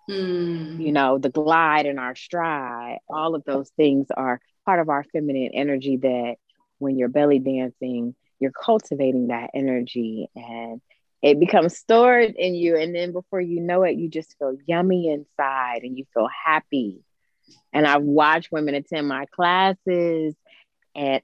Mm. 0.09 0.81
You 0.81 0.93
know, 0.93 1.19
the 1.19 1.31
glide 1.31 1.87
and 1.87 1.99
our 1.99 2.15
stride, 2.15 2.99
all 3.09 3.35
of 3.35 3.45
those 3.45 3.71
things 3.71 4.09
are 4.15 4.41
part 4.65 4.81
of 4.81 4.89
our 4.89 5.05
feminine 5.05 5.51
energy 5.55 5.97
that 5.99 6.37
when 6.79 6.97
you're 6.99 7.09
belly 7.09 7.39
dancing, 7.39 8.15
you're 8.41 8.53
cultivating 8.53 9.29
that 9.29 9.51
energy 9.55 10.29
and 10.35 10.81
it 11.23 11.41
becomes 11.41 11.77
stored 11.77 12.35
in 12.37 12.55
you. 12.55 12.77
And 12.77 12.95
then 12.95 13.13
before 13.13 13.41
you 13.41 13.61
know 13.61 13.83
it, 13.85 13.97
you 13.97 14.09
just 14.09 14.37
feel 14.39 14.57
yummy 14.67 15.11
inside 15.11 15.83
and 15.83 15.97
you 15.97 16.05
feel 16.13 16.29
happy. 16.45 17.03
And 17.73 17.87
I've 17.87 18.03
watched 18.03 18.53
women 18.53 18.75
attend 18.75 19.09
my 19.09 19.25
classes 19.27 20.35
and 20.95 21.23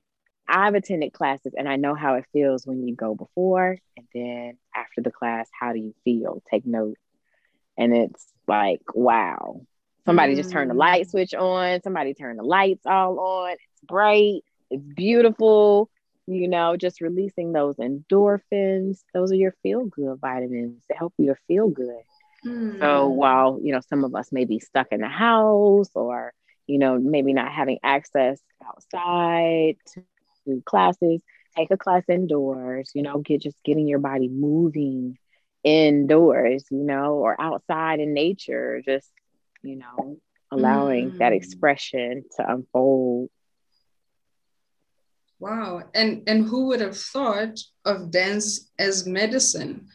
I've 0.49 0.75
attended 0.75 1.13
classes 1.13 1.53
and 1.57 1.69
I 1.69 1.77
know 1.77 1.95
how 1.95 2.15
it 2.15 2.25
feels 2.33 2.67
when 2.67 2.89
you 2.89 2.97
go 2.97 3.15
before 3.15 3.77
and 3.97 4.07
then 4.15 4.59
after 4.75 5.03
the 5.03 5.13
class, 5.13 5.49
how 5.59 5.73
do 5.73 5.79
you 5.79 5.95
feel? 6.05 6.43
Take 6.51 6.67
note. 6.67 6.97
And 7.77 7.95
it's 7.95 8.27
like, 8.51 8.83
wow. 8.95 9.63
Somebody 10.05 10.35
mm. 10.35 10.37
just 10.37 10.51
turned 10.51 10.71
the 10.71 10.75
light 10.75 11.07
mm. 11.07 11.11
switch 11.11 11.35
on, 11.35 11.81
somebody 11.83 12.15
turned 12.15 12.39
the 12.39 12.43
lights 12.43 12.85
all 12.85 13.19
on. 13.21 13.53
It's 13.53 13.85
bright, 13.87 14.43
it's 14.71 14.83
beautiful, 14.83 15.89
you 16.27 16.49
know, 16.49 16.77
just 16.77 17.01
releasing 17.01 17.53
those 17.53 17.77
endorphins. 17.77 19.05
Those 19.15 19.31
are 19.31 19.37
your 19.37 19.55
feel 19.63 19.85
good 19.85 20.19
vitamins 20.21 20.83
to 20.91 20.97
help 20.97 21.15
you 21.17 21.37
feel 21.47 21.69
good. 21.69 22.03
Mm. 22.45 22.81
So 22.81 23.09
while, 23.09 23.61
you 23.63 23.73
know, 23.73 23.81
some 23.89 24.03
of 24.03 24.15
us 24.17 24.33
may 24.33 24.45
be 24.45 24.59
stuck 24.59 24.89
in 24.91 25.01
the 25.01 25.09
house 25.09 25.91
or, 25.95 26.33
you 26.67 26.79
know, 26.79 26.99
maybe 26.99 27.33
not 27.33 27.53
having 27.53 27.79
access 27.85 28.41
outside 28.67 29.77
to 29.95 30.63
classes, 30.65 31.23
take 31.57 31.71
a 31.71 31.77
class 31.77 32.03
indoors, 32.09 32.91
you 32.95 33.03
know, 33.03 33.19
get 33.19 33.43
just 33.43 33.63
getting 33.63 33.87
your 33.87 34.01
body 34.01 34.29
moving 34.29 35.17
indoors, 35.65 36.65
you 36.71 36.83
know, 36.85 37.15
or 37.15 37.41
outside 37.41 38.01
in 38.01 38.15
nature, 38.15 38.83
just, 38.85 39.11
you 39.63 39.77
know, 39.77 40.19
allowing 40.51 41.13
mm. 41.13 41.19
that 41.19 41.33
expression 41.33 42.25
to 42.37 42.53
unfold. 42.53 43.31
Wow. 45.39 45.85
And 45.95 46.23
and 46.29 46.45
who 46.45 46.67
would 46.67 46.81
have 46.81 46.97
thought 46.97 47.59
of 47.85 48.11
dance 48.11 48.71
as 48.79 49.07
medicine? 49.07 49.89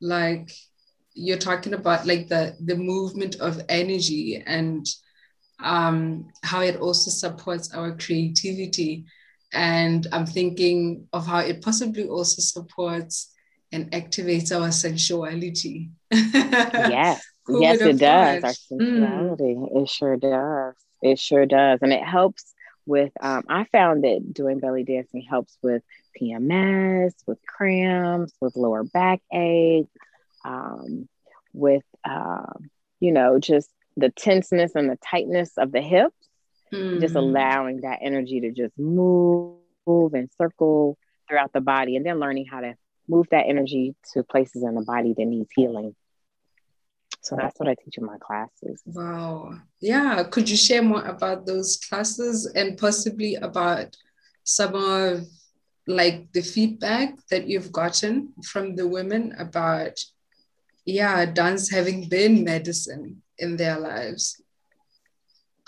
Like 0.00 0.50
you're 1.12 1.38
talking 1.38 1.74
about 1.74 2.06
like 2.06 2.28
the 2.28 2.56
the 2.64 2.76
movement 2.76 3.36
of 3.36 3.60
energy 3.68 4.42
and 4.46 4.86
um, 5.62 6.28
how 6.42 6.62
it 6.62 6.76
also 6.76 7.10
supports 7.10 7.74
our 7.74 7.96
creativity. 7.96 9.04
And 9.52 10.06
I'm 10.12 10.26
thinking 10.26 11.08
of 11.12 11.26
how 11.26 11.40
it 11.40 11.62
possibly 11.62 12.08
also 12.08 12.40
supports 12.40 13.34
and 13.72 13.90
activates 13.92 14.54
our 14.54 14.68
sensuality. 14.68 15.90
yes, 16.10 17.24
yes, 17.48 17.80
it 17.80 17.98
does. 17.98 18.44
Our 18.44 18.50
sensuality, 18.50 19.54
mm. 19.54 19.82
it 19.82 19.88
sure 19.88 20.16
does. 20.16 20.74
It 21.02 21.18
sure 21.18 21.46
does, 21.46 21.80
and 21.82 21.92
it 21.92 22.02
helps 22.02 22.52
with. 22.86 23.12
Um, 23.20 23.44
I 23.48 23.64
found 23.64 24.04
that 24.04 24.32
doing 24.32 24.58
belly 24.58 24.84
dancing 24.84 25.22
helps 25.22 25.56
with 25.62 25.82
PMS, 26.20 27.14
with 27.26 27.38
cramps, 27.46 28.32
with 28.40 28.56
lower 28.56 28.84
backache, 28.84 29.88
um, 30.44 31.08
with 31.52 31.84
uh, 32.04 32.52
you 32.98 33.12
know 33.12 33.38
just 33.38 33.70
the 33.96 34.10
tenseness 34.10 34.74
and 34.74 34.90
the 34.90 34.98
tightness 35.04 35.52
of 35.56 35.72
the 35.72 35.80
hips. 35.80 36.14
Mm. 36.72 37.00
Just 37.00 37.16
allowing 37.16 37.80
that 37.80 37.98
energy 38.00 38.42
to 38.42 38.52
just 38.52 38.78
move, 38.78 39.56
move 39.88 40.14
and 40.14 40.30
circle 40.38 40.96
throughout 41.28 41.52
the 41.52 41.60
body, 41.60 41.96
and 41.96 42.06
then 42.06 42.20
learning 42.20 42.46
how 42.46 42.60
to 42.60 42.76
move 43.10 43.26
that 43.30 43.46
energy 43.48 43.94
to 44.12 44.22
places 44.22 44.62
in 44.62 44.74
the 44.74 44.82
body 44.82 45.12
that 45.16 45.24
needs 45.24 45.50
healing. 45.54 45.94
So 47.22 47.36
that's 47.36 47.58
what 47.60 47.68
I 47.68 47.74
teach 47.74 47.98
in 47.98 48.06
my 48.06 48.16
classes. 48.18 48.82
Wow. 48.86 49.58
Yeah. 49.80 50.22
Could 50.24 50.48
you 50.48 50.56
share 50.56 50.82
more 50.82 51.04
about 51.04 51.44
those 51.44 51.76
classes 51.76 52.46
and 52.46 52.78
possibly 52.78 53.34
about 53.34 53.94
some 54.44 54.74
of 54.74 55.26
like 55.86 56.32
the 56.32 56.40
feedback 56.40 57.14
that 57.30 57.46
you've 57.46 57.72
gotten 57.72 58.32
from 58.44 58.74
the 58.74 58.88
women 58.88 59.34
about, 59.38 60.00
yeah, 60.86 61.26
dance 61.26 61.70
having 61.70 62.08
been 62.08 62.42
medicine 62.42 63.22
in 63.36 63.56
their 63.56 63.78
lives? 63.78 64.40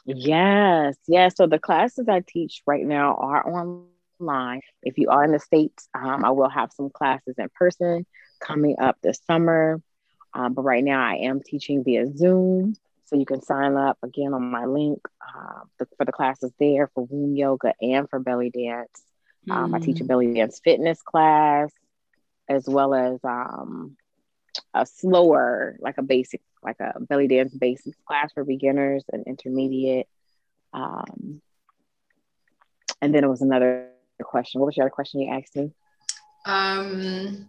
Yes. 0.06 0.96
Yes. 1.06 1.36
So 1.36 1.46
the 1.46 1.58
classes 1.58 2.08
I 2.08 2.22
teach 2.26 2.62
right 2.66 2.86
now 2.86 3.14
are 3.16 3.42
on 3.46 3.91
online. 4.22 4.60
If 4.82 4.98
you 4.98 5.08
are 5.10 5.24
in 5.24 5.32
the 5.32 5.38
States, 5.38 5.88
um, 5.94 6.24
I 6.24 6.30
will 6.30 6.48
have 6.48 6.72
some 6.72 6.90
classes 6.90 7.34
in 7.38 7.48
person 7.54 8.06
coming 8.40 8.76
up 8.80 8.96
this 9.02 9.20
summer. 9.26 9.80
Um, 10.34 10.54
but 10.54 10.62
right 10.62 10.82
now, 10.82 11.02
I 11.02 11.16
am 11.16 11.40
teaching 11.42 11.84
via 11.84 12.06
Zoom. 12.16 12.74
So 13.06 13.16
you 13.16 13.26
can 13.26 13.42
sign 13.42 13.76
up 13.76 13.98
again 14.02 14.32
on 14.32 14.50
my 14.50 14.64
link 14.64 15.00
uh, 15.20 15.64
the, 15.78 15.86
for 15.98 16.06
the 16.06 16.12
classes 16.12 16.50
there 16.58 16.88
for 16.94 17.04
womb 17.04 17.36
yoga 17.36 17.74
and 17.80 18.08
for 18.08 18.18
belly 18.18 18.50
dance. 18.50 19.02
Um, 19.50 19.72
mm. 19.72 19.76
I 19.76 19.80
teach 19.80 20.00
a 20.00 20.04
belly 20.04 20.32
dance 20.32 20.60
fitness 20.64 21.02
class 21.02 21.70
as 22.48 22.64
well 22.66 22.94
as 22.94 23.18
um, 23.22 23.96
a 24.72 24.86
slower, 24.86 25.76
like 25.80 25.98
a 25.98 26.02
basic, 26.02 26.40
like 26.62 26.80
a 26.80 27.00
belly 27.00 27.28
dance 27.28 27.52
basics 27.52 27.98
class 28.06 28.32
for 28.32 28.44
beginners 28.44 29.04
and 29.12 29.24
intermediate. 29.26 30.08
Um, 30.72 31.42
and 33.02 33.14
then 33.14 33.24
it 33.24 33.28
was 33.28 33.42
another 33.42 33.91
question. 34.22 34.60
What 34.60 34.66
was 34.66 34.76
your 34.76 34.86
other 34.86 34.90
question 34.90 35.20
you 35.20 35.32
asked 35.32 35.56
me? 35.56 35.72
Um, 36.44 37.48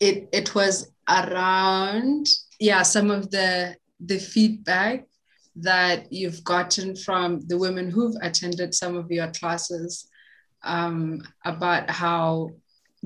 it 0.00 0.28
it 0.32 0.54
was 0.54 0.90
around 1.08 2.26
yeah 2.58 2.82
some 2.82 3.10
of 3.10 3.30
the 3.30 3.76
the 4.00 4.18
feedback 4.18 5.06
that 5.56 6.12
you've 6.12 6.42
gotten 6.42 6.96
from 6.96 7.40
the 7.46 7.56
women 7.56 7.90
who've 7.90 8.16
attended 8.22 8.74
some 8.74 8.96
of 8.96 9.10
your 9.10 9.28
classes 9.28 10.08
um, 10.64 11.22
about 11.44 11.88
how 11.90 12.50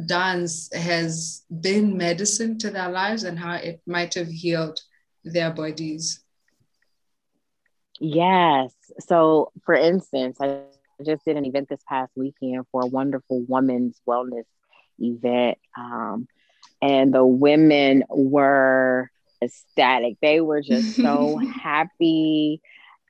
dance 0.07 0.73
has 0.73 1.45
been 1.61 1.97
medicine 1.97 2.57
to 2.59 2.71
their 2.71 2.89
lives 2.89 3.25
and 3.25 3.39
how 3.39 3.55
it 3.55 3.81
might 3.87 4.15
have 4.15 4.29
healed 4.29 4.81
their 5.25 5.51
bodies. 5.53 6.25
Yes. 8.01 8.73
So, 9.01 9.53
for 9.65 9.75
instance, 9.75 10.39
I 10.41 10.47
I 10.47 10.78
just 11.05 11.25
did 11.25 11.37
an 11.37 11.45
event 11.45 11.69
this 11.69 11.83
past 11.89 12.13
weekend 12.17 12.65
for 12.71 12.83
a 12.83 12.87
wonderful 12.87 13.45
women's 13.49 14.01
wellness 14.07 14.45
event. 14.99 15.59
Um, 15.77 16.29
and 16.81 17.13
the 17.13 17.25
women 17.25 18.05
were 18.09 19.11
ecstatic. 19.43 20.17
They 20.21 20.41
were 20.41 20.61
just 20.61 20.97
so 21.03 21.37
happy. 21.37 22.61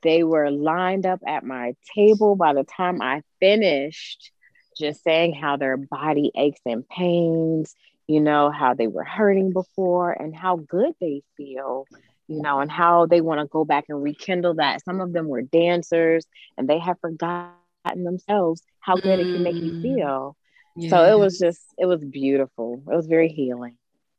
They 0.03 0.23
were 0.23 0.51
lined 0.51 1.07
up 1.07 1.21
at 1.27 1.45
my 1.45 1.75
table 1.95 2.37
by 2.37 2.55
the 2.55 2.65
time 2.65 3.03
I 3.03 3.23
finished, 3.41 4.31
just 4.77 5.03
saying 5.03 5.35
how 5.35 5.57
their 5.57 5.77
body 5.77 6.31
aches 6.37 6.61
and 6.65 6.89
pains, 6.89 7.75
you 8.07 8.21
know, 8.21 8.51
how 8.51 8.75
they 8.75 8.87
were 8.87 9.05
hurting 9.05 9.53
before 9.53 10.13
and 10.13 10.35
how 10.35 10.57
good 10.57 10.93
they 11.01 11.23
feel 11.37 11.87
you 12.29 12.43
know, 12.43 12.61
and 12.61 12.71
how 12.71 13.07
they 13.07 13.23
want 13.23 13.41
to 13.41 13.47
go 13.47 13.65
back 13.65 13.87
and 13.89 14.03
rekindle 14.03 14.55
that. 14.55 14.85
Some 14.85 15.01
of 15.01 15.13
them 15.13 15.29
were 15.29 15.43
dancers 15.43 16.27
and 16.57 16.69
they 16.69 16.79
have 16.79 17.01
forgotten 17.01 17.55
in 17.95 18.05
themselves 18.05 18.63
how 18.81 18.97
good 18.97 19.19
mm. 19.19 19.21
it 19.21 19.33
can 19.35 19.43
make 19.43 19.57
you 19.57 19.73
mm. 19.73 19.83
feel. 19.83 20.37
Yeah. 20.77 20.91
So 20.91 21.05
it 21.05 21.19
was 21.19 21.39
just, 21.39 21.61
it 21.77 21.87
was 21.87 22.01
beautiful. 22.01 22.83
It 22.91 22.95
was 22.95 23.07
very 23.07 23.29
healing. 23.29 23.77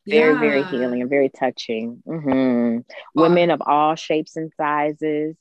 very 0.08 0.34
yeah. 0.34 0.40
very 0.40 0.64
healing 0.64 1.02
and 1.02 1.10
very 1.10 1.30
touching 1.30 2.02
mm-hmm. 2.08 2.80
women 3.16 3.52
of 3.52 3.62
all 3.66 3.96
shapes 3.96 4.36
and 4.36 4.52
sizes 4.58 5.36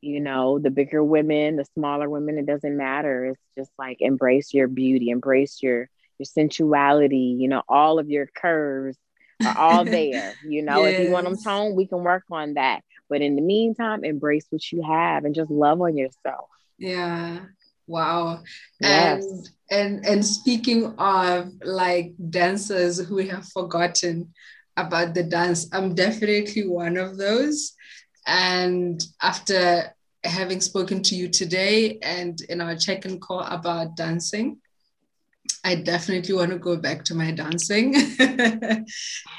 you 0.00 0.20
know 0.20 0.58
the 0.58 0.70
bigger 0.70 1.02
women 1.02 1.56
the 1.56 1.64
smaller 1.74 2.08
women 2.08 2.38
it 2.38 2.46
doesn't 2.46 2.76
matter 2.76 3.26
it's 3.26 3.42
just 3.56 3.70
like 3.78 3.98
embrace 4.00 4.54
your 4.54 4.68
beauty 4.68 5.10
embrace 5.10 5.62
your 5.62 5.88
your 6.18 6.26
sensuality 6.26 7.36
you 7.38 7.48
know 7.48 7.62
all 7.68 7.98
of 7.98 8.08
your 8.08 8.26
curves 8.26 8.96
are 9.44 9.58
all 9.58 9.84
there 9.98 10.34
you 10.44 10.62
know 10.62 10.84
yes. 10.84 11.00
if 11.00 11.06
you 11.06 11.12
want 11.12 11.24
them 11.24 11.36
toned 11.36 11.76
we 11.76 11.86
can 11.86 12.02
work 12.02 12.24
on 12.30 12.54
that 12.54 12.82
but 13.08 13.20
in 13.20 13.36
the 13.36 13.42
meantime 13.42 14.04
embrace 14.04 14.46
what 14.50 14.70
you 14.72 14.82
have 14.82 15.24
and 15.24 15.34
just 15.34 15.50
love 15.50 15.80
on 15.80 15.96
yourself 15.96 16.48
yeah 16.78 17.40
wow. 17.88 18.42
Yes. 18.80 19.24
and 19.24 19.48
and 19.70 20.06
and 20.06 20.24
speaking 20.24 20.94
of 20.98 21.52
like 21.64 22.12
dancers 22.30 22.98
who 23.00 23.18
have 23.18 23.46
forgotten 23.48 24.32
about 24.76 25.14
the 25.14 25.24
dance 25.24 25.68
i'm 25.72 25.94
definitely 25.94 26.66
one 26.66 26.96
of 26.96 27.16
those. 27.18 27.74
And 28.26 29.02
after 29.22 29.94
having 30.22 30.60
spoken 30.60 31.02
to 31.04 31.14
you 31.14 31.28
today 31.28 31.98
and 32.02 32.38
in 32.50 32.60
our 32.60 32.76
check-in 32.76 33.18
call 33.20 33.40
about 33.40 33.96
dancing 33.96 34.58
I 35.64 35.76
definitely 35.76 36.34
want 36.34 36.50
to 36.50 36.58
go 36.58 36.76
back 36.76 37.04
to 37.04 37.14
my 37.14 37.30
dancing. 37.30 37.94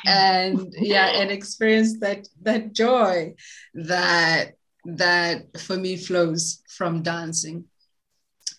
And 0.05 0.73
yeah 0.79 1.07
and 1.21 1.29
experience 1.31 1.99
that 1.99 2.27
that 2.41 2.73
joy 2.73 3.35
that 3.73 4.53
that 4.85 5.59
for 5.59 5.77
me 5.77 5.97
flows 5.97 6.63
from 6.77 7.03
dancing 7.03 7.65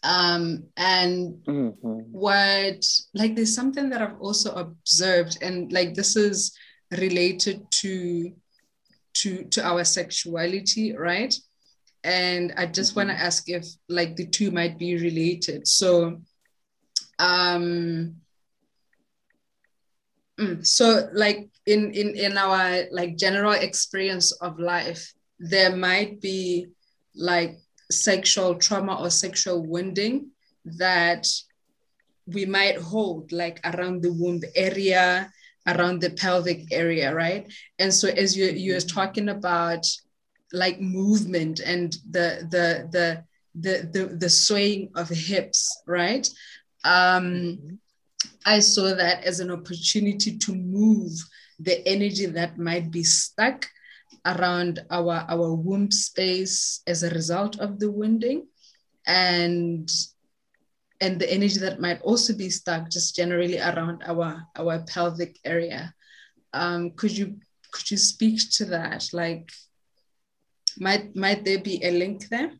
um, 0.02 0.64
and 0.76 1.34
mm-hmm. 1.44 2.00
what 2.10 2.84
like 3.14 3.36
there's 3.36 3.54
something 3.54 3.90
that 3.90 4.00
I've 4.00 4.20
also 4.20 4.52
observed, 4.54 5.38
and 5.42 5.72
like 5.72 5.94
this 5.94 6.16
is 6.16 6.56
related 6.90 7.70
to 7.70 8.32
to 9.14 9.44
to 9.44 9.64
our 9.64 9.84
sexuality, 9.84 10.96
right? 10.96 11.34
And 12.02 12.54
I 12.56 12.66
just 12.66 12.92
mm-hmm. 12.92 13.08
want 13.08 13.18
to 13.18 13.24
ask 13.24 13.48
if 13.48 13.66
like 13.88 14.16
the 14.16 14.26
two 14.26 14.50
might 14.50 14.78
be 14.78 14.96
related. 14.96 15.66
So 15.68 16.20
um 17.18 18.16
mm, 20.38 20.66
so 20.66 21.10
like 21.12 21.50
in 21.66 21.92
in 21.92 22.16
in 22.16 22.38
our 22.38 22.86
like 22.90 23.18
general 23.18 23.52
experience 23.52 24.32
of 24.40 24.58
life 24.58 25.12
there 25.38 25.74
might 25.76 26.20
be 26.20 26.68
like 27.14 27.58
sexual 27.90 28.54
trauma 28.54 29.00
or 29.00 29.10
sexual 29.10 29.64
wounding 29.64 30.30
that 30.64 31.26
we 32.26 32.46
might 32.46 32.78
hold 32.78 33.32
like 33.32 33.60
around 33.64 34.02
the 34.02 34.12
womb 34.12 34.40
area 34.54 35.30
around 35.66 36.00
the 36.00 36.10
pelvic 36.10 36.72
area 36.72 37.14
right? 37.14 37.52
And 37.78 37.92
so 37.92 38.08
as 38.08 38.36
you 38.36 38.46
you're 38.46 38.80
talking 38.80 39.28
about 39.28 39.86
like 40.52 40.80
movement 40.80 41.60
and 41.60 41.92
the 42.10 42.46
the 42.50 42.88
the 42.90 43.24
the 43.54 43.88
the, 43.92 44.16
the 44.16 44.30
swaying 44.30 44.90
of 44.94 45.08
hips 45.08 45.82
right? 45.86 46.28
Um 46.84 47.78
i 48.46 48.58
saw 48.58 48.94
that 48.94 49.24
as 49.24 49.40
an 49.40 49.50
opportunity 49.50 50.36
to 50.38 50.54
move 50.54 51.12
the 51.58 51.86
energy 51.86 52.26
that 52.26 52.58
might 52.58 52.90
be 52.90 53.02
stuck 53.02 53.66
around 54.26 54.80
our, 54.90 55.24
our 55.28 55.54
womb 55.54 55.90
space 55.90 56.82
as 56.86 57.02
a 57.02 57.10
result 57.10 57.58
of 57.60 57.78
the 57.78 57.90
wounding 57.90 58.46
and 59.06 59.90
and 61.00 61.18
the 61.18 61.32
energy 61.32 61.58
that 61.58 61.80
might 61.80 62.00
also 62.02 62.36
be 62.36 62.50
stuck 62.50 62.90
just 62.90 63.16
generally 63.16 63.58
around 63.58 64.02
our 64.06 64.42
our 64.56 64.80
pelvic 64.80 65.38
area. 65.44 65.94
Um, 66.52 66.90
could 66.90 67.16
you 67.16 67.38
could 67.72 67.90
you 67.90 67.96
speak 67.96 68.40
to 68.52 68.66
that? 68.66 69.08
Like 69.12 69.50
might 70.78 71.16
might 71.16 71.44
there 71.44 71.60
be 71.60 71.82
a 71.82 71.90
link 71.90 72.28
there? 72.28 72.52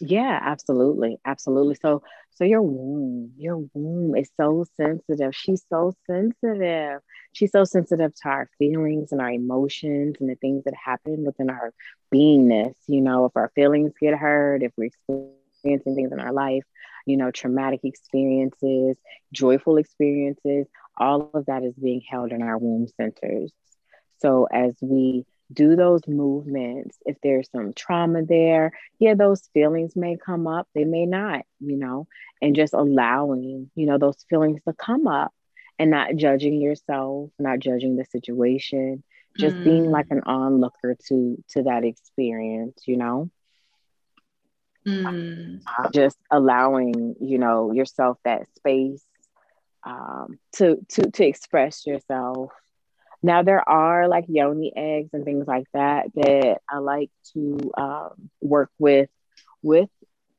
Yeah 0.00 0.38
absolutely. 0.42 1.18
Absolutely. 1.24 1.74
So 1.74 2.02
so 2.38 2.44
your 2.44 2.62
womb 2.62 3.32
your 3.36 3.58
womb 3.74 4.14
is 4.16 4.30
so 4.36 4.64
sensitive 4.76 5.34
she's 5.34 5.64
so 5.68 5.92
sensitive 6.08 7.00
she's 7.32 7.52
so 7.52 7.64
sensitive 7.64 8.14
to 8.14 8.28
our 8.28 8.48
feelings 8.58 9.12
and 9.12 9.20
our 9.20 9.30
emotions 9.30 10.16
and 10.20 10.28
the 10.28 10.34
things 10.36 10.64
that 10.64 10.74
happen 10.74 11.24
within 11.24 11.50
our 11.50 11.72
beingness. 12.12 12.74
You 12.86 13.00
know, 13.00 13.26
if 13.26 13.36
our 13.36 13.50
feelings 13.54 13.92
get 14.00 14.14
hurt, 14.14 14.62
if 14.62 14.72
we're 14.76 14.90
experiencing 15.56 15.94
things 15.94 16.12
in 16.12 16.20
our 16.20 16.32
life, 16.32 16.64
you 17.06 17.16
know, 17.16 17.30
traumatic 17.30 17.80
experiences, 17.84 18.96
joyful 19.32 19.76
experiences, 19.76 20.66
all 20.96 21.30
of 21.34 21.46
that 21.46 21.62
is 21.62 21.74
being 21.74 22.02
held 22.08 22.32
in 22.32 22.42
our 22.42 22.58
womb 22.58 22.86
centers. 22.96 23.52
So 24.20 24.48
as 24.52 24.74
we 24.80 25.24
do 25.52 25.76
those 25.76 26.06
movements, 26.06 26.98
if 27.06 27.16
there's 27.22 27.50
some 27.50 27.72
trauma 27.72 28.22
there, 28.22 28.72
yeah, 28.98 29.14
those 29.14 29.48
feelings 29.54 29.96
may 29.96 30.16
come 30.16 30.46
up, 30.46 30.68
they 30.74 30.84
may 30.84 31.06
not, 31.06 31.44
you 31.60 31.76
know, 31.76 32.06
and 32.42 32.54
just 32.54 32.74
allowing, 32.74 33.70
you 33.74 33.86
know, 33.86 33.98
those 33.98 34.24
feelings 34.28 34.60
to 34.66 34.72
come 34.74 35.06
up 35.06 35.32
and 35.78 35.90
not 35.90 36.16
judging 36.16 36.60
yourself, 36.60 37.30
not 37.38 37.60
judging 37.60 37.96
the 37.96 38.04
situation, 38.04 39.02
just 39.38 39.56
mm. 39.56 39.64
being 39.64 39.90
like 39.90 40.06
an 40.10 40.22
onlooker 40.26 40.96
to 41.08 41.42
to 41.50 41.62
that 41.62 41.84
experience, 41.84 42.82
you 42.86 42.96
know. 42.96 43.30
Mm. 44.86 45.62
Uh, 45.66 45.90
just 45.90 46.16
allowing, 46.30 47.14
you 47.20 47.38
know, 47.38 47.72
yourself 47.72 48.18
that 48.24 48.46
space 48.56 49.04
um, 49.84 50.38
to 50.52 50.84
to 50.90 51.10
to 51.10 51.26
express 51.26 51.86
yourself. 51.86 52.52
Now 53.22 53.42
there 53.42 53.68
are 53.68 54.08
like 54.08 54.26
yoni 54.28 54.72
eggs 54.76 55.10
and 55.12 55.24
things 55.24 55.46
like 55.46 55.66
that 55.74 56.06
that 56.14 56.58
I 56.68 56.78
like 56.78 57.10
to 57.34 57.72
um, 57.76 58.30
work 58.40 58.70
with 58.78 59.10
with 59.62 59.88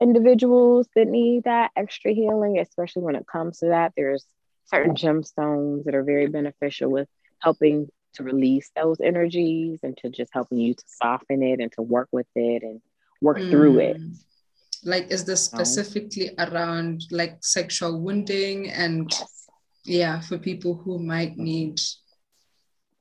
individuals 0.01 0.87
that 0.95 1.07
need 1.07 1.43
that 1.43 1.71
extra 1.75 2.13
healing, 2.13 2.57
especially 2.59 3.03
when 3.03 3.15
it 3.15 3.27
comes 3.27 3.59
to 3.59 3.67
that. 3.67 3.93
There's 3.97 4.25
certain 4.65 4.95
gemstones 4.95 5.83
that 5.85 5.95
are 5.95 6.03
very 6.03 6.27
beneficial 6.27 6.89
with 6.89 7.07
helping 7.39 7.89
to 8.13 8.23
release 8.23 8.71
those 8.75 8.99
energies 9.01 9.79
and 9.83 9.97
to 9.97 10.09
just 10.09 10.31
helping 10.33 10.57
you 10.57 10.73
to 10.73 10.83
soften 10.87 11.43
it 11.43 11.59
and 11.59 11.71
to 11.73 11.81
work 11.81 12.07
with 12.11 12.27
it 12.35 12.63
and 12.63 12.81
work 13.21 13.37
mm. 13.37 13.49
through 13.49 13.79
it. 13.79 13.97
Mm. 13.97 14.15
Like, 14.85 15.11
is 15.11 15.25
this 15.25 15.43
specifically 15.43 16.31
around 16.39 17.03
like 17.11 17.37
sexual 17.41 17.99
wounding 17.99 18.69
and 18.69 19.11
yes. 19.11 19.47
yeah, 19.83 20.21
for 20.21 20.37
people 20.37 20.73
who 20.73 20.99
might 20.99 21.37
need 21.37 21.79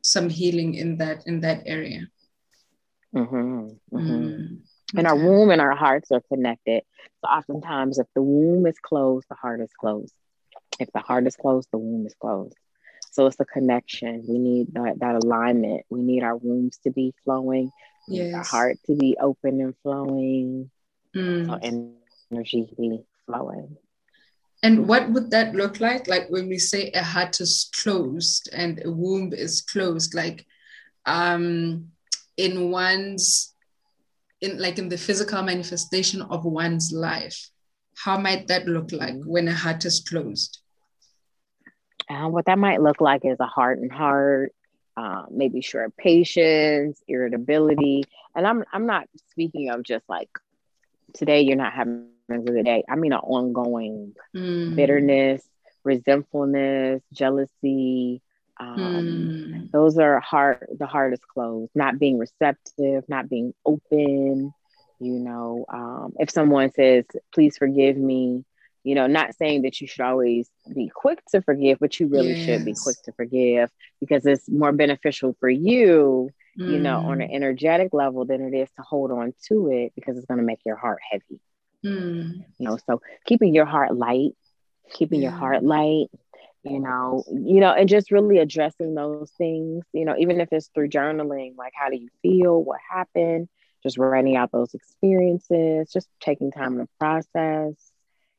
some 0.03 0.29
healing 0.29 0.75
in 0.75 0.99
that 0.99 1.27
in 1.27 1.41
that 1.41 1.63
area? 1.67 2.09
Mm-hmm, 3.15 3.97
mm-hmm. 3.97 3.97
Mm. 3.97 4.59
And 4.97 5.07
our 5.07 5.17
womb 5.17 5.51
and 5.51 5.61
our 5.61 5.75
hearts 5.75 6.11
are 6.13 6.23
connected. 6.33 6.83
So 7.21 7.31
oftentimes, 7.31 7.99
if 7.99 8.07
the 8.15 8.23
womb 8.23 8.67
is 8.67 8.79
closed, 8.79 9.27
the 9.29 9.35
heart 9.35 9.61
is 9.61 9.71
closed. 9.79 10.15
If 10.79 10.91
the 10.93 11.01
heart 11.01 11.27
is 11.27 11.37
closed, 11.37 11.69
the 11.73 11.79
womb 11.79 12.07
is 12.07 12.15
closed. 12.15 12.57
So 13.11 13.27
it's 13.27 13.41
a 13.41 13.45
connection. 13.45 14.25
We 14.29 14.39
need 14.39 14.75
that, 14.75 15.01
that 15.01 15.17
alignment. 15.17 15.85
We 15.91 16.03
need 16.03 16.23
our 16.23 16.37
wombs 16.37 16.79
to 16.85 16.91
be 16.91 17.15
flowing, 17.25 17.71
yes. 18.07 18.35
our 18.35 18.45
heart 18.45 18.77
to 18.87 18.95
be 18.95 19.17
open 19.21 19.61
and 19.61 19.75
flowing, 19.83 20.71
mm. 21.15 21.47
so 21.47 21.59
energy 22.31 22.69
be 22.77 23.01
flowing. 23.27 23.77
And 24.63 24.89
what 24.89 25.11
would 25.11 25.31
that 25.31 25.55
look 25.55 25.81
like? 25.81 26.09
Like 26.09 26.29
when 26.31 26.49
we 26.49 26.59
say 26.59 26.91
a 26.91 27.03
heart 27.03 27.41
is 27.41 27.71
closed 27.81 28.51
and 28.53 28.83
a 28.85 28.91
womb 28.91 29.33
is 29.33 29.63
closed, 29.63 30.15
like 30.15 30.45
um, 31.07 31.89
in 32.37 32.71
one's, 32.71 33.55
in 34.41 34.59
like 34.59 34.79
in 34.79 34.89
the 34.89 34.99
physical 34.99 35.43
manifestation 35.43 36.23
of 36.23 36.45
one's 36.45 36.93
life, 36.93 37.51
how 37.97 38.19
might 38.19 38.49
that 38.49 38.67
look 38.67 38.93
like 38.93 39.15
when 39.25 39.49
a 39.49 39.55
heart 39.55 39.85
is 39.85 40.01
closed? 40.01 40.59
Uh, 42.11 42.29
what 42.29 42.47
that 42.47 42.59
might 42.59 42.81
look 42.81 43.01
like 43.01 43.25
is 43.25 43.39
a 43.41 43.47
heart 43.47 43.79
and 43.79 43.93
heart, 43.93 44.53
uh, 44.97 45.25
maybe 45.31 45.61
short 45.61 45.97
patience, 45.97 47.01
irritability. 47.07 48.05
And 48.35 48.47
I'm 48.47 48.65
I'm 48.73 48.87
not 48.87 49.07
speaking 49.31 49.71
of 49.71 49.83
just 49.83 50.09
like 50.09 50.31
today 51.15 51.43
you're 51.43 51.57
not 51.57 51.73
having 51.73 52.09
a 52.37 52.39
good 52.39 52.65
day. 52.65 52.85
I 52.89 52.97
mean 52.97 53.13
an 53.13 53.21
ongoing 53.21 54.15
mm. 54.35 54.75
bitterness, 54.75 55.43
resentfulness, 55.85 57.03
jealousy. 57.13 58.23
Um, 58.61 58.77
mm. 58.77 59.71
Those 59.71 59.99
are 59.99 60.21
heart. 60.21 60.69
The 60.79 60.87
heart 60.87 61.13
is 61.13 61.21
closed. 61.33 61.71
Not 61.75 61.99
being 61.99 62.19
receptive, 62.19 63.05
not 63.09 63.29
being 63.29 63.55
open. 63.65 64.53
You 65.01 65.19
know, 65.21 65.65
um, 65.73 66.15
if 66.19 66.31
someone 66.31 66.73
says, 66.73 67.05
"Please 67.33 67.57
forgive 67.57 67.97
me," 67.97 68.45
you 68.83 68.95
know, 68.95 69.07
not 69.07 69.37
saying 69.37 69.63
that 69.63 69.81
you 69.81 69.87
should 69.87 70.01
always 70.01 70.49
be 70.75 70.91
quick 70.93 71.23
to 71.27 71.43
forgive, 71.43 71.79
but 71.79 72.01
you 72.01 72.09
really 72.09 72.35
yes. 72.35 72.47
should 72.47 72.65
be 72.65 72.75
quick 72.75 72.97
to 73.05 73.13
forgive 73.13 73.71
because 74.01 74.27
it's 74.27 74.49
more 74.49 74.73
beneficial 74.73 75.37
for 75.39 75.49
you, 75.49 76.31
you 76.57 76.79
know, 76.79 76.99
on 77.01 77.21
an 77.21 77.29
mm. 77.29 77.35
energetic 77.35 77.93
level 77.93 78.25
than 78.25 78.41
it 78.41 78.57
is 78.57 78.69
to 78.77 78.83
hold 78.83 79.13
on 79.13 79.33
to 79.47 79.71
it 79.71 79.93
because 79.95 80.17
it's 80.17 80.27
going 80.27 80.41
to 80.41 80.45
make 80.45 80.61
your 80.65 80.77
heart 80.77 80.99
heavy. 81.11 81.41
Mm. 81.85 82.45
You 82.59 82.69
know, 82.69 82.79
so 82.87 83.01
keeping 83.27 83.55
your 83.55 83.67
heart 83.67 83.97
light, 83.97 84.33
keeping 84.93 85.23
yeah. 85.23 85.31
your 85.31 85.39
heart 85.39 85.63
light, 85.63 86.09
you 86.65 86.81
know, 86.81 87.25
you 87.29 87.61
know, 87.61 87.73
and 87.73 87.89
just 87.89 88.11
really 88.11 88.39
addressing 88.39 88.95
those 88.95 89.31
things, 89.39 89.85
you 89.93 90.05
know, 90.05 90.17
even 90.19 90.41
if 90.41 90.49
it's 90.53 90.69
through 90.69 90.89
journaling, 90.89 91.57
like 91.57 91.73
how 91.75 91.89
do 91.89 91.97
you 91.97 92.09
feel, 92.23 92.63
what 92.63 92.81
happened, 92.91 93.49
just 93.83 93.99
writing 93.99 94.37
out 94.37 94.53
those 94.53 94.75
experiences, 94.75 95.91
just 95.93 96.09
taking 96.21 96.51
time 96.51 96.79
to 96.79 96.89
process, 96.99 97.75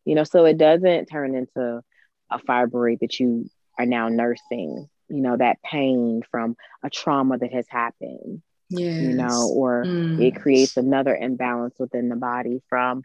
you 0.06 0.16
know, 0.16 0.24
so 0.24 0.46
it 0.46 0.58
doesn't 0.58 1.06
turn 1.06 1.36
into 1.36 1.82
a 2.30 2.40
fibroid 2.40 3.00
that 3.00 3.20
you 3.20 3.50
are 3.78 3.86
now 3.86 4.10
nursing, 4.10 4.90
you 5.08 5.22
know, 5.22 5.38
that 5.38 5.62
pain 5.64 6.22
from 6.30 6.56
a 6.84 6.90
trauma 6.90 7.38
that 7.38 7.54
has 7.54 7.68
happened. 7.70 8.42
Yes. 8.70 9.02
You 9.02 9.16
know, 9.16 9.52
or 9.56 9.84
mm. 9.84 10.22
it 10.22 10.40
creates 10.40 10.78
another 10.78 11.16
imbalance 11.16 11.76
within 11.80 12.08
the 12.08 12.16
body 12.16 12.62
from 12.70 13.04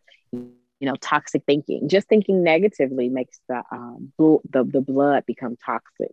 you 0.85 0.91
know 0.91 0.97
toxic 1.01 1.43
thinking 1.47 1.89
just 1.89 2.09
thinking 2.09 2.43
negatively 2.43 3.09
makes 3.09 3.41
the 3.49 3.63
um 3.71 4.13
bl- 4.19 4.45
the, 4.51 4.65
the 4.65 4.81
blood 4.81 5.25
become 5.27 5.57
toxic 5.57 6.13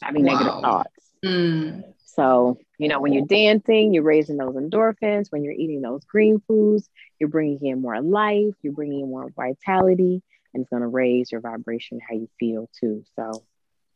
having 0.00 0.24
wow. 0.24 0.32
negative 0.32 0.60
thoughts 0.62 1.04
mm. 1.22 1.82
so 2.06 2.56
you 2.78 2.88
know 2.88 3.00
when 3.00 3.12
you're 3.12 3.26
dancing 3.26 3.92
you're 3.92 4.02
raising 4.02 4.36
those 4.36 4.54
endorphins 4.54 5.30
when 5.30 5.44
you're 5.44 5.52
eating 5.52 5.82
those 5.82 6.04
green 6.04 6.40
foods 6.46 6.88
you're 7.18 7.28
bringing 7.28 7.66
in 7.66 7.82
more 7.82 8.00
life 8.00 8.54
you're 8.62 8.72
bringing 8.72 9.00
in 9.00 9.08
more 9.08 9.30
vitality 9.36 10.22
and 10.54 10.62
it's 10.62 10.70
going 10.70 10.82
to 10.82 10.88
raise 10.88 11.30
your 11.30 11.42
vibration 11.42 12.00
how 12.00 12.14
you 12.14 12.28
feel 12.38 12.68
too 12.80 13.04
so 13.16 13.44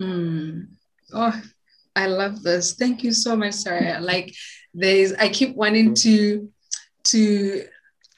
mm. 0.02 0.66
oh 1.14 1.42
i 1.96 2.06
love 2.06 2.42
this. 2.42 2.74
Thank 2.74 3.04
you 3.04 3.12
so 3.12 3.36
much 3.36 3.54
sarah. 3.54 4.00
Like 4.00 4.34
there's 4.72 5.12
i 5.14 5.28
keep 5.28 5.54
wanting 5.54 5.94
to 5.94 6.50
to 7.04 7.64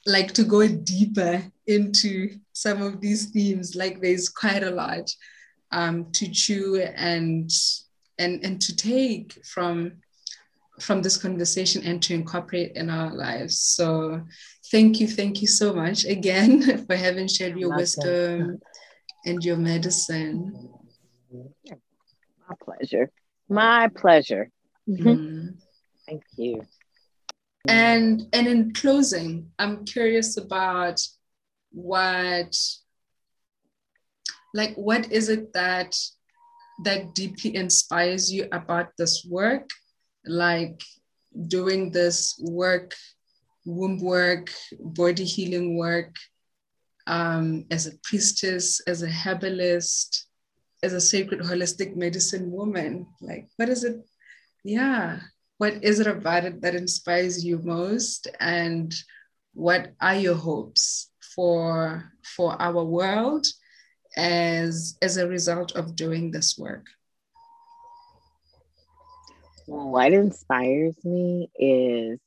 like 0.05 0.33
to 0.33 0.43
go 0.43 0.67
deeper 0.67 1.43
into 1.67 2.39
some 2.53 2.81
of 2.81 3.01
these 3.01 3.25
themes. 3.29 3.75
Like 3.75 4.01
there's 4.01 4.29
quite 4.29 4.63
a 4.63 4.71
lot 4.71 5.11
um, 5.71 6.11
to 6.13 6.31
chew 6.31 6.81
and 6.95 7.51
and 8.17 8.43
and 8.43 8.59
to 8.61 8.75
take 8.75 9.45
from 9.45 10.01
from 10.79 11.01
this 11.01 11.17
conversation 11.17 11.83
and 11.83 12.01
to 12.03 12.13
incorporate 12.13 12.75
in 12.75 12.89
our 12.89 13.13
lives. 13.13 13.59
So 13.59 14.21
thank 14.71 14.99
you 14.99 15.07
thank 15.07 15.41
you 15.41 15.47
so 15.47 15.73
much 15.73 16.05
again 16.05 16.85
for 16.87 16.95
having 16.95 17.27
shared 17.27 17.59
your 17.59 17.75
wisdom 17.75 18.59
and 19.25 19.43
your 19.43 19.57
medicine. 19.57 20.69
My 22.49 22.55
pleasure 22.63 23.11
my 23.49 23.89
pleasure. 23.89 24.49
Mm. 24.87 25.55
thank 26.07 26.23
you. 26.37 26.65
And 27.67 28.27
and 28.31 28.47
in 28.47 28.73
closing, 28.73 29.51
I'm 29.59 29.83
curious 29.85 30.37
about 30.37 31.01
what 31.71 32.55
like 34.53 34.75
what 34.75 35.11
is 35.11 35.29
it 35.29 35.51
that 35.53 35.95
that 36.83 37.13
deeply 37.13 37.55
inspires 37.55 38.31
you 38.31 38.47
about 38.51 38.91
this 38.97 39.25
work? 39.29 39.69
Like 40.25 40.81
doing 41.47 41.91
this 41.91 42.39
work 42.39 42.93
womb 43.65 43.99
work 43.99 44.49
body 44.79 45.25
healing 45.25 45.77
work 45.77 46.15
um, 47.05 47.65
as 47.69 47.85
a 47.85 47.91
priestess 48.03 48.79
as 48.87 49.03
a 49.03 49.09
herbalist 49.09 50.26
as 50.83 50.93
a 50.93 51.01
sacred 51.01 51.41
holistic 51.41 51.95
medicine 51.95 52.51
woman 52.51 53.07
like 53.21 53.49
what 53.57 53.69
is 53.69 53.83
it? 53.83 53.97
Yeah. 54.63 55.19
What 55.57 55.83
is 55.83 55.99
it 55.99 56.07
about 56.07 56.45
it 56.45 56.61
that 56.61 56.75
inspires 56.75 57.43
you 57.43 57.59
most? 57.59 58.27
And 58.39 58.93
what 59.53 59.93
are 59.99 60.15
your 60.15 60.35
hopes 60.35 61.11
for 61.35 62.11
for 62.35 62.61
our 62.61 62.83
world 62.83 63.47
as 64.15 64.97
as 65.01 65.17
a 65.17 65.27
result 65.27 65.71
of 65.75 65.95
doing 65.95 66.31
this 66.31 66.57
work? 66.57 66.85
What 69.65 70.13
inspires 70.13 70.95
me 71.03 71.49
is 71.57 72.19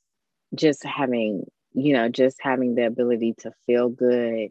just 0.55 0.85
having 0.85 1.44
you 1.72 1.93
know 1.93 2.09
just 2.09 2.39
having 2.40 2.74
the 2.74 2.86
ability 2.86 3.35
to 3.39 3.52
feel 3.64 3.89
good 3.89 4.51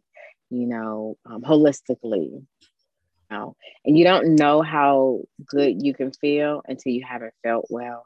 you 0.49 0.65
know 0.65 1.17
um, 1.25 1.41
holistically 1.41 2.45
know? 3.29 3.55
and 3.85 3.97
you 3.97 4.03
don't 4.03 4.35
know 4.35 4.61
how 4.61 5.21
good 5.45 5.81
you 5.81 5.93
can 5.93 6.11
feel 6.11 6.61
until 6.67 6.91
you 6.91 7.03
haven't 7.07 7.33
felt 7.43 7.65
well 7.69 8.05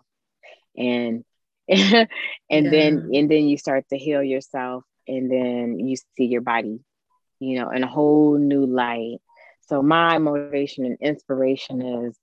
and 0.78 1.24
and 1.68 2.08
yeah. 2.50 2.70
then 2.70 3.10
and 3.14 3.32
then 3.32 3.48
you 3.48 3.58
start 3.58 3.86
to 3.90 3.98
heal 3.98 4.22
yourself 4.22 4.84
and 5.08 5.32
then 5.32 5.80
you 5.80 5.96
see 6.18 6.26
your 6.26 6.42
body 6.42 6.80
you 7.40 7.60
know 7.60 7.70
in 7.70 7.84
a 7.84 7.88
whole 7.88 8.38
new 8.38 8.66
light 8.66 9.20
so 9.68 9.82
my 9.82 10.18
motivation 10.18 10.86
and 10.86 10.98
inspiration 11.00 11.82
is 11.82 12.18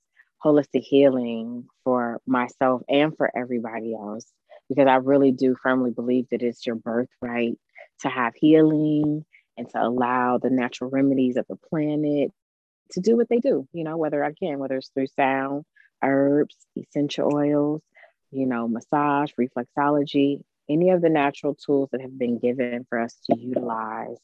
holistic 0.44 0.82
healing 0.82 1.66
for 1.85 2.20
myself 2.27 2.82
and 2.89 3.16
for 3.16 3.31
everybody 3.35 3.94
else 3.94 4.27
because 4.68 4.86
i 4.86 4.97
really 4.97 5.32
do 5.32 5.56
firmly 5.62 5.90
believe 5.90 6.27
that 6.31 6.43
it's 6.43 6.66
your 6.66 6.77
birthright 6.77 7.59
to 8.01 8.09
have 8.09 8.35
healing 8.35 9.24
and 9.56 9.68
to 9.70 9.82
allow 9.82 10.39
the 10.39 10.51
natural 10.51 10.90
remedies 10.90 11.36
of 11.36 11.47
the 11.48 11.56
planet 11.56 12.31
to 12.91 13.01
do 13.01 13.17
what 13.17 13.29
they 13.29 13.39
do 13.39 13.67
you 13.73 13.85
know 13.85 13.97
whether 13.97 14.23
again 14.23 14.59
whether 14.59 14.77
it's 14.77 14.91
through 14.95 15.07
sound 15.07 15.65
herbs 16.03 16.57
essential 16.77 17.35
oils 17.35 17.83
you 18.31 18.47
know, 18.47 18.69
massage, 18.69 19.33
reflexology, 19.39 20.43
any 20.69 20.91
of 20.91 21.03
the 21.03 21.09
natural 21.09 21.55
tools 21.55 21.89
that 21.93 22.01
have 22.01 22.17
been 22.17 22.39
given 22.39 22.87
for 22.89 22.99
us 22.99 23.17
to 23.27 23.39
utilize. 23.39 24.17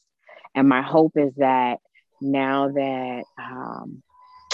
And 0.55 0.69
my 0.69 0.81
hope 0.81 1.13
is 1.15 1.33
that 1.35 1.79
now 2.21 2.69
that 2.69 3.23
um, 3.37 4.01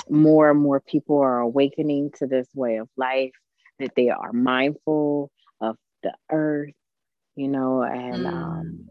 more 0.09 0.49
and 0.49 0.59
more 0.59 0.79
people 0.79 1.19
are 1.19 1.39
awakening 1.39 2.11
to 2.17 2.27
this 2.27 2.47
way 2.55 2.77
of 2.77 2.89
life, 2.97 3.31
that 3.79 3.91
they 3.95 4.09
are 4.09 4.33
mindful 4.33 5.31
of 5.61 5.77
the 6.01 6.13
earth, 6.31 6.73
you 7.35 7.47
know, 7.47 7.83
and 7.83 8.25
mm. 8.25 8.33
um, 8.33 8.89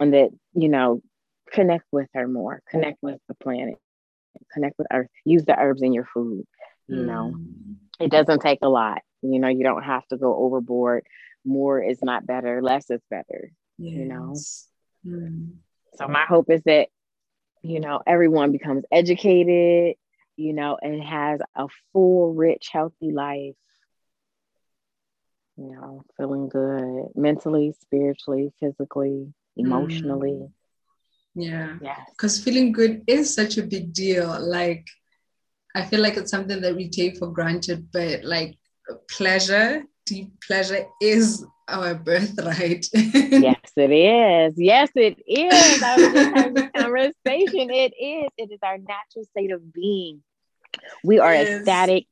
and 0.00 0.14
that 0.14 0.30
you 0.52 0.68
know, 0.68 1.00
connect 1.52 1.84
with 1.92 2.08
her 2.14 2.26
more, 2.26 2.60
connect 2.68 2.98
with 3.02 3.20
the 3.28 3.34
planet, 3.34 3.76
connect 4.52 4.78
with 4.78 4.86
earth. 4.92 5.08
Use 5.24 5.44
the 5.44 5.58
herbs 5.58 5.82
in 5.82 5.92
your 5.92 6.06
food. 6.12 6.44
You 6.88 7.02
mm. 7.02 7.06
know, 7.06 7.34
it 7.98 8.10
doesn't 8.10 8.40
take 8.40 8.60
a 8.62 8.68
lot. 8.68 9.02
You 9.22 9.38
know, 9.38 9.48
you 9.48 9.62
don't 9.62 9.82
have 9.82 10.06
to 10.08 10.16
go 10.16 10.34
overboard. 10.34 11.04
More 11.44 11.82
is 11.82 12.02
not 12.02 12.26
better, 12.26 12.62
less 12.62 12.90
is 12.90 13.00
better, 13.10 13.52
yes. 13.78 13.94
you 13.94 14.04
know? 14.06 14.34
Mm. 15.06 15.52
So 15.96 16.08
my 16.08 16.24
hope 16.24 16.50
is 16.50 16.62
that, 16.64 16.88
you 17.62 17.80
know, 17.80 18.00
everyone 18.06 18.52
becomes 18.52 18.84
educated, 18.90 19.96
you 20.36 20.52
know, 20.52 20.78
and 20.80 21.02
has 21.02 21.40
a 21.54 21.66
full, 21.92 22.34
rich, 22.34 22.68
healthy 22.72 23.12
life. 23.12 23.54
You 25.56 25.72
know, 25.72 26.04
feeling 26.16 26.48
good 26.48 27.08
mentally, 27.14 27.74
spiritually, 27.82 28.50
physically, 28.60 29.34
emotionally. 29.56 30.30
Mm. 30.30 30.52
Yeah. 31.40 31.76
Yeah. 31.80 31.96
Because 32.10 32.42
feeling 32.42 32.72
good 32.72 33.02
is 33.06 33.34
such 33.34 33.58
a 33.58 33.62
big 33.62 33.92
deal. 33.92 34.38
Like, 34.40 34.86
I 35.74 35.84
feel 35.84 36.00
like 36.00 36.16
it's 36.16 36.30
something 36.30 36.60
that 36.60 36.74
we 36.74 36.88
take 36.88 37.18
for 37.18 37.28
granted, 37.28 37.88
but 37.92 38.24
like 38.24 38.58
pleasure, 39.08 39.84
deep 40.06 40.32
pleasure 40.46 40.86
is 41.00 41.44
our 41.68 41.94
birthright. 41.94 42.86
yes, 42.94 43.60
it 43.76 43.92
is. 43.92 44.54
Yes, 44.56 44.90
it 44.94 45.18
is. 45.26 45.82
I 45.82 45.96
was 45.96 46.12
just 46.12 46.36
having 46.36 46.54
this 46.54 46.70
conversation. 46.76 47.70
It 47.70 47.94
is. 48.00 48.28
It 48.36 48.52
is 48.52 48.58
our 48.62 48.78
natural 48.78 49.24
state 49.30 49.52
of 49.52 49.72
being. 49.72 50.22
We 51.04 51.18
are 51.18 51.32
yes. 51.32 51.58
ecstatic 51.58 52.06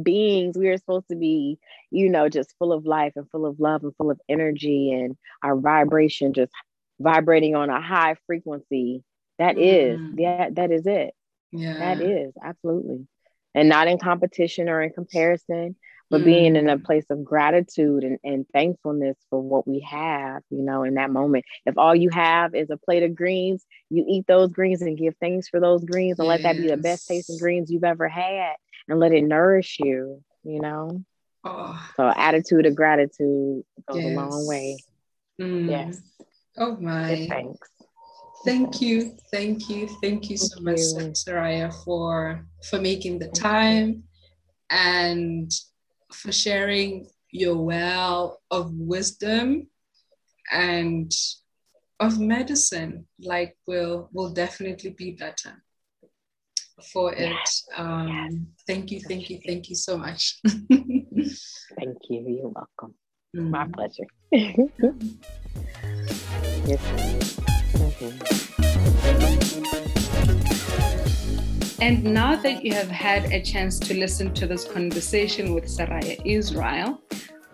beings. 0.00 0.56
We 0.58 0.68
are 0.68 0.76
supposed 0.76 1.08
to 1.08 1.16
be, 1.16 1.58
you 1.90 2.08
know, 2.08 2.28
just 2.28 2.54
full 2.58 2.72
of 2.72 2.86
life 2.86 3.12
and 3.16 3.30
full 3.30 3.46
of 3.46 3.60
love 3.60 3.84
and 3.84 3.94
full 3.96 4.10
of 4.10 4.20
energy 4.28 4.92
and 4.92 5.16
our 5.42 5.56
vibration 5.56 6.32
just 6.32 6.52
vibrating 7.00 7.54
on 7.54 7.70
a 7.70 7.80
high 7.80 8.16
frequency. 8.26 9.02
That 9.38 9.56
mm. 9.56 9.60
is, 9.60 10.00
yeah, 10.16 10.48
that 10.52 10.70
is 10.70 10.86
it. 10.86 11.14
Yeah. 11.52 11.78
That 11.78 12.00
is 12.00 12.32
absolutely. 12.42 13.06
And 13.54 13.68
not 13.68 13.88
in 13.88 13.98
competition 13.98 14.68
or 14.68 14.82
in 14.82 14.90
comparison, 14.90 15.76
but 16.10 16.22
mm. 16.22 16.24
being 16.24 16.56
in 16.56 16.68
a 16.68 16.76
mm. 16.76 16.84
place 16.84 17.04
of 17.10 17.24
gratitude 17.24 18.04
and, 18.04 18.18
and 18.24 18.46
thankfulness 18.52 19.16
for 19.30 19.40
what 19.40 19.66
we 19.66 19.80
have, 19.80 20.42
you 20.50 20.62
know, 20.62 20.82
in 20.82 20.94
that 20.94 21.10
moment. 21.10 21.44
If 21.64 21.78
all 21.78 21.94
you 21.94 22.10
have 22.10 22.54
is 22.54 22.70
a 22.70 22.76
plate 22.76 23.02
of 23.02 23.14
greens, 23.14 23.64
you 23.90 24.04
eat 24.08 24.26
those 24.26 24.50
greens 24.50 24.82
and 24.82 24.98
give 24.98 25.14
thanks 25.20 25.48
for 25.48 25.60
those 25.60 25.84
greens 25.84 26.18
and 26.18 26.26
yes. 26.26 26.42
let 26.42 26.42
that 26.42 26.60
be 26.60 26.68
the 26.68 26.76
best 26.76 27.06
tasting 27.06 27.38
greens 27.38 27.70
you've 27.70 27.84
ever 27.84 28.08
had 28.08 28.54
and 28.88 28.98
let 28.98 29.12
it 29.12 29.22
nourish 29.22 29.78
you, 29.80 30.22
you 30.42 30.60
know. 30.60 31.02
Oh. 31.44 31.88
So 31.96 32.12
attitude 32.14 32.66
of 32.66 32.74
gratitude 32.74 33.64
goes 33.88 34.02
yes. 34.02 34.12
a 34.12 34.16
long 34.16 34.46
way. 34.46 34.78
Mm. 35.40 35.70
Yes. 35.70 36.00
Oh 36.56 36.76
my. 36.76 37.26
thanks. 37.28 37.68
Thank 38.44 38.82
you, 38.82 39.16
thank 39.32 39.70
you, 39.70 39.88
thank 40.02 40.28
you 40.28 40.36
so 40.36 40.60
much, 40.60 40.78
Saraya, 41.16 41.72
for 41.84 42.46
for 42.68 42.78
making 42.78 43.18
the 43.18 43.28
time 43.28 44.04
and 44.70 45.50
for 46.12 46.30
sharing 46.30 47.08
your 47.30 47.56
well 47.56 48.42
of 48.50 48.70
wisdom 48.74 49.68
and 50.52 51.10
of 52.00 52.20
medicine. 52.20 53.06
Like 53.18 53.56
will 53.66 54.10
will 54.12 54.32
definitely 54.32 54.90
be 54.90 55.12
better. 55.12 55.64
for 56.92 57.14
it. 57.14 57.48
Um, 57.76 58.48
thank 58.66 58.90
you, 58.90 59.00
thank 59.00 59.30
you, 59.30 59.40
thank 59.46 59.68
you 59.68 59.76
so 59.76 59.96
much. 59.96 60.40
thank 60.42 61.98
you. 62.10 62.20
You're 62.28 62.48
welcome. 62.48 62.94
Mm. 63.36 63.50
My 63.50 63.66
pleasure. 63.66 64.06
And 71.82 72.02
now 72.02 72.36
that 72.36 72.64
you 72.64 72.72
have 72.72 72.88
had 72.88 73.26
a 73.26 73.42
chance 73.42 73.78
to 73.80 73.92
listen 73.92 74.32
to 74.32 74.46
this 74.46 74.64
conversation 74.64 75.52
with 75.52 75.64
Saraya 75.64 76.18
Israel, 76.24 77.02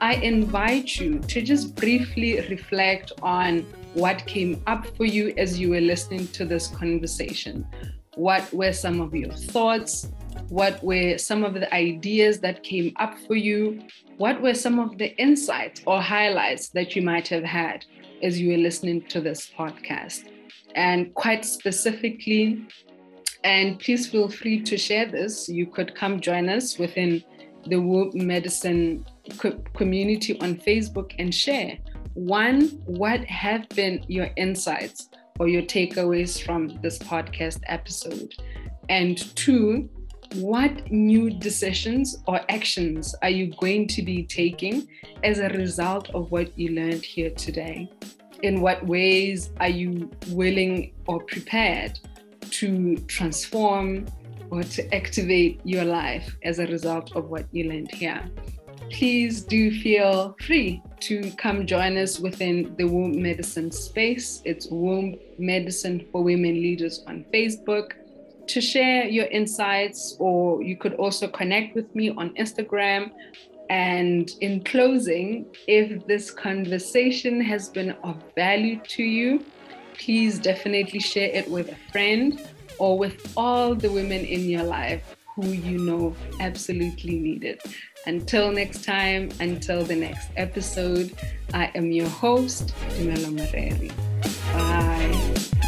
I 0.00 0.14
invite 0.14 1.00
you 1.00 1.18
to 1.18 1.42
just 1.42 1.74
briefly 1.74 2.40
reflect 2.48 3.10
on 3.20 3.66
what 3.94 4.24
came 4.26 4.62
up 4.68 4.86
for 4.96 5.06
you 5.06 5.34
as 5.36 5.58
you 5.58 5.70
were 5.70 5.80
listening 5.80 6.28
to 6.28 6.44
this 6.44 6.68
conversation. 6.68 7.66
What 8.14 8.52
were 8.52 8.72
some 8.72 9.00
of 9.00 9.12
your 9.12 9.32
thoughts? 9.32 10.08
What 10.50 10.80
were 10.84 11.18
some 11.18 11.42
of 11.42 11.54
the 11.54 11.74
ideas 11.74 12.38
that 12.40 12.62
came 12.62 12.92
up 12.96 13.18
for 13.26 13.34
you? 13.34 13.82
What 14.18 14.40
were 14.40 14.54
some 14.54 14.78
of 14.78 14.98
the 14.98 15.16
insights 15.20 15.82
or 15.84 16.00
highlights 16.00 16.68
that 16.68 16.94
you 16.94 17.02
might 17.02 17.26
have 17.26 17.44
had 17.44 17.84
as 18.22 18.40
you 18.40 18.50
were 18.50 18.58
listening 18.58 19.02
to 19.08 19.20
this 19.20 19.50
podcast? 19.56 20.30
And 20.74 21.14
quite 21.14 21.44
specifically, 21.44 22.66
and 23.44 23.78
please 23.78 24.08
feel 24.08 24.28
free 24.28 24.62
to 24.62 24.76
share 24.76 25.06
this. 25.06 25.48
You 25.48 25.66
could 25.66 25.94
come 25.94 26.20
join 26.20 26.48
us 26.48 26.78
within 26.78 27.24
the 27.66 27.80
Womb 27.80 28.12
Medicine 28.14 29.04
community 29.74 30.38
on 30.40 30.56
Facebook 30.56 31.12
and 31.18 31.34
share. 31.34 31.78
One, 32.14 32.68
what 32.86 33.24
have 33.24 33.68
been 33.70 34.04
your 34.08 34.28
insights 34.36 35.08
or 35.38 35.48
your 35.48 35.62
takeaways 35.62 36.42
from 36.42 36.80
this 36.82 36.98
podcast 36.98 37.60
episode? 37.66 38.34
And 38.88 39.18
two, 39.36 39.88
what 40.34 40.90
new 40.90 41.30
decisions 41.30 42.18
or 42.26 42.40
actions 42.48 43.14
are 43.22 43.30
you 43.30 43.52
going 43.58 43.88
to 43.88 44.02
be 44.02 44.24
taking 44.24 44.88
as 45.24 45.38
a 45.38 45.48
result 45.48 46.10
of 46.10 46.30
what 46.30 46.56
you 46.58 46.70
learned 46.70 47.04
here 47.04 47.30
today? 47.30 47.90
In 48.42 48.60
what 48.60 48.84
ways 48.86 49.50
are 49.60 49.68
you 49.68 50.10
willing 50.28 50.92
or 51.06 51.22
prepared 51.24 51.98
to 52.50 52.96
transform 53.08 54.06
or 54.50 54.62
to 54.62 54.94
activate 54.94 55.60
your 55.64 55.84
life 55.84 56.36
as 56.42 56.58
a 56.58 56.66
result 56.66 57.14
of 57.16 57.30
what 57.30 57.46
you 57.52 57.70
learned 57.70 57.90
here. 57.92 58.22
Please 58.90 59.42
do 59.42 59.70
feel 59.70 60.36
free 60.44 60.82
to 60.98 61.30
come 61.38 61.66
join 61.66 61.96
us 61.96 62.18
within 62.18 62.74
the 62.76 62.84
womb 62.84 63.22
medicine 63.22 63.70
space. 63.70 64.42
It's 64.44 64.66
Womb 64.68 65.16
Medicine 65.38 66.06
for 66.10 66.24
Women 66.24 66.54
Leaders 66.54 67.04
on 67.06 67.24
Facebook 67.32 67.92
to 68.54 68.60
share 68.60 69.06
your 69.06 69.26
insights, 69.26 70.16
or 70.18 70.62
you 70.62 70.76
could 70.76 70.94
also 70.94 71.28
connect 71.28 71.74
with 71.74 71.94
me 71.94 72.10
on 72.10 72.34
Instagram. 72.34 73.10
And 73.68 74.30
in 74.40 74.64
closing, 74.64 75.46
if 75.68 76.06
this 76.06 76.30
conversation 76.30 77.40
has 77.40 77.68
been 77.68 77.92
of 78.02 78.16
value 78.34 78.80
to 78.88 79.02
you, 79.02 79.44
please 79.94 80.38
definitely 80.38 81.00
share 81.00 81.30
it 81.32 81.48
with 81.48 81.70
a 81.70 81.76
friend 81.92 82.40
or 82.78 82.98
with 82.98 83.32
all 83.36 83.74
the 83.74 83.90
women 83.90 84.24
in 84.24 84.48
your 84.48 84.64
life 84.64 85.16
who 85.36 85.48
you 85.48 85.78
know 85.78 86.16
absolutely 86.40 87.18
need 87.18 87.44
it. 87.44 87.62
Until 88.06 88.50
next 88.50 88.84
time, 88.84 89.30
until 89.40 89.84
the 89.84 89.96
next 89.96 90.30
episode, 90.36 91.12
I 91.52 91.70
am 91.74 91.92
your 91.92 92.08
host, 92.08 92.74
Dumelo 92.96 93.30
Mareri. 93.36 93.92
Bye. 94.52 95.59